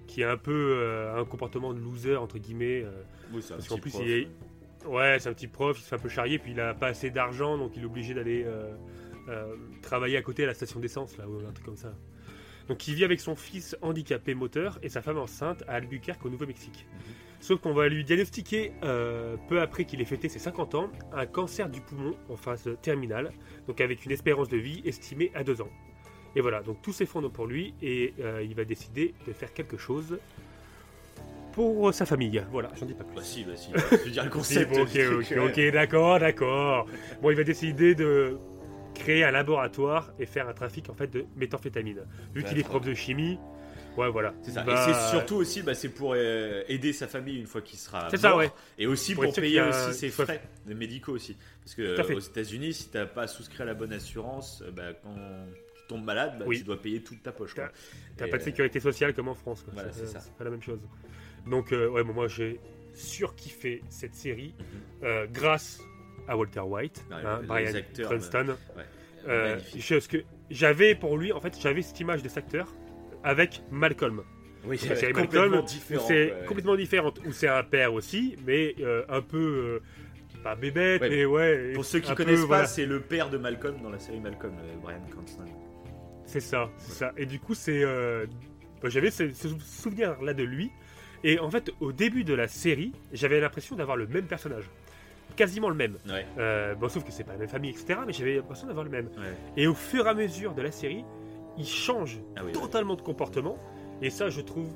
qui 0.06 0.24
a 0.24 0.30
un 0.32 0.36
peu 0.36 1.10
un 1.16 1.24
comportement 1.24 1.72
de 1.72 1.80
loser 1.80 2.16
entre 2.16 2.38
guillemets. 2.38 2.84
Oui, 3.32 3.42
c'est 3.42 3.52
un 3.54 3.56
Parce 3.56 3.68
qu'en 3.68 3.78
plus, 3.78 3.90
prof, 3.90 4.02
il 4.04 4.10
est- 4.10 4.20
ouais. 4.24 4.28
Ouais, 4.86 5.18
c'est 5.20 5.28
un 5.28 5.34
petit 5.34 5.46
prof, 5.46 5.78
il 5.78 5.82
se 5.82 5.88
fait 5.88 5.96
un 5.96 5.98
peu 5.98 6.08
charrier, 6.08 6.38
puis 6.38 6.52
il 6.52 6.60
a 6.60 6.74
pas 6.74 6.88
assez 6.88 7.10
d'argent, 7.10 7.58
donc 7.58 7.72
il 7.76 7.82
est 7.82 7.86
obligé 7.86 8.14
d'aller 8.14 8.44
euh, 8.46 8.72
euh, 9.28 9.54
travailler 9.82 10.16
à 10.16 10.22
côté 10.22 10.44
à 10.44 10.46
la 10.46 10.54
station 10.54 10.80
d'essence, 10.80 11.18
là, 11.18 11.28
ou 11.28 11.38
un 11.46 11.52
truc 11.52 11.66
comme 11.66 11.76
ça. 11.76 11.92
Donc 12.68 12.86
il 12.88 12.94
vit 12.94 13.04
avec 13.04 13.20
son 13.20 13.34
fils 13.36 13.76
handicapé 13.82 14.34
moteur 14.34 14.78
et 14.82 14.88
sa 14.88 15.02
femme 15.02 15.18
enceinte 15.18 15.64
à 15.68 15.74
Albuquerque, 15.74 16.24
au 16.24 16.30
Nouveau-Mexique. 16.30 16.86
Sauf 17.40 17.60
qu'on 17.60 17.74
va 17.74 17.88
lui 17.88 18.04
diagnostiquer, 18.04 18.72
euh, 18.82 19.36
peu 19.48 19.60
après 19.60 19.84
qu'il 19.84 20.00
ait 20.00 20.06
fêté 20.06 20.28
ses 20.28 20.38
50 20.38 20.74
ans, 20.74 20.90
un 21.12 21.26
cancer 21.26 21.68
du 21.68 21.80
poumon 21.80 22.14
en 22.28 22.36
phase 22.36 22.70
terminale, 22.80 23.32
donc 23.66 23.80
avec 23.80 24.04
une 24.06 24.12
espérance 24.12 24.48
de 24.48 24.56
vie 24.56 24.82
estimée 24.84 25.30
à 25.34 25.44
2 25.44 25.60
ans. 25.60 25.70
Et 26.36 26.40
voilà, 26.40 26.62
donc 26.62 26.80
tout 26.80 26.92
s'effondre 26.92 27.30
pour 27.30 27.46
lui 27.46 27.74
et 27.82 28.14
il 28.42 28.54
va 28.54 28.64
décider 28.64 29.14
de 29.26 29.32
faire 29.32 29.52
quelque 29.52 29.76
chose 29.76 30.18
pour 31.52 31.92
sa 31.94 32.06
famille. 32.06 32.42
Voilà, 32.50 32.70
j'en 32.78 32.86
dis 32.86 32.94
pas 32.94 33.04
plus. 33.04 33.16
Bah 33.16 33.22
si, 33.24 33.44
bah 33.44 33.52
si. 33.56 33.70
Je 33.90 33.96
veux 34.04 34.10
dire 34.10 34.24
le 34.24 34.30
concept. 34.38 34.72
bon, 34.72 34.82
ok, 34.82 35.48
ok, 35.50 35.72
d'accord, 35.72 36.18
d'accord. 36.18 36.86
Bon, 37.22 37.30
il 37.30 37.36
va 37.36 37.44
décider 37.44 37.94
de 37.94 38.38
créer 38.94 39.24
un 39.24 39.30
laboratoire 39.30 40.12
et 40.18 40.26
faire 40.26 40.48
un 40.48 40.52
trafic 40.52 40.90
en 40.90 40.94
fait 40.94 41.08
de 41.08 41.24
méthamphétamine. 41.36 42.02
Vu 42.34 42.42
qu'il 42.44 42.58
est 42.58 42.62
prof 42.64 42.84
de 42.84 42.92
chimie, 42.94 43.38
ouais, 43.96 44.10
voilà. 44.10 44.34
C'est 44.42 44.50
ça. 44.50 44.62
Bah, 44.62 44.86
Et 44.88 44.92
c'est 44.92 45.10
surtout 45.10 45.36
aussi, 45.36 45.62
bah, 45.62 45.74
c'est 45.74 45.88
pour 45.88 46.12
euh, 46.16 46.62
aider 46.68 46.92
sa 46.92 47.06
famille 47.06 47.38
une 47.38 47.46
fois 47.46 47.62
qu'il 47.62 47.78
sera 47.78 48.08
C'est 48.10 48.16
ça, 48.18 48.30
mort. 48.30 48.38
ouais. 48.38 48.50
Et 48.78 48.86
aussi 48.86 49.14
Pour 49.14 49.32
payer 49.32 49.60
a- 49.60 49.68
aussi 49.68 49.94
ses 49.98 50.08
frais 50.10 50.42
médicaux 50.66 51.12
aussi. 51.12 51.36
Parce 51.64 51.74
que 51.74 51.82
euh, 51.82 52.16
aux 52.16 52.20
États-Unis, 52.20 52.74
si 52.74 52.88
t'as 52.90 53.06
pas 53.06 53.26
souscrit 53.26 53.62
à 53.62 53.66
la 53.66 53.74
bonne 53.74 53.92
assurance, 53.92 54.62
euh, 54.66 54.70
bah, 54.70 54.92
quand 55.02 55.14
tu 55.14 55.82
tombes 55.88 56.04
malade, 56.04 56.36
bah, 56.38 56.44
Oui. 56.48 56.58
tu 56.58 56.64
dois 56.64 56.80
payer 56.80 57.00
toute 57.02 57.22
ta 57.22 57.32
poche. 57.32 57.54
T'as 57.54 58.26
pas 58.28 58.36
de 58.36 58.42
euh, 58.42 58.44
sécurité 58.44 58.80
sociale 58.80 59.14
comme 59.14 59.28
en 59.28 59.34
France. 59.34 59.64
Voilà, 59.72 59.92
c'est 59.92 60.06
ça. 60.06 60.20
pas 60.36 60.44
la 60.44 60.50
même 60.50 60.62
chose. 60.62 60.78
Donc, 61.46 61.72
euh, 61.72 61.88
ouais, 61.88 62.04
bon, 62.04 62.12
moi 62.12 62.28
j'ai 62.28 62.60
surkiffé 62.94 63.82
cette 63.88 64.14
série 64.14 64.54
euh, 65.02 65.26
grâce 65.32 65.80
à 66.28 66.36
Walter 66.36 66.60
White, 66.60 67.04
Ouais, 67.10 67.16
hein, 67.24 67.40
Brian 67.46 67.74
acteurs, 67.74 68.10
Cranston. 68.10 68.56
ouais. 68.76 68.84
Euh, 69.28 69.58
je- 69.76 70.08
que 70.08 70.18
j'avais 70.50 70.94
pour 70.94 71.16
lui, 71.18 71.32
en 71.32 71.40
fait, 71.40 71.56
j'avais 71.60 71.82
cette 71.82 71.98
image 72.00 72.22
de 72.22 72.28
cet 72.28 72.38
acteur 72.38 72.74
avec 73.22 73.62
Malcolm. 73.70 74.22
Oui, 74.64 74.76
série 74.78 75.12
complètement 75.12 75.62
différent. 75.62 76.04
c'est 76.06 76.32
ouais. 76.32 76.46
complètement 76.46 76.76
différente, 76.76 77.20
où 77.26 77.32
c'est 77.32 77.48
un 77.48 77.62
père 77.62 77.94
aussi, 77.94 78.36
mais 78.46 78.74
un 79.08 79.22
peu 79.22 79.80
pas 80.44 80.54
bébête, 80.54 81.00
mais 81.02 81.24
ouais. 81.24 81.72
Pour 81.74 81.84
ceux 81.84 82.00
qui 82.00 82.10
peu, 82.10 82.14
connaissent 82.24 82.40
pas, 82.42 82.46
voilà. 82.46 82.66
c'est 82.66 82.86
le 82.86 83.00
père 83.00 83.28
de 83.30 83.38
Malcolm 83.38 83.76
dans 83.82 83.90
la 83.90 83.98
série 83.98 84.20
Malcolm, 84.20 84.54
Brian 84.82 85.00
Cranston. 85.10 85.44
c'est 86.26 86.40
ça, 86.40 86.70
c'est 86.78 86.92
ça. 86.92 87.12
Et 87.16 87.24
du 87.26 87.40
coup, 87.40 87.54
c'est, 87.54 87.82
bah, 88.82 88.88
j'avais 88.88 89.10
ce, 89.10 89.30
ce 89.32 89.48
souvenir 89.60 90.20
là 90.22 90.32
de 90.34 90.42
lui, 90.44 90.70
et 91.24 91.38
en 91.38 91.50
fait, 91.50 91.70
au 91.80 91.92
début 91.92 92.24
de 92.24 92.34
la 92.34 92.48
série, 92.48 92.92
j'avais 93.12 93.40
l'impression 93.40 93.76
d'avoir 93.76 93.96
le 93.96 94.06
même 94.06 94.26
personnage, 94.26 94.64
quasiment 95.36 95.68
le 95.68 95.74
même. 95.74 95.96
Ouais, 96.08 96.26
Euh, 96.38 96.74
bon, 96.74 96.88
sauf 96.88 97.04
que 97.04 97.12
c'est 97.12 97.24
pas 97.24 97.32
la 97.32 97.38
même 97.38 97.48
famille, 97.48 97.70
etc. 97.70 98.00
Mais 98.06 98.12
j'avais 98.12 98.36
l'impression 98.36 98.66
d'avoir 98.66 98.84
le 98.84 98.90
même. 98.90 99.06
ouais. 99.06 99.34
Et 99.56 99.66
au 99.66 99.74
fur 99.74 100.06
et 100.06 100.08
à 100.10 100.14
mesure 100.14 100.54
de 100.54 100.62
la 100.62 100.72
série, 100.72 101.04
il 101.58 101.66
change 101.66 102.18
Ah 102.36 102.44
oui, 102.44 102.52
totalement 102.52 102.94
de 102.96 103.02
comportement. 103.02 103.58
Et 104.02 104.10
ça, 104.10 104.30
je 104.30 104.40
trouve, 104.40 104.72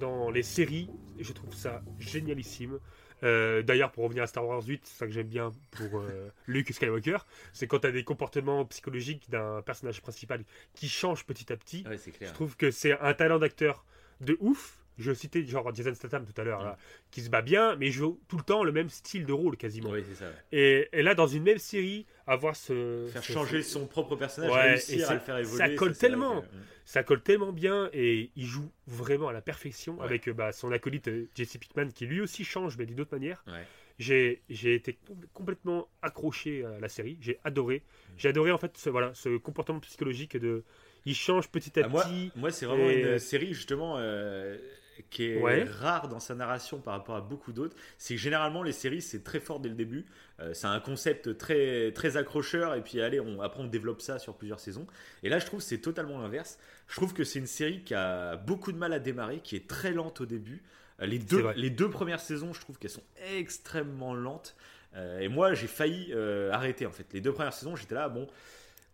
dans 0.00 0.30
les 0.30 0.42
séries, 0.42 0.90
je 1.18 1.32
trouve 1.32 1.54
ça 1.54 1.82
génialissime. 1.98 2.78
Euh, 3.22 3.62
D'ailleurs, 3.62 3.92
pour 3.92 4.04
revenir 4.04 4.22
à 4.24 4.26
Star 4.26 4.46
Wars 4.46 4.62
8, 4.62 4.82
c'est 4.84 4.98
ça 4.98 5.06
que 5.06 5.12
j'aime 5.12 5.28
bien 5.28 5.50
pour 5.70 6.00
euh, 6.00 6.28
Luke 6.46 6.70
Skywalker, 6.70 7.16
c'est 7.54 7.66
quand 7.66 7.78
tu 7.78 7.86
as 7.86 7.90
des 7.92 8.04
comportements 8.04 8.66
psychologiques 8.66 9.30
d'un 9.30 9.62
personnage 9.62 10.02
principal 10.02 10.44
qui 10.74 10.88
change 10.90 11.24
petit 11.24 11.50
à 11.50 11.56
petit. 11.56 11.84
ouais. 11.88 11.96
Je 12.20 12.32
trouve 12.34 12.56
que 12.56 12.70
c'est 12.70 12.98
un 13.00 13.14
talent 13.14 13.38
d'acteur 13.38 13.84
de 14.20 14.36
ouf. 14.40 14.76
Je 14.98 15.12
citais 15.12 15.44
genre 15.44 15.74
Jason 15.74 15.94
Statham 15.94 16.24
tout 16.24 16.40
à 16.40 16.44
l'heure, 16.44 16.64
Mm. 16.64 16.76
qui 17.10 17.20
se 17.20 17.28
bat 17.30 17.42
bien, 17.42 17.76
mais 17.76 17.86
il 17.88 17.92
joue 17.92 18.20
tout 18.28 18.36
le 18.38 18.42
temps 18.42 18.64
le 18.64 18.72
même 18.72 18.88
style 18.88 19.26
de 19.26 19.32
rôle 19.32 19.56
quasiment. 19.56 19.90
Oui, 19.90 20.02
c'est 20.08 20.14
ça. 20.14 20.24
ouais. 20.26 20.34
Et, 20.52 20.88
et 20.92 21.02
là, 21.02 21.14
dans 21.14 21.26
une 21.26 21.42
même 21.42 21.58
série, 21.58 22.06
avoir 22.26 22.56
ce. 22.56 23.06
Faire 23.12 23.22
ce- 23.22 23.32
changer 23.32 23.62
son 23.62 23.86
propre 23.86 24.16
personnage, 24.16 24.50
Ouais, 24.52 24.70
et 24.70 24.72
à 24.72 24.76
c'est- 24.78 25.14
le 25.14 25.20
faire 25.20 25.38
évoluer. 25.38 25.58
ça 25.58 25.68
colle 25.70 25.96
tellement. 25.96 26.44
ça 26.84 27.02
colle 27.02 27.20
tellement 27.20 27.52
bien 27.52 27.90
et 27.92 28.30
il 28.36 28.46
joue 28.46 28.70
vraiment 28.86 29.26
à 29.28 29.32
la 29.32 29.40
perfection 29.42 29.98
Ouais. 29.98 30.04
avec 30.04 30.30
bah, 30.30 30.52
son 30.52 30.70
acolyte 30.70 31.08
euh, 31.08 31.28
Jesse 31.34 31.58
Pinkman 31.58 31.90
qui 31.92 32.06
lui 32.06 32.20
aussi 32.20 32.44
change 32.44 32.78
mais 32.78 32.86
d'une 32.86 33.00
autre 33.00 33.12
manière. 33.12 33.44
J'ai 33.98 34.42
été 34.74 34.92
com- 35.06 35.16
complètement 35.32 35.88
accroché 36.02 36.64
à 36.64 36.78
la 36.80 36.88
série, 36.88 37.16
j'ai 37.20 37.38
adoré. 37.44 37.78
Mm. 37.78 38.12
J'ai 38.18 38.28
adoré 38.28 38.50
en 38.52 38.58
fait 38.58 38.76
ce, 38.76 38.90
voilà, 38.90 39.12
ce 39.14 39.36
comportement 39.38 39.80
psychologique 39.80 40.36
de 40.36 40.64
il 41.06 41.14
change 41.14 41.48
petit 41.48 41.78
à 41.80 41.84
Ah, 41.84 41.88
moi, 41.88 42.04
petit. 42.04 42.30
moi 42.36 42.50
c'est 42.50 42.66
vraiment 42.66 42.88
Et- 42.90 43.00
une 43.00 43.18
série 43.18 43.54
justement 43.54 43.96
euh, 43.98 44.58
qui 45.10 45.24
est 45.24 45.40
Ouais. 45.42 45.64
rare 45.64 46.08
dans 46.08 46.20
sa 46.20 46.34
narration 46.34 46.78
par 46.80 46.94
rapport 46.94 47.16
à 47.16 47.20
beaucoup 47.20 47.52
d'autres. 47.52 47.76
C'est 47.98 48.14
que 48.14 48.20
généralement 48.20 48.62
les 48.62 48.72
séries 48.72 49.02
c'est 49.02 49.22
très 49.24 49.40
fort 49.40 49.60
dès 49.60 49.68
le 49.68 49.74
début. 49.74 50.06
Euh, 50.40 50.52
c'est 50.54 50.66
un 50.66 50.80
concept 50.80 51.38
très 51.38 51.92
très 51.92 52.16
accrocheur 52.16 52.74
et 52.74 52.82
puis 52.82 53.00
allez 53.00 53.20
on 53.20 53.40
après 53.40 53.60
on 53.62 53.66
développe 53.66 54.00
ça 54.02 54.18
sur 54.18 54.34
plusieurs 54.36 54.60
saisons. 54.60 54.86
Et 55.22 55.28
là 55.28 55.38
je 55.38 55.46
trouve 55.46 55.60
que 55.60 55.66
c'est 55.66 55.78
totalement 55.78 56.18
l'inverse. 56.20 56.58
Je 56.88 56.96
trouve 56.96 57.12
que 57.14 57.24
c'est 57.24 57.38
une 57.38 57.46
série 57.46 57.82
qui 57.82 57.94
a 57.94 58.36
beaucoup 58.36 58.72
de 58.72 58.78
mal 58.78 58.92
à 58.92 58.98
démarrer, 58.98 59.40
qui 59.40 59.56
est 59.56 59.68
très 59.68 59.92
lente 59.92 60.20
au 60.20 60.26
début. 60.26 60.62
Euh, 61.00 61.06
Les 61.06 61.18
deux, 61.18 61.44
les 61.56 61.70
deux 61.70 61.90
premières 61.90 62.20
saisons, 62.20 62.52
je 62.52 62.60
trouve 62.60 62.78
qu'elles 62.78 62.90
sont 62.90 63.02
extrêmement 63.34 64.14
lentes. 64.14 64.56
Euh, 64.94 65.18
et 65.20 65.28
moi, 65.28 65.52
j'ai 65.52 65.66
failli 65.66 66.10
euh, 66.14 66.50
arrêter 66.52 66.86
en 66.86 66.90
fait. 66.90 67.06
Les 67.12 67.20
deux 67.20 67.32
premières 67.32 67.52
saisons, 67.52 67.76
j'étais 67.76 67.94
là, 67.94 68.08
bon, 68.08 68.26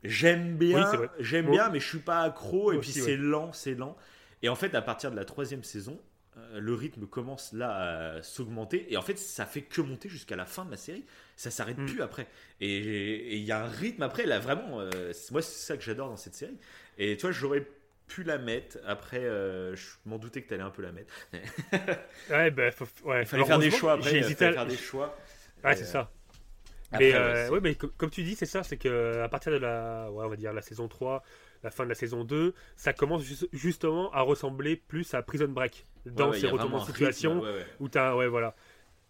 j'aime 0.02 0.56
bien, 0.56 0.90
j'aime 1.20 1.48
bien, 1.50 1.68
mais 1.70 1.78
je 1.80 1.86
suis 1.88 1.98
pas 1.98 2.22
accro. 2.22 2.72
Et 2.72 2.78
puis 2.78 2.90
c'est 2.92 3.16
lent, 3.16 3.52
c'est 3.52 3.74
lent. 3.74 3.96
Et 4.42 4.48
en 4.48 4.54
fait, 4.56 4.74
à 4.74 4.82
partir 4.82 5.10
de 5.10 5.16
la 5.16 5.24
troisième 5.24 5.62
saison, 5.64 6.00
euh, 6.38 6.60
le 6.60 6.74
rythme 6.74 7.06
commence 7.06 7.52
là 7.52 8.16
à 8.16 8.22
s'augmenter 8.22 8.90
et 8.90 8.96
en 8.96 9.02
fait 9.02 9.18
ça 9.18 9.44
fait 9.44 9.60
que 9.60 9.82
monter 9.82 10.08
jusqu'à 10.08 10.34
la 10.34 10.46
fin 10.46 10.64
de 10.64 10.70
la 10.70 10.78
série 10.78 11.04
ça 11.36 11.50
s'arrête 11.50 11.76
Mm. 11.76 11.84
plus 11.84 12.00
après 12.00 12.26
et 12.60 13.36
il 13.36 13.42
y 13.44 13.52
a 13.52 13.62
un 13.62 13.68
rythme 13.68 14.02
après 14.02 14.24
là 14.24 14.38
vraiment 14.38 14.80
euh, 14.80 15.12
moi 15.30 15.42
c'est 15.42 15.66
ça 15.66 15.76
que 15.76 15.82
j'adore 15.82 16.08
dans 16.08 16.16
cette 16.16 16.34
série 16.34 16.56
et 16.96 17.18
tu 17.18 17.22
vois 17.22 17.32
j'aurais 17.32 17.66
pu 18.06 18.22
la 18.24 18.38
mettre 18.38 18.78
après 18.86 19.18
euh, 19.22 19.76
je 19.76 19.86
m'en 20.06 20.16
doutais 20.16 20.40
que 20.42 20.48
t'allais 20.48 20.62
un 20.62 20.70
peu 20.70 20.80
la 20.80 20.92
mettre 20.92 21.12
Ouais, 22.30 22.50
bah, 22.50 22.70
faut, 22.70 22.86
ouais. 23.04 23.22
il 23.22 23.26
fallait 23.26 23.44
faire 23.44 23.58
des 23.58 23.70
choix 23.70 23.92
après 23.92 24.10
J'ai 24.10 24.18
il 24.18 24.24
hésité 24.24 24.46
fallait 24.46 24.50
à... 24.50 24.52
faire 24.52 24.66
des 24.66 24.76
choix 24.76 25.16
Ouais, 25.64 25.76
c'est 25.76 25.84
euh, 25.84 25.86
ça. 25.86 26.12
après, 26.92 27.12
mais, 27.14 27.48
ouais, 27.48 27.58
euh, 27.58 27.60
mais 27.62 27.74
comme, 27.74 27.90
comme 27.92 28.10
tu 28.10 28.22
dis, 28.22 28.34
c'est 28.36 28.46
ça, 28.46 28.62
c'est 28.62 28.76
que 28.76 29.20
à 29.22 29.28
partir 29.28 29.52
de 29.52 29.56
la, 29.58 30.10
ouais, 30.12 30.24
on 30.26 30.28
va 30.28 30.36
dire 30.36 30.52
la 30.52 30.62
saison 30.62 30.88
3, 30.88 31.22
la 31.62 31.70
fin 31.70 31.84
de 31.84 31.88
la 31.88 31.94
saison 31.94 32.24
2, 32.24 32.54
ça 32.76 32.92
commence 32.92 33.22
ju- 33.22 33.46
justement 33.52 34.10
à 34.12 34.20
ressembler 34.22 34.76
plus 34.76 35.14
à 35.14 35.22
Prison 35.22 35.48
Break 35.48 35.86
dans 36.06 36.30
ouais, 36.30 36.38
ces 36.40 36.46
retournements 36.48 36.80
de 36.80 36.86
situation 36.86 37.34
rythme, 37.40 37.46
ouais, 37.46 37.52
ouais. 37.54 37.66
où 37.80 37.88
t'as, 37.88 38.14
ouais, 38.16 38.26
voilà. 38.28 38.54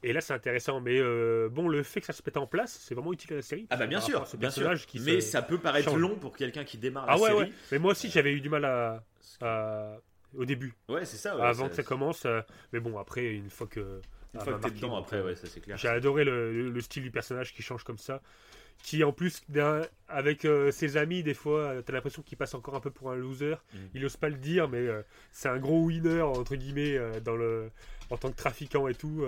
Et 0.04 0.12
là, 0.12 0.20
c'est 0.20 0.34
intéressant, 0.34 0.80
mais 0.80 0.98
euh, 0.98 1.48
bon, 1.48 1.68
le 1.68 1.82
fait 1.84 2.00
que 2.00 2.06
ça 2.06 2.12
se 2.12 2.22
mette 2.26 2.36
en 2.36 2.46
place, 2.46 2.76
c'est 2.82 2.94
vraiment 2.94 3.12
utile 3.12 3.34
à 3.34 3.36
la 3.36 3.42
série. 3.42 3.66
ah 3.70 3.76
bah 3.76 3.86
bien 3.86 4.00
sûr 4.00 4.26
ce 4.26 4.36
bien 4.36 4.50
sûr 4.50 4.74
qui 4.86 4.98
mais 5.00 5.20
ça 5.20 5.42
peut 5.42 5.58
paraître 5.58 5.90
change. 5.90 6.00
long 6.00 6.16
pour 6.16 6.36
quelqu'un 6.36 6.64
qui 6.64 6.76
démarre 6.76 7.04
Ah 7.08 7.14
la 7.14 7.20
ouais, 7.20 7.28
série 7.28 7.38
ouais. 7.44 7.52
Mais 7.70 7.78
moi 7.78 7.92
aussi, 7.92 8.10
j'avais 8.10 8.32
eu 8.32 8.40
du 8.40 8.48
mal 8.48 8.64
à, 8.64 9.04
à- 9.40 9.96
au 10.36 10.44
début, 10.44 10.74
ouais 10.88 11.04
c'est 11.04 11.18
ça 11.18 11.36
ouais, 11.36 11.42
avant 11.42 11.68
que 11.68 11.74
ça 11.76 11.82
commence. 11.84 12.24
euh, 12.26 12.40
mais 12.72 12.80
bon, 12.80 12.98
après, 12.98 13.26
une 13.32 13.48
fois 13.50 13.66
que 13.68 14.00
une 14.34 14.40
ça 14.40 14.44
fois 14.44 14.52
m'a 14.54 14.58
que 14.60 14.64
t'es 14.64 14.70
dedans 14.76 14.96
après 14.96 15.18
euh, 15.18 15.26
ouais 15.26 15.34
ça 15.36 15.46
c'est 15.46 15.60
clair 15.60 15.76
J'ai 15.76 15.88
adoré 15.88 16.24
le 16.24 16.80
style 16.80 17.02
du 17.04 17.10
personnage 17.10 17.52
qui 17.54 17.62
change 17.62 17.84
comme 17.84 17.98
ça. 17.98 18.20
Qui 18.82 19.04
en 19.04 19.12
plus, 19.12 19.42
avec 20.08 20.44
euh, 20.44 20.70
ses 20.72 20.96
amis, 20.96 21.22
des 21.22 21.34
fois, 21.34 21.60
euh, 21.60 21.82
t'as 21.82 21.92
l'impression 21.92 22.22
qu'il 22.22 22.36
passe 22.36 22.54
encore 22.54 22.74
un 22.74 22.80
peu 22.80 22.90
pour 22.90 23.10
un 23.10 23.16
loser. 23.16 23.54
Mm. 23.72 23.78
Il 23.94 24.04
ose 24.04 24.16
pas 24.16 24.28
le 24.28 24.36
dire, 24.36 24.68
mais 24.68 24.78
euh, 24.78 25.02
c'est 25.30 25.48
un 25.48 25.58
gros 25.58 25.84
winner, 25.84 26.20
entre 26.22 26.56
guillemets, 26.56 26.96
euh, 26.96 27.20
dans 27.20 27.36
le, 27.36 27.70
en 28.10 28.16
tant 28.16 28.30
que 28.30 28.36
trafiquant 28.36 28.88
et 28.88 28.94
tout. 28.94 29.24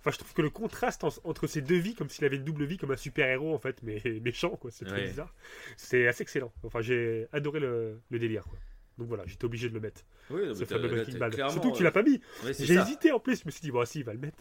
Enfin, 0.00 0.10
je 0.12 0.18
trouve 0.18 0.32
que 0.34 0.42
le 0.42 0.50
contraste 0.50 1.04
en- 1.04 1.12
entre 1.24 1.46
ces 1.46 1.60
deux 1.62 1.78
vies, 1.78 1.94
comme 1.94 2.08
s'il 2.08 2.24
avait 2.24 2.36
une 2.36 2.44
double 2.44 2.64
vie, 2.64 2.76
comme 2.76 2.90
un 2.90 2.96
super-héros, 2.96 3.54
en 3.54 3.58
fait, 3.58 3.76
mais 3.82 4.00
méchant, 4.24 4.50
quoi. 4.50 4.70
C'est 4.70 4.84
très 4.84 4.96
Ouais. 5.02 5.08
bizarre. 5.08 5.32
C'est 5.76 6.06
assez 6.08 6.22
excellent. 6.22 6.52
Enfin, 6.64 6.80
j'ai 6.80 7.26
adoré 7.32 7.60
le, 7.60 8.00
le 8.10 8.18
délire, 8.18 8.44
quoi. 8.44 8.58
Donc 8.98 9.08
voilà, 9.08 9.24
j'étais 9.26 9.44
obligé 9.46 9.68
de 9.68 9.74
le 9.74 9.80
mettre. 9.80 10.02
oui 10.30 10.46
non, 10.46 10.54
Ce 10.54 10.64
fameux 10.64 10.86
Breaking 10.88 11.18
Bad. 11.18 11.34
Surtout 11.50 11.72
que 11.72 11.76
tu 11.78 11.82
l'as 11.82 11.90
pas 11.92 12.02
mis. 12.02 12.20
ouais, 12.44 12.52
J'ai 12.58 12.74
hésité 12.74 13.10
en 13.10 13.18
plus, 13.20 13.40
je 13.40 13.46
me 13.46 13.50
suis 13.50 13.62
dit, 13.62 13.70
bon, 13.70 13.84
si, 13.84 14.00
il 14.00 14.04
va 14.04 14.12
le 14.12 14.18
mettre. 14.20 14.38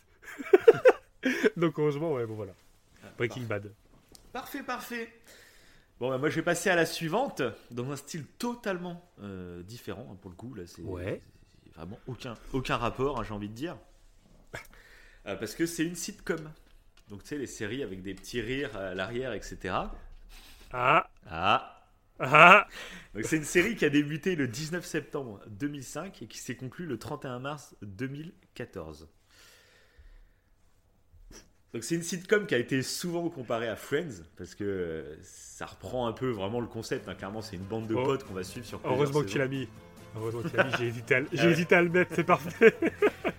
Donc 1.58 1.78
heureusement, 1.80 2.14
ouais, 2.14 2.26
bon 2.26 2.36
voilà. 2.36 2.54
Breaking 3.18 3.44
Bad. 3.44 3.72
Parfait, 4.32 4.64
parfait. 4.64 5.12
Bon, 6.00 6.10
bah, 6.10 6.18
moi 6.18 6.30
je 6.30 6.36
vais 6.36 6.42
passer 6.42 6.70
à 6.70 6.76
la 6.76 6.86
suivante, 6.86 7.42
dans 7.70 7.92
un 7.92 7.96
style 7.96 8.26
totalement 8.26 9.12
euh, 9.22 9.62
différent 9.64 10.08
hein, 10.12 10.18
pour 10.22 10.32
le 10.32 10.36
coup. 10.36 10.54
Là, 10.54 10.64
c'est 10.66 10.82
Ouais. 10.82 11.22
vraiment 11.76 12.00
aucun, 12.08 12.36
aucun 12.54 12.78
rapport, 12.78 13.20
hein, 13.20 13.24
j'ai 13.24 13.34
envie 13.34 13.50
de 13.50 13.54
dire. 13.56 13.78
Euh, 15.28 15.36
parce 15.36 15.54
que 15.54 15.68
c'est 15.68 15.86
une 15.86 15.94
sitcom. 15.94 16.52
Donc, 17.10 17.22
tu 17.22 17.28
sais, 17.30 17.38
les 17.38 17.46
séries 17.46 17.84
avec 17.84 18.02
des 18.02 18.16
petits 18.16 18.42
rires 18.42 18.76
à 18.76 18.96
l'arrière, 18.96 19.34
etc. 19.34 19.76
Ah, 20.74 21.08
Ah 21.28 21.78
ah, 22.20 22.68
Donc, 23.14 23.26
c'est 23.26 23.38
une 23.38 23.44
série 23.44 23.76
qui 23.76 23.86
a 23.86 23.92
débuté 23.92 24.36
le 24.36 24.48
19 24.48 24.84
septembre 24.84 25.40
2005 25.48 26.24
et 26.24 26.28
qui 26.28 26.40
s'est 26.40 26.56
conclue 26.56 26.88
le 26.88 26.98
31 26.98 27.38
mars 27.38 27.76
2014. 27.84 29.10
Donc 31.74 31.84
c'est 31.86 31.96
une 31.96 32.04
sitcom 32.04 32.46
qui 32.46 32.54
a 32.56 32.58
été 32.58 32.82
souvent 32.82 33.30
comparée 33.30 33.70
à 33.70 33.76
Friends 33.78 34.24
parce 34.38 34.56
que 34.56 34.64
euh, 34.66 35.16
ça 35.22 35.66
reprend 35.66 36.06
un 36.08 36.12
peu 36.12 36.30
vraiment 36.30 36.60
le 36.60 36.68
concept. 36.68 37.08
hein. 37.08 37.16
Clairement, 37.16 37.42
c'est 37.42 37.56
une 37.56 37.64
bande 37.64 37.88
de 37.88 37.96
Oh. 37.96 38.04
potes 38.04 38.24
qu'on 38.26 38.34
va 38.34 38.44
suivre 38.44 38.66
sur 38.66 38.82
heureusement 38.84 39.22
que 39.22 39.28
tu 39.28 39.38
l'as 39.38 39.48
mis. 39.48 39.70
Heureusement 40.18 40.42
que 40.42 40.50
tu 40.50 40.58
l'as 40.58 40.66
mis, 40.66 40.72
j'ai 40.78 40.88
hésité, 40.88 41.16
à, 41.16 41.20
le- 41.22 41.28
j'ai 41.32 41.40
Ah 41.40 41.46
ouais. 41.46 41.52
hésité 41.52 41.76
à 41.76 41.82
le 41.82 41.90
mettre, 41.90 42.12
c'est 42.14 42.24
parfait. 42.26 42.76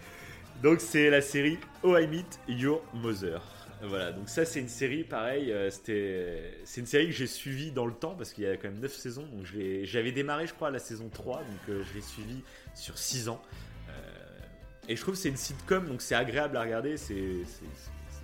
Donc 0.62 0.80
c'est 0.80 1.10
la 1.10 1.20
série 1.20 1.58
Oh 1.82 1.96
I 1.98 2.06
Meet 2.06 2.40
Your 2.48 2.82
Mother. 2.94 3.42
Voilà, 3.84 4.12
donc 4.12 4.28
ça 4.28 4.44
c'est 4.44 4.60
une 4.60 4.68
série 4.68 5.02
pareil, 5.02 5.50
euh, 5.50 5.68
c'était 5.68 6.54
c'est 6.64 6.80
une 6.80 6.86
série 6.86 7.06
que 7.06 7.12
j'ai 7.12 7.26
suivie 7.26 7.72
dans 7.72 7.84
le 7.84 7.92
temps 7.92 8.14
parce 8.14 8.32
qu'il 8.32 8.44
y 8.44 8.46
a 8.46 8.56
quand 8.56 8.68
même 8.68 8.78
9 8.78 8.94
saisons. 8.94 9.26
Donc 9.26 9.44
j'avais 9.82 10.12
démarré 10.12 10.46
je 10.46 10.54
crois 10.54 10.68
à 10.68 10.70
la 10.70 10.78
saison 10.78 11.08
3 11.12 11.38
donc 11.38 11.46
euh, 11.68 11.82
je 11.90 11.94
l'ai 11.96 12.00
suivie 12.00 12.44
sur 12.76 12.96
6 12.96 13.28
ans. 13.28 13.42
Euh, 13.88 13.92
et 14.88 14.94
je 14.94 15.00
trouve 15.02 15.14
que 15.14 15.20
c'est 15.20 15.30
une 15.30 15.36
sitcom 15.36 15.88
donc 15.88 16.00
c'est 16.00 16.14
agréable 16.14 16.56
à 16.58 16.62
regarder, 16.62 16.96
c'est 16.96 17.16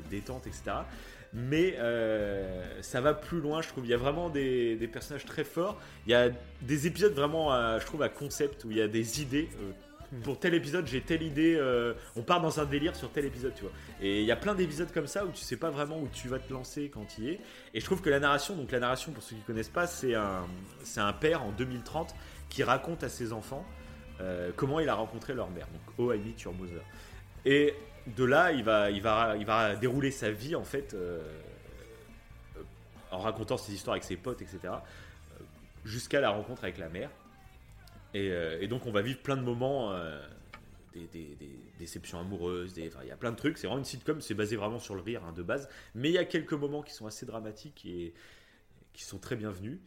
détente 0.08 0.46
etc. 0.46 0.82
Mais 1.32 1.74
euh, 1.78 2.64
ça 2.80 3.00
va 3.00 3.14
plus 3.14 3.40
loin, 3.40 3.60
je 3.60 3.68
trouve. 3.68 3.84
Il 3.84 3.90
y 3.90 3.94
a 3.94 3.98
vraiment 3.98 4.30
des, 4.30 4.88
personnages 4.92 5.24
très 5.24 5.44
forts. 5.44 5.80
Il 6.06 6.12
y 6.12 6.14
a 6.14 6.30
des 6.62 6.86
épisodes 6.86 7.12
vraiment, 7.12 7.78
je 7.78 7.84
trouve, 7.84 8.02
à 8.02 8.08
concept 8.08 8.64
où 8.64 8.70
il 8.70 8.78
y 8.78 8.82
a 8.82 8.88
des 8.88 9.22
idées. 9.22 9.48
euh, 9.60 9.72
pour 10.24 10.38
tel 10.38 10.54
épisode, 10.54 10.86
j'ai 10.86 11.02
telle 11.02 11.22
idée. 11.22 11.54
euh, 11.54 11.92
on 12.16 12.22
part 12.22 12.40
dans 12.40 12.60
un 12.60 12.64
délire 12.64 12.96
sur 12.96 13.10
tel 13.10 13.26
épisode, 13.26 13.52
tu 13.54 13.62
vois. 13.62 13.72
Et 14.00 14.20
il 14.20 14.26
y 14.26 14.32
a 14.32 14.36
plein 14.36 14.54
d'épisodes 14.54 14.90
comme 14.92 15.06
ça 15.06 15.26
où 15.26 15.30
tu 15.30 15.42
sais 15.42 15.58
pas 15.58 15.68
vraiment 15.68 16.00
où 16.00 16.08
tu 16.10 16.28
vas 16.28 16.38
te 16.38 16.50
lancer 16.50 16.90
quand 16.92 17.04
tu 17.04 17.22
y 17.22 17.28
es. 17.30 17.40
Et 17.74 17.80
je 17.80 17.84
trouve 17.84 18.00
que 18.00 18.08
la 18.08 18.20
narration, 18.20 18.56
donc 18.56 18.72
la 18.72 18.80
narration 18.80 19.12
pour 19.12 19.22
ceux 19.22 19.36
qui 19.36 19.42
connaissent 19.42 19.68
pas, 19.68 19.86
c'est 19.86 20.14
un, 20.14 20.46
c'est 20.82 21.00
un 21.00 21.12
père 21.12 21.42
en 21.42 21.50
2030 21.52 22.14
qui 22.48 22.62
raconte 22.62 23.04
à 23.04 23.08
ses 23.08 23.32
enfants 23.32 23.66
comment 24.56 24.80
il 24.80 24.88
a 24.88 24.94
rencontré 24.94 25.32
leur 25.32 25.48
mère. 25.48 25.68
Donc 25.68 25.94
Oh 25.96 26.12
I. 26.12 26.34
Et 27.44 27.72
de 28.16 28.24
là, 28.24 28.52
il 28.52 28.64
va, 28.64 28.90
il 28.90 29.02
va, 29.02 29.36
il 29.36 29.44
va 29.46 29.76
dérouler 29.76 30.10
sa 30.10 30.30
vie 30.30 30.54
en 30.54 30.64
fait 30.64 30.94
euh, 30.94 31.20
en 33.10 33.18
racontant 33.18 33.56
ses 33.56 33.72
histoires 33.72 33.94
avec 33.94 34.04
ses 34.04 34.16
potes, 34.16 34.42
etc. 34.42 34.58
euh, 34.64 34.70
Jusqu'à 35.84 36.20
la 36.20 36.30
rencontre 36.30 36.64
avec 36.64 36.78
la 36.78 36.88
mère. 36.88 37.10
Et, 38.14 38.30
euh, 38.30 38.58
et 38.60 38.68
donc 38.68 38.86
on 38.86 38.90
va 38.92 39.02
vivre 39.02 39.20
plein 39.20 39.36
de 39.36 39.42
moments, 39.42 39.94
des, 40.94 41.08
déceptions 41.78 42.18
amoureuses, 42.18 42.72
des- 42.74 42.90
il 43.02 43.08
y 43.08 43.12
a 43.12 43.16
plein 43.16 43.30
de 43.30 43.36
trucs. 43.36 43.56
C'est 43.58 43.66
vraiment 43.66 43.78
une 43.78 43.84
sitcom, 43.84 44.20
c'est 44.20 44.34
basé 44.34 44.56
vraiment 44.56 44.78
sur 44.78 44.94
le 44.94 45.00
rire 45.00 45.22
hein, 45.24 45.32
de 45.32 45.42
base. 45.42 45.68
Mais 45.94 46.08
il 46.08 46.14
y 46.14 46.18
a 46.18 46.24
quelques 46.24 46.54
moments 46.54 46.82
qui 46.82 46.92
sont 46.92 47.06
assez 47.06 47.24
dramatiques 47.26 47.84
et 47.86 48.14
qui 48.92 49.04
sont 49.04 49.18
très 49.18 49.36
bienvenus. 49.36 49.78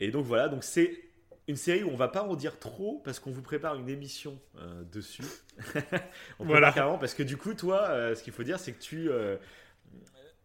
Et 0.00 0.10
donc 0.10 0.24
voilà, 0.24 0.48
donc 0.48 0.64
c'est 0.64 1.07
une 1.48 1.56
série 1.56 1.82
où 1.82 1.90
on 1.90 1.96
va 1.96 2.08
pas 2.08 2.22
en 2.22 2.34
dire 2.36 2.58
trop 2.58 3.00
parce 3.04 3.18
qu'on 3.18 3.30
vous 3.32 3.42
prépare 3.42 3.74
une 3.74 3.88
émission 3.88 4.38
euh, 4.58 4.84
dessus. 4.92 5.24
on 6.38 6.44
Voilà. 6.44 6.72
carrément 6.72 6.98
parce 6.98 7.14
que 7.14 7.22
du 7.22 7.36
coup, 7.36 7.54
toi, 7.54 7.88
euh, 7.88 8.14
ce 8.14 8.22
qu'il 8.22 8.32
faut 8.32 8.42
dire, 8.42 8.60
c'est 8.60 8.72
que 8.72 8.80
tu, 8.82 9.10
euh, 9.10 9.36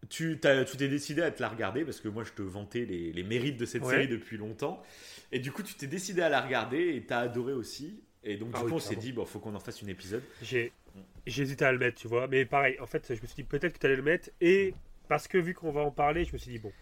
tu, 0.08 0.38
t'es 0.40 0.88
décidé 0.88 1.22
à 1.22 1.30
te 1.30 1.42
la 1.42 1.48
regarder 1.48 1.84
parce 1.84 2.00
que 2.00 2.08
moi, 2.08 2.24
je 2.24 2.32
te 2.32 2.42
vantais 2.42 2.84
les, 2.84 3.12
les 3.12 3.22
mérites 3.22 3.56
de 3.58 3.66
cette 3.66 3.82
Ouais. 3.82 3.90
série 3.90 4.08
depuis 4.08 4.36
longtemps. 4.36 4.82
Et 5.30 5.38
du 5.38 5.52
coup, 5.52 5.62
tu 5.62 5.74
t'es 5.74 5.86
décidé 5.86 6.22
à 6.22 6.28
la 6.28 6.40
regarder 6.40 6.94
et 6.96 7.04
t'as 7.04 7.20
adoré 7.20 7.52
aussi. 7.52 8.02
Et 8.22 8.36
donc, 8.36 8.50
Ah 8.54 8.58
du 8.58 8.64
oui, 8.64 8.70
coup, 8.70 8.76
on 8.76 8.80
s'est 8.80 8.96
dit, 8.96 9.12
bon, 9.12 9.26
faut 9.26 9.38
qu'on 9.40 9.54
en 9.54 9.60
fasse 9.60 9.82
une 9.82 9.90
épisode. 9.90 10.22
J'ai 10.40 10.72
hésité 11.26 11.64
à 11.64 11.72
le 11.72 11.78
mettre, 11.78 12.00
tu 12.00 12.08
vois. 12.08 12.28
Mais 12.28 12.44
pareil, 12.46 12.78
en 12.80 12.86
fait, 12.86 13.04
je 13.14 13.20
me 13.20 13.26
suis 13.26 13.36
dit 13.36 13.44
peut-être 13.44 13.74
que 13.74 13.78
tu 13.78 13.86
allais 13.86 13.96
le 13.96 14.02
mettre. 14.02 14.30
Et 14.40 14.74
parce 15.08 15.28
que 15.28 15.36
vu 15.36 15.52
qu'on 15.52 15.72
va 15.72 15.82
en 15.82 15.90
parler, 15.90 16.24
je 16.24 16.32
me 16.32 16.38
suis 16.38 16.50
dit 16.52 16.58
bon. 16.58 16.72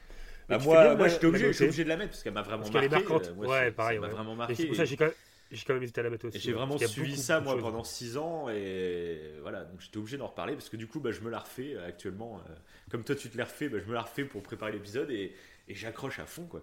Bah, 0.48 0.58
moi, 0.58 0.82
bien 0.84 0.94
moi 0.96 1.06
la- 1.06 1.12
j'étais 1.12 1.26
obligé, 1.26 1.44
la 1.52 1.64
obligé 1.66 1.84
de 1.84 1.88
la 1.88 1.96
mettre 1.96 2.10
parce 2.10 2.22
qu'elle 2.22 2.32
m'a 2.32 2.42
vraiment 2.42 2.62
Parce 2.62 2.72
marqué. 2.72 2.88
marquante. 2.88 3.26
Euh, 3.28 3.34
moi, 3.34 3.46
Ouais, 3.48 3.70
pareil, 3.70 3.98
m'a 3.98 4.06
ouais. 4.08 4.12
vraiment 4.12 4.34
marqué. 4.34 4.54
c'est 4.54 4.66
pour 4.66 4.76
ça 4.76 4.82
que 4.84 4.88
j'ai 4.88 4.96
quand, 4.96 5.04
même- 5.06 5.14
j'ai 5.50 5.64
quand 5.66 5.74
même 5.74 5.82
hésité 5.82 6.00
à 6.00 6.04
la 6.04 6.10
mettre 6.10 6.26
aussi. 6.26 6.38
J'ai 6.40 6.50
ouais, 6.50 6.56
vraiment 6.56 6.78
suivi 6.78 7.16
ça 7.16 7.40
moi 7.40 7.58
pendant 7.58 7.84
6 7.84 8.16
ans 8.16 8.48
et 8.50 9.18
voilà 9.42 9.64
donc 9.64 9.80
j'étais 9.80 9.98
obligé 9.98 10.16
d'en 10.16 10.26
reparler 10.28 10.54
parce 10.54 10.68
que 10.68 10.76
du 10.76 10.86
coup 10.86 10.98
bah, 11.00 11.10
je 11.12 11.20
me 11.20 11.30
la 11.30 11.38
refais 11.40 11.74
euh, 11.74 11.86
actuellement 11.86 12.40
euh, 12.48 12.52
comme 12.90 13.04
toi 13.04 13.14
tu 13.14 13.28
te 13.28 13.36
l'as 13.38 13.44
refait 13.44 13.68
bah, 13.68 13.78
je 13.82 13.88
me 13.88 13.94
la 13.94 14.00
refais 14.02 14.24
pour 14.24 14.42
préparer 14.42 14.72
l'épisode 14.72 15.10
et, 15.10 15.34
et 15.68 15.74
j'accroche 15.74 16.18
à 16.18 16.24
fond 16.26 16.44
quoi 16.44 16.62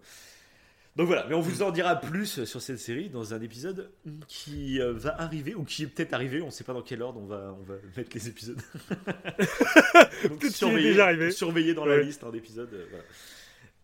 donc 0.95 1.05
voilà 1.05 1.27
mais 1.30 1.36
on 1.36 1.39
vous 1.39 1.61
en 1.61 1.69
dira 1.69 1.95
plus 1.97 2.43
sur 2.45 2.61
cette 2.63 2.80
série 2.80 3.09
dans 3.09 3.36
un 3.36 3.41
épisode 3.41 3.91
qui 4.27 4.82
euh, 4.82 4.91
va 4.93 5.21
arriver 5.21 5.53
ou 5.53 5.63
qui 5.63 5.84
est 5.84 5.88
peut-être 5.88 6.13
arrivé 6.13 6.41
on 6.41 6.49
sait 6.49 6.63
pas 6.63 6.73
dans 6.73 6.82
quel 6.82 7.03
ordre 7.03 7.19
on 7.21 7.25
va, 7.27 7.55
on 7.59 7.63
va 7.63 7.75
mettre 7.95 8.09
les 8.15 8.27
épisodes 8.27 8.59
donc 10.27 10.43
est 10.43 10.82
déjà 10.82 11.05
arrivé. 11.05 11.30
surveiller 11.32 11.73
dans 11.75 11.86
la 11.86 11.97
liste 12.01 12.23
hein, 12.23 12.32
d'épisodes 12.32 12.73
euh, 12.73 12.86
voilà. 12.89 13.05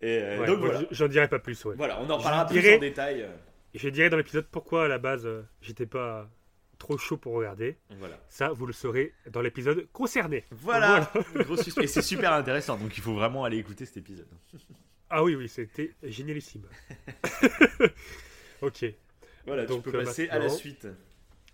Et 0.06 0.22
euh, 0.22 0.40
Ouais, 0.40 0.48
donc 0.48 0.60
voilà 0.60 0.82
J'en 0.92 1.08
dirai 1.08 1.28
pas 1.28 1.40
plus, 1.40 1.64
ouais. 1.66 1.76
voilà 1.76 2.00
on 2.02 2.10
en 2.10 2.22
parlera 2.22 2.46
plus 2.46 2.76
en 2.76 2.80
détail 2.80 3.22
euh, 3.24 3.28
je 3.74 3.90
dirai 3.90 4.10
dans 4.10 4.18
l'épisode 4.18 4.46
pourquoi 4.52 4.86
à 4.86 4.88
la 4.88 4.98
base 5.00 5.26
euh, 5.26 5.42
j'étais 5.62 5.86
pas 5.86 6.30
trop 6.78 6.98
chaud 6.98 7.18
pour 7.18 7.34
regarder. 7.34 7.78
voilà 7.98 8.20
Ça, 8.30 8.50
vous 8.50 8.66
le 8.66 8.74
saurez 8.74 9.14
dans 9.32 9.42
l'épisode 9.42 9.88
concerné. 9.94 10.44
Voilà, 10.52 11.10
Gros 11.36 11.56
suspense. 11.58 11.84
Et 11.84 11.88
c'est 11.88 12.02
super 12.02 12.34
intéressant, 12.34 12.78
donc 12.78 12.96
il 12.98 13.02
faut 13.02 13.14
vraiment 13.14 13.44
aller 13.46 13.58
écouter 13.58 13.86
cet 13.86 13.98
épisode. 13.98 14.28
Ah 15.08 15.24
oui, 15.24 15.36
oui, 15.36 15.48
c'était 15.48 15.94
génialissime. 16.02 16.64
ok. 18.62 18.86
Voilà, 19.46 19.66
Donc, 19.68 19.84
tu 19.84 19.92
peux 19.92 20.04
passer 20.04 20.28
à 20.30 20.40
la 20.40 20.50
suite. 20.50 20.88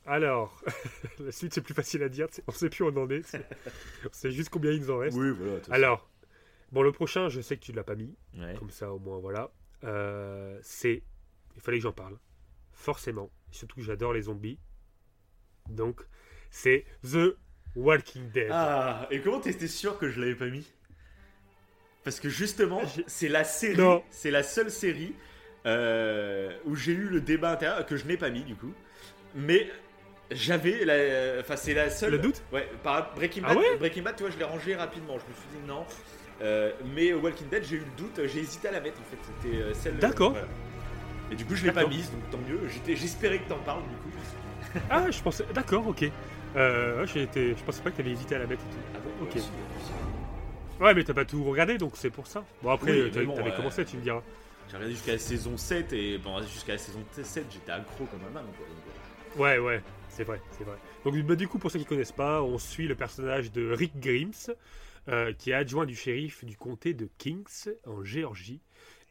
Alors, 0.05 0.63
la 1.19 1.31
suite 1.33 1.53
c'est 1.53 1.61
plus 1.61 1.73
facile 1.73 2.01
à 2.03 2.09
dire. 2.09 2.27
On 2.47 2.51
sait 2.51 2.69
plus 2.69 2.85
où 2.85 2.87
on 2.87 2.97
en 3.03 3.09
est. 3.09 3.35
On 4.05 4.13
sait 4.13 4.31
juste 4.31 4.49
combien 4.49 4.71
il 4.71 4.79
nous 4.81 4.89
en 4.89 4.99
reste. 4.99 5.17
Oui, 5.17 5.31
voilà. 5.31 5.59
Alors, 5.69 6.09
bon, 6.71 6.81
le 6.81 6.91
prochain, 6.91 7.29
je 7.29 7.41
sais 7.41 7.55
que 7.57 7.63
tu 7.63 7.71
l'as 7.71 7.83
pas 7.83 7.95
mis. 7.95 8.15
Ouais. 8.37 8.55
Comme 8.57 8.69
ça, 8.71 8.91
au 8.93 8.99
moins, 8.99 9.19
voilà. 9.19 9.51
Euh, 9.83 10.59
c'est. 10.61 11.03
Il 11.55 11.61
fallait 11.61 11.77
que 11.77 11.83
j'en 11.83 11.91
parle. 11.91 12.17
Forcément. 12.71 13.29
Surtout 13.51 13.77
que 13.77 13.81
j'adore 13.83 14.13
les 14.13 14.23
zombies. 14.23 14.59
Donc, 15.69 16.01
c'est 16.49 16.85
The 17.03 17.37
Walking 17.75 18.29
Dead. 18.31 18.49
Ah, 18.51 19.07
et 19.11 19.21
comment 19.21 19.39
t'étais 19.39 19.67
sûr 19.67 19.97
que 19.97 20.09
je 20.09 20.19
l'avais 20.19 20.35
pas 20.35 20.47
mis? 20.47 20.67
Parce 22.03 22.19
que 22.19 22.29
justement, 22.29 22.81
c'est 23.07 23.29
la 23.29 23.43
série, 23.43 23.77
Non. 23.77 24.03
c'est 24.09 24.31
la 24.31 24.41
seule 24.43 24.71
série 24.71 25.13
euh, 25.65 26.57
où 26.65 26.75
j'ai 26.75 26.93
eu 26.93 27.07
le 27.09 27.21
débat 27.21 27.51
intérieur 27.51 27.85
que 27.85 27.95
je 27.95 28.05
n'ai 28.05 28.17
pas 28.17 28.29
mis 28.31 28.43
du 28.43 28.55
coup. 28.55 28.73
Mais 29.35 29.69
J'avais, 30.31 30.85
la- 30.85 31.41
enfin 31.41 31.55
c'est 31.55 31.73
la 31.73 31.89
seule. 31.89 32.11
Le 32.11 32.17
doute 32.19 32.41
Ouais, 32.53 32.69
par 32.83 33.13
Breaking 33.15 33.41
Ah 33.45 33.49
Bad, 33.53 33.57
ouais 33.57 33.77
Breaking 33.77 34.01
Bad, 34.03 34.15
tu 34.15 34.23
vois, 34.23 34.31
je 34.31 34.37
l'ai 34.37 34.45
rangé 34.45 34.75
rapidement. 34.75 35.13
Je 35.19 35.25
me 35.29 35.33
suis 35.35 35.59
dit 35.61 35.67
non. 35.67 35.85
Euh, 36.41 36.71
mais 36.95 37.13
Walking 37.13 37.49
Dead, 37.49 37.63
j'ai 37.63 37.75
eu 37.75 37.79
le 37.79 37.85
doute. 37.97 38.19
J'ai 38.27 38.39
hésité 38.39 38.69
à 38.69 38.71
la 38.71 38.79
mettre 38.81 38.99
en 38.99 39.03
fait. 39.03 39.17
C'était 39.43 39.57
euh, 39.57 39.73
celle. 39.73 39.97
D'accord. 39.97 40.31
voilà. 40.31 40.47
Et 41.31 41.35
du 41.35 41.45
coup, 41.45 41.55
je 41.55 41.63
l'ai 41.65 41.71
pas 41.71 41.81
D'accord. 41.81 41.91
mise, 41.95 42.09
donc 42.11 42.29
tant 42.31 42.37
mieux. 42.49 42.59
J'espérais 42.95 43.39
que 43.39 43.47
t'en 43.49 43.59
parles 43.59 43.83
du 43.83 43.95
coup. 43.97 44.79
Ah, 44.89 45.11
je 45.11 45.21
pensais. 45.21 45.45
D'accord, 45.53 45.87
ok. 45.87 46.05
Euh, 46.55 47.05
été- 47.05 47.55
Je 47.57 47.63
pensais 47.63 47.81
pas 47.81 47.91
que 47.91 47.97
t'avais 47.97 48.11
hésité 48.11 48.35
à 48.35 48.39
la 48.39 48.47
mettre 48.47 48.63
et 48.63 48.73
tout. 48.73 48.79
Ah 48.95 48.99
bon 49.03 49.25
Ok. 49.25 49.35
Ouais, 49.35 49.41
si, 49.41 49.47
si. 49.47 50.83
Ouais, 50.83 50.93
mais 50.93 51.03
t'as 51.03 51.13
pas 51.13 51.25
tout 51.25 51.43
regardé, 51.43 51.77
donc 51.77 51.93
c'est 51.95 52.09
pour 52.09 52.25
ça. 52.27 52.43
Bon, 52.63 52.71
après, 52.71 52.91
Oui, 52.91 52.99
euh, 53.01 53.09
t'avais 53.09 53.25
bon, 53.25 53.37
euh, 53.37 53.51
commencé, 53.55 53.85
tu 53.85 53.97
me 53.97 54.01
diras. 54.01 54.21
J'ai 54.69 54.77
regardé 54.77 54.95
jusqu'à 54.95 55.11
la 55.13 55.17
saison 55.19 55.57
7 55.57 55.93
et 55.93 56.17
bon, 56.17 56.41
jusqu'à 56.41 56.71
la 56.73 56.77
saison 56.77 56.99
7, 57.21 57.45
j'étais 57.51 57.71
accro 57.71 58.05
comme 58.05 58.21
un 58.33 58.39
âne. 58.39 58.45
quoi. 58.57 58.65
Euh, 58.67 59.41
Ouais, 59.41 59.57
ouais, 59.59 59.81
c'est 60.11 60.23
vrai, 60.23 60.41
c'est 60.51 60.63
vrai. 60.63 60.77
Donc, 61.05 61.15
bah, 61.25 61.35
du 61.35 61.47
coup, 61.47 61.57
pour 61.57 61.71
ceux 61.71 61.79
qui 61.79 61.85
connaissent 61.85 62.11
pas, 62.11 62.43
on 62.43 62.57
suit 62.57 62.87
le 62.87 62.95
personnage 62.95 63.51
de 63.51 63.71
Rick 63.71 63.99
Grimes, 63.99 64.31
euh, 65.07 65.33
qui 65.33 65.51
est 65.51 65.53
adjoint 65.53 65.85
du 65.85 65.95
shérif 65.95 66.45
du 66.45 66.57
comté 66.57 66.93
de 66.93 67.09
Kings, 67.17 67.69
en 67.85 68.03
Géorgie. 68.03 68.61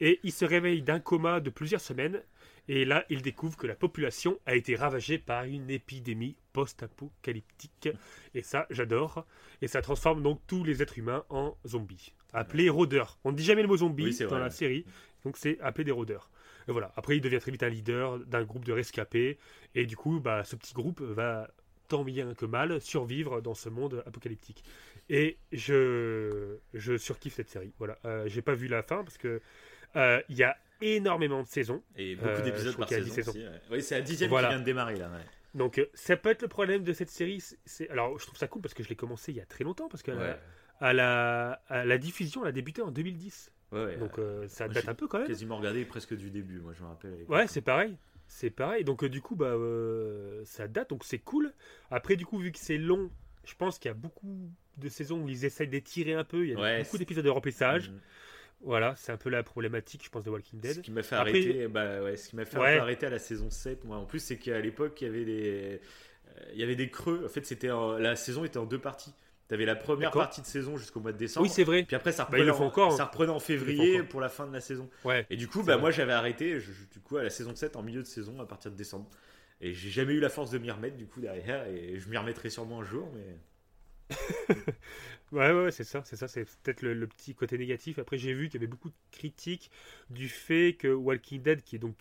Et 0.01 0.21
il 0.23 0.33
se 0.33 0.45
réveille 0.45 0.83
d'un 0.83 1.01
coma 1.01 1.41
de 1.41 1.51
plusieurs 1.51 1.81
semaines. 1.81 2.23
Et 2.69 2.85
là, 2.85 3.05
il 3.11 3.23
découvre 3.23 3.57
que 3.57 3.67
la 3.67 3.75
population 3.75 4.39
a 4.47 4.55
été 4.55 4.77
ravagée 4.77 5.19
par 5.19 5.45
une 5.45 5.71
épidémie 5.71 6.37
post-apocalyptique. 6.53 7.89
Et 8.35 8.43
ça, 8.43 8.67
j'adore. 8.71 9.27
Et 9.61 9.69
ça 9.69 9.83
transforme 9.83 10.23
donc 10.23 10.41
tous 10.47 10.63
les 10.65 10.83
êtres 10.83 10.99
humains 10.99 11.25
en 11.31 11.57
zombies. 11.67 12.15
Appelés 12.33 12.71
rôdeurs. 12.71 13.19
On 13.25 13.33
ne 13.33 13.37
dit 13.37 13.45
jamais 13.45 13.63
le 13.63 13.69
mot 13.69 13.79
zombie 13.79 14.05
Oui, 14.05 14.13
c'est 14.13 14.25
dans 14.25 14.31
vrai, 14.31 14.41
la 14.41 14.51
série. 14.51 14.85
Donc 15.25 15.37
c'est 15.37 15.61
appelé 15.61 15.85
des 15.85 15.91
rôdeurs. 15.91 16.31
Et 16.71 16.73
voilà. 16.73 16.93
Après, 16.97 17.16
il 17.16 17.21
devient 17.21 17.39
très 17.41 17.51
vite 17.51 17.62
un 17.64 17.68
leader 17.68 18.18
d'un 18.21 18.45
groupe 18.45 18.64
de 18.64 18.73
rescapés. 18.73 19.39
Et 19.75 19.87
du 19.87 19.97
coup, 19.97 20.21
bah, 20.21 20.45
ce 20.45 20.57
petit 20.57 20.73
groupe 20.73 21.01
va 21.03 21.51
tant 21.89 22.05
bien 22.05 22.35
que 22.35 22.47
mal 22.47 22.81
survivre 22.81 23.41
dans 23.41 23.55
ce 23.55 23.68
monde 23.68 24.03
apocalyptique. 24.07 24.62
Et 25.09 25.37
je, 25.51 26.57
je 26.75 26.97
surkiffe 26.97 27.35
cette 27.35 27.49
série. 27.51 27.73
Voilà. 27.79 27.99
Euh, 28.05 28.29
J'ai 28.29 28.43
pas 28.43 28.55
vu 28.55 28.68
la 28.68 28.83
fin 28.83 29.03
parce 29.03 29.18
que 29.18 29.41
euh, 29.97 30.21
il 30.29 30.37
y 30.37 30.45
a 30.45 30.57
énormément 30.81 31.43
de 31.43 31.49
saisons. 31.49 31.83
Et 31.97 32.14
beaucoup 32.14 32.29
Euh, 32.29 32.43
d'épisodes 32.43 32.77
par 32.77 32.89
saison. 32.89 33.12
10 33.14 33.29
aussi, 33.29 33.39
ouais. 33.41 33.61
Oui, 33.73 33.83
c'est 33.83 33.97
la 33.97 34.03
dixième 34.03 34.31
Voilà. 34.31 34.49
qui 34.49 34.55
vient 34.55 34.61
de 34.61 34.64
démarrer 34.64 34.97
là. 34.97 35.09
ouais. 35.11 35.25
Donc 35.55 35.79
euh, 35.79 35.87
ça 35.95 36.16
peut 36.16 36.29
être 36.31 36.43
le 36.43 36.49
problème 36.49 36.85
de 36.85 36.93
cette 36.93 37.11
série. 37.11 37.41
c'est- 37.41 37.59
C'est 37.64 37.91
alors 37.91 38.16
je 38.21 38.25
trouve 38.25 38.39
ça 38.39 38.47
cool 38.47 38.62
parce 38.62 38.73
que 38.75 38.85
je 38.85 38.89
l'ai 38.89 38.95
commencé 38.95 39.33
il 39.33 39.39
y 39.39 39.41
a 39.41 39.47
très 39.47 39.64
longtemps 39.64 39.89
parce 39.89 40.05
que 40.05 40.12
Ouais. 40.12 40.37
à 40.79 40.93
la, 40.93 41.61
à 41.68 41.85
la 41.85 41.99
diffusion, 41.99 42.43
elle 42.45 42.51
a 42.51 42.53
débuté 42.53 42.83
en 42.83 42.93
2010. 42.93 43.51
Ouais, 43.73 43.85
ouais, 43.85 43.97
Donc 43.99 44.16
ouais. 44.18 44.25
euh, 44.25 44.49
ça 44.49 44.68
date 44.68 44.89
un 44.89 44.95
peu 44.95 45.07
quand 45.07 45.18
même. 45.18 45.27
quasiment 45.29 45.57
regardé 45.59 45.85
presque 45.85 46.14
du 46.16 46.31
début, 46.31 46.59
moi 46.61 46.73
je 46.77 46.83
me 46.83 46.89
rappelle. 46.89 47.25
Ouais, 47.29 47.47
c'est 47.47 47.61
pareil. 47.61 47.97
C'est 48.27 48.51
pareil. 48.51 48.85
Donc, 48.85 49.03
euh, 49.03 49.09
du 49.09 49.21
coup, 49.21 49.35
bah, 49.35 49.47
euh, 49.47 50.43
ça 50.45 50.68
date, 50.68 50.91
donc 50.91 51.03
c'est 51.05 51.18
cool. 51.18 51.53
Après, 51.91 52.14
du 52.14 52.25
coup, 52.25 52.39
vu 52.39 52.53
que 52.53 52.59
c'est 52.61 52.79
long, 52.79 53.11
je 53.45 53.55
pense 53.57 53.79
qu'il 53.81 53.89
y 53.89 53.91
a 53.91 53.95
beaucoup 53.95 54.49
de 54.77 54.89
saisons 54.89 55.21
où 55.23 55.29
ils 55.29 55.45
essayent 55.45 55.66
d'étirer 55.66 56.14
un 56.14 56.23
peu. 56.23 56.45
Il 56.47 56.51
y 56.51 56.55
a 56.55 56.61
Ouais, 56.61 56.83
beaucoup 56.85 56.97
d'épisodes 56.99 57.25
de 57.25 57.31
remplissage. 57.31 57.91
Mhm. 57.91 57.99
Voilà, 58.62 58.95
c'est 58.97 59.11
un 59.11 59.16
peu 59.16 59.31
la 59.31 59.43
problématique, 59.43 60.05
je 60.05 60.11
pense, 60.11 60.23
de 60.23 60.31
Walking 60.31 60.61
Ce 60.62 60.75
Dead. 60.75 60.83
qui 60.83 60.91
m'a 60.93 61.03
fait 61.03 61.16
Après- 61.16 61.31
arrêter, 61.31 61.66
bah 61.68 62.03
ouais, 62.03 62.16
ce 62.16 62.29
qui 62.29 62.37
m'a 62.37 62.45
fait 62.45 62.59
Ouais. 62.59 62.79
arrêter 62.79 63.07
à 63.07 63.11
la 63.11 63.18
saison 63.18 63.51
7, 63.51 63.85
moi. 63.85 63.97
En 63.97 64.05
plus, 64.05 64.21
c'est 64.21 64.37
qu'à 64.37 64.61
l'époque, 64.61 65.01
il 65.01 65.05
y 65.07 65.09
avait 65.09 65.25
des, 65.25 65.81
euh, 66.29 66.51
il 66.53 66.61
y 66.61 66.62
avait 66.62 66.77
des 66.77 66.89
creux. 66.91 67.23
En 67.25 67.29
fait, 67.29 67.45
c'était 67.47 67.71
en- 67.73 67.99
la 67.99 68.14
saison 68.16 68.45
était 68.45 68.59
en 68.59 68.66
deux 68.66 68.79
parties. 68.79 69.12
T'avais 69.51 69.67
la 69.67 69.77
première 69.77 70.11
partie 70.13 70.41
de 70.41 70.47
saison 70.47 70.77
jusqu'au 70.79 71.01
mois 71.01 71.13
de 71.13 71.19
décembre. 71.19 71.45
Oui, 71.47 71.53
c'est 71.53 71.65
vrai. 71.65 71.83
Puis 71.83 71.97
après, 71.97 72.13
ça 72.13 72.23
Bah, 72.25 72.39
reprenait, 72.39 72.51
en- 72.53 72.61
encore, 72.65 72.93
hein. 72.93 72.97
ça 72.97 73.05
reprenait 73.05 73.33
en 73.33 73.41
février 73.41 74.03
pour 74.05 74.21
la 74.21 74.29
fin 74.31 74.47
de 74.47 74.53
la 74.53 74.61
saison. 74.61 74.89
Ouais. 75.05 75.27
Et 75.29 75.37
du 75.37 75.49
coup, 75.49 75.59
bah, 75.63 75.73
vrai. 75.75 75.81
moi, 75.81 75.91
j'avais 75.91 76.13
arrêté, 76.13 76.61
je- 76.61 76.71
du 76.93 77.01
coup, 77.01 77.17
à 77.19 77.23
la 77.25 77.31
saison 77.31 77.55
7, 77.55 77.77
en 77.77 77.83
milieu 77.83 78.01
de 78.03 78.07
saison, 78.07 78.41
à 78.41 78.47
partir 78.47 78.71
de 78.71 78.77
décembre. 78.77 79.11
Et 79.61 79.75
j'ai 79.75 79.91
jamais 79.91 80.15
eu 80.15 80.21
la 80.21 80.31
force 80.31 80.51
de 80.51 80.59
m'y 80.59 80.71
remettre, 80.71 80.97
du 80.97 81.07
coup, 81.07 81.21
derrière. 81.21 81.67
Et 81.67 81.99
je 81.99 82.09
m'y 82.09 82.17
remettrai 82.17 82.49
sûrement 82.49 82.81
un 82.81 82.85
jour, 82.85 83.11
mais. 83.15 83.37
Ouais, 85.33 85.53
ouais, 85.53 85.65
ouais, 85.65 85.71
c'est 85.71 85.85
ça, 85.85 86.03
c'est 86.05 86.17
ça, 86.17 86.27
c'est 86.27 86.45
peut-être 86.65 86.83
le, 86.83 86.93
le 86.93 87.07
petit 87.07 87.35
côté 87.37 87.57
négatif. 87.57 88.01
Après, 88.01 88.19
j'ai 88.19 88.33
vu 88.33 88.49
qu'il 88.49 88.55
y 88.61 88.65
avait 88.65 88.71
beaucoup 88.71 88.89
de 88.89 88.95
critiques 89.13 89.71
du 90.11 90.29
fait 90.29 90.75
que 90.77 90.89
Walking 90.89 91.41
Dead, 91.43 91.63
qui 91.63 91.77
est 91.77 91.79
donc 91.79 91.95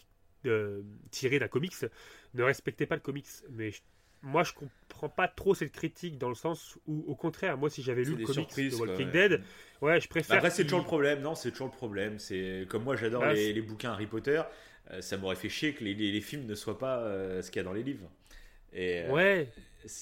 euh, 0.47 0.81
tiré 1.11 1.37
d'un 1.37 1.47
comics, 1.47 1.75
ne 2.33 2.41
respectait 2.43 2.87
pas 2.87 2.95
le 2.95 3.01
comics. 3.01 3.27
Mais 3.51 3.69
je- 3.71 3.81
moi, 4.21 4.43
je 4.43 4.53
comprends 4.53 5.09
pas 5.09 5.27
trop 5.27 5.55
cette 5.55 5.71
critique 5.71 6.17
dans 6.17 6.29
le 6.29 6.35
sens 6.35 6.77
où, 6.87 7.03
au 7.07 7.15
contraire, 7.15 7.57
moi, 7.57 7.69
si 7.69 7.81
j'avais 7.81 8.03
lu 8.03 8.15
le 8.15 8.23
comics 8.23 8.51
surprises, 8.51 8.71
de 8.71 8.75
Walking. 8.77 9.11
Dead, 9.11 9.41
ouais, 9.81 9.99
je 10.01 10.07
préfère. 10.07 10.35
après, 10.37 10.49
c'est 10.49 10.63
toujours 10.63 10.79
le 10.79 10.85
problème. 10.85 11.21
Non, 11.21 11.35
c'est 11.35 11.51
toujours 11.51 11.67
le 11.67 11.73
problème. 11.73 12.19
C'est 12.19 12.65
comme 12.69 12.83
moi, 12.83 12.95
j'adore 12.95 13.21
Bah, 13.21 13.33
les, 13.33 13.61
bouquins 13.61 13.91
Harry 13.91 14.07
Potter. 14.07 14.41
euh, 14.91 15.01
ça 15.01 15.17
m'aurait 15.17 15.35
fait 15.35 15.49
chier 15.49 15.73
que 15.73 15.83
les, 15.83 15.93
les- 15.93 16.11
les 16.11 16.21
films 16.21 16.45
ne 16.45 16.55
soient 16.55 16.77
pas 16.79 16.99
euh, 16.99 17.41
ce 17.41 17.51
qu'il 17.51 17.59
y 17.59 17.61
a 17.61 17.63
dans 17.63 17.73
les 17.73 17.83
livres. 17.83 18.09
Et 18.73 19.01
euh, 19.05 19.13
Ouais, 19.13 19.47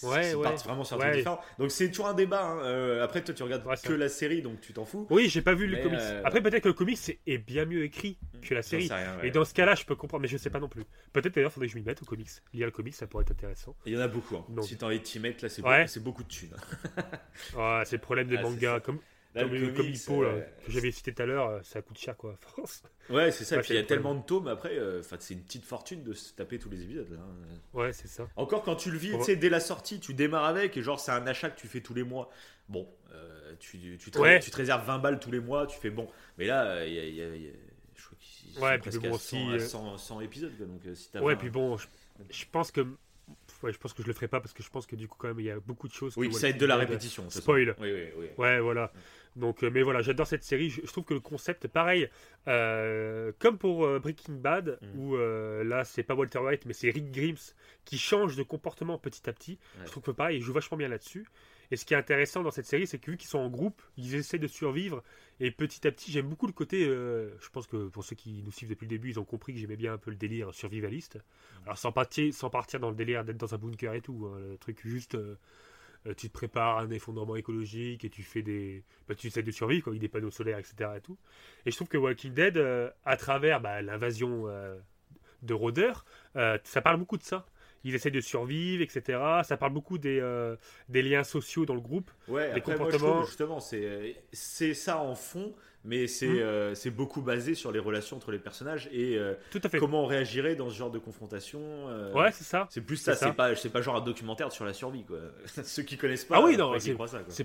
ouais, 0.03 0.33
ouais. 0.33 0.43
partent 0.43 0.63
vraiment 0.65 0.83
sur 0.83 0.95
un 0.97 0.99
Ouais. 0.99 1.05
truc 1.07 1.17
différent. 1.17 1.39
Donc 1.59 1.71
c'est 1.71 1.89
toujours 1.89 2.07
un 2.07 2.13
débat. 2.13 2.43
hein. 2.45 2.59
Euh, 2.63 3.03
après, 3.03 3.23
toi, 3.23 3.33
tu 3.33 3.43
regardes 3.43 3.65
Ouais, 3.65 3.75
que 3.83 3.93
la 3.93 4.09
série, 4.09 4.41
donc 4.41 4.61
tu 4.61 4.73
t'en 4.73 4.85
fous. 4.85 5.07
oui, 5.09 5.29
j'ai 5.29 5.41
pas 5.41 5.53
vu 5.53 5.67
le 5.67 5.77
comics. 5.77 5.99
euh, 6.01 6.21
Après, 6.25 6.41
peut-être 6.41 6.63
que 6.63 6.67
le 6.69 6.73
comics 6.73 7.19
est, 7.25 7.37
bien 7.37 7.65
mieux 7.65 7.83
écrit 7.83 8.17
que 8.41 8.53
la 8.53 8.61
série. 8.61 8.87
rien. 8.91 9.19
Et 9.23 9.31
dans 9.31 9.45
ce 9.45 9.53
cas-là, 9.53 9.75
je 9.75 9.85
peux 9.85 9.95
comprendre, 9.95 10.21
mais 10.23 10.27
je 10.27 10.37
sais 10.37 10.49
pas 10.49 10.59
non 10.59 10.69
plus. 10.69 10.83
Peut-être 11.13 11.35
d'ailleurs, 11.35 11.51
faudrait 11.51 11.67
que 11.67 11.73
je 11.73 11.77
m'y 11.77 11.83
mette 11.85 12.01
au 12.01 12.05
comics. 12.05 12.29
Lire 12.53 12.65
le 12.65 12.71
comics, 12.71 12.95
ça 12.95 13.07
pourrait 13.07 13.23
être 13.23 13.31
intéressant. 13.31 13.75
Il 13.85 13.93
y 13.93 13.97
en 13.97 14.01
a 14.01 14.07
beaucoup. 14.07 14.35
hein. 14.35 14.45
Donc- 14.49 14.65
Si 14.65 14.77
t'as 14.77 14.85
envie 14.87 14.99
de 14.99 15.03
t'y 15.03 15.19
mettre, 15.19 15.43
là, 15.43 15.49
c'est 15.49 15.61
Ouais. 15.61 15.85
beaucoup, 16.01 16.23
de 16.23 16.27
thunes. 16.27 16.55
C'est 17.85 17.95
le 17.95 18.01
problème 18.01 18.27
des 18.27 18.37
Ah, 18.37 18.41
mangas. 18.41 18.79
Comme, 18.81 18.99
Là, 19.35 19.43
comme, 19.43 19.53
le 19.53 19.71
comme 19.71 19.85
Hippo, 19.87 20.23
là, 20.23 20.33
que 20.65 20.71
j'avais 20.71 20.91
cité 20.91 21.13
tout 21.13 21.21
à 21.21 21.25
l'heure, 21.25 21.47
euh, 21.49 21.59
ça 21.61 21.81
coûte 21.81 21.97
cher, 21.99 22.15
quoi, 22.17 22.35
France. 22.39 22.81
Ouais, 23.09 23.31
c'est 23.31 23.43
ça. 23.43 23.55
Ouais, 23.55 23.61
Et 23.61 23.63
puis 23.63 23.73
il 23.73 23.77
y 23.77 23.79
a 23.79 23.83
tellement 23.83 24.15
de 24.15 24.23
tomes 24.23 24.47
après. 24.47 24.77
euh, 24.79 25.01
Enfin, 25.01 25.17
c'est 25.19 25.33
une 25.35 25.43
petite 25.43 25.63
fortune 25.65 26.03
de 26.03 26.13
se 26.13 26.33
taper 26.33 26.57
tous 26.57 26.69
les 26.69 26.81
épisodes. 26.81 27.09
Là. 27.11 27.19
hein. 27.19 27.59
Ouais, 27.73 27.93
c'est 27.93 28.07
ça. 28.07 28.27
Encore 28.35 28.63
quand 28.63 28.75
tu 28.75 28.89
le 28.89 28.97
vis, 28.97 29.11
tu 29.17 29.23
sais, 29.23 29.35
dès 29.35 29.49
la 29.49 29.59
sortie, 29.59 29.99
tu 29.99 30.13
démarres 30.13 30.45
avec 30.45 30.75
et 30.77 30.81
genre 30.81 30.99
c'est 30.99 31.11
un 31.11 31.27
achat 31.27 31.49
que 31.51 31.59
tu 31.59 31.67
fais 31.67 31.81
tous 31.81 31.93
les 31.93 32.03
mois. 32.03 32.29
Bon, 32.69 32.89
euh, 33.13 33.53
tu, 33.59 33.97
tu, 33.99 34.11
te, 34.11 34.17
Ouais. 34.19 34.39
tu 34.39 34.49
te 34.49 34.57
réserves 34.57 34.85
20 34.85 34.97
balles 34.99 35.19
tous 35.19 35.31
les 35.31 35.39
mois, 35.39 35.67
tu 35.67 35.77
fais 35.79 35.89
bon. 35.91 36.09
Mais 36.37 36.45
là, 36.47 36.85
il 36.85 36.93
y 36.93 36.99
a, 36.99 37.03
y 37.05 37.21
a- 37.21 37.35
y 37.35 37.47
a- 37.49 37.51
je 37.95 38.03
crois 38.05 38.17
qu'ils 38.19 38.59
Ouais, 38.63 38.77
presque 38.79 38.99
bon, 39.01 39.07
à 39.07 39.11
100, 39.11 39.15
aussi, 39.15 39.37
à 39.37 39.51
euh, 39.53 39.59
100, 39.59 39.97
100 39.97 40.21
épisodes. 40.21 40.57
Donc 40.57 40.81
si 40.95 41.09
Ouais, 41.19 41.33
20 41.33 41.35
puis 41.37 41.49
bon, 41.49 41.77
je, 41.77 41.87
je 42.29 42.45
pense 42.51 42.71
que. 42.71 42.81
Ouais, 43.63 43.73
je 43.73 43.77
pense 43.77 43.93
que 43.93 44.01
je 44.03 44.07
le 44.07 44.13
ferai 44.13 44.27
pas 44.27 44.39
parce 44.39 44.53
que 44.53 44.61
je 44.63 44.69
pense 44.69 44.85
que 44.85 44.95
du 44.95 45.07
coup, 45.07 45.15
quand 45.17 45.27
même, 45.29 45.39
il 45.39 45.45
y 45.45 45.51
a 45.51 45.59
beaucoup 45.59 45.87
de 45.87 45.93
choses. 45.93 46.13
Oui, 46.17 46.31
ça 46.33 46.49
être 46.49 46.57
de 46.59 46.65
la 46.65 46.75
répétition. 46.75 47.29
Spoil. 47.29 47.75
Oui, 47.79 47.91
oui, 47.91 48.03
oui. 48.17 48.25
Ouais, 48.37 48.59
voilà. 48.59 48.91
Donc, 49.35 49.63
euh, 49.63 49.69
mais 49.71 49.83
voilà, 49.83 50.01
j'adore 50.01 50.25
cette 50.25 50.43
série. 50.43 50.69
Je, 50.71 50.81
je 50.81 50.87
trouve 50.87 51.03
que 51.03 51.13
le 51.13 51.19
concept, 51.19 51.67
pareil, 51.67 52.09
euh, 52.47 53.31
comme 53.39 53.57
pour 53.57 53.85
euh, 53.85 53.99
Breaking 53.99 54.35
Bad, 54.35 54.79
Mm. 54.81 54.99
où 54.99 55.17
là, 55.63 55.83
c'est 55.83 56.03
pas 56.03 56.15
Walter 56.15 56.39
White, 56.39 56.65
mais 56.65 56.73
c'est 56.73 56.89
Rick 56.89 57.11
Grimes 57.11 57.35
qui 57.85 57.97
change 57.97 58.35
de 58.35 58.43
comportement 58.43 58.97
petit 58.97 59.29
à 59.29 59.33
petit. 59.33 59.59
Ouais. 59.77 59.85
Je 59.85 59.91
trouve 59.91 60.03
que 60.03 60.11
pareil, 60.11 60.37
il 60.37 60.41
joue 60.43 60.53
vachement 60.53 60.77
bien 60.77 60.87
là-dessus. 60.87 61.25
Et 61.71 61.77
ce 61.77 61.85
qui 61.85 61.93
est 61.93 61.97
intéressant 61.97 62.43
dans 62.43 62.51
cette 62.51 62.65
série, 62.65 62.87
c'est 62.87 62.99
que 62.99 63.11
vu 63.11 63.17
qu'ils 63.17 63.29
sont 63.29 63.39
en 63.39 63.49
groupe, 63.49 63.81
ils 63.97 64.15
essaient 64.15 64.39
de 64.39 64.47
survivre. 64.47 65.03
Et 65.39 65.51
petit 65.51 65.85
à 65.87 65.91
petit, 65.91 66.11
j'aime 66.11 66.27
beaucoup 66.27 66.47
le 66.47 66.53
côté. 66.53 66.87
euh, 66.87 67.29
je 67.39 67.49
pense 67.49 67.67
que 67.67 67.87
pour 67.89 68.03
ceux 68.03 68.15
qui 68.15 68.41
nous 68.43 68.51
suivent 68.51 68.69
depuis 68.69 68.85
le 68.85 68.89
début, 68.89 69.09
ils 69.09 69.19
ont 69.19 69.25
compris 69.25 69.53
que 69.53 69.59
j'aimais 69.59 69.75
bien 69.75 69.93
un 69.93 69.97
peu 69.97 70.11
le 70.11 70.17
délire 70.17 70.53
survivaliste. 70.53 71.19
Alors 71.65 71.77
sans 71.77 71.91
partir, 71.91 72.33
sans 72.33 72.49
partir 72.49 72.79
dans 72.79 72.89
le 72.89 72.95
délire 72.95 73.23
d'être 73.25 73.37
dans 73.37 73.53
un 73.53 73.57
bunker 73.57 73.93
et 73.93 74.01
tout, 74.01 74.29
hein, 74.33 74.39
le 74.51 74.57
truc 74.57 74.79
juste. 74.85 75.15
euh, 75.15 75.37
euh, 76.07 76.13
tu 76.15 76.27
te 76.29 76.33
prépares 76.33 76.77
à 76.77 76.81
un 76.81 76.91
effondrement 76.91 77.35
écologique 77.35 78.05
et 78.05 78.09
tu 78.09 78.23
fais 78.23 78.41
des. 78.41 78.83
bah, 79.07 79.15
tu 79.15 79.27
essaies 79.27 79.43
de 79.43 79.51
survivre 79.51 79.83
quoi, 79.85 79.91
avec 79.91 80.01
des 80.01 80.07
panneaux 80.07 80.31
solaires, 80.31 80.59
etc. 80.59 80.97
Et, 80.97 81.01
tout. 81.01 81.17
et 81.65 81.71
je 81.71 81.75
trouve 81.75 81.87
que 81.89 81.97
Walking 81.97 82.33
Dead, 82.33 82.57
à 83.05 83.17
travers 83.17 83.61
bah, 83.61 83.81
l'invasion 83.81 84.45
de 85.41 85.53
rôdeurs, 85.53 86.05
ça 86.35 86.81
parle 86.81 86.97
beaucoup 86.97 87.17
de 87.17 87.23
ça. 87.23 87.45
Ils 87.87 87.95
essaient 87.95 88.11
de 88.11 88.19
survivre, 88.21 88.83
etc. 88.83 89.19
Ça 89.43 89.55
parle 89.57 89.71
beaucoup 89.73 89.97
des, 89.97 90.19
euh, 90.19 90.55
des 90.89 91.01
liens 91.01 91.23
sociaux 91.23 91.65
dans 91.65 91.73
le 91.75 91.79
groupe. 91.81 92.11
Ouais, 92.27 92.51
après, 92.51 92.75
moi, 92.77 92.87
je 92.91 92.97
comportements- 92.97 93.13
trouve, 93.15 93.25
justement, 93.27 93.59
c'est 93.61 94.15
c'est 94.33 94.73
ça 94.73 94.99
en 94.99 95.15
fond, 95.15 95.53
mais 95.87 96.05
c'est 96.07 96.27
Mm. 96.27 96.37
euh, 96.39 96.75
beaucoup 96.91 97.21
basé 97.21 97.55
sur 97.55 97.71
les 97.71 97.79
relations 97.79 98.17
entre 98.17 98.31
les 98.31 98.37
personnages 98.39 98.87
et 98.91 99.17
euh, 99.17 99.33
Tout 99.51 99.61
à 99.63 99.69
fait. 99.69 99.79
comment 99.79 100.03
on 100.03 100.05
réagirait 100.05 100.55
dans 100.55 100.69
ce 100.69 100.75
genre 100.75 100.91
de 100.91 100.99
confrontation. 100.99 101.59
euh, 101.89 102.13
Ouais, 102.13 102.31
c'est 102.31 102.43
ça. 102.43 102.67
C'est 102.69 102.81
plus 102.81 102.97
ça, 102.97 103.15
C'est 103.15 103.33
pas, 103.33 103.53
pas 103.55 103.81
genre 103.81 103.95
un 103.95 104.01
documentaire 104.01 104.51
sur 104.51 104.65
la 104.65 104.73
survie, 104.73 105.05
quoi. 105.05 105.17
Ceux 105.63 105.83
qui 105.83 105.97
connaissent 105.97 106.25
pas, 106.25 106.35
Ah 106.37 106.41
oui, 106.43 106.57
non, 106.57 106.77
c'est- 106.77 106.93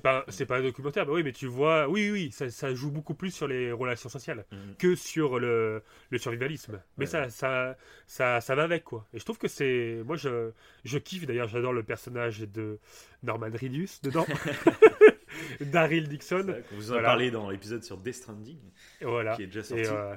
pas, 0.01 0.25
c'est 0.29 0.45
pas 0.47 0.57
un 0.59 0.63
documentaire, 0.63 1.07
mais 1.07 1.13
oui, 1.13 1.23
mais 1.23 1.33
tu 1.33 1.47
vois, 1.47 1.89
oui, 1.89 2.11
oui, 2.11 2.31
ça, 2.33 2.51
ça 2.51 2.75
joue 2.75 2.91
beaucoup 2.91 3.15
plus 3.15 3.31
sur 3.31 3.47
les 3.49 3.71
relations 3.73 4.09
sociales 4.09 4.45
Mhm. 4.51 4.75
que 4.79 4.95
sur 4.97 5.39
le, 5.39 5.83
le 6.11 6.19
survivalisme. 6.19 6.81
Mais 6.99 7.05
Ouais. 7.05 7.11
ça, 7.11 7.31
ça, 7.31 7.77
ça, 8.07 8.41
ça 8.41 8.55
va 8.55 8.65
avec 8.65 8.85
quoi. 8.85 9.07
Et 9.15 9.19
je 9.19 9.25
trouve 9.25 9.39
que 9.39 9.49
c'est, 9.49 10.03
moi, 10.05 10.17
je, 10.17 10.51
je 10.85 10.99
kiffe. 10.99 11.27
D'ailleurs, 11.27 11.49
j'adore 11.49 11.73
le 11.73 11.83
personnage 11.85 12.41
de 12.41 12.79
Norman 13.23 13.47
Reedus 13.53 14.01
dedans, 14.03 14.27
Daryl 15.61 16.09
Dixon. 16.09 16.55
Vous 16.73 16.91
en 16.91 16.95
a 16.95 16.97
Voilà. 16.97 17.09
parlé 17.09 17.31
dans 17.31 17.51
l'épisode 17.51 17.83
sur 17.85 17.97
Death 17.99 18.15
Stranding, 18.15 18.59
Et 19.01 19.05
voilà. 19.05 19.37
qui 19.37 19.43
est 19.43 19.47
déjà 19.47 19.63
sorti. 19.63 19.83
Et, 19.85 19.89
euh, 19.89 20.15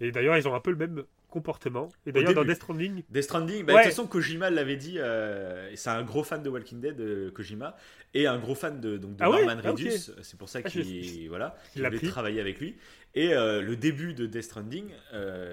Et 0.00 0.10
d'ailleurs, 0.12 0.36
ils 0.36 0.46
ont 0.48 0.54
un 0.54 0.60
peu 0.60 0.70
le 0.70 0.76
même 0.76 1.04
comportement. 1.28 1.88
Et 2.06 2.12
d'ailleurs, 2.12 2.34
dans. 2.34 2.44
Death 2.44 2.56
Stranding, 2.56 3.02
Death 3.10 3.24
Stranding, 3.24 3.64
bah, 3.64 3.74
Ouais. 3.74 3.80
de 3.80 3.84
toute 3.88 3.96
façon, 3.96 4.06
Kojima 4.06 4.50
l'avait 4.50 4.76
dit, 4.76 4.98
euh, 4.98 5.74
c'est 5.74 5.90
un 5.90 6.02
gros 6.04 6.22
fan 6.22 6.42
de 6.42 6.48
Walking 6.48 6.80
Dead, 6.80 7.00
euh, 7.00 7.30
Kojima, 7.32 7.76
et 8.14 8.26
un 8.26 8.38
gros 8.38 8.54
fan 8.54 8.80
de, 8.80 8.96
donc, 8.96 9.16
de 9.16 9.22
Ah 9.24 9.30
ouais 9.30 9.44
Ah. 9.48 9.72
C'est 10.22 10.38
pour 10.38 10.48
ça 10.48 10.60
Ah, 10.64 10.68
qu'il 10.70 11.28
voilà, 11.28 11.56
il 11.74 11.82
voulait 11.84 11.98
travailler 12.08 12.40
avec 12.40 12.60
lui. 12.60 12.76
Et 13.16 13.28
le 13.34 13.74
début 13.74 14.14
de 14.14 14.26
Death 14.26 14.44
Stranding, 14.44 14.90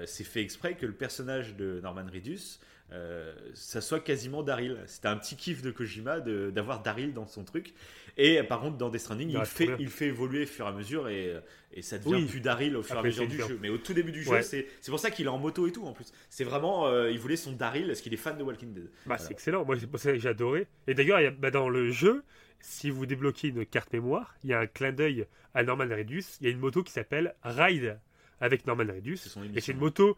c'est 0.06 0.24
fait 0.24 0.40
exprès 0.42 0.74
que 0.74 0.86
le 0.86 0.92
personnage 0.92 1.56
de 1.56 1.80
Norman 1.82 2.06
Reedus 2.12 2.58
euh, 2.94 3.32
ça 3.54 3.80
soit 3.80 4.00
quasiment 4.00 4.42
Daryl. 4.42 4.76
C'était 4.86 5.08
un 5.08 5.16
petit 5.16 5.34
kiff 5.34 5.62
de 5.62 5.70
Kojima 5.70 6.20
d'avoir 6.20 6.82
Daryl 6.82 7.14
dans 7.14 7.26
son 7.26 7.42
truc. 7.42 7.72
Et 8.16 8.42
par 8.42 8.60
contre, 8.60 8.76
dans 8.76 8.88
Death 8.90 9.00
Stranding, 9.00 9.30
il, 9.30 9.44
fait, 9.46 9.66
bien. 9.66 9.76
il 9.78 9.88
fait 9.88 10.06
évoluer 10.06 10.42
au 10.42 10.46
fur 10.46 10.66
et 10.66 10.68
à 10.68 10.72
mesure 10.72 11.08
et, 11.08 11.34
et 11.72 11.80
ça 11.82 11.98
devient 11.98 12.14
Oui. 12.16 12.26
plus 12.26 12.40
Daryl 12.40 12.76
au 12.76 12.82
fur 12.82 12.96
et 12.96 12.98
à 12.98 13.02
mesure 13.02 13.26
du 13.26 13.38
jeu. 13.38 13.58
Mais 13.62 13.70
au 13.70 13.78
tout 13.78 13.94
début 13.94 14.12
du 14.12 14.22
jeu, 14.22 14.30
Ouais. 14.32 14.42
c'est 14.42 14.66
c'est 14.80 14.90
pour 14.90 15.00
ça 15.00 15.10
qu'il 15.10 15.24
est 15.26 15.30
en 15.30 15.38
moto 15.38 15.66
et 15.66 15.72
tout 15.72 15.84
en 15.84 15.92
plus. 15.92 16.12
C'est 16.28 16.44
vraiment, 16.44 16.86
euh, 16.88 17.10
il 17.10 17.18
voulait 17.18 17.36
son 17.36 17.52
Daryl 17.52 17.86
parce 17.86 18.00
qu'il 18.02 18.12
est 18.12 18.18
fan 18.18 18.36
de 18.36 18.42
Walking 18.42 18.74
Dead. 18.74 18.84
Bah, 18.84 18.90
Voilà. 19.06 19.22
c'est 19.22 19.32
excellent. 19.32 19.64
Moi, 19.64 19.76
c'est 19.80 19.86
pour 19.86 19.98
ça 19.98 20.12
que 20.12 20.18
j'ai 20.18 20.28
adoré. 20.28 20.66
Et 20.86 20.94
d'ailleurs, 20.94 21.20
bah, 21.38 21.50
dans 21.50 21.68
le 21.70 21.90
jeu, 21.90 22.22
si 22.60 22.90
vous 22.90 23.06
débloquez 23.06 23.48
une 23.48 23.64
carte 23.66 23.92
mémoire, 23.92 24.34
il 24.44 24.50
y 24.50 24.52
a 24.52 24.60
un 24.60 24.66
clin 24.66 24.92
d'œil 24.92 25.26
à 25.54 25.62
Norman 25.64 25.88
Reedus. 25.88 26.24
Il 26.40 26.46
y 26.46 26.50
a 26.50 26.52
une 26.52 26.60
moto 26.60 26.82
qui 26.82 26.92
s'appelle 26.92 27.34
Ride 27.42 27.98
avec 28.40 28.66
Norman 28.66 28.84
son 28.84 28.94
Et 28.94 29.16
c'est 29.16 29.40
émission. 29.46 29.72
une 29.72 29.78
moto. 29.80 30.16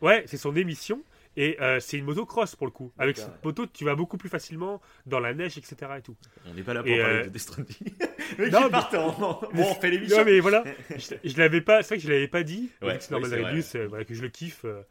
Ouais, 0.00 0.22
c'est 0.26 0.36
son 0.36 0.54
émission. 0.56 1.02
Et 1.36 1.56
euh, 1.62 1.80
c'est 1.80 1.96
une 1.98 2.04
moto 2.04 2.26
cross 2.26 2.54
pour 2.56 2.66
le 2.66 2.72
coup. 2.72 2.92
Avec 2.98 3.16
cette 3.16 3.42
moto, 3.44 3.66
tu 3.66 3.84
vas 3.84 3.94
beaucoup 3.94 4.18
plus 4.18 4.28
facilement 4.28 4.80
dans 5.06 5.18
la 5.20 5.32
neige, 5.34 5.56
etc. 5.58 5.76
Et 5.98 6.02
tout. 6.02 6.16
On 6.46 6.52
n'est 6.54 6.62
pas 6.62 6.74
là 6.74 6.82
pour 6.82 6.92
Et, 6.92 6.98
parler 6.98 7.14
euh, 7.14 7.24
de 7.24 7.28
Death 7.30 7.58
Non, 8.52 8.68
mais- 8.70 8.98
en- 8.98 9.12
Bon, 9.12 9.48
on 9.54 9.74
fait 9.74 9.90
l'émission. 9.90 10.18
Non, 10.18 10.24
mais 10.24 10.40
voilà, 10.40 10.64
je, 10.96 11.14
je 11.24 11.38
l'avais 11.38 11.60
pas. 11.60 11.82
C'est 11.82 11.94
vrai 11.94 11.96
que 11.98 12.02
je 12.04 12.12
l'avais 12.12 12.28
pas 12.28 12.42
dit. 12.42 12.70
Ouais, 12.82 12.98
c'est 13.00 13.10
Norman 13.10 13.28
oui, 13.30 13.42
Reedus, 13.44 13.64
euh, 13.76 13.86
voilà, 13.88 14.04
que 14.04 14.14
je 14.14 14.22
le 14.22 14.28
kiffe. 14.28 14.64
euh, 14.64 14.82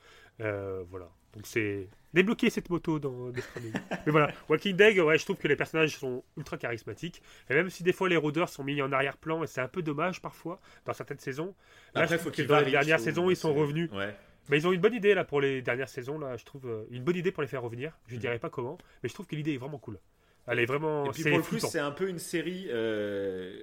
euh, 0.42 0.84
voilà. 0.90 1.10
Donc 1.34 1.46
c'est 1.48 1.88
débloquer 2.14 2.50
cette 2.50 2.70
moto 2.70 3.00
dans 3.00 3.30
Death 3.30 3.44
Stranding. 3.44 3.74
mais 4.06 4.12
voilà, 4.12 4.34
Walking 4.50 4.76
Dead, 4.76 4.98
ouais, 5.00 5.18
je 5.18 5.24
trouve 5.24 5.38
que 5.38 5.48
les 5.48 5.56
personnages 5.56 5.96
sont 5.98 6.24
ultra 6.38 6.58
charismatiques. 6.58 7.22
Et 7.50 7.54
même 7.54 7.70
si 7.70 7.84
des 7.84 7.94
fois 7.94 8.10
les 8.10 8.18
rôdeurs 8.18 8.50
sont 8.50 8.64
mis 8.64 8.82
en 8.82 8.92
arrière-plan, 8.92 9.44
et 9.44 9.48
c'est 9.48 9.62
un 9.62 9.68
peu 9.70 9.82
dommage 9.82 10.22
parfois 10.22 10.60
dans 10.86 10.94
certaines 10.94 11.20
saisons. 11.20 11.56
Là, 11.96 12.02
Après, 12.02 12.18
je 12.18 12.22
faut 12.24 12.32
que 12.32 12.42
dans 12.42 12.56
la 12.56 12.64
dernière 12.70 13.00
saison, 13.00 13.30
ils 13.30 13.36
sont 13.38 13.54
revenus. 13.54 13.90
Ouais. 13.92 14.14
Mais 14.52 14.58
ils 14.60 14.68
ont 14.68 14.72
une 14.74 14.82
bonne 14.82 14.94
idée 14.94 15.14
là 15.16 15.24
pour 15.24 15.42
les 15.42 15.62
dernières 15.64 15.90
saisons 15.90 16.20
là, 16.20 16.38
je 16.38 16.46
trouve 16.46 16.68
euh, 16.68 16.84
une 16.92 17.04
bonne 17.04 17.16
idée 17.16 17.32
pour 17.32 17.42
les 17.42 17.48
faire 17.48 17.64
revenir. 17.64 17.98
Je 18.08 18.16
Mhm. 18.16 18.20
dirais 18.20 18.40
pas 18.40 18.50
comment, 18.52 18.78
mais 19.02 19.10
je 19.10 19.14
trouve 19.14 19.26
que 19.26 19.36
l'idée 19.36 19.54
est 19.54 19.58
vraiment 19.58 19.80
cool. 19.80 19.98
Elle 20.48 20.60
est 20.60 20.66
vraiment. 20.66 21.06
Et 21.06 21.10
puis 21.12 21.24
pour 21.24 21.38
le 21.38 21.44
flippant. 21.44 21.68
c'est 21.68 21.80
un 21.80 21.92
peu 21.92 22.08
une 22.10 22.20
série 22.20 22.68
euh, 22.70 23.60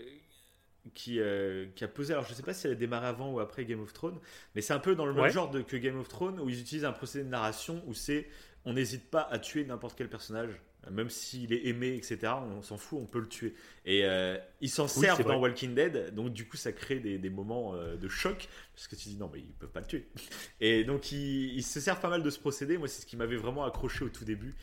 qui, 0.94 1.20
euh, 1.20 1.66
qui 1.74 1.84
a 1.84 1.88
posé. 1.88 2.12
Alors 2.14 2.24
je 2.24 2.32
sais 2.34 2.42
pas 2.42 2.54
si 2.54 2.66
elle 2.66 2.72
a 2.72 2.76
démarré 2.76 3.06
avant 3.06 3.30
ou 3.32 3.40
après 3.40 3.64
Game 3.64 3.80
of 3.80 3.92
Thrones, 3.92 4.18
mais 4.54 4.60
c'est 4.62 4.72
un 4.72 4.78
peu 4.78 4.94
dans 4.94 5.04
le 5.06 5.12
même 5.12 5.24
Ouais. 5.24 5.30
genre 5.30 5.50
de, 5.50 5.60
que 5.60 5.76
Game 5.76 5.98
of 5.98 6.08
Thrones 6.08 6.40
où 6.40 6.48
ils 6.48 6.60
utilisent 6.60 6.84
un 6.84 6.92
procédé 6.92 7.24
de 7.24 7.28
narration 7.30 7.82
où 7.86 7.94
c'est 7.94 8.28
on 8.64 8.72
n'hésite 8.72 9.10
pas 9.10 9.22
à 9.30 9.38
tuer 9.38 9.64
n'importe 9.64 9.96
quel 9.98 10.08
personnage. 10.08 10.60
Même 10.90 11.10
s'il 11.10 11.52
est 11.52 11.66
aimé, 11.66 11.94
etc., 11.94 12.32
on 12.56 12.62
s'en 12.62 12.76
fout, 12.76 12.98
on 13.00 13.06
peut 13.06 13.20
le 13.20 13.28
tuer. 13.28 13.54
Et 13.84 14.04
euh, 14.04 14.38
ils 14.60 14.70
s'en 14.70 14.88
c'est 14.88 15.00
servent 15.00 15.22
vrai. 15.22 15.34
dans 15.34 15.40
Walking 15.40 15.74
Dead, 15.74 16.14
donc 16.14 16.32
du 16.32 16.46
coup 16.46 16.56
ça 16.56 16.72
crée 16.72 17.00
des, 17.00 17.18
des 17.18 17.30
moments 17.30 17.74
euh, 17.74 17.96
de 17.96 18.08
choc, 18.08 18.48
parce 18.74 18.88
que 18.88 18.96
tu 18.96 19.08
dis 19.08 19.16
non 19.16 19.30
mais 19.32 19.40
ils 19.40 19.52
peuvent 19.54 19.70
pas 19.70 19.80
le 19.80 19.86
tuer. 19.86 20.08
Et 20.60 20.84
donc 20.84 21.12
ils, 21.12 21.54
ils 21.56 21.62
se 21.62 21.80
servent 21.80 22.00
pas 22.00 22.10
mal 22.10 22.22
de 22.22 22.30
ce 22.30 22.38
procédé, 22.38 22.78
moi 22.78 22.88
c'est 22.88 23.02
ce 23.02 23.06
qui 23.06 23.16
m'avait 23.16 23.36
vraiment 23.36 23.64
accroché 23.64 24.04
au 24.04 24.08
tout 24.08 24.24
début. 24.24 24.54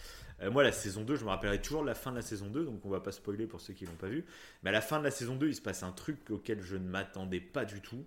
Euh, 0.41 0.51
moi, 0.51 0.63
la 0.63 0.71
saison 0.71 1.03
2, 1.03 1.15
je 1.15 1.23
me 1.23 1.29
rappellerai 1.29 1.61
toujours 1.61 1.81
de 1.81 1.87
la 1.87 1.95
fin 1.95 2.11
de 2.11 2.17
la 2.17 2.21
saison 2.21 2.47
2, 2.47 2.65
donc 2.65 2.85
on 2.85 2.89
va 2.89 2.99
pas 2.99 3.11
spoiler 3.11 3.47
pour 3.47 3.61
ceux 3.61 3.73
qui 3.73 3.85
l'ont 3.85 3.95
pas 3.95 4.07
vu. 4.07 4.25
Mais 4.63 4.69
à 4.69 4.73
la 4.73 4.81
fin 4.81 4.99
de 4.99 5.03
la 5.03 5.11
saison 5.11 5.35
2, 5.35 5.47
il 5.47 5.55
se 5.55 5.61
passe 5.61 5.83
un 5.83 5.91
truc 5.91 6.29
auquel 6.29 6.61
je 6.61 6.75
ne 6.75 6.87
m'attendais 6.87 7.39
pas 7.39 7.65
du 7.65 7.81
tout. 7.81 8.05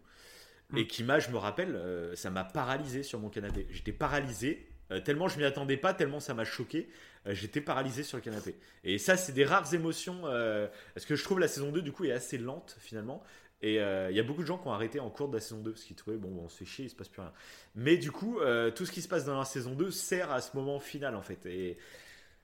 Et 0.76 0.86
qui 0.86 1.02
m'a, 1.02 1.18
je 1.18 1.30
me 1.30 1.38
rappelle, 1.38 1.74
euh, 1.74 2.14
ça 2.14 2.28
m'a 2.28 2.44
paralysé 2.44 3.02
sur 3.02 3.18
mon 3.18 3.30
canapé. 3.30 3.66
J'étais 3.70 3.92
paralysé, 3.92 4.68
tellement 5.02 5.26
je 5.26 5.38
m'y 5.38 5.44
attendais 5.44 5.78
pas, 5.78 5.94
tellement 5.94 6.20
ça 6.20 6.34
m'a 6.34 6.44
choqué. 6.44 6.90
Euh, 7.26 7.34
J'étais 7.34 7.60
paralysé 7.60 8.02
sur 8.02 8.16
le 8.18 8.22
canapé. 8.22 8.56
Et 8.84 8.98
ça, 8.98 9.16
c'est 9.16 9.32
des 9.32 9.44
rares 9.44 9.72
émotions. 9.74 10.22
euh, 10.26 10.66
parce 10.94 11.04
que 11.06 11.16
je 11.16 11.24
trouve 11.24 11.38
la 11.40 11.48
saison 11.48 11.70
2, 11.72 11.82
du 11.82 11.92
coup, 11.92 12.04
est 12.04 12.12
assez 12.12 12.38
lente 12.38 12.76
finalement. 12.80 13.22
Et 13.60 13.80
euh, 13.80 14.08
il 14.10 14.16
y 14.16 14.20
a 14.20 14.22
beaucoup 14.22 14.42
de 14.42 14.46
gens 14.46 14.56
qui 14.58 14.68
ont 14.68 14.72
arrêté 14.72 15.00
en 15.00 15.10
cours 15.10 15.28
de 15.28 15.34
la 15.34 15.40
saison 15.40 15.58
2 15.60 15.72
parce 15.72 15.82
qu'ils 15.82 15.96
trouvaient, 15.96 16.16
bon, 16.16 16.28
on 16.44 16.48
se 16.48 16.58
fait 16.58 16.64
chier, 16.64 16.84
il 16.84 16.90
se 16.90 16.94
passe 16.94 17.08
plus 17.08 17.20
rien. 17.22 17.32
Mais 17.74 17.96
du 17.96 18.12
coup, 18.12 18.38
euh, 18.38 18.70
tout 18.70 18.86
ce 18.86 18.92
qui 18.92 19.02
se 19.02 19.08
passe 19.08 19.24
dans 19.24 19.36
la 19.36 19.44
saison 19.44 19.74
2 19.74 19.90
sert 19.90 20.30
à 20.30 20.40
ce 20.40 20.56
moment 20.56 20.78
final 20.78 21.16
en 21.16 21.22
fait. 21.22 21.44
Et 21.46 21.76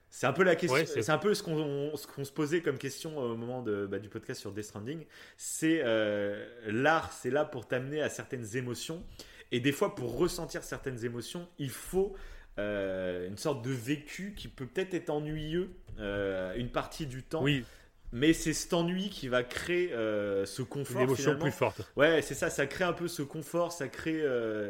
c'est 0.09 0.27
un 0.27 0.33
peu 0.33 0.43
la 0.43 0.57
question, 0.57 0.75
Ouais, 0.77 0.85
c'est- 0.85 1.09
un 1.09 1.17
peu 1.17 1.33
ce 1.33 1.41
qu'on 1.41 1.93
qu'on 2.13 2.25
se 2.25 2.31
posait 2.33 2.61
comme 2.61 2.77
question 2.77 3.17
au 3.17 3.35
moment 3.37 3.61
de, 3.61 3.85
bah, 3.85 3.99
du 3.99 4.09
podcast 4.09 4.41
sur 4.41 4.51
Death 4.51 4.65
Stranding. 4.65 5.05
C'est 5.37 5.81
euh, 5.85 6.45
l'art, 6.67 7.13
c'est 7.13 7.31
là 7.31 7.45
pour 7.45 7.65
t'amener 7.65 8.01
à 8.01 8.09
certaines 8.09 8.57
émotions. 8.57 9.01
Et 9.53 9.61
des 9.61 9.71
fois, 9.71 9.95
pour 9.95 10.17
ressentir 10.17 10.63
certaines 10.63 11.05
émotions, 11.05 11.47
il 11.59 11.69
faut 11.69 12.13
euh, 12.59 13.27
une 13.27 13.37
sorte 13.37 13.63
de 13.63 13.71
vécu 13.71 14.33
qui 14.35 14.47
peut 14.47 14.65
peut-être 14.65 14.93
être 14.93 15.09
ennuyeux 15.09 15.71
euh, 15.99 16.53
une 16.55 16.69
partie 16.69 17.05
du 17.05 17.23
temps. 17.23 17.43
Oui, 17.43 17.65
Mais 18.11 18.33
c'est 18.33 18.53
cet 18.53 18.73
ennui 18.73 19.09
qui 19.09 19.27
va 19.27 19.43
créer 19.43 19.91
euh, 19.93 20.45
ce 20.45 20.61
une 20.61 20.67
confort. 20.67 21.01
émotion 21.01 21.23
finalement. 21.23 21.41
plus 21.43 21.51
forte. 21.51 21.81
Ouais, 21.95 22.21
c'est 22.21 22.33
ça, 22.33 22.49
ça 22.49 22.65
crée 22.65 22.85
un 22.85 22.93
peu 22.93 23.07
ce 23.07 23.21
confort, 23.23 23.71
ça 23.71 23.87
crée, 23.89 24.23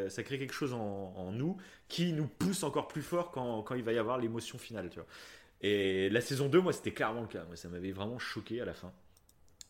ça 0.09 0.23
crée 0.23 0.39
quelque 0.39 0.53
chose 0.53 0.73
en, 0.73 1.13
en 1.15 1.31
nous 1.31 1.57
qui 1.87 2.13
nous 2.13 2.27
pousse 2.27 2.63
encore 2.63 2.87
plus 2.87 3.03
fort 3.03 3.31
quand, 3.31 3.61
quand 3.61 3.75
il 3.75 3.83
va 3.83 3.93
y 3.93 3.97
avoir 3.99 4.17
l'émotion 4.17 4.57
finale, 4.57 4.89
tu 4.89 4.95
vois. 4.99 5.07
Et 5.61 6.09
la 6.09 6.21
saison 6.21 6.47
2, 6.49 6.59
moi, 6.61 6.73
c'était 6.73 6.91
clairement 6.91 7.21
le 7.21 7.27
cas. 7.27 7.43
Moi, 7.45 7.55
ça 7.55 7.69
m'avait 7.69 7.91
vraiment 7.91 8.19
choqué 8.19 8.61
à 8.61 8.65
la 8.65 8.73
fin. 8.73 8.91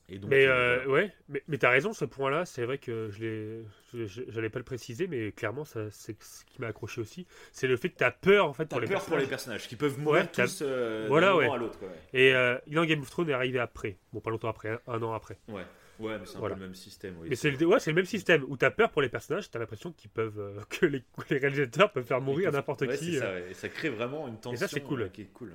Et 0.08 0.20
donc, 0.20 0.30
Mais 0.30 0.46
euh, 0.46 0.84
euh, 0.84 0.86
ouais, 0.86 1.12
mais, 1.30 1.42
mais 1.48 1.58
t'as 1.58 1.72
raison, 1.72 1.92
ce 1.92 2.06
point-là, 2.06 2.46
c'est 2.46 2.64
vrai 2.64 2.78
que 2.78 3.10
je 3.10 3.20
l'ai, 3.24 3.64
je- 3.92 4.06
je- 4.06 4.22
j'allais 4.28 4.50
pas 4.52 4.60
le 4.60 4.66
préciser, 4.66 5.08
mais 5.08 5.32
clairement, 5.32 5.66
c'est 5.66 5.90
ce 5.92 6.46
qui 6.46 6.62
m'a 6.62 6.68
accroché 6.68 7.02
aussi. 7.02 7.26
C'est 7.52 7.66
le 7.68 7.76
fait 7.76 7.90
que 7.90 7.98
t'as 7.98 8.12
peur 8.12 8.46
en 8.48 8.54
fait 8.54 8.66
T'as 8.66 8.76
pour 8.76 8.82
les 8.82 8.88
peur 8.88 9.04
pour 9.04 9.18
les 9.18 9.26
personnages. 9.26 9.68
qui 9.68 9.76
peuvent 9.76 9.98
mourir 10.00 10.22
Ouais, 10.26 10.28
tous 10.32 10.60
euh, 10.62 11.06
Voilà, 11.10 11.28
d'un 11.30 11.34
moment 11.34 11.48
ouais. 11.50 11.56
à 11.56 11.58
l'autre. 11.58 11.80
Ouais. 11.82 11.90
Et 12.14 12.36
euh, 12.36 12.56
dans 12.68 12.86
Game 12.86 13.02
of 13.02 13.10
Thrones 13.10 13.30
est 13.32 13.34
arrivé 13.34 13.58
après, 13.58 13.98
bon 14.14 14.20
pas 14.22 14.30
longtemps 14.30 14.50
après, 14.50 14.70
un, 14.70 14.80
un 14.88 15.02
an 15.02 15.12
après. 15.14 15.40
ouais, 15.48 15.64
ouais, 16.00 16.20
mais 16.20 16.26
c'est 16.28 16.36
un 16.36 16.40
Voilà. 16.40 16.54
peu 16.54 16.62
le 16.62 16.68
même 16.68 16.76
système. 16.76 17.16
oui. 17.22 17.28
Mais 17.32 17.36
c'est 17.36 17.50
le, 17.50 17.66
ouais, 17.66 17.80
c'est 17.80 17.90
le 17.90 17.96
même 17.96 18.06
système 18.06 18.46
où 18.48 18.58
t'as 18.58 18.70
peur 18.70 18.92
pour 18.92 19.02
les 19.02 19.10
personnages, 19.10 19.50
t'as 19.50 19.58
l'impression 19.58 19.92
qu'ils 19.92 20.12
peuvent, 20.12 20.38
euh, 20.40 20.60
que 20.70 20.86
les, 20.86 21.04
réalisateurs 21.32 21.92
peuvent 21.92 22.06
faire 22.06 22.22
mourir 22.22 22.52
n'importe 22.52 22.82
Ouais, 22.82 22.96
qui. 22.96 23.18
ça, 23.18 23.26
euh. 23.26 23.42
ouais. 23.46 23.50
Et 23.50 23.54
ça 23.56 23.70
crée 23.70 23.90
vraiment 23.90 24.28
une 24.28 24.40
tension 24.40 24.60
ça, 24.60 24.68
c'est 24.68 24.82
cool. 24.82 25.10
qui 25.12 25.24
est 25.24 25.34
cool. 25.34 25.52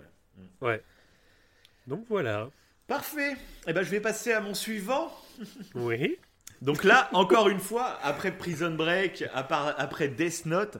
ouais. 0.60 0.82
Donc 1.86 2.04
voilà. 2.08 2.50
Parfait. 2.90 3.36
Et 3.68 3.72
ben, 3.72 3.82
je 3.84 3.90
vais 3.90 4.00
passer 4.00 4.32
à 4.32 4.40
mon 4.40 4.52
suivant. 4.52 5.12
Oui. 5.76 6.18
Donc 6.60 6.82
là, 6.84 7.08
encore 7.12 7.48
une 7.48 7.60
fois, 7.60 7.98
après 8.02 8.36
Prison 8.36 8.74
Break, 8.74 9.24
après 9.32 10.08
Death 10.08 10.44
Note, 10.44 10.78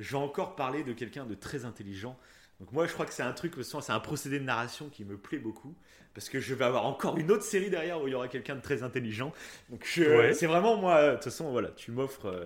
je 0.00 0.10
vais 0.10 0.22
encore 0.22 0.56
parler 0.56 0.82
de 0.82 0.92
quelqu'un 0.92 1.24
de 1.24 1.34
très 1.36 1.64
intelligent. 1.64 2.18
Donc 2.58 2.72
moi, 2.72 2.86
je 2.88 2.92
crois 2.92 3.06
que 3.06 3.12
c'est 3.14 3.22
un 3.22 3.32
truc, 3.32 3.54
c'est 3.62 3.90
un 3.92 4.00
procédé 4.00 4.40
de 4.40 4.44
narration 4.44 4.88
qui 4.88 5.04
me 5.04 5.16
plaît 5.16 5.38
beaucoup. 5.38 5.74
Parce 6.14 6.28
que 6.28 6.40
je 6.40 6.52
vais 6.54 6.64
avoir 6.64 6.84
encore 6.84 7.16
une 7.16 7.30
autre 7.30 7.44
série 7.44 7.70
derrière 7.70 8.02
où 8.02 8.08
il 8.08 8.10
y 8.10 8.14
aura 8.14 8.26
quelqu'un 8.28 8.56
de 8.56 8.60
très 8.60 8.82
intelligent. 8.82 9.32
Donc 9.70 9.86
Ouais. 9.96 10.34
c'est 10.34 10.46
vraiment 10.48 10.76
moi, 10.76 11.10
de 11.10 11.14
toute 11.14 11.24
façon, 11.24 11.50
voilà, 11.52 11.68
tu 11.70 11.92
m'offres 11.92 12.26
euh, 12.26 12.44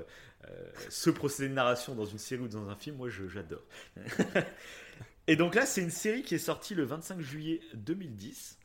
euh, 0.49 0.71
ce 0.91 1.09
procédé 1.11 1.49
de 1.49 1.55
narration 1.55 1.95
dans 1.95 2.05
une 2.05 2.19
série 2.19 2.43
ou 2.43 2.49
dans 2.49 2.69
un 2.69 2.77
film, 2.77 2.97
moi 2.97 3.09
je- 3.09 3.27
j'adore. 3.29 3.63
Et 5.27 5.35
donc 5.37 5.55
là, 5.57 5.67
c'est 5.67 5.81
une 5.81 5.91
série 5.91 6.23
qui 6.23 6.35
est 6.37 6.39
sortie 6.39 6.75
le 6.75 6.85
25 6.85 7.21
juillet 7.21 7.61
2010. 7.75 8.59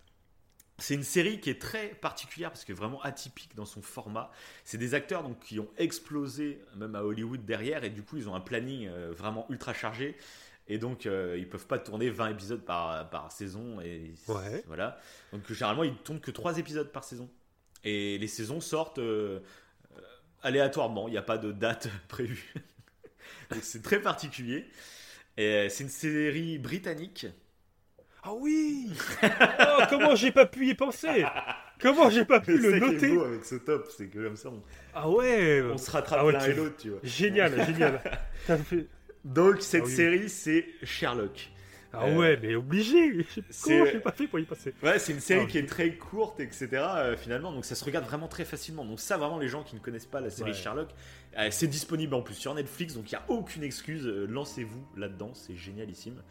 C'est 0.81 0.95
une 0.95 1.03
série 1.03 1.39
qui 1.39 1.49
est 1.51 1.61
très 1.61 1.89
particulière 1.89 2.49
parce 2.49 2.65
que 2.65 2.73
vraiment 2.73 3.01
atypique 3.03 3.55
dans 3.55 3.65
son 3.65 3.81
format. 3.81 4.31
C'est 4.65 4.77
des 4.79 4.93
acteurs 4.95 5.21
donc, 5.23 5.39
qui 5.39 5.59
ont 5.59 5.69
explosé 5.77 6.59
même 6.75 6.95
à 6.95 7.03
Hollywood 7.03 7.45
derrière 7.45 7.83
et 7.83 7.89
du 7.91 8.01
coup 8.01 8.17
ils 8.17 8.27
ont 8.27 8.33
un 8.35 8.41
planning 8.41 8.87
euh, 8.87 9.11
vraiment 9.15 9.45
ultra 9.49 9.73
chargé 9.73 10.17
et 10.67 10.77
donc 10.79 11.05
euh, 11.05 11.35
ils 11.37 11.47
peuvent 11.47 11.67
pas 11.67 11.77
tourner 11.77 12.09
20 12.09 12.29
épisodes 12.31 12.61
par, 12.65 13.09
par 13.09 13.31
saison 13.31 13.79
et 13.81 14.13
Ouais. 14.27 14.63
voilà. 14.67 14.99
Donc 15.31 15.47
généralement 15.51 15.83
ils 15.83 15.95
tournent 15.97 16.19
que 16.19 16.31
3 16.31 16.57
épisodes 16.57 16.91
par 16.91 17.03
saison 17.03 17.29
et 17.83 18.17
les 18.17 18.27
saisons 18.27 18.59
sortent 18.59 18.99
euh, 18.99 19.39
euh, 19.97 20.01
aléatoirement. 20.41 21.07
Il 21.07 21.11
n'y 21.11 21.17
a 21.17 21.21
pas 21.23 21.37
de 21.37 21.51
date 21.51 21.89
prévue. 22.07 22.53
donc 23.51 23.63
c'est 23.63 23.83
très 23.83 24.01
particulier. 24.01 24.65
Et 25.37 25.69
c'est 25.69 25.83
une 25.83 25.89
série 25.89 26.57
britannique. 26.59 27.25
Ah 28.23 28.33
oui 28.33 28.89
Oh, 29.23 29.83
comment 29.89 30.15
j'ai 30.15 30.31
pas 30.31 30.45
pu 30.45 30.67
y 30.67 30.73
penser 30.75 31.25
Comment 31.79 32.09
j'ai 32.09 32.25
pas 32.25 32.39
pu 32.39 32.57
le 32.57 32.77
noter 32.79 33.09
beau 33.15 33.23
avec 33.23 33.43
ce 33.43 33.55
top, 33.55 33.87
c'est 33.95 34.07
que 34.07 34.19
comme 34.23 34.35
ça 34.35 34.49
on, 34.49 34.61
Ah 34.93 35.09
ouais 35.09 35.61
on 35.63 35.77
se 35.77 35.89
rattrape 35.89 36.19
Ah 36.21 36.25
ouais, 36.25 36.33
l'un 36.33 36.45
et 36.45 36.53
l'autre, 36.53 36.75
tu 36.77 36.89
vois. 36.91 36.99
Génial, 37.03 37.65
génial. 37.65 37.99
Fait- 38.45 38.87
Donc 39.25 39.61
cette 39.61 39.83
Ah 39.83 39.87
oui. 39.87 39.91
série 39.95 40.29
c'est 40.29 40.65
Sherlock. 40.83 41.49
Ah 41.93 42.05
Euh, 42.05 42.15
ouais, 42.17 42.39
mais 42.41 42.55
obligé 42.55 43.25
Comment 43.63 43.85
j'ai 43.85 43.99
pas 43.99 44.11
fait 44.13 44.27
pour 44.27 44.39
y 44.39 44.43
passer 44.45 44.73
Ouais, 44.81 44.97
c'est 44.99 45.11
une 45.11 45.19
série 45.19 45.41
Ah, 45.43 45.49
qui 45.49 45.57
est 45.57 45.65
très 45.65 45.91
courte, 45.95 46.39
etc. 46.39 46.67
euh, 46.73 47.17
finalement, 47.17 47.51
donc 47.51 47.65
ça 47.65 47.75
se 47.75 47.83
regarde 47.83 48.05
vraiment 48.05 48.29
très 48.29 48.45
facilement. 48.45 48.85
Donc 48.85 48.99
ça, 49.01 49.17
vraiment, 49.17 49.39
les 49.39 49.49
gens 49.49 49.63
qui 49.63 49.75
ne 49.75 49.81
connaissent 49.81 50.05
pas 50.05 50.21
la 50.21 50.29
série 50.29 50.51
Ouais. 50.51 50.55
Sherlock, 50.57 50.87
euh, 51.37 51.49
c'est 51.51 51.67
disponible 51.67 52.13
en 52.13 52.21
plus 52.21 52.35
sur 52.35 52.53
Netflix, 52.53 52.93
donc 52.93 53.11
il 53.11 53.15
n'y 53.15 53.19
a 53.19 53.25
aucune 53.27 53.63
excuse. 53.63 54.05
euh, 54.07 54.25
Lancez-vous 54.29 54.85
là-dedans, 54.95 55.31
c'est 55.33 55.57
génialissime. 55.57 56.21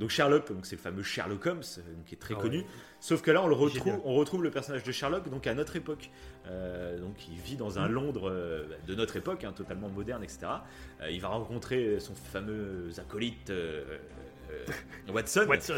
Donc 0.00 0.10
Sherlock, 0.10 0.48
donc 0.52 0.64
c'est 0.66 0.76
le 0.76 0.80
fameux 0.80 1.02
Sherlock 1.02 1.44
Holmes, 1.46 1.62
euh, 1.78 1.82
qui 2.06 2.14
est 2.14 2.18
très 2.18 2.34
Ah 2.36 2.40
connu. 2.40 2.58
ouais. 2.60 2.66
Sauf 3.00 3.20
que 3.22 3.30
là, 3.30 3.42
on 3.42 3.46
le 3.48 3.54
retrouve, 3.54 4.00
on 4.04 4.14
retrouve 4.14 4.42
le 4.42 4.50
personnage 4.50 4.82
de 4.82 4.90
Sherlock 4.92 5.28
donc 5.28 5.46
à 5.46 5.54
notre 5.54 5.76
époque. 5.76 6.10
Euh, 6.48 6.98
donc 6.98 7.28
il 7.28 7.36
vit 7.36 7.56
dans 7.56 7.78
un 7.78 7.86
Mhm. 7.86 7.92
Londres 7.94 8.28
euh, 8.30 8.64
de 8.88 8.94
notre 8.94 9.16
époque, 9.16 9.44
hein, 9.44 9.52
totalement 9.52 9.88
moderne, 9.90 10.22
etc. 10.24 10.38
Euh, 11.02 11.10
il 11.10 11.20
va 11.20 11.28
rencontrer 11.28 12.00
son 12.00 12.14
fameux 12.14 12.90
acolyte 12.98 13.52
Watson. 15.12 15.44
Watson 15.48 15.74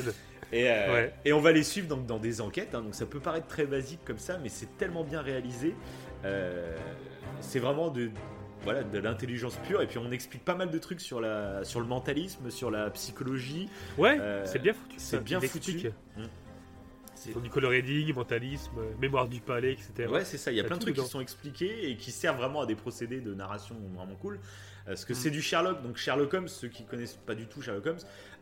Et, 0.53 0.65
Ouais. 0.65 1.13
et 1.25 1.33
on 1.33 1.41
va 1.41 1.51
les 1.53 1.63
suivre 1.63 1.89
donc, 1.89 2.07
dans 2.07 2.19
des 2.19 2.41
enquêtes. 2.41 2.75
hein. 2.75 2.83
donc 2.83 2.95
ça 2.95 3.07
peut 3.07 3.21
paraître 3.21 3.47
très 3.49 3.67
basique 3.67 4.01
comme 4.05 4.19
ça, 4.19 4.39
mais 4.43 4.49
c'est 4.49 4.77
tellement 4.79 5.03
bien 5.05 5.21
réalisé. 5.21 5.75
C'est 7.41 7.59
vraiment 7.59 7.91
de, 7.91 8.11
voilà, 8.65 8.83
de 8.83 8.99
l'intelligence 8.99 9.57
pure. 9.67 9.83
Et 9.83 9.87
puis 9.87 9.99
on 9.99 10.11
explique 10.13 10.45
pas 10.45 10.55
mal 10.55 10.71
de 10.71 10.79
trucs 10.79 11.01
sur, 11.01 11.21
la, 11.21 11.65
sur 11.65 11.81
le 11.81 11.87
mentalisme, 11.87 12.51
sur 12.51 12.71
la 12.71 12.91
psychologie. 12.91 13.69
Ouais, 13.99 14.19
Euh, 14.21 14.45
c'est 14.47 14.59
bien 14.61 14.73
foutu. 14.73 14.95
c'est 14.99 15.23
bien 15.23 15.41
foutu. 15.41 15.57
explique. 15.71 15.95
C'est- 17.15 17.41
du 17.41 17.51
coloreading, 17.51 18.13
mentalisme, 18.15 18.73
euh, 18.79 18.95
mémoire 19.01 19.29
du 19.29 19.41
palais, 19.41 19.75
etc. 19.75 20.09
Ouais, 20.11 20.25
c'est 20.25 20.39
ça. 20.39 20.51
Il 20.51 20.57
y 20.57 20.61
a 20.61 20.65
plein 20.65 20.77
de 20.77 20.81
trucs 20.83 20.97
qui 20.97 21.07
sont 21.07 21.21
expliqués 21.21 21.89
et 21.89 21.97
qui 21.97 22.11
servent 22.11 22.39
vraiment 22.39 22.63
à 22.63 22.67
des 22.67 22.75
procédés 22.75 23.21
de 23.21 23.33
narration 23.33 23.77
vraiment 23.95 24.17
cool. 24.17 24.35
Euh, 24.35 24.39
Parce 24.87 25.05
que 25.05 25.13
Mm. 25.13 25.17
c'est 25.17 25.31
du 25.31 25.41
Sherlock. 25.41 25.83
Donc 25.85 25.97
Sherlock 25.99 26.35
Holmes, 26.35 26.49
ceux 26.49 26.67
qui 26.67 26.85
connaissent 26.85 27.15
pas 27.25 27.37
du 27.37 27.47
tout 27.47 27.63
Sherlock 27.63 27.87
Holmes, 27.87 27.99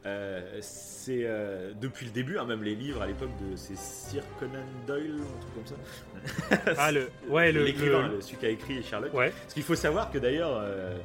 euh, 0.06 0.58
c'est 0.60 1.24
euh, 1.24 1.72
depuis 1.80 2.06
le 2.06 2.12
début, 2.12 2.38
hein, 2.38 2.44
même 2.46 2.62
les 2.62 2.74
livres 2.74 3.02
à 3.02 3.06
l'époque 3.06 3.30
de 3.40 3.56
c'est 3.56 3.76
Sir 3.76 4.22
Conan 4.38 4.64
Doyle, 4.86 5.20
un 5.20 5.40
truc 5.40 5.54
comme 5.54 5.66
ça. 6.66 6.74
Ah, 6.78 6.90
le. 6.92 7.10
Ouais, 7.28 7.52
le. 7.52 7.64
l'écrivain, 7.64 8.08
le- 8.08 8.20
celui 8.20 8.38
qui 8.38 8.46
a 8.46 8.50
écrit 8.50 8.82
Sherlock. 8.82 9.12
Ouais. 9.14 9.30
Parce 9.30 9.54
qu'il 9.54 9.62
faut 9.62 9.74
savoir 9.74 10.10
que 10.10 10.18
d'ailleurs, 10.18 10.56
euh, 10.56 10.96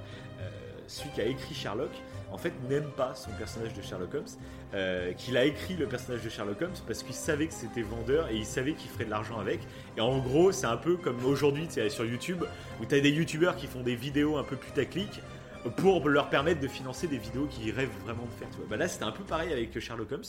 euh, 0.42 0.50
celui 0.88 1.12
qui 1.12 1.22
a 1.22 1.26
écrit 1.26 1.54
Sherlock, 1.54 1.92
en 2.32 2.38
fait, 2.38 2.54
n'aime 2.70 2.90
pas 2.98 3.14
son 3.16 3.32
personnage 3.32 3.74
de 3.74 3.82
Sherlock 3.82 4.14
Holmes. 4.14 4.26
euh, 4.74 5.14
qu'il 5.14 5.38
a 5.38 5.46
écrit 5.46 5.76
le 5.76 5.86
personnage 5.86 6.22
de 6.24 6.28
Sherlock 6.30 6.62
Holmes 6.62 6.74
parce 6.86 7.02
qu'il 7.04 7.14
savait 7.16 7.48
que 7.48 7.54
c'était 7.54 7.82
vendeur 7.84 8.28
et 8.30 8.36
il 8.36 8.46
savait 8.46 8.74
qu'il 8.74 8.90
ferait 8.90 9.06
de 9.06 9.10
l'argent 9.10 9.40
avec. 9.40 9.60
Et 9.96 10.02
en 10.02 10.18
gros, 10.20 10.52
c'est 10.52 10.66
un 10.66 10.76
peu 10.76 10.98
comme 10.98 11.24
aujourd'hui, 11.26 11.68
tu 11.68 11.90
sur 11.90 12.04
YouTube, 12.04 12.44
où 12.82 12.86
tu 12.86 12.96
as 12.96 13.00
des 13.00 13.12
youtubeurs 13.12 13.56
qui 13.56 13.68
font 13.68 13.82
des 13.82 13.96
vidéos 13.96 14.38
un 14.38 14.44
peu 14.44 14.56
putaclic 14.58 15.22
pour 15.78 16.08
leur 16.08 16.30
permettre 16.30 16.60
de 16.60 16.68
financer 16.68 17.08
des 17.08 17.18
vidéos 17.18 17.48
qu'ils 17.48 17.72
rêvent 17.72 17.90
vraiment 18.04 18.26
de 18.26 18.32
faire. 18.32 18.50
Tu 18.52 18.58
vois. 18.58 18.68
Bah 18.70 18.78
là, 18.78 18.88
c'était 18.88 19.06
un 19.06 19.12
peu 19.12 19.24
pareil 19.24 19.52
avec 19.52 19.78
Sherlock 19.80 20.12
Holmes. 20.12 20.24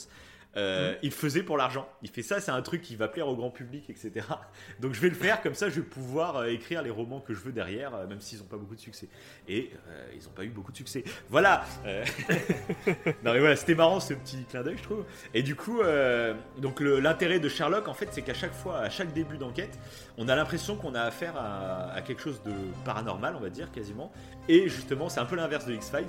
Euh, 0.55 0.95
Il 1.03 1.09
le 1.09 1.15
faisait 1.15 1.43
pour 1.43 1.57
l'argent. 1.57 1.87
Il 2.01 2.09
fait 2.09 2.23
ça, 2.23 2.39
c'est 2.39 2.51
un 2.51 2.61
truc 2.61 2.81
qui 2.81 2.95
va 2.95 3.07
plaire 3.07 3.27
au 3.27 3.35
grand 3.35 3.51
public, 3.51 3.89
etc. 3.89 4.25
Donc 4.79 4.93
je 4.93 5.01
vais 5.01 5.09
le 5.09 5.15
faire, 5.15 5.41
comme 5.41 5.53
ça 5.53 5.69
je 5.69 5.75
vais 5.75 5.85
pouvoir 5.85 6.37
euh, 6.37 6.45
écrire 6.47 6.81
les 6.81 6.89
romans 6.89 7.19
que 7.19 7.33
je 7.33 7.39
veux 7.41 7.51
derrière, 7.51 7.93
euh, 7.93 8.07
même 8.07 8.21
s'ils 8.21 8.39
n'ont 8.39 8.45
pas 8.45 8.57
beaucoup 8.57 8.75
de 8.75 8.79
succès. 8.79 9.07
Et 9.47 9.71
euh, 9.87 10.07
ils 10.15 10.23
n'ont 10.23 10.31
pas 10.31 10.43
eu 10.43 10.49
beaucoup 10.49 10.71
de 10.71 10.77
succès. 10.77 11.03
Voilà 11.29 11.63
Non 13.23 13.33
mais 13.33 13.39
voilà, 13.39 13.55
c'était 13.55 13.75
marrant 13.75 13.99
ce 13.99 14.13
petit 14.13 14.45
clin 14.45 14.63
d'œil, 14.63 14.77
je 14.77 14.83
trouve. 14.83 15.05
Et 15.33 15.43
du 15.43 15.55
coup, 15.55 15.81
donc 16.57 16.79
l'intérêt 16.79 17.39
de 17.39 17.49
Sherlock, 17.49 17.87
en 17.87 17.93
fait, 17.93 18.09
c'est 18.11 18.21
qu'à 18.21 18.33
chaque 18.33 18.53
fois, 18.53 18.79
à 18.79 18.89
chaque 18.89 19.13
début 19.13 19.37
d'enquête, 19.37 19.77
on 20.17 20.27
a 20.29 20.35
l'impression 20.35 20.75
qu'on 20.77 20.95
a 20.95 21.01
affaire 21.01 21.35
à, 21.37 21.91
à 21.91 22.01
quelque 22.01 22.21
chose 22.21 22.41
de 22.43 22.53
paranormal, 22.83 23.35
on 23.35 23.39
va 23.39 23.49
dire, 23.49 23.71
quasiment. 23.71 24.11
Et 24.49 24.69
justement, 24.69 25.09
c'est 25.09 25.19
un 25.19 25.25
peu 25.25 25.35
l'inverse 25.35 25.65
de 25.65 25.73
X-Files. 25.73 26.05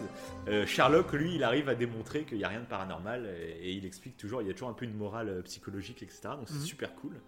Euh, 0.48 0.64
Sherlock, 0.66 1.12
lui, 1.12 1.34
il 1.34 1.42
arrive 1.42 1.68
à 1.68 1.74
démontrer 1.74 2.22
qu'il 2.24 2.38
n'y 2.38 2.44
a 2.44 2.48
rien 2.48 2.60
de 2.60 2.66
paranormal 2.66 3.26
et, 3.26 3.68
et 3.68 3.72
il 3.72 3.84
explique 3.84 4.16
toujours, 4.16 4.42
il 4.42 4.48
y 4.48 4.50
a 4.50 4.52
toujours 4.52 4.68
un 4.68 4.74
peu 4.74 4.84
une 4.84 4.94
morale 4.94 5.28
euh, 5.28 5.42
psychologique, 5.42 6.02
etc. 6.02 6.20
Donc 6.36 6.46
c'est 6.48 6.54
Mhm. 6.54 6.60
super 6.64 6.94
cool. 6.94 7.20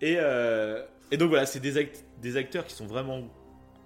Et, 0.00 0.16
euh, 0.18 0.84
et 1.10 1.16
donc 1.16 1.30
voilà, 1.30 1.46
c'est 1.46 1.60
des, 1.60 1.78
act- 1.78 2.04
des 2.20 2.36
acteurs 2.36 2.64
qui 2.66 2.74
sont 2.74 2.86
vraiment 2.86 3.26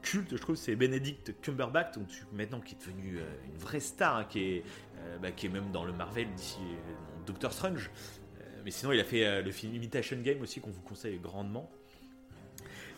cultes, 0.02 0.32
je 0.32 0.36
trouve. 0.40 0.56
C'est 0.56 0.74
Benedict 0.74 1.40
Cumberbatch, 1.40 1.94
donc, 1.96 2.08
maintenant 2.32 2.60
qui 2.60 2.74
est 2.74 2.78
devenu 2.78 3.18
euh, 3.18 3.22
une 3.46 3.56
vraie 3.58 3.80
star, 3.80 4.16
hein, 4.16 4.24
qui, 4.28 4.40
est, 4.56 4.64
bah, 5.22 5.30
qui 5.30 5.46
est 5.46 5.48
même 5.48 5.70
dans 5.72 5.84
le 5.84 5.92
Marvel 5.92 6.26
d'ici, 6.34 6.58
dans 7.20 7.24
Doctor 7.26 7.52
Strange. 7.52 7.90
Mais 8.64 8.70
sinon, 8.70 8.92
il 8.92 9.00
a 9.00 9.04
fait 9.04 9.42
le 9.42 9.50
film 9.50 9.74
Imitation 9.74 10.16
Game 10.22 10.40
aussi, 10.40 10.60
qu'on 10.60 10.70
vous 10.70 10.82
conseille 10.82 11.18
grandement. 11.18 11.68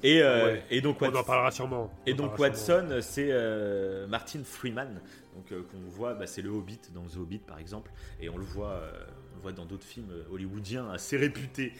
Et, 0.05 0.23
euh, 0.23 0.45
Ouais. 0.53 0.63
et 0.71 0.81
donc, 0.81 1.01
On 1.01 1.07
Watson- 1.07 1.19
en 1.19 1.25
parlera 1.25 1.51
sûrement. 1.51 1.91
On 1.93 2.07
et 2.09 2.13
en 2.13 2.17
donc 2.17 2.37
parlera 2.37 2.55
sûrement. 2.57 2.89
Watson, 2.91 2.99
c'est 3.01 3.29
euh, 3.31 4.07
Martin 4.07 4.41
Freeman, 4.45 5.01
donc 5.35 5.51
euh, 5.51 5.63
qu'on 5.63 5.79
voit, 5.89 6.15
bah, 6.15 6.27
c'est 6.27 6.43
le 6.43 6.51
Hobbit 6.51 6.79
dans 6.95 7.03
The 7.05 7.17
Hobbit 7.17 7.39
par 7.39 7.59
exemple, 7.59 7.91
et 8.21 8.29
on 8.29 8.37
le 8.37 8.45
voit, 8.45 8.83
on 9.33 9.37
le 9.37 9.43
voit 9.43 9.53
dans 9.53 9.65
d'autres 9.65 9.87
films 9.87 10.13
hollywoodiens 10.31 10.91
assez 10.91 11.17
réputés, 11.17 11.73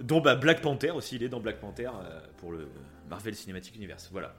dont 0.00 0.20
bah, 0.20 0.36
Black 0.36 0.62
Panther 0.62 0.90
aussi, 0.90 1.16
il 1.16 1.22
est 1.22 1.28
dans 1.28 1.40
Black 1.40 1.60
Panther 1.60 1.90
pour 2.38 2.52
le 2.52 2.68
Marvel 3.10 3.34
Cinematic 3.34 3.76
Universe, 3.76 4.08
voilà. 4.10 4.34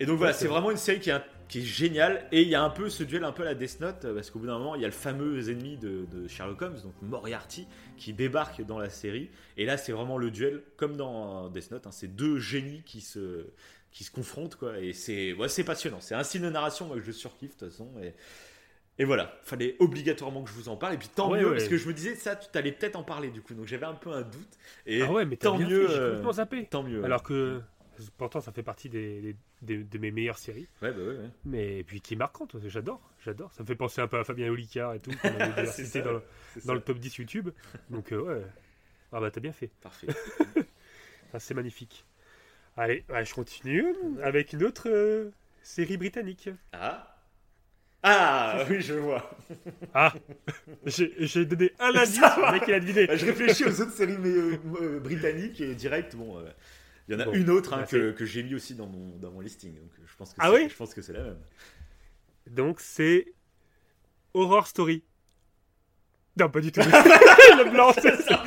Et 0.00 0.06
donc 0.06 0.18
voilà, 0.18 0.32
Ouais, 0.32 0.38
c'est 0.38 0.48
vraiment 0.48 0.70
une 0.70 0.76
série 0.76 1.00
qui 1.00 1.10
est, 1.10 1.20
qui 1.48 1.60
est 1.60 1.62
géniale, 1.62 2.26
et 2.32 2.42
il 2.42 2.48
y 2.48 2.54
a 2.54 2.62
un 2.62 2.70
peu 2.70 2.90
ce 2.90 3.02
duel 3.02 3.24
un 3.24 3.32
peu 3.32 3.42
à 3.42 3.46
la 3.46 3.54
Death 3.54 3.80
Note, 3.80 4.04
euh, 4.04 4.14
parce 4.14 4.30
qu'au 4.30 4.38
bout 4.38 4.46
d'un 4.46 4.58
moment, 4.58 4.74
il 4.74 4.82
y 4.82 4.84
a 4.84 4.88
le 4.88 4.92
fameux 4.92 5.48
ennemi 5.48 5.76
de, 5.78 6.04
de 6.10 6.28
Sherlock 6.28 6.60
Holmes, 6.62 6.78
donc 6.82 6.94
Moriarty, 7.02 7.66
qui 7.96 8.12
débarque 8.12 8.62
dans 8.66 8.78
la 8.78 8.90
série, 8.90 9.30
et 9.56 9.64
là 9.64 9.76
c'est 9.76 9.92
vraiment 9.92 10.18
le 10.18 10.30
duel, 10.30 10.62
comme 10.76 10.96
dans 10.96 11.48
Death 11.48 11.70
Note, 11.70 11.86
hein, 11.86 11.92
c'est 11.92 12.14
deux 12.14 12.38
génies 12.38 12.82
qui 12.84 13.00
se 13.00 13.46
qui 13.92 14.04
se 14.04 14.10
confrontent 14.10 14.56
quoi. 14.56 14.78
Et 14.78 14.92
c'est 14.92 15.32
ouais, 15.32 15.48
c'est 15.48 15.64
passionnant. 15.64 16.00
C'est 16.00 16.14
un 16.14 16.22
style 16.22 16.42
de 16.42 16.50
narration 16.50 16.84
moi 16.86 16.96
que 16.96 17.02
je 17.02 17.12
surkiffe 17.12 17.56
de 17.56 17.60
toute 17.64 17.70
façon. 17.70 17.90
Et, 18.02 18.14
et 18.98 19.04
voilà. 19.04 19.38
Fallait 19.42 19.76
obligatoirement 19.78 20.42
que 20.42 20.50
je 20.50 20.54
vous 20.54 20.68
en 20.68 20.76
parle. 20.76 20.94
Et 20.94 20.98
puis 20.98 21.08
tant 21.08 21.30
Ouais, 21.30 21.40
mieux 21.40 21.50
ouais. 21.50 21.52
parce 21.52 21.68
que 21.68 21.78
je 21.78 21.88
me 21.88 21.94
disais 21.94 22.14
ça 22.14 22.36
tu 22.36 22.58
allais 22.58 22.72
peut-être 22.72 22.96
en 22.96 23.04
parler 23.04 23.30
du 23.30 23.42
coup. 23.42 23.54
Donc 23.54 23.66
j'avais 23.66 23.86
un 23.86 23.94
peu 23.94 24.10
un 24.12 24.22
doute. 24.22 24.58
Et 24.86 25.02
Ah 25.02 25.10
ouais, 25.12 25.24
mais 25.24 25.36
tant 25.36 25.56
bien 25.56 25.66
mieux 25.68 25.86
fait, 25.86 25.92
euh, 25.94 25.98
complètement 25.98 26.32
zappé. 26.32 26.66
tant 26.70 26.82
mieux 26.82 27.04
Alors 27.04 27.22
que. 27.22 27.60
Pourtant, 28.16 28.40
ça 28.40 28.52
fait 28.52 28.62
partie 28.62 28.88
des, 28.88 29.20
des- 29.20 29.36
des- 29.62 29.84
de 29.84 29.98
mes 29.98 30.10
meilleures 30.10 30.38
séries. 30.38 30.68
ouais 30.82 30.92
bah 30.92 30.98
ouais, 30.98 31.16
ouais. 31.16 31.30
Mais 31.44 31.84
puis 31.84 32.00
qui 32.00 32.14
est 32.14 32.16
marquante, 32.16 32.56
j'adore, 32.68 33.00
j'adore. 33.24 33.52
Ça 33.52 33.62
me 33.62 33.66
fait 33.66 33.74
penser 33.76 34.00
un 34.00 34.08
peu 34.08 34.18
à 34.18 34.24
Fabien 34.24 34.50
Olicard 34.50 34.94
et 34.94 35.00
tout. 35.00 35.10
qu'on 35.22 35.28
avait 35.40 35.52
déjà 35.62 35.66
cité 35.72 36.02
dans, 36.02 36.12
le- 36.12 36.22
dans 36.64 36.78
top 36.80 36.98
10 36.98 37.16
YouTube. 37.18 37.50
Donc 37.90 38.12
euh, 38.12 38.20
ouais. 38.22 38.42
Ah 39.12 39.20
bah 39.20 39.30
t'as 39.30 39.40
bien 39.40 39.52
fait. 39.52 39.70
parfait 39.80 40.08
Ah, 41.32 41.38
c'est 41.40 41.54
magnifique. 41.54 42.04
Allez, 42.76 43.04
ouais, 43.08 43.24
je 43.24 43.34
continue 43.34 43.84
avec 44.22 44.52
une 44.52 44.62
autre 44.64 44.88
euh, 44.88 45.30
série 45.62 45.96
britannique. 45.96 46.50
ah 46.72 47.12
ah 48.02 48.64
oui 48.70 48.80
je 48.82 48.94
vois 48.94 49.28
Ah 49.94 50.12
J'ai 50.84 51.44
donné 51.46 51.72
un 51.80 51.88
indice, 51.94 52.20
le 52.20 52.52
mec 52.52 52.62
il 52.68 52.74
a 52.74 52.80
deviné. 52.80 53.06
Bah, 53.06 53.16
je 53.16 53.26
réfléchis 53.26 53.64
aux 53.64 53.80
autres 53.80 53.92
séries 53.92 54.18
mais, 54.18 54.28
euh, 54.28 54.58
euh, 54.80 55.00
britanniques 55.00 55.60
et 55.60 55.74
direct 55.74 56.14
bon 56.14 56.38
euh, 56.38 56.48
il 57.08 57.14
y 57.14 57.16
en 57.16 57.20
a 57.20 57.24
Bon, 57.26 57.32
une 57.32 57.50
autre 57.50 57.72
hein, 57.74 57.80
bah, 57.80 57.86
que, 57.86 58.12
que 58.12 58.24
j'ai 58.24 58.42
mis 58.42 58.54
aussi 58.54 58.74
dans 58.74 58.86
mon, 58.86 59.16
dans 59.16 59.30
mon 59.30 59.40
listing 59.40 59.74
donc 59.74 59.90
je 60.04 60.16
pense 60.16 60.30
que 60.30 60.36
Ah 60.38 60.52
oui 60.52 60.68
je 60.68 60.74
pense 60.74 60.94
que 60.94 61.02
c'est 61.02 61.12
la 61.12 61.22
même 61.22 61.38
Donc 62.48 62.80
c'est 62.80 63.32
Horror 64.34 64.66
Story. 64.66 65.02
Non, 66.38 66.50
pas 66.50 66.60
du 66.60 66.70
tout. 66.70 66.80
le 66.84 67.70
blanc, 67.70 67.92
c'est 67.94 68.16
ça. 68.20 68.44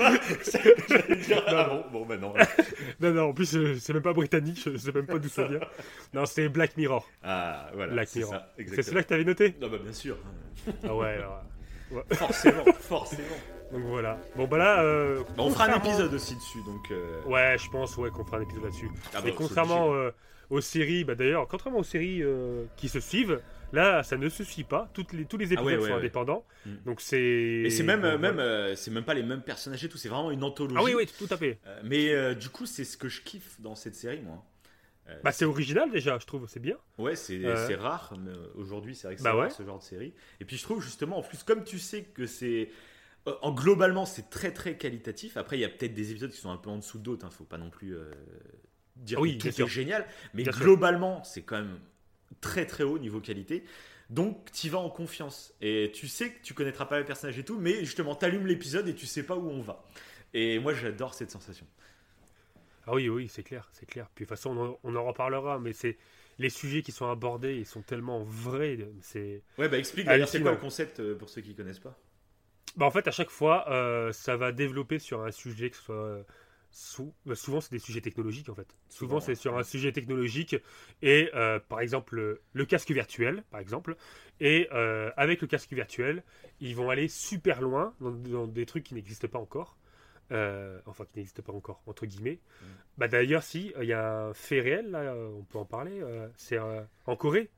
Dire, 1.16 1.44
ah 1.48 1.66
bon, 1.66 1.86
bon, 1.92 2.06
bah 2.06 2.18
non. 2.18 2.34
Non, 3.00 3.12
non, 3.12 3.30
en 3.30 3.34
plus, 3.34 3.56
euh, 3.56 3.76
c'est 3.80 3.94
même 3.94 4.04
pas 4.04 4.14
britannique, 4.14 4.62
je 4.64 4.78
sais 4.78 4.92
même 4.92 5.08
pas 5.08 5.18
d'où 5.18 5.30
ça 5.30 5.48
vient. 5.48 5.62
Non, 6.14 6.28
c'est 6.28 6.48
Black 6.50 6.78
Mirror. 6.78 7.10
Ah, 7.24 7.72
voilà. 7.74 7.94
Black 7.94 8.16
Mirror. 8.16 8.36
C'est 8.58 8.84
celui-là 8.84 9.04
que 9.04 9.08
t'avais 9.08 9.24
noté 9.24 9.56
Non, 9.60 9.70
bah 9.70 9.80
bien 9.82 9.94
sûr. 9.94 10.18
Ah 10.84 10.96
ouais, 10.96 11.16
alors, 11.16 11.42
Forcément, 12.12 12.66
forcément. 12.80 13.36
Donc 13.72 13.84
voilà. 13.84 14.20
Bon, 14.36 14.48
bah 14.48 14.58
là. 14.58 14.82
euh, 14.84 15.24
Bah, 15.38 15.44
on 15.44 15.52
fera 15.52 15.66
un 15.66 15.78
épisode 15.78 16.14
aussi 16.14 16.36
dessus, 16.36 16.60
donc. 16.66 16.90
euh, 16.92 17.22
Ouais, 17.26 17.56
je 17.60 17.70
pense 17.70 17.96
ouais, 17.98 18.10
qu'on 18.10 18.26
fera 18.26 18.38
un 18.38 18.42
épisode 18.42 18.64
là-dessus. 18.64 18.90
ah 19.08 19.10
bah, 19.16 19.22
Mais 19.26 19.34
contrairement 19.34 19.94
euh, 19.94 20.12
aux 20.50 20.62
séries, 20.62 21.04
bah 21.04 21.16
d'ailleurs, 21.16 21.48
contrairement 21.48 21.80
aux 21.80 21.84
séries 21.84 22.24
qui 22.78 22.90
se 22.90 23.00
suivent, 23.00 23.40
là, 23.72 24.02
ça 24.02 24.18
ne 24.18 24.28
se 24.30 24.44
suit 24.44 24.64
pas. 24.64 24.90
Toutes 24.94 25.14
les, 25.14 25.26
tous 25.26 25.38
les 25.38 25.54
épisodes 25.54 25.60
Ah 25.62 25.66
ouais, 25.68 25.78
ouais, 25.78 25.82
sont 25.88 25.94
ouais. 25.94 26.00
indépendants. 26.00 26.46
Mm. 26.66 26.70
Donc 26.86 27.02
c'est. 27.02 27.22
Et 27.22 27.70
c'est 27.70 27.84
même, 27.84 28.18
même, 28.18 28.76
c'est 28.76 28.90
même 28.92 29.04
pas 29.06 29.14
les 29.14 29.24
mêmes 29.24 29.44
personnages 29.44 29.84
et 29.86 29.90
tout. 29.90 29.98
C'est 30.00 30.10
vraiment 30.10 30.32
une 30.32 30.44
anthologie. 30.44 30.76
Ah 30.80 30.84
oui, 30.84 30.94
oui, 30.96 31.08
tout 31.18 31.32
à 31.32 31.38
fait. 31.38 31.60
Mais 31.84 32.34
du 32.36 32.50
coup, 32.50 32.66
c'est 32.66 32.84
ce 32.86 32.98
que 32.98 33.08
je 33.08 33.22
kiffe 33.22 33.62
dans 33.62 33.76
cette 33.76 33.96
série, 33.96 34.22
moi. 34.22 34.44
Bah 35.24 35.32
c'est 35.32 35.46
original 35.46 35.90
déjà, 35.90 36.20
je 36.20 36.28
trouve, 36.28 36.46
c'est 36.48 36.60
bien. 36.60 36.76
Ouais, 37.00 37.16
c'est 37.16 37.44
Euh. 37.44 37.78
rare. 37.80 38.14
mais, 38.20 38.30
Aujourd'hui, 38.56 38.94
c'est 38.96 39.08
vrai 39.08 39.16
que 39.16 39.22
c'est 39.22 39.28
Bah 39.28 39.36
ouais. 39.36 39.50
ce 39.50 39.64
genre 39.64 39.80
de 39.80 39.84
série. 39.84 40.14
Et 40.40 40.46
puis 40.46 40.56
je 40.56 40.62
trouve 40.62 40.84
justement, 40.84 41.18
en 41.18 41.24
plus, 41.24 41.42
comme 41.44 41.64
tu 41.64 41.80
sais 41.80 42.04
que 42.04 42.28
c'est. 42.28 42.70
Euh, 43.28 43.34
En 43.42 43.52
globalement, 43.54 44.06
c'est 44.06 44.30
très 44.30 44.52
très 44.54 44.78
qualitatif. 44.78 45.38
Après, 45.38 45.58
il 45.58 45.62
y 45.62 45.66
a 45.66 45.70
peut-être 45.70 45.94
des 45.94 46.12
épisodes 46.12 46.32
qui 46.32 46.40
sont 46.40 46.52
un 46.52 46.58
peu 46.58 46.70
en 46.70 46.78
dessous 46.78 47.00
d'autres. 47.00 47.26
Hein. 47.26 47.30
Faut 47.30 47.44
pas 47.46 47.58
non 47.58 47.70
plus 47.70 47.96
euh, 47.96 48.12
dire 48.96 49.20
Oui, 49.20 49.38
que 49.38 49.48
tout 49.50 49.54
sûr. 49.54 49.66
est 49.66 49.70
génial. 49.70 50.06
Mais 50.34 50.44
Bien 50.44 50.52
globalement, 50.54 51.24
c'est 51.24 51.42
quand 51.44 51.58
même 51.58 51.80
très 52.42 52.66
très 52.66 52.84
haut 52.84 53.00
niveau 53.00 53.20
qualité. 53.20 53.64
Donc, 54.10 54.52
tu 54.52 54.70
vas 54.70 54.80
en 54.80 54.90
confiance. 54.90 55.54
Et 55.62 55.92
tu 55.94 56.08
sais 56.08 56.32
que 56.32 56.42
tu 56.44 56.54
connaîtras 56.54 56.86
pas 56.86 56.98
les 57.00 57.06
personnages 57.06 57.38
et 57.38 57.44
tout, 57.46 57.60
mais 57.60 57.86
justement, 57.86 58.16
t'allumes 58.16 58.48
l'épisode 58.48 58.88
et 58.88 58.96
tu 58.96 59.06
sais 59.06 59.24
pas 59.24 59.36
où 59.36 59.48
on 59.50 59.62
va. 59.62 59.84
Et 60.34 60.58
moi, 60.60 60.74
j'adore 60.74 61.14
cette 61.14 61.30
sensation. 61.32 61.68
Ah 62.88 62.94
oui, 62.96 63.08
oui, 63.08 63.28
c'est 63.30 63.44
clair, 63.44 63.70
c'est 63.74 63.86
clair. 63.86 64.10
Puis 64.16 64.26
de 64.26 64.30
toute 64.30 64.36
façon, 64.38 64.58
on 64.58 64.66
en, 64.72 64.80
on 64.84 64.96
en 64.96 65.06
reparlera, 65.06 65.60
mais 65.60 65.74
c'est 65.74 65.98
les 66.40 66.50
sujets 66.50 66.82
qui 66.82 66.92
sont 66.92 67.08
abordés, 67.08 67.58
ils 67.58 67.66
sont 67.66 67.82
tellement 67.84 68.24
vrais. 68.24 68.80
C'est 69.02 69.44
Ouais, 69.60 69.70
bah 69.70 69.78
explique 69.78 70.08
d'ailleurs, 70.08 70.28
c'est 70.30 70.42
quoi 70.42 70.52
le 70.52 70.58
concept 70.58 71.00
euh, 71.00 71.16
pour 71.16 71.30
ceux 71.30 71.42
qui 71.42 71.54
connaissent 71.54 71.80
pas? 71.80 71.96
Bah, 72.76 72.86
en 72.86 72.92
fait, 72.92 73.08
à 73.08 73.12
chaque 73.12 73.30
fois, 73.30 73.70
euh, 73.70 74.12
ça 74.12 74.38
va 74.38 74.52
développer 74.52 75.00
sur 75.00 75.22
un 75.24 75.32
sujet 75.32 75.70
que 75.70 75.76
ce 75.76 75.84
soit. 75.84 75.96
euh, 75.96 76.24
bah, 77.26 77.36
souvent, 77.36 77.62
c'est 77.62 77.72
des 77.72 77.80
sujets 77.80 78.02
technologiques 78.02 78.50
en 78.50 78.56
fait. 78.56 78.78
Souvent, 78.90 79.20
c'est 79.20 79.36
sur 79.36 79.58
un 79.58 79.64
sujet 79.64 79.92
technologique 79.92 80.56
et 81.02 81.30
euh, 81.34 81.60
par 81.60 81.80
exemple 81.82 82.16
le, 82.16 82.42
le 82.54 82.66
casque 82.66 82.92
virtuel, 82.92 83.44
par 83.52 83.60
exemple. 83.60 83.96
Et 84.40 84.68
euh, 84.72 85.12
avec 85.18 85.42
le 85.42 85.48
casque 85.48 85.74
virtuel, 85.74 86.24
ils 86.60 86.76
vont 86.76 86.90
aller 86.90 87.08
super 87.08 87.62
loin 87.62 87.94
dans, 88.00 88.12
dans 88.12 88.48
des 88.48 88.66
trucs 88.66 88.84
qui 88.84 88.94
n'existent 88.94 89.28
pas 89.28 89.40
encore. 89.40 89.78
Euh, 90.32 90.80
enfin, 90.86 91.06
qui 91.06 91.18
n'existent 91.18 91.42
pas 91.42 91.54
encore, 91.54 91.82
entre 91.88 92.06
guillemets. 92.06 92.40
Mm. 92.62 92.66
Bah, 92.98 93.08
D'ailleurs, 93.08 93.42
si, 93.44 93.74
il 93.82 93.88
y 93.88 93.94
a 93.94 94.28
un 94.28 94.34
fait 94.34 94.62
réel, 94.62 94.92
là, 94.92 95.00
euh, 95.00 95.30
on 95.40 95.44
peut 95.44 95.58
en 95.58 95.66
parler. 95.66 96.02
c'est 96.36 96.60
en 96.60 97.16
Corée. 97.16 97.50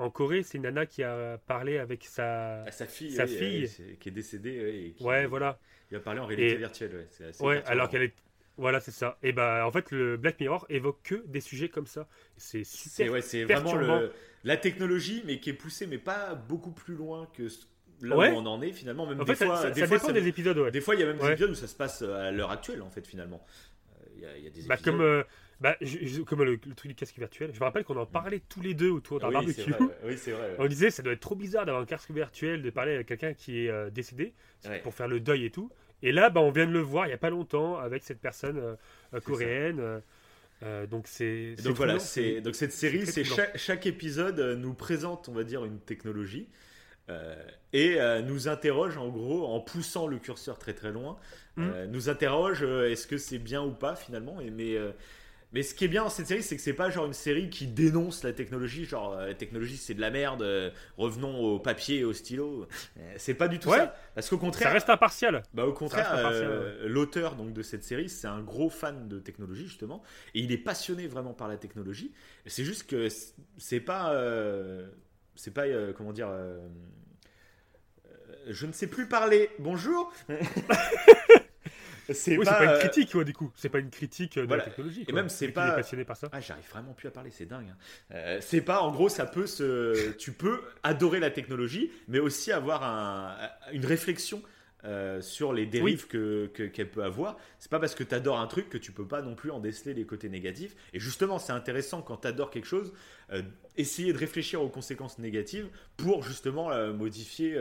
En 0.00 0.08
Corée, 0.10 0.42
c'est 0.42 0.56
une 0.56 0.64
nana 0.64 0.86
qui 0.86 1.02
a 1.02 1.38
parlé 1.46 1.78
avec 1.78 2.04
sa. 2.04 2.62
Ah, 2.64 2.70
Sa 2.72 2.86
fille, 2.86 3.12
Sa 3.12 3.24
oui, 3.24 3.36
fille. 3.36 3.70
euh, 3.80 3.94
qui 4.00 4.08
est 4.08 4.12
décédée 4.12 4.58
ouais, 4.60 4.76
et 4.76 4.92
qui 4.92 5.04
Ouais, 5.04 5.26
voilà. 5.26 5.58
il 5.90 5.96
a 5.96 6.00
parlé 6.00 6.20
en 6.20 6.26
réalité 6.26 6.52
Et- 6.54 6.56
virtuelle. 6.56 7.06
Ouais, 7.20 7.46
Ouais, 7.46 7.62
alors 7.66 7.88
qu'elle 7.90 8.02
est. 8.02 8.14
Voilà, 8.56 8.80
c'est 8.80 8.90
ça. 8.90 9.18
Et 9.22 9.32
bah, 9.32 9.64
en 9.66 9.70
fait, 9.70 9.90
le 9.90 10.16
Black 10.16 10.38
Mirror 10.40 10.66
évoque 10.68 11.00
que 11.02 11.22
des 11.26 11.40
sujets 11.40 11.68
comme 11.68 11.86
ça. 11.86 12.06
C'est 12.36 12.64
C'est 12.64 12.88
super. 12.88 13.12
ouais, 13.12 13.22
c'est 13.22 13.44
vraiment 13.44 13.70
perturbant. 13.70 14.00
le, 14.00 14.12
la 14.44 14.56
technologie, 14.56 15.22
mais 15.26 15.38
qui 15.38 15.50
est 15.50 15.54
poussée, 15.54 15.86
mais 15.86 15.98
pas 15.98 16.34
beaucoup 16.34 16.72
plus 16.72 16.94
loin 16.94 17.26
que 17.34 17.48
ce- 17.48 17.64
là 18.02 18.16
Ouais. 18.16 18.30
où 18.30 18.34
on 18.36 18.46
en 18.46 18.60
est 18.62 18.72
finalement. 18.72 19.06
Même 19.06 19.20
En 19.20 19.24
des 19.24 19.34
fait, 19.34 19.44
fois, 19.46 19.56
ça, 19.56 19.70
des 19.70 19.80
ça 19.82 19.86
fois, 19.86 19.98
dépend 19.98 20.12
des 20.12 20.28
épisodes, 20.28 20.58
ouais. 20.58 20.70
des 20.70 20.80
fois, 20.80 20.94
il 20.94 21.00
y 21.00 21.04
a 21.04 21.06
même 21.06 21.16
des 21.18 21.24
Ouais. 21.24 21.32
épisodes 21.32 21.50
où 21.50 21.54
ça 21.54 21.66
se 21.66 21.74
passe 21.74 22.02
euh, 22.02 22.28
à 22.28 22.30
l'heure 22.30 22.50
actuelle, 22.50 22.82
en 22.82 22.90
fait, 22.90 23.06
finalement. 23.06 23.44
Euh, 24.00 24.04
Il 24.16 24.20
y, 24.22 24.26
a- 24.26 24.36
il 24.36 24.44
y 24.44 24.46
a 24.46 24.50
des 24.50 24.62
Bah, 24.62 24.74
épisodes. 24.74 24.94
comme, 24.94 25.00
euh, 25.02 25.22
bah, 25.60 25.76
je- 25.80 25.98
je- 26.06 26.22
comme 26.22 26.42
le, 26.42 26.52
le 26.52 26.74
truc 26.74 26.88
du 26.90 26.94
casque 26.94 27.18
virtuel. 27.18 27.50
Je 27.52 27.60
me 27.60 27.64
rappelle 27.64 27.84
qu'on 27.84 27.96
en 27.96 28.06
parlait 28.06 28.40
tous 28.48 28.60
les 28.62 28.74
deux 28.74 28.90
autour 28.90 29.20
d'un 29.20 29.28
oui, 29.28 29.32
barbecue. 29.34 29.70
vrai, 29.70 29.80
ouais. 29.80 29.94
Oui, 30.04 30.14
c'est 30.18 30.32
vrai. 30.32 30.48
ouais. 30.50 30.56
On 30.58 30.66
disait 30.66 30.90
ça 30.90 31.02
doit 31.02 31.12
être 31.12 31.20
trop 31.20 31.34
bizarre 31.34 31.66
d'avoir 31.66 31.82
un 31.82 31.86
casque 31.86 32.10
virtuel, 32.10 32.62
de 32.62 32.70
parler 32.70 32.94
avec 32.94 33.06
quelqu'un 33.08 33.34
qui 33.34 33.66
est 33.66 33.70
euh, 33.70 33.90
décédé 33.90 34.32
Ouais. 34.66 34.78
pour 34.80 34.94
faire 34.94 35.08
le 35.08 35.20
deuil 35.20 35.44
et 35.44 35.50
tout. 35.50 35.70
Et 36.02 36.12
là, 36.12 36.30
bah, 36.30 36.40
on 36.40 36.50
vient 36.50 36.66
de 36.66 36.72
le 36.72 36.80
voir 36.80 37.06
il 37.06 37.10
y 37.10 37.12
a 37.12 37.18
pas 37.18 37.28
longtemps 37.30 37.76
avec 37.76 38.02
cette 38.04 38.20
personne 38.20 38.58
euh, 38.58 38.74
euh, 39.14 39.20
coréenne. 39.20 40.00
euh, 40.62 40.86
donc 40.86 41.06
c'est. 41.06 41.56
Donc 41.62 41.76
voilà, 41.76 41.94
troublant, 41.94 41.98
c'est 41.98 42.40
donc 42.40 42.54
cette 42.54 42.72
série, 42.72 43.06
c'est 43.06 43.24
chaque, 43.24 43.56
chaque 43.58 43.86
épisode 43.86 44.38
nous 44.58 44.72
présente, 44.74 45.28
on 45.28 45.32
va 45.32 45.44
dire, 45.44 45.64
une 45.64 45.78
technologie 45.80 46.48
et 47.72 47.98
nous 48.24 48.48
interroge 48.48 48.96
en 48.96 49.08
gros 49.08 49.44
en 49.46 49.60
poussant 49.60 50.06
le 50.06 50.18
curseur 50.18 50.58
très 50.58 50.74
très 50.74 50.92
loin, 50.92 51.18
Mm. 51.56 51.62
euh, 51.74 51.86
nous 51.88 52.08
interroge 52.08 52.62
est-ce 52.62 53.08
que 53.08 53.18
c'est 53.18 53.38
bien 53.40 53.62
ou 53.64 53.72
pas 53.72 53.96
finalement. 53.96 54.40
Et 54.40 54.50
mais 54.50 54.76
mais 55.52 55.62
ce 55.64 55.74
qui 55.74 55.84
est 55.84 55.88
bien 55.88 56.04
dans 56.04 56.10
cette 56.10 56.26
série, 56.28 56.42
c'est 56.42 56.54
que 56.56 56.62
c'est 56.62 56.72
pas 56.74 56.90
genre 56.90 57.06
une 57.06 57.12
série 57.12 57.50
qui 57.50 57.66
dénonce 57.66 58.22
la 58.22 58.32
technologie, 58.32 58.84
genre 58.84 59.14
euh, 59.14 59.26
la 59.26 59.34
technologie 59.34 59.76
c'est 59.76 59.94
de 59.94 60.00
la 60.00 60.10
merde, 60.10 60.42
euh, 60.42 60.70
revenons 60.96 61.38
au 61.40 61.58
papier 61.58 61.98
et 61.98 62.04
au 62.04 62.12
stylo. 62.12 62.66
Euh, 62.98 63.14
C'est 63.16 63.34
pas 63.34 63.48
du 63.48 63.58
tout 63.58 63.68
Ouais. 63.70 63.78
ça. 63.78 63.96
Parce 64.14 64.28
qu'au 64.28 64.38
contraire, 64.38 64.68
Ça 64.68 64.72
reste 64.74 64.90
impartial. 64.90 65.42
bah, 65.52 65.66
au 65.66 65.72
contraire, 65.72 66.30
l'auteur 66.86 67.34
donc 67.34 67.52
de 67.52 67.62
cette 67.62 67.82
série, 67.84 68.08
c'est 68.08 68.28
un 68.28 68.40
gros 68.42 68.70
fan 68.70 69.08
de 69.08 69.18
technologie 69.18 69.66
justement, 69.66 70.02
et 70.34 70.40
il 70.40 70.52
est 70.52 70.58
passionné 70.58 71.06
vraiment 71.08 71.32
par 71.34 71.48
la 71.48 71.56
technologie. 71.56 72.12
C'est 72.46 72.64
juste 72.64 72.88
que 72.88 73.08
c'est 73.58 73.80
pas, 73.80 74.12
euh, 74.14 74.88
c'est 75.34 75.52
pas 75.52 75.64
comment 75.96 76.12
dire, 76.12 76.28
je 78.48 78.66
ne 78.66 78.72
sais 78.72 78.86
plus 78.86 79.06
parler. 79.08 79.50
Bonjour. 79.58 80.12
c'est 82.12 82.36
Oui, 82.38 82.44
c'est 82.44 82.50
pas 82.52 82.64
une 82.64 82.70
euh, 82.70 82.78
critique, 82.78 83.14
ouais, 83.14 83.24
du 83.24 83.32
coup. 83.32 83.50
C'est 83.54 83.68
pas 83.68 83.78
une 83.78 83.90
critique 83.90 84.36
de 84.38 84.42
voilà. 84.46 84.64
la 84.64 84.68
technologie. 84.70 85.02
Et 85.02 85.04
quoi. 85.06 85.14
même, 85.14 85.28
c'est 85.28 85.48
pas- 85.48 85.72
est 85.72 85.76
passionné 85.76 86.04
par 86.04 86.16
ça. 86.16 86.28
Ah, 86.32 86.40
j'arrive 86.40 86.68
vraiment 86.70 86.92
plus 86.92 87.08
à 87.08 87.10
parler, 87.10 87.30
c'est 87.30 87.46
dingue. 87.46 87.66
hein. 87.70 87.76
Euh, 88.12 88.38
c'est 88.40 88.60
pas, 88.62 88.80
en 88.80 88.90
gros, 88.92 89.08
ça 89.08 89.26
peut 89.26 89.46
se. 89.46 90.12
Tu 90.12 90.32
peux 90.32 90.60
adorer 90.82 91.20
la 91.20 91.30
technologie, 91.30 91.90
mais 92.08 92.18
aussi 92.18 92.52
avoir 92.52 92.82
un- 92.82 93.36
une 93.72 93.84
réflexion 93.86 94.42
euh, 94.84 95.20
sur 95.20 95.52
les 95.52 95.66
dérives 95.66 96.06
que 96.06 96.46
que- 96.54 96.62
qu'elle 96.62 96.90
peut 96.90 97.04
avoir. 97.04 97.36
C'est 97.58 97.70
pas 97.70 97.78
parce 97.78 97.94
que 97.94 98.02
tu 98.02 98.14
adores 98.14 98.40
un 98.40 98.46
truc 98.46 98.70
que 98.70 98.78
tu 98.78 98.92
peux 98.92 99.06
pas 99.06 99.20
non 99.20 99.34
plus 99.34 99.50
en 99.50 99.60
déceler 99.60 99.92
les 99.92 100.06
côtés 100.06 100.30
négatifs. 100.30 100.74
Et 100.94 100.98
justement, 100.98 101.38
c'est 101.38 101.52
intéressant 101.52 102.00
quand 102.00 102.16
tu 102.22 102.28
adores 102.28 102.48
quelque 102.50 102.64
chose, 102.66 102.94
euh, 103.30 103.42
essayer 103.76 104.10
de 104.14 104.16
réfléchir 104.18 104.62
aux 104.62 104.70
conséquences 104.70 105.18
négatives 105.18 105.68
pour 105.98 106.22
justement 106.22 106.72
euh, 106.72 106.94
modifier. 106.94 107.58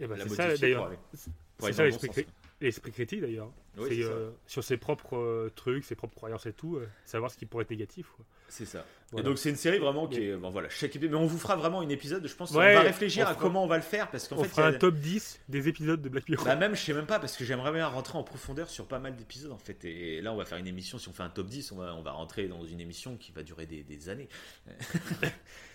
Et 0.00 0.06
bah, 0.06 0.16
la 0.16 0.24
c'est 0.26 0.34
ça, 0.34 0.56
d'ailleurs. 0.56 0.90
C'est 1.12 1.72
ça 1.72 1.84
l'esprit 1.84 2.26
l'esprit 2.60 2.92
critique, 2.92 3.20
d'ailleurs. 3.20 3.50
Oui, 3.76 3.88
c'est 3.90 4.04
euh, 4.04 4.30
sur 4.46 4.64
ses 4.64 4.76
propres 4.76 5.16
euh, 5.16 5.52
trucs, 5.54 5.84
ses 5.84 5.94
propres 5.94 6.16
croyances 6.16 6.46
et 6.46 6.52
tout, 6.52 6.76
euh, 6.76 6.88
savoir 7.04 7.30
ce 7.30 7.36
qui 7.36 7.46
pourrait 7.46 7.62
être 7.62 7.70
négatif. 7.70 8.08
quoi. 8.16 8.24
C'est 8.48 8.64
ça. 8.64 8.84
Voilà. 9.10 9.22
Et 9.22 9.28
donc 9.28 9.38
c'est 9.38 9.50
une 9.50 9.56
série 9.56 9.78
vraiment 9.78 10.06
qui 10.06 10.22
est 10.22 10.36
bon 10.36 10.50
voilà 10.50 10.68
chaque 10.68 10.94
épisode 10.96 11.12
mais 11.12 11.16
on 11.18 11.26
vous 11.26 11.38
fera 11.38 11.56
vraiment 11.56 11.80
une 11.82 11.90
épisode 11.90 12.26
je 12.26 12.34
pense 12.34 12.50
Ouais, 12.50 12.72
on 12.72 12.78
va 12.78 12.82
réfléchir 12.82 13.26
on 13.26 13.30
à 13.30 13.34
comment 13.34 13.64
on 13.64 13.66
va 13.66 13.76
le 13.76 13.82
faire 13.82 14.10
parce 14.10 14.28
qu'en 14.28 14.36
On 14.36 14.42
fait 14.42 14.48
fera 14.48 14.66
a- 14.66 14.70
un 14.70 14.72
top 14.74 14.96
10 14.96 15.40
des 15.48 15.68
épisodes 15.68 16.00
de 16.00 16.08
Black 16.10 16.28
Mirror. 16.28 16.44
Bah 16.44 16.56
même 16.56 16.74
je 16.74 16.80
sais 16.82 16.92
même 16.92 17.06
pas 17.06 17.18
parce 17.18 17.36
que 17.36 17.44
j'aimerais 17.44 17.72
bien 17.72 17.86
rentrer 17.86 18.18
en 18.18 18.22
profondeur 18.22 18.68
sur 18.68 18.86
pas 18.86 18.98
mal 18.98 19.16
d'épisodes 19.16 19.52
en 19.52 19.58
fait 19.58 19.82
et 19.84 20.20
là 20.20 20.32
on 20.32 20.36
va 20.36 20.44
faire 20.44 20.58
une 20.58 20.66
émission 20.66 20.98
si 20.98 21.08
on 21.08 21.12
fait 21.12 21.22
un 21.22 21.30
top 21.30 21.46
10 21.46 21.72
on 21.72 21.76
va, 21.76 21.94
on 21.94 22.02
va 22.02 22.12
rentrer 22.12 22.48
dans 22.48 22.64
une 22.64 22.80
émission 22.80 23.16
qui 23.16 23.32
va 23.32 23.42
durer 23.42 23.66
des, 23.66 23.82
des 23.82 24.08
années 24.08 24.28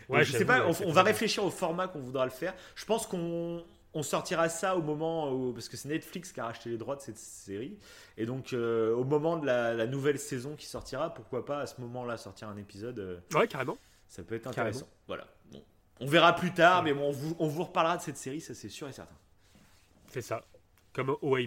Donc, 0.10 0.22
je 0.24 0.32
sais 0.32 0.46
pas 0.46 0.68
ouais, 0.68 0.76
on, 0.86 0.92
va 0.92 1.02
réfléchir 1.04 1.44
au 1.46 1.50
format 1.50 1.88
qu'on 1.88 2.02
voudra 2.02 2.26
le 2.26 2.32
faire 2.32 2.54
je 2.76 2.86
pense 2.86 3.08
qu'on 3.08 3.64
on 3.94 4.04
sortira 4.04 4.50
ça 4.50 4.76
au 4.76 4.82
moment 4.82 5.32
où 5.32 5.54
parce 5.54 5.70
que 5.70 5.78
c'est 5.78 5.88
Netflix 5.90 6.32
qui 6.32 6.40
a 6.40 6.46
racheté 6.46 6.70
les 6.70 6.78
droits 6.78 6.96
de 6.96 7.02
cette 7.02 7.18
série 7.18 7.78
et 8.18 8.26
donc 8.26 8.54
euh, 8.54 8.94
au 8.96 9.04
moment 9.04 9.38
de 9.38 9.46
la, 9.46 9.74
la 9.74 9.86
nouvelle 9.88 10.18
saison 10.20 10.56
qui 10.56 10.66
sortira 10.66 11.14
pourquoi 11.14 11.46
pas 11.46 11.60
à 11.60 11.66
ce 11.68 11.80
moment 11.80 12.04
là 12.06 12.18
sortir 12.18 12.48
un 12.50 12.58
épisode 12.58 13.00
euh, 13.00 13.20
Ouais, 13.34 13.48
carrément. 13.48 13.78
ça 14.08 14.24
peut 14.24 14.36
être 14.36 14.44
Carrément. 14.44 14.62
intéressant 14.70 14.88
voilà 15.08 15.28
Bon. 15.52 15.64
on 16.00 16.06
verra 16.08 16.34
plus 16.36 16.54
tard 16.54 16.82
mais 16.84 16.94
bon 16.94 17.10
on 17.10 17.12
vous, 17.12 17.36
on 17.40 17.48
vous 17.48 17.64
reparlera 17.64 17.98
de 17.98 18.02
cette 18.02 18.18
série 18.18 18.42
ça 18.42 18.54
c'est 18.54 18.70
sûr 18.70 18.88
et 18.88 18.94
certain 18.94 19.16
C'est 20.08 20.22
ça. 20.22 20.44
Comme 20.94 21.16
OA. 21.22 21.40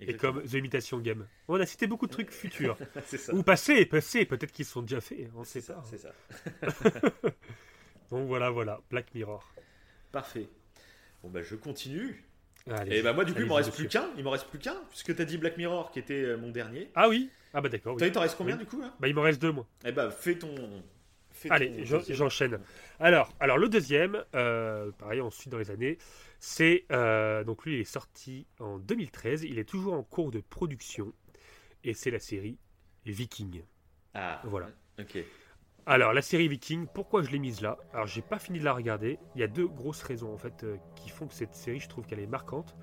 Et 0.00 0.16
comme 0.16 0.42
The 0.44 0.54
Imitation 0.54 0.98
Game. 1.00 1.26
On 1.48 1.58
a 1.60 1.66
cité 1.66 1.86
beaucoup 1.88 2.06
de 2.06 2.12
trucs 2.12 2.30
futurs. 2.42 2.76
c'est 3.06 3.18
ça 3.18 3.34
Ou 3.34 3.42
passés, 3.42 3.84
passés, 3.84 4.24
peut-être 4.26 4.52
qu'ils 4.52 4.64
sont 4.64 4.82
déjà 4.82 5.00
faits. 5.00 5.28
On 5.36 5.42
sait 5.44 5.60
c'est 5.60 5.72
ça 5.72 5.74
pas. 5.74 5.84
c'est 5.90 5.98
ça 5.98 6.12
Donc 8.10 8.26
voilà, 8.28 8.50
voilà. 8.50 8.80
Black 8.90 9.12
Mirror. 9.14 9.44
Parfait. 10.12 10.48
Bon 11.22 11.30
bah 11.30 11.42
je 11.42 11.54
continue. 11.54 12.24
Allez. 12.70 12.98
Et 12.98 13.02
bah 13.02 13.12
moi 13.12 13.24
du 13.24 13.32
coup 13.34 13.40
il 13.40 13.46
m'en 13.46 13.54
reste 13.56 13.74
plus 13.74 13.88
qu'un. 13.88 14.08
Il 14.16 14.24
m'en 14.24 14.30
reste 14.30 14.46
plus 14.48 14.58
qu'un 14.58 14.76
puisque 14.90 15.14
t'as 15.16 15.24
dit 15.24 15.38
Black 15.38 15.56
Mirror 15.56 15.90
qui 15.90 15.98
était 15.98 16.22
euh, 16.22 16.36
mon 16.36 16.50
dernier. 16.50 16.90
Ah 16.94 17.08
oui 17.08 17.30
Ah 17.54 17.60
bah 17.60 17.68
d'accord. 17.68 17.96
oui. 18.00 18.12
T'en 18.12 18.20
reste 18.20 18.36
combien 18.36 18.56
Oui. 18.56 18.60
du 18.64 18.66
coup 18.66 18.80
là? 18.80 18.94
Bah 19.00 19.08
il 19.08 19.14
m'en 19.14 19.22
reste 19.22 19.40
deux, 19.40 19.52
moi. 19.52 19.66
Eh 19.84 19.92
bah 19.92 20.10
fais 20.10 20.36
ton. 20.38 20.54
fais 21.30 21.50
Allez, 21.50 21.84
ton 21.84 22.00
j'enchaîne. 22.10 22.58
Alors, 23.00 23.32
alors 23.40 23.58
le 23.58 23.68
deuxième, 23.68 24.22
euh, 24.34 24.90
pareil, 24.92 25.20
ensuite 25.20 25.50
dans 25.50 25.58
les 25.58 25.70
années, 25.70 25.98
c'est 26.40 26.84
euh, 26.92 27.42
donc 27.44 27.64
lui 27.64 27.74
il 27.76 27.80
est 27.80 27.84
sorti 27.84 28.46
en 28.60 28.78
2013. 28.78 29.44
Il 29.44 29.58
est 29.58 29.64
toujours 29.68 29.94
en 29.94 30.02
cours 30.02 30.30
de 30.30 30.40
production 30.40 31.12
et 31.84 31.94
c'est 31.94 32.10
la 32.10 32.18
série 32.20 32.58
Viking. 33.06 33.62
Ah 34.14 34.42
Voilà. 34.44 34.68
Ok. 34.98 35.16
Alors 35.90 36.12
la 36.12 36.20
série 36.20 36.48
Viking, 36.48 36.86
pourquoi 36.92 37.22
je 37.22 37.30
l'ai 37.30 37.38
mise 37.38 37.62
là? 37.62 37.78
Alors 37.94 38.06
j'ai 38.06 38.20
pas 38.20 38.38
fini 38.38 38.58
de 38.58 38.64
la 38.64 38.74
regarder. 38.74 39.18
Il 39.34 39.40
y 39.40 39.42
a 39.42 39.46
deux 39.48 39.66
grosses 39.66 40.02
raisons 40.02 40.30
en 40.30 40.36
fait 40.36 40.62
euh, 40.62 40.76
qui 40.94 41.08
font 41.08 41.26
que 41.26 41.32
cette 41.32 41.54
série, 41.54 41.80
je 41.80 41.88
trouve 41.88 42.04
qu'elle 42.04 42.20
est 42.20 42.26
marquante. 42.26 42.76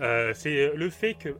Euh, 0.00 0.32
c'est 0.34 0.74
le 0.74 0.88
fait 0.88 1.12
que 1.12 1.36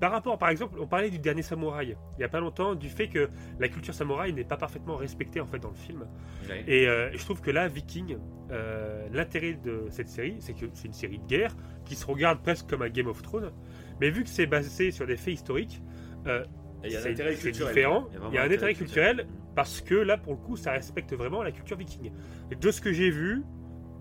par 0.00 0.12
rapport, 0.12 0.38
par 0.38 0.48
exemple, 0.48 0.78
on 0.80 0.86
parlait 0.86 1.10
du 1.10 1.18
dernier 1.18 1.42
samouraï 1.42 1.96
il 2.16 2.20
y 2.22 2.24
a 2.24 2.28
pas 2.28 2.40
longtemps, 2.40 2.74
du 2.74 2.88
fait 2.88 3.08
que 3.08 3.28
la 3.58 3.68
culture 3.68 3.92
samouraï 3.92 4.32
n'est 4.32 4.44
pas 4.44 4.56
parfaitement 4.56 4.96
respectée 4.96 5.40
en 5.40 5.46
fait 5.46 5.58
dans 5.58 5.70
le 5.70 5.76
film. 5.76 6.06
Ouais. 6.48 6.64
Et 6.66 6.88
euh, 6.88 7.10
je 7.12 7.22
trouve 7.22 7.42
que 7.42 7.50
là, 7.50 7.68
Viking, 7.68 8.16
euh, 8.50 9.06
l'intérêt 9.12 9.54
de 9.54 9.86
cette 9.90 10.08
série, 10.08 10.36
c'est 10.40 10.54
que 10.54 10.66
c'est 10.72 10.88
une 10.88 10.94
série 10.94 11.18
de 11.18 11.26
guerre 11.26 11.54
qui 11.84 11.96
se 11.96 12.06
regarde 12.06 12.42
presque 12.42 12.66
comme 12.66 12.80
un 12.80 12.88
Game 12.88 13.08
of 13.08 13.20
Thrones, 13.20 13.52
mais 14.00 14.08
vu 14.08 14.24
que 14.24 14.30
c'est 14.30 14.46
basé 14.46 14.90
sur 14.90 15.06
des 15.06 15.16
faits 15.16 15.34
historiques, 15.34 15.82
euh, 16.26 16.44
il 16.84 16.92
y 16.92 16.96
a 16.96 17.00
un 17.00 17.10
intérêt 17.10 17.34
culturel. 17.34 17.74
différent. 17.74 18.08
Il 18.30 18.34
y 18.34 18.38
a 18.38 18.42
un 18.42 18.50
intérêt 18.50 18.74
culturel. 18.74 19.26
parce 19.54 19.80
que 19.80 19.94
là, 19.94 20.18
pour 20.18 20.34
le 20.34 20.38
coup, 20.38 20.56
ça 20.56 20.72
respecte 20.72 21.12
vraiment 21.14 21.42
la 21.42 21.50
culture 21.50 21.76
viking. 21.76 22.12
Et 22.50 22.56
de 22.56 22.70
ce 22.70 22.80
que 22.80 22.92
j'ai 22.92 23.10
vu, 23.10 23.42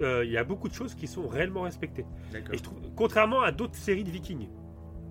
euh, 0.02 0.26
il 0.26 0.32
y 0.32 0.38
a 0.38 0.44
beaucoup 0.44 0.68
de 0.68 0.74
choses 0.74 0.94
qui 0.96 1.08
sont 1.08 1.28
réellement 1.28 1.62
respectées. 1.62 2.06
Et 2.52 2.58
je 2.58 2.64
trouve, 2.64 2.80
contrairement 2.96 3.42
à 3.42 3.52
d'autres 3.52 3.76
séries 3.76 4.04
de 4.04 4.12
vikings. 4.12 4.50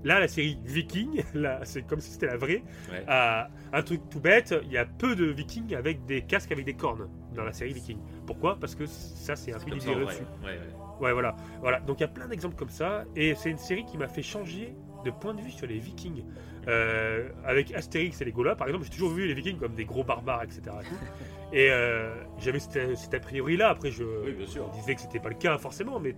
Là, 0.05 0.21
la 0.21 0.29
série 0.29 0.59
Viking, 0.65 1.23
là, 1.35 1.61
c'est 1.65 1.83
comme 1.83 2.01
si 2.01 2.11
c'était 2.11 2.27
la 2.27 2.37
vraie. 2.37 2.63
Ouais. 2.93 3.05
Un 3.09 3.83
truc 3.83 4.03
tout 4.11 4.21
bête, 4.21 4.55
il 4.63 4.71
y 4.71 4.77
a 4.77 4.85
peu 4.85 5.17
de 5.17 5.25
vikings 5.25 5.75
avec 5.75 6.05
des 6.05 6.21
casques 6.23 6.53
avec 6.53 6.67
des 6.67 6.75
cornes 6.75 7.09
dans 7.35 7.45
la 7.45 7.55
série 7.55 7.73
Viking. 7.73 7.99
Pourquoi? 8.27 8.61
Parce 8.61 8.75
que 8.75 8.85
ça, 8.87 9.35
c'est 9.35 9.55
un 9.55 9.59
peu 9.59 9.75
l'idée 9.75 9.95
reçue. 9.95 10.23
Ouais, 10.45 10.51
ouais. 10.51 10.59
Ouais, 11.01 11.13
voilà. 11.13 11.35
voilà. 11.61 11.81
Donc 11.81 11.99
il 11.99 12.03
y 12.03 12.05
a 12.05 12.09
plein 12.09 12.29
d'exemples 12.29 12.57
comme 12.57 12.69
ça, 12.69 13.05
et 13.17 13.35
c'est 13.35 13.51
une 13.51 13.59
série 13.59 13.85
qui 13.85 13.97
m'a 13.97 14.09
fait 14.09 14.23
changer 14.23 14.77
de 15.05 15.11
point 15.11 15.35
de 15.35 15.41
vue 15.41 15.51
sur 15.51 15.67
les 15.67 15.79
Vikings. 15.79 16.25
Euh, 16.67 17.29
avec 17.45 17.75
Astérix 17.75 18.21
et 18.21 18.25
les 18.25 18.33
Gaulois, 18.33 18.57
par 18.57 18.67
exemple, 18.67 18.85
j'ai 18.85 18.91
toujours 18.91 19.11
vu 19.11 19.27
les 19.27 19.35
Vikings 19.35 19.59
comme 19.59 19.75
des 19.75 19.85
gros 19.85 20.03
barbares, 20.03 20.45
etc. 20.45 20.63
Et, 21.53 21.69
euh, 21.71 22.13
j'avais 22.39 22.59
cet, 22.59 22.97
cet 22.97 23.15
a 23.15 23.21
priori 23.21 23.57
là. 23.57 23.69
Après, 23.69 23.91
je 23.91 24.03
Oui, 24.03 24.35
disait 24.75 24.95
que 24.95 25.01
c'était 25.01 25.21
pas 25.21 25.29
le 25.29 25.37
cas 25.37 25.57
forcément, 25.59 26.01
mais 26.01 26.17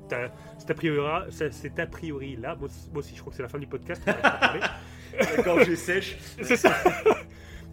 cet 0.57 0.71
a 0.71 0.75
priori, 0.75 1.31
cet 1.31 1.79
a 1.79 1.87
priori 1.87 2.37
là, 2.37 2.57
moi, 2.59 2.69
moi 2.93 3.01
aussi, 3.01 3.15
je 3.15 3.21
crois 3.21 3.33
que 3.33 3.37
c'est 3.37 3.43
la 3.43 3.49
fin 3.49 3.59
du 3.59 3.67
podcast. 3.67 4.03
D'accord, 4.07 5.61
j'ai 5.67 5.77
sèche. 5.77 6.17
C'est 6.41 6.57
ça. 6.57 6.73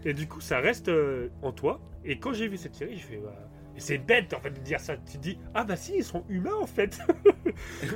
Et 0.05 0.13
du 0.13 0.27
coup, 0.27 0.41
ça 0.41 0.59
reste 0.59 0.89
euh, 0.89 1.29
en 1.41 1.51
toi. 1.51 1.79
Et 2.03 2.17
quand 2.17 2.33
j'ai 2.33 2.47
vu 2.47 2.57
cette 2.57 2.75
série, 2.75 2.97
je 2.97 3.05
fais. 3.05 3.17
bah, 3.17 3.33
c'est 3.77 3.97
bête 3.97 4.33
en 4.33 4.39
fait 4.39 4.51
de 4.51 4.59
dire 4.59 4.79
ça. 4.79 4.95
Tu 4.97 5.17
te 5.17 5.23
dis 5.23 5.37
ah 5.53 5.63
bah 5.63 5.75
si 5.75 5.93
ils 5.97 6.03
sont 6.03 6.23
humains 6.29 6.55
en 6.61 6.67
fait. 6.67 6.99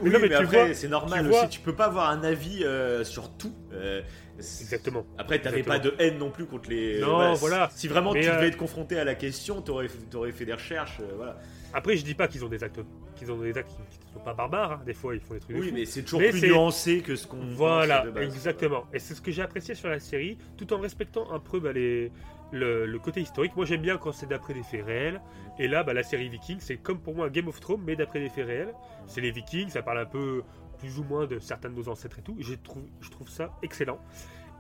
Oui, 0.02 0.10
non, 0.10 0.20
mais 0.22 0.34
après 0.34 0.74
c'est 0.74 0.88
normal 0.88 1.28
tu 1.30 1.36
aussi. 1.36 1.50
Tu 1.50 1.60
peux 1.62 1.74
pas 1.76 1.86
avoir 1.86 2.10
un 2.10 2.24
avis 2.24 2.64
euh, 2.64 3.04
sur 3.04 3.32
tout. 3.38 3.54
Euh, 3.74 4.02
Exactement. 4.38 5.04
Après, 5.18 5.40
t'avais 5.40 5.64
pas 5.64 5.80
de 5.80 5.96
haine 5.98 6.18
non 6.20 6.30
plus 6.30 6.46
contre 6.46 6.70
les. 6.70 7.00
Non, 7.00 7.34
voilà. 7.34 7.70
Si 7.74 7.88
vraiment 7.88 8.14
Mais, 8.14 8.22
tu 8.22 8.28
devais 8.28 8.44
euh, 8.44 8.48
être 8.48 8.58
confronté 8.58 9.00
à 9.00 9.04
la 9.04 9.16
question, 9.16 9.62
t'aurais 9.64 9.88
aurais 10.14 10.32
fait 10.32 10.46
des 10.46 10.54
recherches. 10.54 11.02
voilà. 11.16 11.40
Après, 11.74 11.98
je 11.98 12.06
dis 12.06 12.14
pas 12.14 12.28
qu'ils 12.28 12.46
ont 12.46 12.48
des 12.50 12.64
actes, 12.64 12.80
qu'ils 13.16 13.32
ont 13.32 13.38
des 13.38 13.58
actes 13.58 13.70
qui 13.72 13.78
ne 13.80 14.14
sont 14.14 14.24
pas 14.24 14.34
barbares. 14.34 14.72
hein. 14.74 14.82
Des 14.86 14.94
fois, 14.94 15.16
ils 15.16 15.22
font 15.22 15.34
des 15.34 15.40
trucs. 15.40 15.58
Oui, 15.58 15.72
mais 15.74 15.86
c'est 15.86 16.04
toujours 16.04 16.22
Mais 16.22 16.30
plus 16.30 16.40
c'est- 16.40 16.48
nuancé 16.48 17.02
que 17.02 17.16
ce 17.16 17.26
qu'on. 17.28 17.38
Voilà, 17.56 17.98
pense 18.00 18.06
de 18.08 18.12
base. 18.12 18.24
exactement. 18.36 18.86
Et 18.94 19.00
c'est 19.00 19.16
ce 19.16 19.22
que 19.22 19.32
j'ai 19.32 19.42
apprécié 19.42 19.74
sur 19.74 19.90
la 19.90 20.00
série, 20.00 20.38
tout 20.56 20.72
en 20.72 20.80
respectant 20.80 21.32
un 21.32 21.40
peu 21.40 21.60
bah, 21.60 21.74
les, 21.74 22.12
le, 22.52 22.86
le 22.86 23.00
côté 23.00 23.22
historique. 23.22 23.56
Moi, 23.56 23.66
j'aime 23.66 23.82
bien 23.82 23.98
quand 23.98 24.12
c'est 24.12 24.28
d'après 24.28 24.54
des 24.54 24.64
faits 24.64 24.86
réels. 24.86 25.22
Et 25.60 25.68
là, 25.68 25.84
bah, 25.84 25.94
la 25.94 26.04
série 26.04 26.30
Vikings, 26.30 26.60
c'est 26.60 26.78
comme 26.78 27.00
pour 27.00 27.16
moi 27.16 27.28
un 27.28 27.30
Game 27.30 27.48
of 27.48 27.60
Thrones, 27.60 27.82
mais 27.86 27.96
d'après 27.96 28.20
des 28.20 28.30
faits 28.30 28.46
réels. 28.48 28.74
C'est 29.06 29.22
les 29.22 29.32
Vikings, 29.32 29.70
ça 29.70 29.82
parle 29.82 30.00
un 30.00 30.06
peu 30.06 30.44
plus 30.78 31.00
ou 31.00 31.04
moins 31.04 31.26
de 31.26 31.40
certains 31.40 31.70
de 31.70 31.76
nos 31.76 31.90
ancêtres 31.90 32.20
et 32.20 32.22
tout. 32.22 32.38
Je 32.40 32.54
trouve, 32.54 32.84
je 33.02 33.10
trouve 33.10 33.30
ça 33.30 33.52
excellent. 33.64 34.00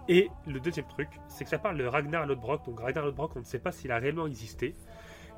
Et 0.09 0.29
le 0.47 0.59
deuxième 0.59 0.87
truc, 0.87 1.09
c'est 1.27 1.43
que 1.43 1.49
ça 1.49 1.59
parle 1.59 1.77
de 1.77 1.83
Ragnar 1.85 2.25
Lodbrok. 2.25 2.65
Donc 2.65 2.79
Ragnar 2.79 3.05
Lodbrok, 3.05 3.35
on 3.35 3.39
ne 3.39 3.45
sait 3.45 3.59
pas 3.59 3.71
s'il 3.71 3.91
a 3.91 3.97
réellement 3.99 4.25
existé. 4.27 4.73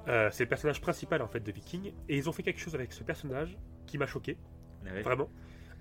Euh, 0.08 0.30
c'est 0.32 0.44
le 0.44 0.50
personnage 0.50 0.80
principal 0.80 1.22
en 1.22 1.28
fait 1.28 1.40
de 1.42 1.52
Viking. 1.52 1.92
Et 2.08 2.18
ils 2.18 2.30
ont 2.30 2.32
fait 2.32 2.44
quelque 2.44 2.60
chose 2.62 2.76
avec 2.76 2.94
ce 2.94 3.04
personnage 3.04 3.58
qui 3.86 3.98
m'a 3.98 4.06
choqué, 4.08 4.38
Ouais. 4.86 5.02
vraiment. 5.02 5.30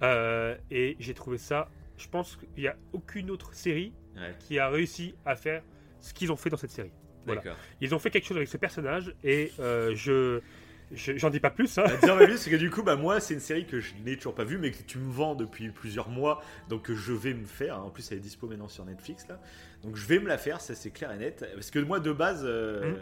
Euh, 0.03 0.57
et 0.71 0.97
j'ai 0.99 1.15
trouvé 1.15 1.39
ça. 1.39 1.69
Je 1.97 2.09
pense 2.09 2.37
qu'il 2.37 2.63
n'y 2.63 2.69
a 2.69 2.77
aucune 2.93 3.31
autre 3.31 3.53
série 3.55 3.93
Ouais. 4.17 4.35
qui 4.41 4.59
a 4.59 4.69
réussi 4.69 5.15
à 5.25 5.37
faire 5.37 5.63
ce 6.01 6.13
qu'ils 6.15 6.31
ont 6.33 6.37
fait 6.37 6.51
dans 6.51 6.57
cette 6.57 6.71
série. 6.71 6.93
Voilà. 7.27 7.41
Ils 7.81 7.95
ont 7.95 7.99
fait 7.99 8.11
quelque 8.11 8.27
chose 8.27 8.37
avec 8.37 8.49
ce 8.49 8.57
personnage 8.57 9.15
et 9.25 9.53
euh, 9.61 9.95
je 9.95 10.41
je- 10.91 11.19
j'en 11.19 11.29
dis 11.29 11.39
pas 11.41 11.51
plus. 11.51 11.77
hein. 11.77 11.85
Bah, 12.01 12.15
ma 12.17 12.25
vie, 12.25 12.39
c'est 12.39 12.49
que 12.51 12.57
du 12.57 12.71
coup, 12.71 12.83
bah, 12.83 12.97
moi, 12.97 13.21
c'est 13.21 13.35
une 13.35 13.41
série 13.41 13.67
que 13.67 13.79
je 13.79 13.93
n'ai 14.07 14.17
toujours 14.17 14.35
pas 14.35 14.45
vue, 14.45 14.57
mais 14.57 14.71
que 14.71 14.83
tu 14.83 14.97
me 14.97 15.13
vends 15.13 15.35
depuis 15.35 15.69
plusieurs 15.71 16.09
mois, 16.09 16.41
donc 16.71 16.85
que 16.85 16.95
je 16.95 17.13
vais 17.13 17.35
me 17.35 17.45
faire. 17.45 17.79
En 17.85 17.91
plus, 17.91 18.11
elle 18.11 18.17
est 18.17 18.21
dispo 18.23 18.47
maintenant 18.49 18.69
sur 18.69 18.87
Netflix, 18.87 19.29
là. 19.29 19.39
Donc 19.83 19.97
je 19.97 20.07
vais 20.07 20.19
me 20.19 20.29
la 20.29 20.39
faire, 20.39 20.63
ça 20.63 20.75
c'est 20.75 20.91
clair 20.91 21.13
et 21.13 21.19
net. 21.19 21.45
Parce 21.53 21.71
que 21.71 21.79
moi, 21.79 22.01
de 22.01 22.11
base, 22.11 22.41
euh, 22.43 22.95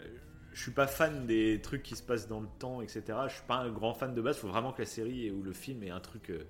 euh, 0.00 0.06
je 0.54 0.62
suis 0.62 0.70
pas 0.70 0.86
fan 0.86 1.26
des 1.26 1.60
trucs 1.60 1.82
qui 1.82 1.94
se 1.94 2.02
passent 2.02 2.26
dans 2.26 2.40
le 2.40 2.48
temps, 2.58 2.80
etc. 2.80 3.02
Je 3.28 3.34
suis 3.34 3.44
pas 3.46 3.56
un 3.56 3.70
grand 3.70 3.92
fan 3.92 4.14
de 4.14 4.22
base. 4.22 4.36
Il 4.38 4.40
faut 4.40 4.48
vraiment 4.48 4.72
que 4.72 4.80
la 4.80 4.86
série 4.86 5.30
ou 5.30 5.42
le 5.42 5.52
film 5.52 5.82
ait 5.82 5.90
un 5.90 6.00
truc 6.00 6.30
euh, 6.30 6.44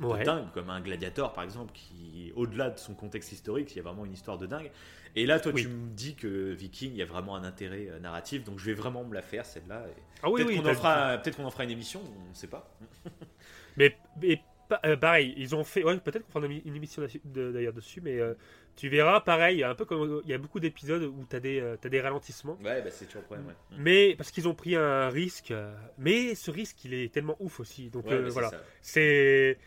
Ouais. 0.00 0.24
dingue, 0.24 0.50
comme 0.52 0.70
un 0.70 0.80
Gladiator, 0.80 1.32
par 1.32 1.44
exemple, 1.44 1.72
qui, 1.74 2.32
au-delà 2.34 2.70
de 2.70 2.78
son 2.78 2.94
contexte 2.94 3.30
historique, 3.32 3.70
il 3.72 3.76
y 3.76 3.80
a 3.80 3.82
vraiment 3.82 4.04
une 4.04 4.12
histoire 4.12 4.38
de 4.38 4.46
dingue. 4.46 4.70
Et 5.14 5.26
là, 5.26 5.38
toi, 5.38 5.52
Oui. 5.54 5.62
tu 5.62 5.68
me 5.68 5.90
dis 5.90 6.14
que 6.14 6.52
Viking, 6.52 6.90
il 6.92 6.96
y 6.96 7.02
a 7.02 7.06
vraiment 7.06 7.36
un 7.36 7.44
intérêt 7.44 7.88
euh, 7.90 7.98
narratif, 8.00 8.44
donc 8.44 8.58
je 8.58 8.64
vais 8.64 8.72
vraiment 8.74 9.04
me 9.04 9.14
la 9.14 9.22
faire, 9.22 9.44
celle-là. 9.44 9.84
et- 9.88 10.00
Ah 10.22 10.30
oui, 10.30 10.42
peut-être 10.42 10.56
oui. 10.56 10.62
qu'on 10.62 10.70
en 10.70 10.74
fera, 10.74 11.18
peut-être 11.18 11.36
qu'on 11.36 11.44
en 11.44 11.50
fera 11.50 11.64
une 11.64 11.70
émission, 11.70 12.00
on 12.26 12.30
ne 12.30 12.34
sait 12.34 12.46
pas. 12.48 12.68
Mais, 13.76 13.96
mais 14.20 14.40
euh, 14.86 14.96
pareil, 14.96 15.34
ils 15.36 15.54
ont 15.54 15.64
fait. 15.64 15.82
Ouais, 15.84 15.96
peut-être 15.98 16.24
qu'on 16.26 16.32
fera 16.40 16.46
une, 16.46 16.52
émi- 16.52 16.62
une 16.66 16.76
émission 16.76 17.02
d'ailleurs 17.24 17.72
dessus, 17.72 18.00
mais 18.02 18.18
euh, 18.18 18.34
tu 18.76 18.88
verras, 18.88 19.20
pareil, 19.20 19.62
un 19.64 19.74
peu 19.74 19.84
comme 19.86 20.20
il 20.24 20.30
y 20.30 20.34
a 20.34 20.38
beaucoup 20.38 20.60
d'épisodes 20.60 21.02
où 21.04 21.24
tu 21.28 21.36
as, 21.36 21.40
des, 21.40 21.60
euh, 21.60 21.76
des 21.82 22.00
ralentissements. 22.00 22.58
Ouais, 22.62 22.82
bah, 22.82 22.90
c'est 22.90 23.06
toujours 23.06 23.22
le 23.22 23.26
problème. 23.26 23.46
Ouais. 23.46 23.54
Mais 23.78 24.14
parce 24.16 24.30
qu'ils 24.30 24.46
ont 24.48 24.54
pris 24.54 24.76
un 24.76 25.08
risque, 25.08 25.52
mais 25.98 26.34
ce 26.34 26.50
risque 26.50 26.84
il 26.84 26.92
est 26.94 27.12
tellement 27.12 27.36
ouf 27.40 27.60
aussi. 27.60 27.88
Donc 27.90 28.06
Ouais, 28.06 28.28
voilà, 28.28 28.50
c'est 28.82 29.58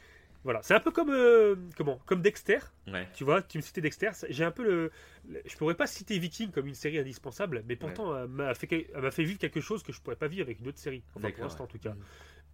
voilà, 0.45 0.61
c'est 0.63 0.73
un 0.73 0.79
peu 0.79 0.91
comme 0.91 1.09
euh, 1.09 1.55
comment, 1.75 1.99
comme 2.05 2.21
Dexter. 2.21 2.59
Ouais. 2.87 3.05
Tu 3.13 3.25
vois, 3.25 3.41
tu 3.41 3.57
me 3.57 3.61
citais 3.63 3.81
Dexter. 3.81 4.11
J'ai 4.29 4.45
un 4.45 4.51
peu 4.51 4.63
le, 4.63 4.91
le- 5.27 5.41
je 5.45 5.57
pourrais 5.57 5.75
pas 5.75 5.87
citer 5.87 6.17
Viking 6.17 6.51
comme 6.51 6.67
une 6.67 6.75
série 6.75 6.97
indispensable, 6.99 7.63
mais 7.67 7.75
pourtant 7.75 8.17
elle 8.17 8.29
m'a 8.29 8.53
fait, 8.53 8.87
m'a 8.95 9.11
fait 9.11 9.23
vivre 9.25 9.39
quelque 9.39 9.59
chose 9.59 9.83
que 9.83 9.91
je 9.91 9.99
pourrais 9.99 10.15
pas 10.15 10.27
vivre 10.29 10.43
avec 10.43 10.61
une 10.61 10.67
autre 10.69 10.77
série. 10.79 11.03
Enfin, 11.15 11.31
pour 11.31 11.43
l'instant 11.43 11.65
en 11.65 11.67
tout 11.67 11.79
cas. 11.79 11.95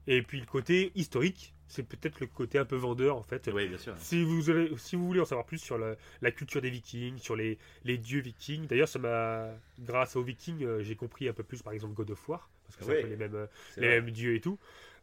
Et 0.07 0.23
puis 0.23 0.39
le 0.39 0.47
côté 0.47 0.91
historique, 0.95 1.53
c'est 1.67 1.83
peut-être 1.83 2.19
le 2.21 2.25
côté 2.25 2.57
un 2.57 2.65
peu 2.65 2.75
vendeur 2.75 3.17
en 3.17 3.21
fait. 3.21 3.47
Oui, 3.53 3.67
bien 3.67 3.77
sûr. 3.77 3.93
Si 3.97 4.23
vous, 4.23 4.41
si 4.77 4.95
vous 4.95 5.05
voulez 5.05 5.19
en 5.21 5.25
savoir 5.25 5.45
plus 5.45 5.59
sur 5.59 5.77
la, 5.77 5.95
la 6.21 6.31
culture 6.31 6.59
des 6.59 6.71
Vikings, 6.71 7.19
sur 7.19 7.35
les, 7.35 7.59
les 7.83 7.99
dieux 7.99 8.19
Vikings, 8.21 8.65
d'ailleurs, 8.65 8.87
ça 8.87 8.97
m'a, 8.97 9.49
grâce 9.79 10.15
aux 10.15 10.23
Vikings, 10.23 10.63
euh, 10.63 10.81
j'ai 10.81 10.95
compris 10.95 11.29
un 11.29 11.33
peu 11.33 11.43
plus, 11.43 11.61
par 11.61 11.73
exemple, 11.73 11.93
God 11.93 12.09
of 12.09 12.29
War, 12.29 12.49
parce 12.63 12.77
que 12.77 12.83
c'est 12.85 12.89
Ouais. 12.91 12.99
un 12.99 13.03
peu 13.03 13.09
les 13.09 13.15
mêmes, 13.17 13.35
euh, 13.35 13.45
les 13.77 13.89
mêmes 13.89 14.09
dieux 14.09 14.33
et 14.33 14.41
tout. 14.41 14.57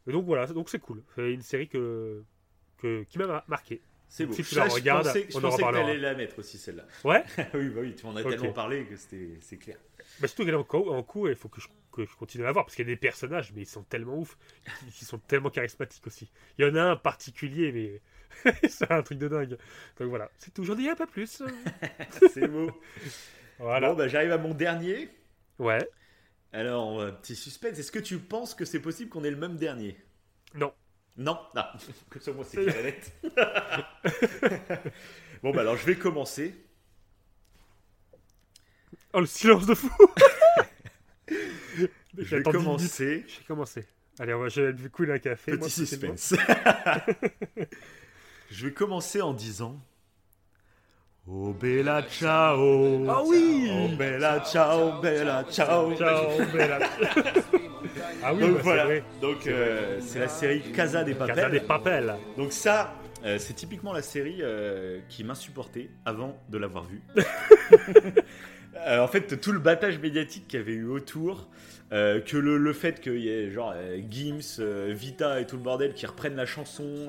Et 0.08 0.12
donc 0.12 0.24
voilà, 0.24 0.46
donc 0.48 0.68
c'est 0.68 0.80
cool. 0.80 1.02
C'est 1.14 1.32
une 1.32 1.42
série 1.42 1.68
que, 1.68 2.24
que 2.78 3.02
qui 3.04 3.18
m'a 3.18 3.26
mar- 3.26 3.44
marqué. 3.48 3.80
C'est 4.08 4.24
beau. 4.24 4.32
Si 4.32 4.42
tu 4.42 4.54
la 4.54 4.68
je 4.68 4.74
regardes, 4.74 5.06
pensais, 5.06 5.26
je 5.28 5.34
on 5.36 5.38
en 5.38 5.50
pensais 5.50 5.62
que 5.62 6.00
la 6.00 6.14
mettre 6.14 6.38
aussi, 6.38 6.56
celle-là. 6.56 6.84
Ouais. 7.04 7.22
oui, 7.54 7.68
bah 7.68 7.80
oui, 7.82 7.94
tu 7.94 8.06
en 8.06 8.16
as 8.16 8.22
tellement 8.22 8.52
parlé 8.52 8.86
que 8.86 8.96
c'est 8.96 9.56
clair. 9.58 9.76
Bah, 10.20 10.26
surtout 10.28 10.44
qu'elle 10.44 10.54
est 10.54 10.56
en, 10.58 10.64
co- 10.64 10.92
en 10.94 11.02
cours, 11.02 11.28
il 11.28 11.36
faut 11.36 11.48
que 11.50 11.60
je, 11.60 11.68
que 11.92 12.06
je 12.06 12.16
continue 12.16 12.44
à 12.44 12.46
la 12.46 12.52
voir, 12.52 12.64
parce 12.64 12.74
qu'il 12.74 12.86
y 12.86 12.90
a 12.90 12.94
des 12.94 12.96
personnages, 12.98 13.52
mais 13.54 13.62
ils 13.62 13.66
sont 13.66 13.82
tellement 13.82 14.16
ouf, 14.18 14.38
qui, 14.80 14.86
qui 14.92 15.04
sont 15.04 15.18
tellement 15.18 15.50
charismatiques 15.50 16.06
aussi. 16.06 16.30
Il 16.58 16.64
y 16.64 16.68
en 16.70 16.74
a 16.74 16.82
un 16.82 16.96
particulier, 16.96 18.00
mais 18.44 18.52
c'est 18.68 18.90
un 18.90 19.02
truc 19.02 19.18
de 19.18 19.28
dingue. 19.28 19.58
Donc 19.98 20.08
voilà, 20.08 20.30
c'est 20.38 20.54
tout. 20.54 20.64
J'en 20.64 20.74
dis 20.74 20.88
un 20.88 20.96
peu 20.96 21.06
plus. 21.06 21.42
c'est 22.32 22.48
beau. 22.48 22.70
Voilà. 23.58 23.90
Bon, 23.90 23.96
bah, 23.96 24.08
j'arrive 24.08 24.32
à 24.32 24.38
mon 24.38 24.54
dernier. 24.54 25.10
Ouais. 25.58 25.86
Alors, 26.52 26.98
euh, 27.00 27.12
petit 27.12 27.36
suspense. 27.36 27.78
Est-ce 27.78 27.92
que 27.92 27.98
tu 27.98 28.18
penses 28.18 28.54
que 28.54 28.64
c'est 28.64 28.80
possible 28.80 29.10
qu'on 29.10 29.24
ait 29.24 29.30
le 29.30 29.36
même 29.36 29.56
dernier? 29.56 29.98
Non. 30.54 30.72
Non. 31.18 31.38
Ah, 31.56 31.74
comme 32.08 32.22
ça, 32.22 32.32
moi, 32.32 32.44
c'est 32.48 32.62
clair 32.62 32.78
et 32.78 32.82
net. 32.84 33.12
bon, 35.42 35.50
bah, 35.50 35.62
alors, 35.62 35.76
je 35.76 35.84
vais 35.84 35.96
commencer. 35.96 36.54
Oh, 39.12 39.20
le 39.20 39.26
silence 39.26 39.66
de 39.66 39.74
fou 39.74 39.90
Je 42.16 42.36
vais 42.36 42.42
commencer. 42.42 43.24
J'ai 43.26 43.44
commencé. 43.44 43.84
Allez, 44.20 44.34
on 44.34 44.40
va, 44.40 44.48
je 44.48 44.62
vais 44.62 44.72
me 44.72 44.88
couler 44.88 45.12
un 45.12 45.18
café. 45.18 45.52
Petit 45.52 45.58
moi, 45.58 45.68
suspense. 45.68 46.34
je 48.50 48.66
vais 48.66 48.72
commencer 48.72 49.20
en 49.20 49.32
disant. 49.32 49.80
Oh 51.30 51.52
bella 51.52 52.02
ciao. 52.08 53.04
Ah 53.08 53.22
oui 53.22 53.70
Oh 53.70 53.94
bella 53.96 54.40
ciao, 54.40 54.98
bella 55.00 55.44
ciao. 55.50 55.94
Ciao, 55.94 56.28
Bella. 56.52 56.78
ah 58.22 58.32
oui, 58.32 58.40
Donc 58.40 58.54
bah, 58.54 58.60
voilà. 58.62 58.86
c'est. 58.86 59.02
Donc 59.20 59.46
euh, 59.46 59.98
c'est 60.00 60.20
la 60.20 60.28
série 60.28 60.62
Casa 60.72 61.04
des 61.04 61.14
Papel. 61.14 61.34
Casa 61.34 61.50
des 61.50 61.60
Papel. 61.60 62.14
Donc 62.38 62.52
ça, 62.52 62.94
euh, 63.24 63.36
c'est 63.38 63.52
typiquement 63.52 63.92
la 63.92 64.00
série 64.00 64.38
euh, 64.40 65.00
qui 65.10 65.22
m'insupportait 65.22 65.90
avant 66.06 66.38
de 66.48 66.56
l'avoir 66.58 66.84
vue. 66.84 67.02
Euh, 68.86 69.00
en 69.00 69.08
fait, 69.08 69.40
tout 69.40 69.50
le 69.50 69.58
battage 69.58 69.98
médiatique 69.98 70.46
qu'il 70.46 70.60
y 70.60 70.62
avait 70.62 70.72
eu 70.74 70.84
autour, 70.86 71.48
euh, 71.90 72.20
que 72.20 72.36
le, 72.36 72.58
le 72.58 72.72
fait 72.72 73.00
qu'il 73.00 73.18
y 73.18 73.28
ait 73.28 73.50
genre 73.50 73.72
euh, 73.74 73.98
Gims, 74.08 74.62
Vita 74.90 75.40
et 75.40 75.46
tout 75.46 75.56
le 75.56 75.62
bordel 75.62 75.94
qui 75.94 76.06
reprennent 76.06 76.36
la 76.36 76.46
chanson, 76.46 77.08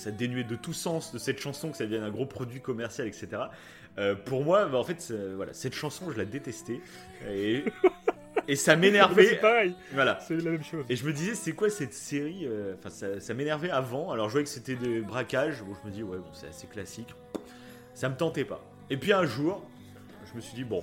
ça 0.00 0.10
dénuait 0.10 0.44
de 0.44 0.56
tout 0.56 0.72
sens 0.72 1.12
de 1.12 1.18
cette 1.18 1.38
chanson, 1.40 1.70
que 1.70 1.76
ça 1.76 1.84
devienne 1.84 2.02
un 2.02 2.10
gros 2.10 2.26
produit 2.26 2.60
commercial, 2.60 3.06
etc. 3.06 3.28
Euh, 3.98 4.14
pour 4.14 4.44
moi, 4.44 4.66
bah, 4.66 4.78
en 4.78 4.84
fait, 4.84 5.00
c'est- 5.00 5.34
voilà, 5.34 5.52
cette 5.52 5.74
chanson, 5.74 6.10
je 6.10 6.16
la 6.16 6.24
détestais. 6.24 6.80
Et, 7.28 7.64
et 8.48 8.56
ça 8.56 8.72
c'est 8.74 8.76
m'énervait. 8.78 9.36
pareil, 9.36 9.74
Voilà. 9.92 10.18
c'est 10.20 10.36
la 10.36 10.50
même 10.52 10.62
chose. 10.64 10.84
Et 10.88 10.96
je 10.96 11.04
me 11.06 11.12
disais, 11.12 11.34
c'est 11.34 11.52
quoi 11.52 11.68
cette 11.70 11.92
série 11.94 12.46
euh, 12.46 12.74
Enfin, 12.78 12.90
ça, 12.90 13.20
ça 13.20 13.34
m'énervait 13.34 13.70
avant. 13.70 14.10
Alors, 14.12 14.28
je 14.28 14.32
voyais 14.32 14.44
que 14.44 14.50
c'était 14.50 14.76
des 14.76 15.00
braquages. 15.00 15.62
Bon, 15.62 15.74
je 15.82 15.88
me 15.88 15.92
dis, 15.94 16.02
ouais, 16.02 16.18
bon, 16.18 16.30
c'est 16.32 16.48
assez 16.48 16.66
classique. 16.66 17.14
Ça 17.94 18.08
me 18.08 18.16
tentait 18.16 18.44
pas. 18.44 18.60
Et 18.90 18.96
puis 18.96 19.12
un 19.12 19.24
jour, 19.26 19.62
je 20.30 20.36
me 20.36 20.40
suis 20.40 20.54
dit, 20.54 20.64
bon, 20.64 20.82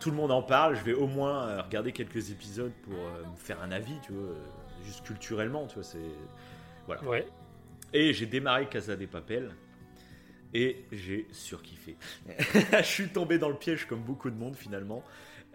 tout 0.00 0.10
le 0.10 0.16
monde 0.16 0.30
en 0.30 0.42
parle. 0.42 0.76
Je 0.76 0.82
vais 0.84 0.94
au 0.94 1.06
moins 1.06 1.48
euh, 1.48 1.62
regarder 1.62 1.92
quelques 1.92 2.30
épisodes 2.30 2.72
pour 2.84 2.94
me 2.94 3.36
faire 3.36 3.60
un 3.62 3.72
avis, 3.72 3.94
tu 4.06 4.12
vois, 4.12 4.34
juste 4.84 5.02
culturellement, 5.04 5.66
tu 5.66 5.74
vois. 5.76 5.84
C'est 5.84 5.98
voilà. 6.86 7.02
Ouais. 7.04 7.26
Et 7.92 8.12
j'ai 8.12 8.26
démarré 8.26 8.68
Casa 8.68 8.96
des 8.96 9.06
Papel. 9.06 9.50
Et 10.54 10.84
j'ai 10.92 11.26
surkiffé. 11.32 11.96
je 12.72 12.82
suis 12.82 13.08
tombé 13.08 13.38
dans 13.38 13.48
le 13.48 13.56
piège 13.56 13.86
comme 13.86 14.02
beaucoup 14.02 14.30
de 14.30 14.36
monde 14.36 14.56
finalement. 14.56 15.04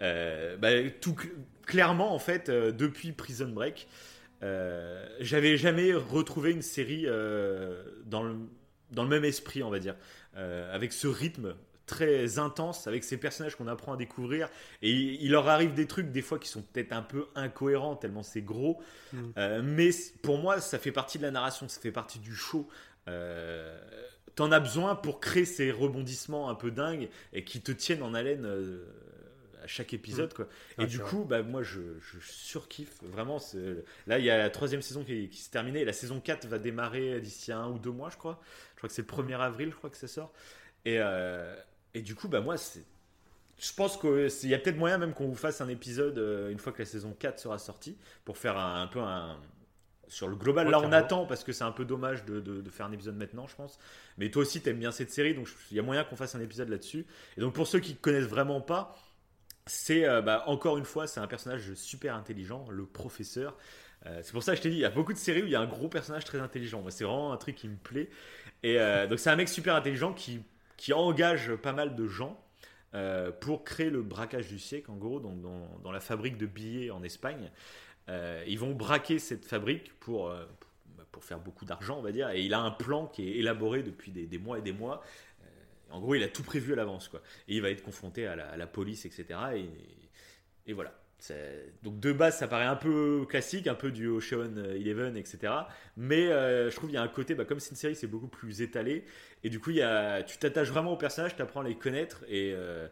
Euh, 0.00 0.56
bah, 0.56 0.70
tout 1.00 1.12
cl- 1.12 1.30
clairement 1.66 2.14
en 2.14 2.18
fait, 2.18 2.48
euh, 2.48 2.72
depuis 2.72 3.12
Prison 3.12 3.48
Break, 3.48 3.88
euh, 4.42 5.06
j'avais 5.20 5.56
jamais 5.56 5.92
retrouvé 5.94 6.52
une 6.52 6.62
série 6.62 7.06
dans, 8.06 8.22
le, 8.22 8.36
dans 8.92 9.02
le 9.02 9.08
même 9.08 9.24
esprit, 9.24 9.62
on 9.62 9.70
va 9.70 9.78
dire, 9.78 9.96
avec 10.34 10.92
ce 10.92 11.08
rythme 11.08 11.56
très 11.88 12.38
intense, 12.38 12.86
avec 12.86 13.02
ces 13.02 13.16
personnages 13.16 13.56
qu'on 13.56 13.66
apprend 13.66 13.94
à 13.94 13.96
découvrir. 13.96 14.48
Et 14.82 14.92
il, 14.92 15.30
leur 15.32 15.48
arrive 15.48 15.74
des 15.74 15.86
trucs 15.86 16.12
des 16.12 16.22
fois 16.22 16.38
qui 16.38 16.48
sont 16.48 16.62
peut-être 16.62 16.92
un 16.92 17.02
peu 17.02 17.26
incohérents 17.34 17.96
tellement 17.96 18.22
c'est 18.22 18.42
gros. 18.42 18.80
Mm. 19.12 19.18
Euh, 19.38 19.62
mais 19.64 19.90
pour 20.22 20.38
moi, 20.38 20.60
ça 20.60 20.78
fait 20.78 20.92
partie 20.92 21.18
de 21.18 21.24
la 21.24 21.32
narration, 21.32 21.66
ça 21.68 21.80
fait 21.80 21.90
partie 21.90 22.20
du 22.20 22.34
show. 22.34 22.68
Euh, 23.08 23.76
T'en 24.36 24.52
as 24.52 24.60
besoin 24.60 24.94
pour 24.94 25.18
créer 25.18 25.44
ces 25.44 25.72
rebondissements 25.72 26.48
un 26.48 26.54
peu 26.54 26.70
dingues 26.70 27.08
et 27.32 27.42
qui 27.42 27.60
te 27.60 27.72
tiennent 27.72 28.04
en 28.04 28.14
haleine 28.14 28.44
euh, 28.44 28.84
à 29.64 29.66
chaque 29.66 29.92
épisode. 29.92 30.32
Quoi. 30.32 30.46
Ah, 30.76 30.84
et 30.84 30.86
du 30.86 31.00
coup, 31.00 31.24
bah, 31.24 31.42
moi, 31.42 31.64
je, 31.64 31.80
je 31.98 32.18
surkiffe 32.20 33.02
vraiment. 33.02 33.40
Là, 34.06 34.20
il 34.20 34.24
y 34.24 34.30
a 34.30 34.38
la 34.38 34.50
troisième 34.50 34.82
saison 34.82 35.02
qui, 35.02 35.28
qui 35.28 35.40
s'est 35.40 35.50
terminée. 35.50 35.80
et 35.80 35.84
La 35.84 35.92
saison 35.92 36.20
4 36.20 36.46
va 36.46 36.60
démarrer 36.60 37.20
d'ici 37.20 37.50
un 37.50 37.66
ou 37.68 37.80
deux 37.80 37.90
mois, 37.90 38.10
je 38.10 38.16
crois. 38.16 38.40
Je 38.74 38.76
crois 38.76 38.88
que 38.88 38.94
c'est 38.94 39.10
le 39.10 39.24
1er 39.24 39.40
avril, 39.40 39.70
je 39.72 39.76
crois 39.76 39.90
que 39.90 39.96
ça 39.96 40.06
sort. 40.06 40.32
Et, 40.84 40.98
euh, 41.00 41.54
et 41.94 42.02
du 42.02 42.14
coup, 42.14 42.28
bah, 42.28 42.40
moi, 42.40 42.56
c'est. 42.56 42.84
Je 43.60 43.72
pense 43.74 43.96
qu'il 43.98 44.50
y 44.50 44.54
a 44.54 44.58
peut-être 44.58 44.76
moyen 44.78 44.98
même 44.98 45.14
qu'on 45.14 45.26
vous 45.28 45.34
fasse 45.36 45.60
un 45.60 45.68
épisode 45.68 46.18
euh, 46.18 46.50
une 46.50 46.58
fois 46.60 46.72
que 46.72 46.80
la 46.80 46.86
saison 46.86 47.14
4 47.18 47.40
sera 47.40 47.58
sortie 47.58 47.98
pour 48.24 48.38
faire 48.38 48.56
un, 48.58 48.82
un 48.82 48.86
peu 48.86 49.00
un. 49.00 49.38
Sur 50.08 50.28
le 50.28 50.36
global, 50.36 50.66
Ouais, 50.66 50.72
là 50.72 50.80
on 50.80 50.92
attend 50.92 51.26
parce 51.26 51.44
que 51.44 51.52
c'est 51.52 51.64
un 51.64 51.72
peu 51.72 51.84
dommage 51.84 52.24
de, 52.24 52.40
de- 52.40 52.62
de 52.62 52.70
faire 52.70 52.86
un 52.86 52.92
épisode 52.92 53.16
maintenant, 53.16 53.46
je 53.46 53.56
pense. 53.56 53.78
Mais 54.18 54.30
toi 54.30 54.42
aussi, 54.42 54.60
t'aimes 54.62 54.78
bien 54.78 54.92
cette 54.92 55.10
série, 55.10 55.34
donc 55.34 55.48
il 55.70 55.76
y 55.76 55.80
a 55.80 55.82
moyen 55.82 56.04
qu'on 56.04 56.16
fasse 56.16 56.34
un 56.34 56.40
épisode 56.40 56.68
là-dessus. 56.70 57.06
Et 57.36 57.40
donc 57.42 57.54
pour 57.54 57.66
ceux 57.66 57.80
qui 57.80 57.96
connaissent 57.96 58.24
vraiment 58.26 58.60
pas, 58.62 58.96
c'est 59.66 60.06
euh, 60.08 60.22
bah, 60.22 60.44
encore 60.46 60.78
une 60.78 60.84
fois, 60.84 61.06
c'est 61.06 61.20
un 61.20 61.26
personnage 61.26 61.74
super 61.74 62.14
intelligent, 62.14 62.66
le 62.70 62.86
professeur. 62.86 63.56
Euh, 64.06 64.20
c'est 64.22 64.32
pour 64.32 64.42
ça 64.42 64.52
que 64.52 64.58
je 64.58 64.62
t'ai 64.62 64.70
dit, 64.70 64.76
il 64.76 64.80
y 64.80 64.84
a 64.84 64.90
beaucoup 64.90 65.12
de 65.12 65.18
séries 65.18 65.42
où 65.42 65.46
il 65.46 65.52
y 65.52 65.56
a 65.56 65.60
un 65.60 65.66
gros 65.66 65.88
personnage 65.88 66.24
très 66.24 66.40
intelligent. 66.40 66.80
Moi, 66.82 66.90
c'est 66.90 67.04
vraiment 67.04 67.32
un 67.32 67.36
truc 67.36 67.56
qui 67.56 67.68
me 67.68 67.76
plaît. 67.76 68.08
Et 68.62 68.80
euh, 68.80 69.06
donc 69.06 69.18
c'est 69.18 69.30
un 69.30 69.36
mec 69.36 69.48
super 69.48 69.74
intelligent 69.74 70.12
qui, 70.14 70.40
qui 70.78 70.94
engage 70.94 71.54
pas 71.56 71.74
mal 71.74 71.94
de 71.94 72.06
gens 72.06 72.40
euh, 72.94 73.30
pour 73.30 73.64
créer 73.64 73.90
le 73.90 74.02
braquage 74.02 74.48
du 74.48 74.58
siècle, 74.58 74.90
en 74.90 74.96
gros, 74.96 75.20
dans, 75.20 75.92
la 75.92 76.00
fabrique 76.00 76.38
de 76.38 76.46
billets 76.46 76.90
en 76.90 77.02
Espagne. 77.02 77.50
Euh, 78.08 78.42
ils 78.46 78.58
vont 78.58 78.72
braquer 78.72 79.18
cette 79.18 79.44
fabrique 79.44 79.92
pour, 80.00 80.30
euh, 80.30 80.46
pour 81.12 81.22
faire 81.22 81.40
beaucoup 81.40 81.66
d'argent, 81.66 81.98
on 81.98 82.02
va 82.02 82.12
dire. 82.12 82.30
Et 82.30 82.40
il 82.40 82.54
a 82.54 82.60
un 82.60 82.70
plan 82.70 83.06
qui 83.06 83.28
est 83.28 83.36
élaboré 83.36 83.82
depuis 83.82 84.10
des, 84.10 84.38
mois 84.38 84.58
et 84.58 84.62
des 84.62 84.72
mois. 84.72 85.02
En 85.90 86.00
gros, 86.00 86.14
il 86.14 86.22
a 86.22 86.28
tout 86.28 86.42
prévu 86.42 86.72
à 86.72 86.76
l'avance. 86.76 87.10
Et 87.48 87.56
il 87.56 87.62
va 87.62 87.70
être 87.70 87.82
confronté 87.82 88.26
à 88.26 88.56
la, 88.56 88.66
police, 88.66 89.04
etc. 89.04 89.26
Et, 89.56 89.68
et 90.70 90.72
voilà. 90.72 90.94
Donc 91.82 91.98
de 92.00 92.12
base, 92.12 92.38
ça 92.38 92.46
paraît 92.48 92.64
un 92.66 92.76
peu 92.76 93.26
classique, 93.28 93.66
un 93.66 93.74
peu 93.74 93.90
du 93.90 94.06
Ocean 94.08 94.54
Eleven, 94.56 95.16
etc. 95.16 95.52
Mais 95.96 96.28
euh, 96.28 96.70
je 96.70 96.76
trouve 96.76 96.88
qu'il 96.88 96.94
y 96.96 96.98
a 96.98 97.02
un 97.02 97.08
côté, 97.08 97.34
bah, 97.34 97.44
comme 97.44 97.60
c'est 97.60 97.70
une 97.70 97.76
série, 97.76 97.96
c'est 97.96 98.06
beaucoup 98.06 98.28
plus 98.28 98.62
étalé. 98.62 99.04
Et 99.44 99.50
du 99.50 99.60
coup, 99.60 99.70
il 99.70 99.76
y 99.76 99.82
a, 99.82 100.22
tu 100.22 100.38
t'attaches 100.38 100.68
vraiment 100.70 100.92
aux 100.92 100.96
personnages, 100.96 101.34
tu 101.34 101.42
apprends 101.42 101.60
à 101.60 101.64
les 101.68 101.76
connaître. 101.76 102.24
Et, 102.28 102.52
euh, 102.54 102.86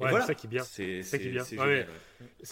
et 0.00 0.02
Ouais, 0.04 0.10
voilà. 0.10 0.24
c'est 0.24 0.32
ça 0.32 0.34
qui 0.34 0.46
est 0.48 0.50
bien. 0.50 0.62
C'est 0.64 1.02
ça 1.04 1.16
qui 1.18 1.24
est 1.24 1.26
c'est- 1.26 1.32
bien. 1.32 1.44
c'est 1.44 1.58
Ouais, 1.60 1.86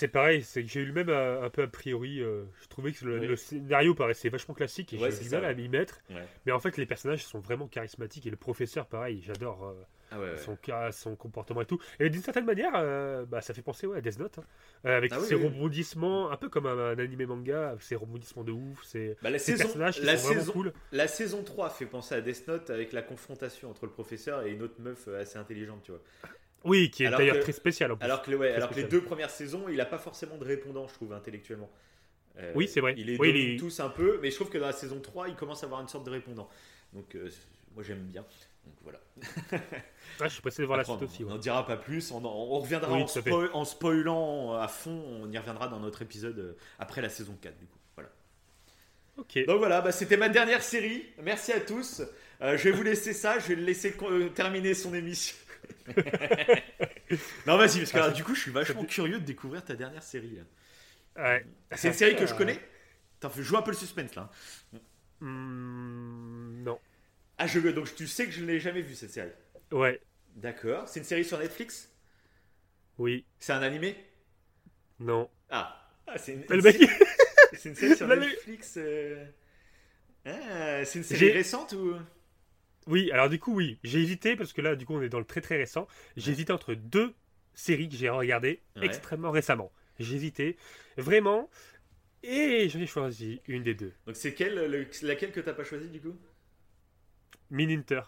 ouais. 0.02 0.08
pareil, 0.08 0.42
c'est 0.44 0.62
que 0.62 0.68
j'ai 0.68 0.80
eu 0.80 0.86
le 0.86 0.92
même 0.92 1.08
euh, 1.08 1.42
un 1.42 1.50
peu 1.50 1.62
a 1.62 1.66
priori. 1.66 2.20
euh, 2.20 2.44
je 2.62 2.68
trouvais 2.68 2.92
que 2.92 3.04
le, 3.04 3.34
scénario 3.34 3.94
paraissait 3.94 4.28
vachement 4.28 4.54
classique 4.54 4.92
et 4.92 4.98
j'ai 4.98 5.24
du 5.24 5.28
mal 5.30 5.44
à 5.44 5.52
m'y 5.54 5.68
mettre. 5.68 6.00
Mais 6.46 6.52
en 6.52 6.60
fait, 6.60 6.76
les 6.76 6.86
personnages 6.86 7.24
sont 7.24 7.40
vraiment 7.40 7.66
charismatiques 7.66 8.26
et 8.26 8.30
le 8.30 8.36
professeur, 8.36 8.86
pareil, 8.86 9.22
j'adore 9.26 9.74
Ah 10.14 10.20
ouais, 10.20 10.30
ouais. 10.32 10.92
son, 10.92 11.16
comportement 11.16 11.62
et 11.62 11.66
tout. 11.66 11.80
Et 11.98 12.10
d'une 12.10 12.22
certaine 12.22 12.44
manière, 12.44 12.72
euh, 12.74 13.24
bah, 13.24 13.40
ça 13.40 13.54
fait 13.54 13.62
penser 13.62 13.86
ouais, 13.86 13.98
à 13.98 14.00
Death 14.00 14.18
Note, 14.18 14.38
hein. 14.38 14.44
Euh, 14.86 14.96
avec 14.96 15.12
Ah 15.14 15.20
ses 15.20 15.34
oui. 15.34 15.44
rebondissements, 15.44 16.30
un 16.30 16.36
peu 16.36 16.48
comme 16.48 16.66
un, 16.66 16.76
un 16.92 16.98
animé 16.98 17.24
manga, 17.26 17.70
avec 17.70 17.82
ses 17.82 17.96
rebondissements 17.96 18.44
de 18.44 18.52
ouf. 18.52 18.82
C'est 18.84 19.16
Bah, 19.22 19.30
la, 19.30 19.38
saison, 19.38 19.64
personnages 19.64 19.94
qui 20.00 20.02
la, 20.06 20.16
sont 20.16 20.32
saison, 20.32 20.52
cool. 20.52 20.72
la 20.92 21.08
saison 21.08 21.42
3 21.42 21.70
fait 21.70 21.86
penser 21.86 22.14
à 22.14 22.20
Death 22.20 22.46
Note 22.48 22.70
avec 22.70 22.92
la 22.92 23.02
confrontation 23.02 23.70
entre 23.70 23.86
le 23.86 23.92
professeur 23.92 24.42
et 24.44 24.50
une 24.52 24.62
autre 24.62 24.80
meuf 24.80 25.08
euh, 25.08 25.20
assez 25.22 25.38
intelligente, 25.38 25.80
tu 25.84 25.92
vois. 25.92 26.00
Oui, 26.64 26.90
qui 26.90 27.04
est 27.04 27.10
d'ailleurs 27.10 27.40
très 27.40 27.52
spécial 27.52 27.90
en 27.92 27.96
plus. 27.96 28.04
Alors 28.04 28.22
que, 28.22 28.30
le- 28.30 28.36
ouais, 28.36 28.48
Très 28.48 28.56
alors 28.56 28.70
que 28.70 28.74
les 28.76 28.84
deux 28.84 29.02
premières 29.02 29.30
saisons, 29.30 29.68
il 29.68 29.80
a 29.80 29.86
pas 29.86 29.98
forcément 29.98 30.36
de 30.36 30.44
répondant, 30.44 30.86
je 30.86 30.94
trouve, 30.94 31.12
intellectuellement. 31.12 31.70
Euh, 32.38 32.52
Oui, 32.54 32.68
c'est 32.68 32.80
vrai. 32.80 32.94
Il 32.96 33.06
les 33.06 33.16
Oui, 33.18 33.30
il 33.30 33.54
est- 33.54 33.58
tous 33.58 33.80
un 33.80 33.88
peu, 33.88 34.18
mais 34.22 34.30
je 34.30 34.36
trouve 34.36 34.48
que 34.48 34.58
dans 34.58 34.66
la 34.66 34.72
saison 34.72 35.00
3, 35.00 35.28
il 35.28 35.34
commence 35.34 35.62
à 35.62 35.66
avoir 35.66 35.80
une 35.80 35.88
sorte 35.88 36.04
de 36.06 36.10
répondant. 36.10 36.48
Donc, 36.92 37.14
euh, 37.14 37.28
moi, 37.74 37.82
j'aime 37.82 38.02
bien. 38.04 38.24
Donc, 38.64 38.74
voilà. 38.82 39.00
Ah, 40.20 40.28
je 40.28 40.34
suis 40.34 40.42
pressé 40.42 40.60
de 40.62 40.66
voir 40.66 40.76
la 40.78 40.84
suite 40.84 40.98
on- 41.00 41.04
aussi. 41.04 41.24
On 41.24 41.28
n'en 41.30 41.38
dira 41.38 41.66
pas 41.66 41.76
plus. 41.76 42.12
On, 42.12 42.18
en- 42.24 42.28
on 42.28 42.60
reviendra 42.60 42.92
Oui, 42.92 43.02
en, 43.02 43.06
fait. 43.06 43.20
spoil- 43.20 43.64
spoilant 43.66 44.52
à 44.54 44.68
fond. 44.68 45.02
On 45.22 45.30
y 45.32 45.38
reviendra 45.38 45.68
dans 45.68 45.80
notre 45.80 46.02
épisode 46.02 46.38
euh, 46.38 46.56
après 46.78 47.00
la 47.00 47.08
saison 47.08 47.36
4, 47.40 47.56
du 47.58 47.66
coup. 47.66 47.78
Voilà. 47.96 48.10
Ok. 49.16 49.38
Donc 49.46 49.58
voilà, 49.58 49.80
bah, 49.80 49.90
c'était 49.90 50.16
ma 50.18 50.28
dernière 50.28 50.62
série. 50.62 51.04
Merci 51.22 51.52
à 51.52 51.60
tous. 51.60 52.02
Euh, 52.42 52.56
je 52.58 52.64
vais 52.64 52.70
vous 52.72 52.82
laisser 52.82 53.14
ça. 53.14 53.38
Je 53.38 53.48
vais 53.48 53.54
le 53.54 53.62
laisser 53.64 53.96
euh, 54.02 54.28
terminer 54.28 54.74
son 54.74 54.92
émission. 54.94 55.34
non, 57.46 57.56
vas-y, 57.56 57.78
parce 57.78 57.92
que 57.92 57.96
Ah, 57.96 58.02
alors, 58.02 58.06
ça- 58.08 58.12
du 58.12 58.24
coup, 58.24 58.34
je 58.34 58.40
suis 58.42 58.50
vachement 58.52 58.84
curieux 58.84 59.18
de 59.18 59.24
découvrir 59.24 59.64
ta 59.64 59.74
dernière 59.74 60.02
série. 60.02 60.38
Ouais. 61.16 61.44
C'est 61.72 61.88
une 61.88 61.94
série 61.94 62.16
que 62.16 62.26
je 62.26 62.34
connais. 62.34 62.60
Fais 63.30 63.42
jouer 63.42 63.58
un 63.58 63.62
peu 63.62 63.70
le 63.70 63.76
suspense 63.76 64.14
là. 64.14 64.30
hmm, 65.20 66.62
non. 66.64 66.78
Ah, 67.38 67.46
je, 67.46 67.58
donc 67.60 67.94
tu 67.94 68.06
sais 68.06 68.24
que 68.26 68.32
je 68.32 68.40
ne 68.42 68.46
l'ai 68.46 68.58
jamais 68.60 68.80
vue 68.82 68.94
cette 68.94 69.10
série. 69.12 69.32
Ouais. 69.72 70.00
D'accord. 70.36 70.88
C'est 70.88 71.00
une 71.00 71.06
série 71.06 71.24
sur 71.24 71.38
Netflix? 71.38 71.88
Oui. 72.98 73.26
C'est 73.38 73.52
un 73.52 73.62
animé? 73.62 73.94
Non. 74.98 75.28
Ah, 75.50 75.78
Ah, 76.06 76.18
c'est 76.18 76.32
une, 76.34 76.44
Le 76.48 76.60
mec, 76.62 76.76
c'est 77.52 77.68
une 77.68 77.74
série 77.76 77.94
sur 77.94 78.08
Netflix. 78.08 78.74
euh. 78.78 79.24
Ah, 80.26 80.84
c'est 80.84 80.98
une 80.98 81.04
série 81.04 81.30
récente 81.30 81.72
ou? 81.72 81.94
Oui, 82.86 83.10
alors 83.12 83.28
du 83.28 83.38
coup, 83.38 83.54
oui. 83.54 83.78
J'ai 83.84 84.00
hésité 84.02 84.36
parce 84.36 84.52
que 84.52 84.60
là, 84.60 84.74
du 84.76 84.86
coup, 84.86 84.94
on 84.94 85.02
est 85.02 85.08
dans 85.08 85.18
le 85.18 85.24
très 85.24 85.40
très 85.40 85.56
récent. 85.56 85.86
J'ai 86.16 86.30
Ouais. 86.30 86.32
hésité 86.32 86.52
entre 86.52 86.74
deux 86.74 87.14
séries 87.54 87.88
que 87.88 87.96
j'ai 87.96 88.08
regardées 88.08 88.62
Ouais. 88.76 88.82
extrêmement 88.86 89.30
récemment. 89.30 89.72
J'ai 89.98 90.16
hésité 90.16 90.56
vraiment 90.96 91.48
et 92.24 92.68
j'en 92.70 92.80
ai 92.80 92.86
choisi 92.86 93.42
une 93.48 93.62
des 93.64 93.74
deux. 93.74 93.94
Donc 94.06 94.14
c'est 94.16 94.32
quelle, 94.34 94.54
le- 94.70 94.86
laquelle 95.02 95.32
que 95.32 95.40
t'as 95.40 95.54
pas 95.54 95.64
choisi 95.64 95.88
du 95.88 96.00
coup? 96.00 96.14
Minhunter, 97.52 98.00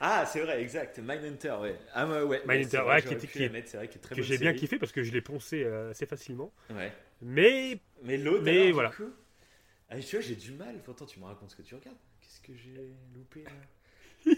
Ah, 0.00 0.24
c'est 0.26 0.40
vrai, 0.40 0.62
exact. 0.62 0.98
Mindhunter, 0.98 1.56
ouais. 1.60 1.76
Ah, 1.94 2.06
ouais. 2.24 2.42
Mindhunter, 2.46 2.82
ouais, 2.86 3.02
qui- 3.02 3.26
qui- 3.26 3.38
la 3.40 3.48
mettre, 3.48 3.68
c'est 3.70 3.76
vrai, 3.78 3.88
qui 3.88 3.98
est 3.98 4.00
très 4.00 4.14
que 4.14 4.22
j'ai 4.22 4.38
bien 4.38 4.52
kiffé 4.54 4.78
parce 4.78 4.92
que 4.92 5.02
je 5.02 5.10
l'ai 5.12 5.20
poncé 5.22 5.64
euh, 5.64 5.90
assez 5.90 6.06
facilement. 6.06 6.52
Ouais. 6.70 6.92
Mais 7.22 7.80
Mais 8.02 8.16
l'autre, 8.18 8.42
Mais 8.44 8.52
alors, 8.52 8.66
du 8.66 8.72
voilà. 8.72 8.90
coup- 8.90 9.12
Ah, 9.90 9.98
tu 9.98 10.16
vois, 10.16 10.20
j'ai 10.24 10.36
du 10.36 10.52
mal. 10.52 10.80
Pourtant, 10.84 11.06
tu 11.06 11.18
me 11.18 11.24
racontes 11.24 11.50
ce 11.50 11.56
que 11.56 11.62
tu 11.62 11.74
regardes. 11.74 11.96
Qu'est-ce 12.20 12.40
que 12.40 12.54
j'ai 12.54 12.74
loupé 13.14 13.44
là 13.44 13.50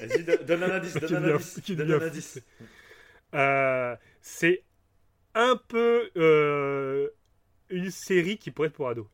Vas-y, 0.00 0.22
do- 0.24 0.36
donne 0.44 0.62
un 0.62 0.70
indice, 0.70 0.94
Qui 0.94 1.00
donne 1.00 1.24
un 1.24 1.34
indice. 1.34 1.60
qui 1.62 1.76
Donne 1.76 1.92
un 1.92 2.00
indice. 2.02 2.40
euh, 3.34 3.96
c'est 4.20 4.62
un 5.34 5.56
peu 5.68 6.10
euh, 6.16 7.08
une 7.70 7.90
série 7.90 8.38
qui 8.38 8.50
pourrait 8.50 8.68
être 8.68 8.74
pour 8.74 8.88
ados. 8.88 9.06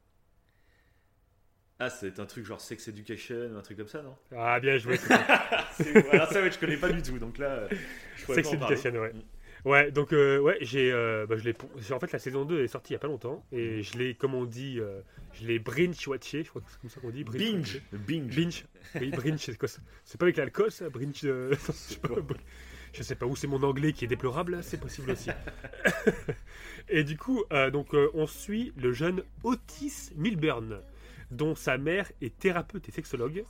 Ah, 1.85 1.91
c'est 1.91 2.19
un 2.19 2.25
truc 2.27 2.47
genre 2.47 2.61
Sex 2.61 2.89
Education 2.89 3.51
ou 3.55 3.59
un 3.59 3.63
truc 3.63 3.77
comme 3.77 3.89
ça, 3.89 4.03
non? 4.03 4.15
Ah, 4.37 4.59
bien 4.61 4.79
joué. 4.79 4.99
Alors 6.13 6.29
ça, 6.33 6.41
ouais, 6.41 6.51
je 6.51 6.59
connais 6.59 6.77
pas 6.79 6.91
du 6.91 7.03
tout. 7.03 7.19
Donc 7.19 7.37
là, 7.39 7.47
euh, 7.51 7.69
je 8.17 8.33
Sex 8.33 8.49
pas 8.49 8.57
en 8.57 8.59
parler. 8.59 8.77
Education, 8.77 9.01
ouais. 9.03 9.13
Mm. 9.13 9.69
Ouais, 9.69 9.91
donc 9.91 10.13
euh, 10.13 10.39
ouais, 10.41 10.59
j'ai, 10.61 10.93
euh, 10.93 11.27
bah, 11.27 11.37
je 11.39 11.45
l'ai, 11.45 11.55
j'ai- 11.79 11.95
en 11.95 12.01
fait 12.01 12.13
la 12.13 12.19
saison 12.19 12.45
2 12.45 12.63
est 12.63 12.69
sortie 12.69 12.93
il 12.93 12.95
y 12.95 12.97
a 12.97 12.99
pas 12.99 13.07
longtemps 13.09 13.47
et 13.51 13.83
je 13.83 13.97
l'ai, 13.97 14.15
comme 14.15 14.35
on 14.35 14.45
dit, 14.45 14.79
euh, 14.79 15.01
je 15.33 15.47
l'ai 15.47 15.59
binge 15.59 16.07
watché, 16.07 16.43
je 16.45 16.51
crois 16.51 16.61
que 16.61 16.71
c'est 16.71 16.81
comme 16.81 16.91
ça 16.91 17.01
qu'on 17.01 17.09
dit. 17.11 17.25
Binge. 17.25 17.81
Binge. 17.93 18.35
binge, 18.37 18.65
oui, 19.01 19.11
binge, 19.11 19.41
c'est 19.41 19.57
quoi 19.57 19.69
C'est 20.05 20.19
pas 20.19 20.27
avec 20.27 20.37
l'alcool 20.37 20.71
ça, 20.71 20.91
binge. 20.91 21.21
euh, 21.25 21.55
je, 21.67 21.73
sais 21.73 21.97
pas, 22.03 22.09
je 22.93 23.03
sais 23.03 23.15
pas 23.15 23.25
où 23.25 23.37
c'est 23.37 23.47
mon 23.47 23.63
anglais 23.63 23.95
qui 23.95 24.05
est 24.05 24.09
déplorable, 24.09 24.59
c'est 24.63 24.79
possible 24.79 25.13
aussi. 25.13 25.31
et 26.91 27.03
du 27.03 27.17
coup, 27.17 27.43
donc 27.73 27.95
on 28.13 28.27
suit 28.27 28.75
le 28.77 28.93
jeune 28.93 29.23
Otis 29.45 30.11
Milburn, 30.15 30.79
dont 31.35 31.55
sa 31.55 31.77
mère 31.79 32.11
est 32.23 32.37
thérapeute 32.39 32.89
et 32.89 32.93
sexologue. 32.93 33.45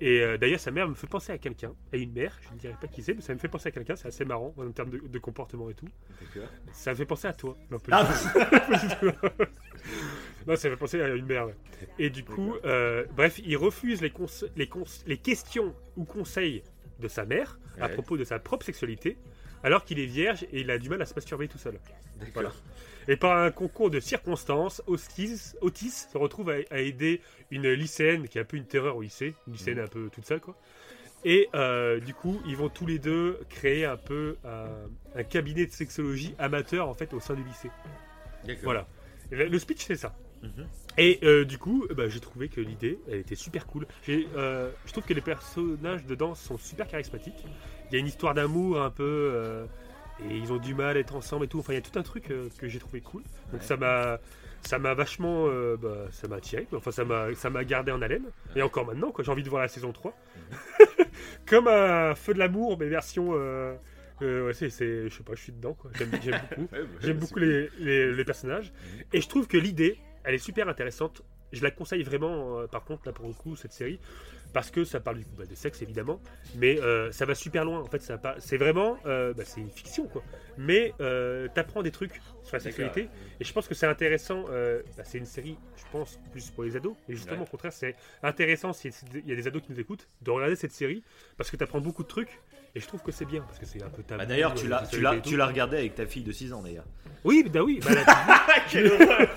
Et 0.00 0.20
euh, 0.20 0.36
d'ailleurs, 0.36 0.58
sa 0.58 0.72
mère 0.72 0.88
me 0.88 0.94
fait 0.94 1.06
penser 1.06 1.30
à 1.32 1.38
quelqu'un, 1.38 1.72
à 1.92 1.96
une 1.96 2.12
mère, 2.12 2.36
je 2.48 2.52
ne 2.52 2.58
dirais 2.58 2.76
pas 2.80 2.88
qui 2.88 3.02
c'est, 3.02 3.14
mais 3.14 3.20
ça 3.20 3.32
me 3.34 3.38
fait 3.38 3.46
penser 3.48 3.68
à 3.68 3.70
quelqu'un, 3.70 3.94
c'est 3.94 4.08
assez 4.08 4.24
marrant 4.24 4.52
en 4.58 4.70
termes 4.72 4.90
de, 4.90 4.98
de 4.98 5.18
comportement 5.20 5.70
et 5.70 5.74
tout. 5.74 5.86
Ça 6.72 6.90
me 6.90 6.96
fait 6.96 7.06
penser 7.06 7.28
à 7.28 7.32
toi. 7.32 7.56
Non, 7.70 7.78
Ah, 7.92 8.08
non, 10.46 10.56
ça 10.56 10.68
me 10.68 10.74
fait 10.74 10.78
penser 10.78 11.00
à 11.00 11.08
une 11.08 11.26
mère. 11.26 11.46
ouais. 11.46 11.54
Et 11.98 12.10
du 12.10 12.24
coup, 12.24 12.54
euh, 12.64 13.04
bref, 13.14 13.40
il 13.44 13.56
refuse 13.56 14.00
les, 14.02 14.10
conse- 14.10 14.46
les, 14.56 14.66
cons- 14.66 14.84
les 15.06 15.18
questions 15.18 15.74
ou 15.96 16.04
conseils 16.04 16.62
de 17.00 17.08
sa 17.08 17.24
mère 17.24 17.58
à 17.80 17.86
Ouais. 17.86 17.92
propos 17.94 18.16
de 18.16 18.24
sa 18.24 18.38
propre 18.38 18.66
sexualité, 18.66 19.16
alors 19.62 19.84
qu'il 19.84 19.98
est 19.98 20.06
vierge 20.06 20.44
et 20.52 20.60
il 20.60 20.70
a 20.70 20.78
du 20.78 20.88
mal 20.88 21.00
à 21.00 21.06
se 21.06 21.14
masturber 21.14 21.48
tout 21.48 21.58
seul. 21.58 21.78
Voilà. 22.34 22.50
Et 23.08 23.16
par 23.16 23.36
un 23.36 23.50
concours 23.50 23.90
de 23.90 24.00
circonstances, 24.00 24.82
Otis, 24.86 25.54
Otis 25.60 26.06
se 26.12 26.16
retrouve 26.18 26.50
à, 26.50 26.54
à 26.70 26.78
aider 26.78 27.20
une 27.50 27.68
lycéenne 27.70 28.28
qui 28.28 28.38
est 28.38 28.40
un 28.42 28.44
peu 28.44 28.56
une 28.56 28.66
terreur 28.66 28.96
au 28.96 29.02
lycée, 29.02 29.34
une 29.46 29.54
lycéenne 29.54 29.78
Mhm. 29.78 29.84
un 29.84 29.88
peu 29.88 30.08
toute 30.12 30.26
seule 30.26 30.40
quoi. 30.40 30.56
Et 31.24 31.48
euh, 31.54 32.00
du 32.00 32.14
coup, 32.14 32.40
ils 32.46 32.56
vont 32.56 32.68
tous 32.68 32.86
les 32.86 32.98
deux 32.98 33.38
créer 33.48 33.84
un 33.84 33.96
peu 33.96 34.36
un, 34.44 34.66
un 35.14 35.22
cabinet 35.22 35.66
de 35.66 35.70
sexologie 35.72 36.34
amateur 36.38 36.88
en 36.88 36.94
fait 36.94 37.12
au 37.14 37.20
sein 37.20 37.34
du 37.34 37.44
lycée. 37.44 37.70
Voilà. 38.62 38.88
Et 39.30 39.36
le, 39.36 39.58
speech 39.58 39.84
c'est 39.86 39.96
ça. 39.96 40.14
Mhm. 40.42 40.66
Et 40.98 41.20
euh, 41.22 41.44
du 41.44 41.56
coup, 41.58 41.86
bah, 41.96 42.08
j'ai 42.08 42.18
trouvé 42.20 42.48
que 42.48 42.60
l'idée, 42.60 42.98
elle 43.08 43.20
était 43.20 43.36
super 43.36 43.66
cool. 43.66 43.86
J'ai, 44.04 44.26
euh, 44.36 44.70
je 44.84 44.90
trouve 44.92 45.04
que 45.04 45.14
les 45.14 45.20
personnages 45.20 46.04
dedans 46.04 46.34
sont 46.34 46.58
super 46.58 46.88
charismatiques. 46.88 47.44
Il 47.88 47.94
y 47.94 47.96
a 47.96 48.00
une 48.00 48.08
histoire 48.08 48.34
d'amour 48.34 48.82
un 48.82 48.90
peu, 48.90 49.04
euh, 49.32 49.64
et 50.30 50.36
ils 50.36 50.52
ont 50.52 50.58
du 50.58 50.74
mal 50.74 50.96
à 50.96 51.00
être 51.00 51.14
ensemble 51.14 51.44
et 51.44 51.48
tout. 51.48 51.58
Enfin, 51.58 51.72
il 51.72 51.76
y 51.76 51.78
a 51.78 51.82
tout 51.82 51.98
un 51.98 52.02
truc 52.02 52.30
euh, 52.30 52.48
que 52.58 52.68
j'ai 52.68 52.78
trouvé 52.78 53.00
cool. 53.00 53.22
Donc 53.52 53.60
Ouais. 53.60 53.66
ça 53.66 53.76
m'a, 53.76 54.18
ça 54.62 54.78
m'a 54.78 54.94
vachement, 54.94 55.46
euh, 55.48 55.76
bah, 55.76 56.06
ça 56.12 56.28
m'a 56.28 56.36
attiré. 56.36 56.64
quoi. 56.64 56.78
Enfin, 56.78 56.90
ça 56.90 57.04
m'a, 57.04 57.34
ça 57.34 57.50
m'a 57.50 57.64
gardé 57.64 57.92
en 57.92 58.00
haleine. 58.02 58.24
Et 58.56 58.62
encore 58.62 58.86
maintenant, 58.86 59.10
quoi, 59.10 59.24
j'ai 59.24 59.30
envie 59.30 59.42
de 59.42 59.48
voir 59.50 59.62
la 59.62 59.68
saison 59.68 59.92
3 59.92 60.16
Comme 61.46 61.68
un 61.68 62.14
feu 62.14 62.34
de 62.34 62.38
l'amour, 62.38 62.76
mais 62.78 62.88
version. 62.88 63.30
Euh, 63.34 63.74
euh, 64.22 64.46
ouais, 64.46 64.52
c'est, 64.54 64.70
c'est- 64.70 65.08
je 65.08 65.14
sais 65.16 65.22
pas, 65.24 65.34
je 65.34 65.42
suis 65.42 65.52
dedans. 65.52 65.74
Quoi. 65.74 65.90
J'aime, 65.94 66.10
beaucoup. 66.10 66.68
Bah, 66.72 66.78
J'aime 67.00 67.18
beaucoup 67.18 67.34
cool. 67.34 67.44
les, 67.44 67.68
les- 67.78 68.12
les 68.12 68.24
personnages. 68.24 68.72
Mhm. 68.72 69.02
Et 69.14 69.20
je 69.20 69.28
trouve 69.28 69.46
que 69.48 69.56
l'idée, 69.56 69.98
elle 70.24 70.34
est 70.34 70.38
super 70.38 70.68
intéressante. 70.68 71.22
Je 71.52 71.62
la 71.62 71.70
conseille 71.70 72.02
vraiment, 72.02 72.66
par 72.68 72.84
contre, 72.84 73.02
là 73.06 73.12
pour 73.12 73.26
le 73.26 73.34
coup, 73.34 73.56
cette 73.56 73.72
série. 73.72 73.98
Parce 74.52 74.70
que 74.70 74.84
ça 74.84 75.00
parle 75.00 75.18
du 75.18 75.24
de 75.48 75.54
sexe 75.54 75.80
évidemment, 75.82 76.20
mais 76.56 76.78
euh, 76.80 77.10
ça 77.10 77.24
va 77.24 77.34
super 77.34 77.64
loin. 77.64 77.80
En 77.80 77.86
fait, 77.86 78.02
ça 78.02 78.18
pas- 78.18 78.36
c'est 78.38 78.58
vraiment, 78.58 78.98
euh, 79.06 79.32
bah, 79.32 79.44
c'est 79.46 79.60
une 79.62 79.70
fiction 79.70 80.06
quoi. 80.06 80.22
Mais 80.58 80.92
euh, 81.00 81.48
t'apprends 81.54 81.82
des 81.82 81.90
trucs 81.90 82.20
sur 82.42 82.54
la 82.56 82.60
sexualité, 82.60 83.08
et 83.40 83.44
je 83.44 83.52
pense 83.52 83.66
que 83.66 83.74
c'est 83.74 83.86
intéressant. 83.86 84.44
bah, 84.44 85.04
c'est 85.04 85.18
une 85.18 85.24
série, 85.26 85.56
je 85.76 85.84
pense, 85.90 86.20
plus 86.32 86.50
pour 86.50 86.64
les 86.64 86.76
ados. 86.76 86.94
Et 87.08 87.14
justement, 87.14 87.38
Ouais. 87.38 87.42
au 87.48 87.50
contraire, 87.50 87.72
c'est 87.72 87.96
intéressant 88.22 88.72
s'il 88.72 88.92
y 89.26 89.32
a 89.32 89.34
des 89.36 89.46
ados 89.46 89.62
qui 89.62 89.72
nous 89.72 89.80
écoutent 89.80 90.06
de 90.20 90.30
regarder 90.30 90.56
cette 90.56 90.72
série 90.72 91.02
parce 91.38 91.50
que 91.50 91.56
t'apprends 91.56 91.80
beaucoup 91.80 92.02
de 92.02 92.08
trucs. 92.08 92.40
Et 92.74 92.80
je 92.80 92.86
trouve 92.86 93.02
que 93.02 93.12
c'est 93.12 93.26
bien 93.26 93.42
parce 93.42 93.58
que 93.58 93.66
c'est 93.66 93.82
un 93.82 93.90
peu 93.90 94.02
tabou. 94.02 94.18
Bah, 94.20 94.26
d'ailleurs, 94.26 94.54
tu 94.54 94.66
l'as, 94.66 94.80
la 94.80 94.86
tu 94.86 95.00
l'as, 95.00 95.14
l'as 95.36 95.46
regardé 95.46 95.76
avec 95.76 95.94
ta 95.94 96.06
fille 96.06 96.22
de 96.24 96.32
6 96.32 96.52
ans 96.54 96.62
d'ailleurs. 96.62 96.86
Oui, 97.22 97.44
bah 97.52 97.62
oui. 97.62 97.80
Bah, 97.84 97.92
là, 97.94 98.04
Quelle 98.70 98.90
horreur 98.92 99.28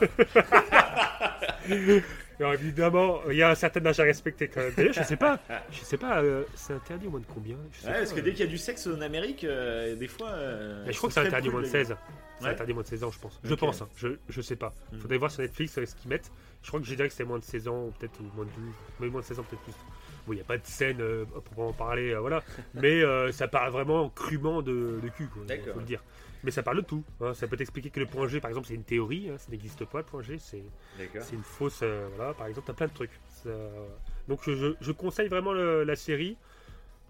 Alors 2.40 2.54
évidemment, 2.54 3.20
il 3.30 3.38
y 3.38 3.44
a 3.44 3.50
un 3.50 3.56
certain 3.56 3.86
âge 3.86 4.00
à 4.00 4.04
respecter 4.04 4.48
quand 4.48 4.62
même. 4.62 4.74
D'ailleurs, 4.76 4.94
je 4.94 5.04
sais 5.04 5.16
pas, 5.18 5.40
je 5.72 5.80
sais 5.80 5.98
pas, 5.98 6.22
euh, 6.22 6.44
c'est 6.56 6.74
interdit 6.74 7.08
au 7.08 7.12
moins 7.12 7.20
de 7.22 7.26
combien 7.34 7.56
je 7.72 7.80
sais 7.80 7.88
Ouais, 7.88 7.94
pas, 7.94 8.00
parce 8.00 8.14
que 8.14 8.20
euh. 8.20 8.24
dès 8.24 8.32
qu'il 8.32 8.42
y 8.46 8.48
a 8.48 8.52
du 8.52 8.58
sexe 8.58 8.88
en 8.88 9.00
Amérique, 9.02 9.44
euh, 9.44 9.96
des 9.96 10.08
fois. 10.08 10.30
euh, 10.30 10.84
Mais 10.86 10.92
je 10.94 10.98
crois 10.98 11.10
que 11.10 11.14
c'est 11.14 11.22
interdit 11.22 11.48
au 11.50 11.52
moins 11.54 11.62
de 11.62 11.68
cool, 11.68 11.78
les 11.80 11.86
16. 11.86 11.96
C'est 12.40 12.44
Ouais. 12.46 12.50
interdit 12.52 12.72
au 12.74 12.76
moins 12.76 12.84
de 12.84 12.88
16 12.90 13.04
ans, 13.06 13.12
je 13.12 13.20
pense. 13.20 13.40
Je 13.44 13.54
pense, 13.54 13.82
hein. 13.82 13.88
je, 13.96 14.10
je 14.28 14.42
sais 14.42 14.58
pas. 14.58 14.74
Mhm. 14.92 15.00
Faudrait 15.00 15.18
voir 15.18 15.32
sur 15.32 15.42
Netflix 15.42 15.78
euh, 15.78 15.86
ce 15.86 15.96
qu'ils 15.96 16.10
mettent. 16.10 16.30
Je 16.64 16.68
crois 16.68 16.82
que 16.82 16.86
j'ai 16.86 16.96
dirais 16.98 17.08
que 17.08 17.14
c'est 17.16 17.24
moins 17.24 17.40
de 17.40 17.44
16 17.46 17.68
ans, 17.70 17.86
ou 17.86 17.92
peut-être 17.98 18.20
ou 18.20 18.24
moins 18.36 18.44
de 18.46 18.50
12. 18.52 18.74
Mais 19.00 19.08
moins 19.08 19.22
de 19.22 19.26
16 19.26 19.40
ans, 19.40 19.44
peut-être 19.50 19.62
plus. 19.62 19.74
Bon, 20.28 20.34
il 20.34 20.36
n'y 20.38 20.42
a 20.42 20.46
pas 20.46 20.58
de 20.58 20.66
scène 20.66 20.98
euh, 21.00 21.24
à 21.38 21.40
proprement 21.40 21.72
parler, 21.72 22.12
euh, 22.12 22.20
voilà. 22.20 22.44
Mais 22.74 23.02
euh, 23.04 23.32
ça 23.32 23.48
parle 23.48 23.72
vraiment 23.72 24.10
crûment 24.10 24.62
de, 24.62 25.00
de 25.02 25.10
cul, 25.10 25.28
quoi. 25.28 25.44
D'accord. 25.48 25.76
Faut 25.76 25.80
le 25.80 25.86
dire. 25.86 26.04
Mais 26.46 26.52
ça 26.52 26.64
parle 26.64 26.78
de 26.78 26.82
tout. 26.84 27.04
hein. 27.22 27.34
Ça 27.34 27.48
peut 27.48 27.58
t'expliquer 27.58 27.90
que 27.90 28.00
le 28.00 28.06
point 28.06 28.28
G, 28.28 28.40
par 28.40 28.50
exemple, 28.50 28.68
c'est 28.68 28.76
une 28.76 28.84
théorie. 28.84 29.30
hein, 29.30 29.38
ça 29.38 29.50
n'existe 29.52 29.84
pas, 29.86 29.98
le 29.98 30.04
point 30.06 30.22
G. 30.22 30.38
C'est 30.40 30.62
une 31.34 31.44
fausse. 31.44 31.80
euh, 31.84 32.08
voilà, 32.16 32.34
par 32.34 32.48
exemple, 32.48 32.68
t'as 32.68 32.74
plein 32.74 32.88
de 32.88 32.94
trucs. 32.94 33.12
Ça- 33.30 33.50
Donc, 34.28 34.40
je, 34.48 34.76
je 34.80 34.92
conseille 34.92 35.28
vraiment 35.28 35.52
le- 35.54 35.84
la 35.84 35.96
série. 35.96 36.38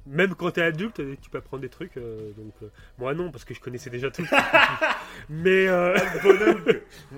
Même 0.07 0.35
quand 0.35 0.51
t'es 0.51 0.61
adulte, 0.61 1.01
tu 1.19 1.29
peux 1.31 1.39
apprendre 1.39 1.61
des 1.61 1.69
trucs. 1.69 1.97
euh, 1.97 2.31
donc, 2.37 2.53
euh, 2.63 2.67
moi, 2.97 3.13
non, 3.15 3.31
parce 3.31 3.43
que 3.43 3.53
je 3.55 3.59
connaissais 3.59 3.89
déjà 3.89 4.09
tout. 4.11 4.25
mais. 5.29 5.67
euh, 5.67 5.97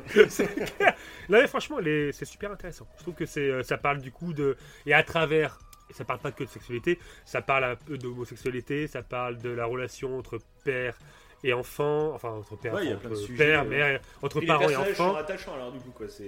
clair. 0.09 0.27
Non, 1.29 1.39
mais 1.41 1.47
franchement, 1.47 1.77
c'est 1.83 2.25
super 2.25 2.51
intéressant. 2.51 2.87
Je 2.97 3.03
trouve 3.03 3.13
que 3.15 3.25
euh, 3.39 3.61
ça 3.63 3.77
parle 3.77 3.99
du 3.99 4.11
coup 4.11 4.33
de. 4.33 4.55
Et 4.85 4.93
à 4.93 5.03
travers. 5.03 5.59
et 5.89 5.93
Ça 5.93 6.05
parle 6.05 6.19
pas 6.19 6.31
que 6.31 6.45
de 6.45 6.49
sexualité, 6.49 6.97
ça 7.25 7.41
parle 7.41 7.65
un 7.65 7.75
peu 7.75 7.97
d'homosexualité, 7.97 8.87
ça 8.87 9.03
parle 9.03 9.37
de 9.37 9.49
la 9.49 9.65
relation 9.65 10.17
entre 10.17 10.39
père 10.63 10.97
et 11.43 11.53
enfant, 11.53 12.13
enfin 12.13 12.29
entre 12.29 12.55
père, 12.57 12.73
Ouais, 12.73 12.93
entre 12.93 13.15
sujets, 13.15 13.45
père, 13.45 13.65
mère, 13.65 14.01
entre 14.21 14.41
Et 14.41 14.45
parents 14.45 14.69
et 14.69 14.75
enfants. 14.75 15.15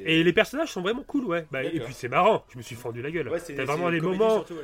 Et 0.05 0.23
les 0.23 0.33
personnages 0.33 0.71
sont 0.71 0.81
vraiment 0.81 1.03
cool, 1.03 1.25
ouais. 1.25 1.47
Bah, 1.51 1.63
et 1.63 1.79
puis 1.79 1.93
c'est 1.93 2.09
marrant, 2.09 2.45
je 2.49 2.57
me 2.57 2.63
suis 2.63 2.75
fendu 2.75 3.01
la 3.01 3.11
gueule. 3.11 3.31
T'as 3.55 3.65
vraiment 3.65 3.89
des 3.91 4.01
moments. 4.01 4.35
surtout, 4.45 4.55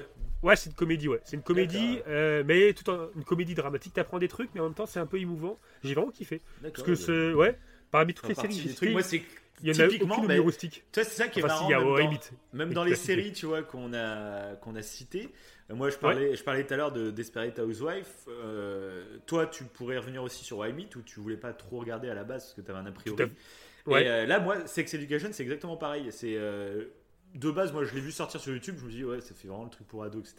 ouais. 0.43 0.55
C'est 0.55 0.69
une 0.69 0.75
comédie, 0.75 1.07
ouais. 1.07 1.21
C'est 1.23 1.35
une 1.35 1.43
comédie, 1.43 1.99
euh, 2.07 2.43
mais 2.45 2.73
tout 2.73 2.89
en 2.89 3.07
une 3.15 3.23
comédie 3.23 3.55
dramatique. 3.55 3.93
T'apprends 3.93 4.19
des 4.19 4.27
trucs, 4.27 4.49
mais 4.53 4.61
en 4.61 4.65
même 4.65 4.73
temps, 4.73 4.85
c'est 4.85 4.99
un 4.99 5.05
peu 5.07 5.19
émouvant. 5.19 5.59
J'ai 5.83 5.93
vraiment 5.93 6.11
kiffé. 6.11 6.41
Parce 6.61 6.83
que 6.83 7.33
ouais, 7.33 7.57
parmi 7.91 8.13
toutes 8.13 8.29
Enfin, 8.29 8.47
les 8.47 8.53
séries, 8.53 8.63
des 8.63 8.69
j'ai 8.69 8.75
trucs, 8.75 8.91
moi 8.91 9.01
c'est 9.03 9.23
il 9.63 9.69
y 9.75 9.81
en 9.81 9.85
a 9.85 9.87
typiquement, 9.87 10.21
mais-. 10.23 10.37
Tu 10.37 10.41
vois, 10.41 10.51
c'est 10.93 11.03
ça 11.05 11.27
qui 11.27 11.39
est 11.39 11.43
Enfin, 11.43 11.53
marrant. 11.53 11.67
s'il 11.67 11.71
y 11.71 11.73
a 11.73 11.79
même 12.53 12.73
dans-. 12.73 12.81
Même 12.83 12.89
les 12.89 12.95
cité. 12.95 13.05
séries, 13.15 13.31
tu 13.33 13.45
vois, 13.45 13.63
qu'on 13.63 13.93
a, 13.93 14.55
qu'on 14.55 14.75
a 14.75 14.81
citées. 14.81 15.29
Euh, 15.71 15.75
Moi, 15.75 15.89
je 15.89 15.97
parlais, 15.97 16.35
je 16.35 16.43
parlais 16.43 16.63
tout 16.65 16.73
à 16.73 16.77
l'heure 16.77 16.91
de 16.91 17.09
Desperate 17.11 17.57
Housewife. 17.59 18.27
Euh, 18.27 19.03
toi, 19.25 19.47
tu 19.47 19.63
pourrais 19.63 19.97
revenir 19.97 20.21
aussi 20.23 20.43
sur 20.43 20.59
Why 20.59 20.73
Meet, 20.73 20.95
où 20.95 21.01
tu 21.01 21.19
voulais 21.19 21.37
pas 21.37 21.53
trop 21.53 21.79
regarder 21.79 22.09
à 22.09 22.13
la 22.13 22.23
base 22.23 22.43
parce 22.43 22.53
que 22.53 22.61
tu 22.61 22.69
avais 22.71 22.79
un 22.79 22.85
a 22.85 22.91
priori. 22.91 23.23
Ouais. 23.87 24.03
Et 24.03 24.07
euh, 24.09 24.25
là, 24.25 24.39
moi, 24.39 24.65
Sex 24.67 24.93
Education, 24.93 25.29
c'est 25.31 25.43
exactement 25.43 25.77
pareil. 25.77 26.07
C'est 26.11 26.35
euh, 26.37 26.85
de 27.33 27.51
base, 27.51 27.73
moi, 27.73 27.83
je 27.83 27.93
l'ai 27.93 27.99
vu 28.01 28.11
sortir 28.11 28.39
sur 28.39 28.53
YouTube. 28.53 28.75
Je 28.79 28.85
me 28.85 28.91
dis, 28.91 29.03
ouais, 29.03 29.19
ça 29.19 29.33
fait 29.35 29.47
vraiment 29.47 29.65
le 29.65 29.69
truc 29.69 29.87
pour 29.87 30.03
ado, 30.03 30.19
etc. 30.19 30.35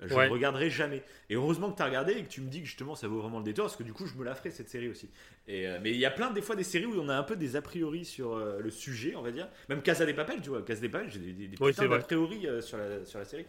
Je 0.00 0.12
Ouais. 0.14 0.26
ne 0.26 0.32
regarderai 0.32 0.68
jamais. 0.68 1.02
Et 1.30 1.36
heureusement 1.36 1.70
que 1.70 1.76
tu 1.76 1.82
as 1.82 1.86
regardé 1.86 2.12
et 2.12 2.22
que 2.22 2.28
tu 2.28 2.40
me 2.42 2.48
dis 2.50 2.60
que 2.60 2.66
justement, 2.66 2.94
ça 2.94 3.08
vaut 3.08 3.20
vraiment 3.20 3.38
le 3.38 3.44
détour, 3.44 3.64
parce 3.64 3.76
que 3.76 3.82
du 3.82 3.92
coup, 3.94 4.06
je 4.06 4.14
me 4.14 4.24
la 4.24 4.34
ferai 4.34 4.50
cette 4.50 4.68
série 4.68 4.88
aussi. 4.88 5.08
Et, 5.48 5.66
euh, 5.66 5.78
mais 5.82 5.90
il 5.92 5.96
y 5.98 6.04
a 6.04 6.10
plein 6.10 6.30
des 6.30 6.42
fois 6.42 6.56
des 6.56 6.64
séries 6.64 6.84
où 6.86 7.00
on 7.00 7.08
a 7.08 7.16
un 7.16 7.22
peu 7.22 7.36
des 7.36 7.56
a 7.56 7.62
priori 7.62 8.04
sur 8.04 8.34
euh, 8.34 8.60
le 8.60 8.70
sujet, 8.70 9.14
on 9.16 9.22
va 9.22 9.30
dire. 9.32 9.48
Même 9.70 9.80
Casa 9.82 10.04
des 10.04 10.12
Papel, 10.14 10.40
tu 10.42 10.50
vois. 10.50 10.60
Casa 10.62 10.80
des 10.82 10.88
Papel, 10.90 11.08
j'ai 11.10 11.18
des, 11.20 11.32
des, 11.32 11.48
des 11.48 11.56
putains 11.56 11.88
d'a 11.88 11.98
priori 12.00 12.46
euh, 12.46 12.60
sur, 12.60 12.76
la, 12.76 13.04
sur 13.06 13.18
la 13.18 13.24
série. 13.24 13.46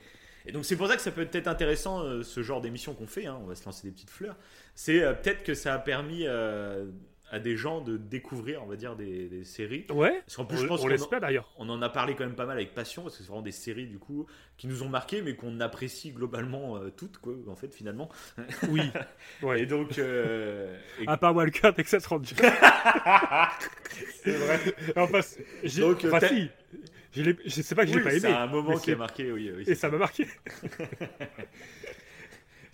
Et 0.47 0.51
donc 0.51 0.63
c'est 0.63 0.75
pour 0.75 0.87
ça 0.87 0.95
que 0.95 1.01
ça 1.01 1.11
peut 1.11 1.27
être 1.33 1.47
intéressant 1.47 2.03
euh, 2.03 2.21
ce 2.21 2.43
genre 2.43 2.61
d'émission 2.61 2.93
qu'on 2.93 3.07
fait. 3.07 3.25
hein, 3.25 3.37
on 3.41 3.47
va 3.47 3.55
se 3.55 3.65
lancer 3.65 3.87
des 3.87 3.91
petites 3.91 4.11
fleurs. 4.11 4.35
C'est 4.75 5.01
euh, 5.01 5.13
peut-être 5.13 5.43
que 5.43 5.55
ça 5.55 5.73
a 5.73 5.79
permis 5.79 6.27
euh, 6.27 6.85
à 7.31 7.39
des 7.39 7.57
gens 7.57 7.81
de 7.81 7.97
découvrir, 7.97 8.61
on 8.63 8.67
va 8.67 8.75
dire, 8.75 8.95
des, 8.95 9.27
des 9.27 9.43
séries. 9.43 9.85
Ouais, 9.89 10.21
Parce 10.25 10.35
qu'en 10.37 10.45
plus, 10.45 10.57
on, 10.57 10.61
je 10.61 10.67
pense 10.67 10.79
on 10.79 10.83
qu'on 10.83 10.87
en- 10.89 10.91
l'espère 10.91 11.19
d'ailleurs. 11.19 11.51
on 11.57 11.67
en 11.69 11.81
a 11.81 11.89
parlé 11.89 12.13
quand 12.15 12.23
même 12.25 12.35
pas 12.35 12.45
mal 12.45 12.55
avec 12.57 12.73
passion 12.73 13.01
parce 13.03 13.17
que 13.17 13.23
c'est 13.23 13.27
vraiment 13.29 13.41
des 13.41 13.51
séries 13.51 13.87
du 13.87 13.97
coup 13.97 14.27
qui 14.57 14.67
nous 14.67 14.83
ont 14.83 14.89
marqué 14.89 15.21
mais 15.21 15.35
qu'on 15.35 15.59
apprécie 15.59 16.11
globalement 16.11 16.77
euh, 16.77 16.91
toutes 16.95 17.17
quoi 17.17 17.33
en 17.47 17.55
fait 17.55 17.73
finalement. 17.73 18.09
Oui. 18.69 18.81
Ouais. 19.41 19.61
Et 19.61 19.65
donc 19.65 19.97
euh, 19.97 20.77
et- 21.01 21.07
À 21.07 21.17
part 21.17 21.35
Walker, 21.35 21.71
Texas 21.75 22.05
Ranger. 22.05 22.35
c'est 24.23 24.31
vrai. 24.31 24.59
enfin, 24.95 25.21
c'est- 25.21 25.45
j'ai- 25.63 25.81
Donc, 25.81 26.03
euh, 26.05 26.11
enfin, 26.13 26.27
si. 26.27 26.49
Je, 27.15 27.61
sais 27.61 27.75
pas 27.75 27.85
que 27.85 27.91
je 27.91 27.97
l'ai 27.97 28.03
pas 28.03 28.11
c'est 28.11 28.17
aimé. 28.27 28.33
un 28.33 28.47
moment 28.47 28.73
qui 28.77 28.91
a 28.91 28.93
c'est- 28.93 28.95
marqué 28.97 29.31
oui, 29.31 29.49
oui, 29.55 29.61
Et 29.61 29.65
c'est 29.65 29.75
ça 29.75 29.89
m'a 29.89 29.97
marqué. 29.97 30.27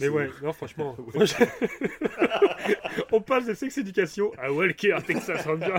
Mais 0.02 0.10
ouais, 0.10 0.30
non, 0.41 0.52
franchement. 0.53 0.95
Ouais. 0.99 1.06
moi, 1.15 1.26
je- 1.26 3.06
On 3.11 3.22
passe 3.22 3.45
de 3.45 3.53
sex 3.53 3.78
éducation 3.78 4.32
à 4.38 4.52
Walker, 4.52 4.98
Texas 5.06 5.45
Ranger. 5.45 5.76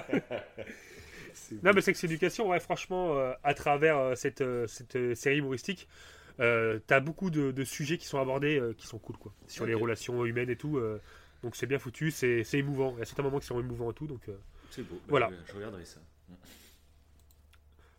Non, 1.63 1.73
mais 1.75 1.81
sex 1.81 2.03
éducation, 2.05 2.49
ouais, 2.49 2.61
franchement, 2.61 3.17
euh, 3.19 3.33
à 3.43 3.55
travers 3.55 3.99
euh, 3.99 4.15
cette, 4.15 4.41
euh, 4.41 4.67
cette 4.67 4.97
euh, 4.97 5.15
série 5.15 5.39
humoristique, 5.39 5.89
euh, 6.41 6.79
t'as 6.87 7.01
beaucoup 7.01 7.31
de, 7.31 7.51
de 7.51 7.65
sujets 7.65 7.99
qui 7.99 8.07
sont 8.07 8.19
abordés 8.19 8.59
euh, 8.59 8.73
qui 8.75 8.87
sont 8.87 8.99
cool, 8.99 9.17
quoi. 9.17 9.33
Sur 9.47 9.67
les 9.67 9.75
relations 9.75 10.25
humaines 10.25 10.51
et 10.51 10.57
tout. 10.57 10.79
euh, 10.79 11.01
donc 11.43 11.57
c'est 11.57 11.67
bien 11.67 11.79
foutu, 11.79 12.11
c'est 12.13 12.45
c'est 12.45 12.59
émouvant. 12.59 12.93
Il 12.97 13.01
y 13.01 13.03
a 13.03 13.05
certains 13.05 13.23
moments 13.25 13.41
qui 13.41 13.47
sont 13.47 13.59
émouvants 13.59 13.91
et 13.91 13.95
tout. 13.95 14.07
Donc 14.07 14.29
euh, 14.29 14.33
c'est 14.71 14.83
beau. 14.83 14.95
Bah, 14.95 15.03
Voilà. 15.09 15.31
Je 15.47 15.55
regarderai 15.55 15.85
ça. 15.85 16.01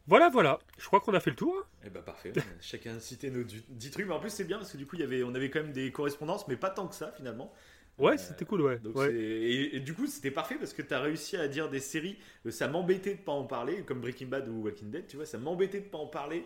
Voilà, 0.07 0.29
voilà. 0.29 0.59
Je 0.77 0.85
crois 0.87 0.99
qu'on 0.99 1.13
a 1.13 1.19
fait 1.19 1.29
le 1.29 1.35
tour. 1.35 1.55
Et 1.85 1.89
bah 1.89 2.01
parfait. 2.01 2.33
Chacun 2.61 2.95
a 2.95 2.99
cité 2.99 3.29
nos 3.31 3.43
du- 3.43 3.63
10 3.69 3.91
trucs 3.91 4.05
mais 4.07 4.13
en 4.13 4.19
plus 4.19 4.29
c'est 4.29 4.43
bien 4.43 4.57
parce 4.57 4.71
que 4.71 4.77
du 4.77 4.85
coup 4.85 4.95
il 4.95 4.99
y 5.01 5.05
avait 5.05 5.23
on 5.23 5.33
avait 5.35 5.49
quand 5.49 5.61
même 5.61 5.71
des 5.73 5.91
correspondances 5.91 6.47
mais 6.47 6.55
pas 6.57 6.69
tant 6.69 6.87
que 6.87 6.95
ça 6.95 7.11
finalement. 7.15 7.53
Ouais, 7.99 8.13
Euh, 8.13 8.17
c'était 8.17 8.45
cool, 8.45 8.61
ouais. 8.61 8.79
Donc 8.79 8.95
Ouais. 8.95 9.07
c'est- 9.09 9.13
et, 9.15 9.75
et 9.75 9.79
du 9.79 9.93
coup, 9.93 10.07
c'était 10.07 10.31
parfait 10.31 10.55
parce 10.55 10.73
que 10.73 10.81
tu 10.81 10.91
as 10.95 10.99
réussi 10.99 11.37
à 11.37 11.47
dire 11.47 11.69
des 11.69 11.79
séries. 11.79 12.17
euh, 12.47 12.49
Ça 12.51 12.67
m'embêtait 12.67 13.13
de 13.13 13.19
pas 13.19 13.33
en 13.33 13.43
parler, 13.43 13.83
comme 13.83 14.01
Breaking 14.01 14.25
Bad 14.29 14.49
ou 14.49 14.63
Walking 14.63 14.89
Dead, 14.89 15.05
tu 15.05 15.15
vois. 15.15 15.27
Ça 15.27 15.37
m'embêtait 15.37 15.79
de 15.81 15.85
pas 15.85 15.99
en 15.99 16.07
parler. 16.07 16.43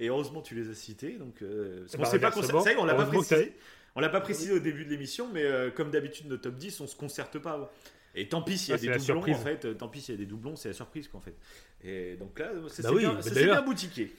Et 0.00 0.08
heureusement, 0.08 0.40
tu 0.40 0.54
les 0.54 0.70
as 0.70 0.74
cités. 0.74 1.18
Donc, 1.18 1.42
euh, 1.42 1.80
parce 1.80 1.92
qu'on 1.96 1.98
Bah, 2.02 2.04
sait 2.08 2.18
pas 2.18 2.30
qu'on 2.30 2.40
ça 2.42 2.70
y 2.70 2.74
est, 2.74 2.76
on 2.78 2.86
l'a 2.86 2.94
pas 2.94 3.04
précisé. 3.04 3.54
On 3.94 4.00
l'a 4.00 4.08
pas 4.08 4.22
précisé 4.22 4.52
au 4.54 4.58
début 4.58 4.86
de 4.86 4.90
l'émission, 4.90 5.28
mais 5.30 5.44
euh, 5.44 5.70
comme 5.70 5.90
d'habitude, 5.90 6.28
nos 6.28 6.38
top 6.38 6.54
10, 6.56 6.80
on 6.80 6.86
se 6.86 6.96
concerte 6.96 7.38
pas. 7.40 7.70
Et 8.16 8.28
tant 8.28 8.42
pis 8.42 8.56
s'il 8.58 8.70
y 8.70 8.72
a 8.72 8.74
Ah, 8.74 8.78
c'est 8.78 8.86
des 8.86 8.92
la 8.92 8.98
doublons, 8.98 9.14
surprise. 9.14 9.36
en 9.36 9.38
fait. 9.40 9.64
euh, 9.66 9.74
Tant 9.74 9.88
pis 9.88 10.00
s'il 10.00 10.14
y 10.14 10.18
a 10.18 10.20
des 10.20 10.26
doublons, 10.26 10.56
c'est 10.56 10.68
la 10.68 10.74
surprise, 10.74 11.06
quoi, 11.08 11.18
en 11.18 11.22
fait. 11.22 11.36
Et 11.84 12.16
donc 12.16 12.38
là, 12.38 12.50
ça 12.68 12.82
Bah 12.82 12.88
s'est 12.88 12.94
oui, 12.94 13.00
bien, 13.02 13.14
d'ailleurs- 13.14 13.56
bien 13.56 13.62
boutiqué. 13.62 14.10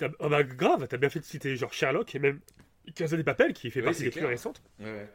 Ah 0.00 0.28
bah, 0.28 0.42
grave, 0.44 0.86
t'as 0.88 0.96
bien 0.96 1.10
fait 1.10 1.20
de 1.20 1.24
citer 1.24 1.56
genre 1.56 1.72
Sherlock 1.74 2.14
et 2.14 2.18
même 2.18 2.40
Casa 2.94 3.16
des 3.16 3.24
Papel 3.24 3.52
qui 3.52 3.70
fait 3.70 3.80
Ouais, 3.80 3.84
partie 3.86 3.98
c'est 3.98 4.04
des 4.06 4.10
plus 4.12 4.24
récentes. 4.24 4.62
Ouais. 4.78 5.06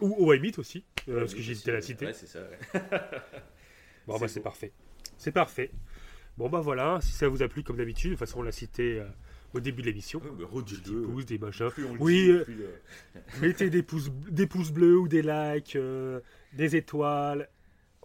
Ou 0.00 0.32
Meet 0.34 0.58
aussi, 0.58 0.84
euh, 1.08 1.20
parce 1.20 1.32
que 1.34 1.38
aussi, 1.40 1.50
hésité 1.52 1.70
à 1.70 1.74
la 1.74 1.78
euh, 1.78 1.82
citer. 1.82 2.06
Ouais, 2.06 2.12
c'est 2.12 2.26
ça. 2.26 2.40
ouais. 2.40 2.58
Bon, 4.06 4.14
C'est 4.14 4.20
bah, 4.20 4.28
c'est 4.28 4.40
parfait. 4.40 4.72
C'est 5.16 5.32
parfait. 5.32 5.70
Bon, 6.36 6.48
bah 6.48 6.60
voilà, 6.60 6.98
si 7.02 7.12
ça 7.12 7.28
vous 7.28 7.42
a 7.42 7.48
plu, 7.48 7.62
comme 7.62 7.76
d'habitude, 7.76 8.10
de 8.10 8.14
toute 8.16 8.20
façon, 8.20 8.40
on 8.40 8.42
l'a 8.42 8.52
cité 8.52 9.00
euh, 9.00 9.04
au 9.54 9.60
début 9.60 9.82
de 9.82 9.86
l'émission. 9.88 10.20
Ouais, 10.20 10.30
mais 10.38 10.62
Des 10.62 11.06
pouces, 11.06 11.26
des 11.26 11.38
machins. 11.38 11.68
Oui, 11.98 12.24
dit, 12.24 12.30
euh, 12.30 12.44
plus 12.44 12.54
le- 12.54 12.74
Mettez 13.40 13.70
des 13.70 13.82
pouces, 13.82 14.10
des 14.30 14.46
pouces 14.46 14.70
bleus 14.70 14.98
ou 14.98 15.08
des 15.08 15.22
likes, 15.22 15.74
euh, 15.76 16.20
des 16.52 16.76
étoiles. 16.76 17.48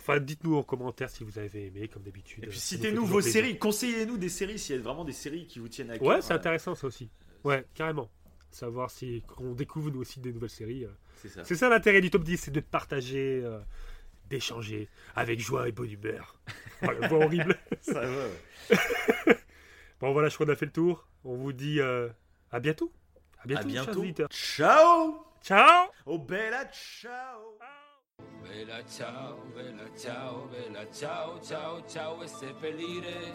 Enfin, 0.06 0.20
dites-nous 0.20 0.58
en 0.58 0.64
commentaire 0.64 1.10
si 1.10 1.24
vous 1.24 1.40
avez 1.40 1.68
aimé, 1.68 1.88
comme 1.88 2.04
d'habitude. 2.04 2.44
Et 2.44 2.48
puis 2.48 2.60
citez-nous 2.60 3.06
vos 3.06 3.20
plaisir. 3.22 3.32
séries, 3.32 3.58
conseillez-nous 3.58 4.18
des 4.18 4.28
séries 4.28 4.60
s'il 4.60 4.76
y 4.76 4.80
a 4.80 4.82
vraiment 4.82 5.06
des 5.06 5.14
séries 5.14 5.48
qui 5.48 5.60
vous 5.60 5.70
tiennent 5.70 5.92
à 5.92 5.98
cœur. 5.98 6.06
Ouais, 6.08 6.22
c'est 6.22 6.34
Euh, 6.34 6.36
intéressant 6.36 6.76
ça 6.76 6.88
aussi. 6.88 7.10
Ouais, 7.46 7.66
carrément. 7.74 8.10
Savoir 8.52 8.92
si 8.92 9.24
on 9.40 9.54
découvre 9.54 9.90
nous 9.92 10.02
aussi 10.02 10.20
des 10.20 10.34
nouvelles 10.34 10.50
séries. 10.50 10.84
euh. 10.86 10.90
C'est 11.22 11.30
ça. 11.30 11.44
Ça 11.56 11.70
l'intérêt 11.70 12.02
du 12.02 12.10
top 12.10 12.24
10, 12.24 12.38
c'est 12.38 12.52
de 12.52 12.60
partager, 12.60 13.42
euh, 13.46 13.60
d'échanger 14.30 14.90
avec 15.16 15.40
joie 15.40 15.70
et 15.70 15.72
bonne 15.72 15.90
humeur. 15.90 16.36
Oh, 16.82 16.92
la 17.00 17.08
voix 17.08 17.26
horrible. 17.26 17.58
Ça 17.82 18.02
va, 18.02 18.10
ouais. 18.10 18.78
Bon 20.02 20.12
voilà, 20.12 20.28
je 20.28 20.36
crois 20.36 20.46
qu'on 20.46 20.52
a 20.52 20.56
fait 20.58 20.66
le 20.66 20.72
tour. 20.74 21.08
On 21.24 21.36
vous 21.38 21.54
dit 21.54 21.80
euh, 21.80 22.10
à 22.52 22.60
bientôt. 22.60 22.92
À 23.40 23.48
bientôt, 23.48 23.68
À 23.70 23.72
chers 23.72 23.84
bientôt. 23.86 24.02
auditeurs. 24.02 24.30
Ciao 24.32 25.26
Ciao 25.42 25.88
Oh 26.06 26.18
bella 26.20 26.66
ciao 26.72 27.58
Vela 28.42 28.84
ciao, 28.86 29.42
vela 29.54 29.90
ciao, 29.96 30.48
vela 30.50 30.86
ciao, 30.92 31.40
ciao, 31.42 31.86
ciao 31.88 32.22
e 32.22 32.28
seppellire 32.28 33.34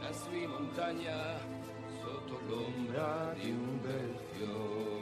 la 0.00 0.12
sua 0.12 0.48
montagna 0.48 1.38
sotto 2.00 2.40
l'ombra 2.46 3.34
di 3.38 3.50
un 3.50 3.80
bel 3.80 4.18
fiore. 4.32 4.97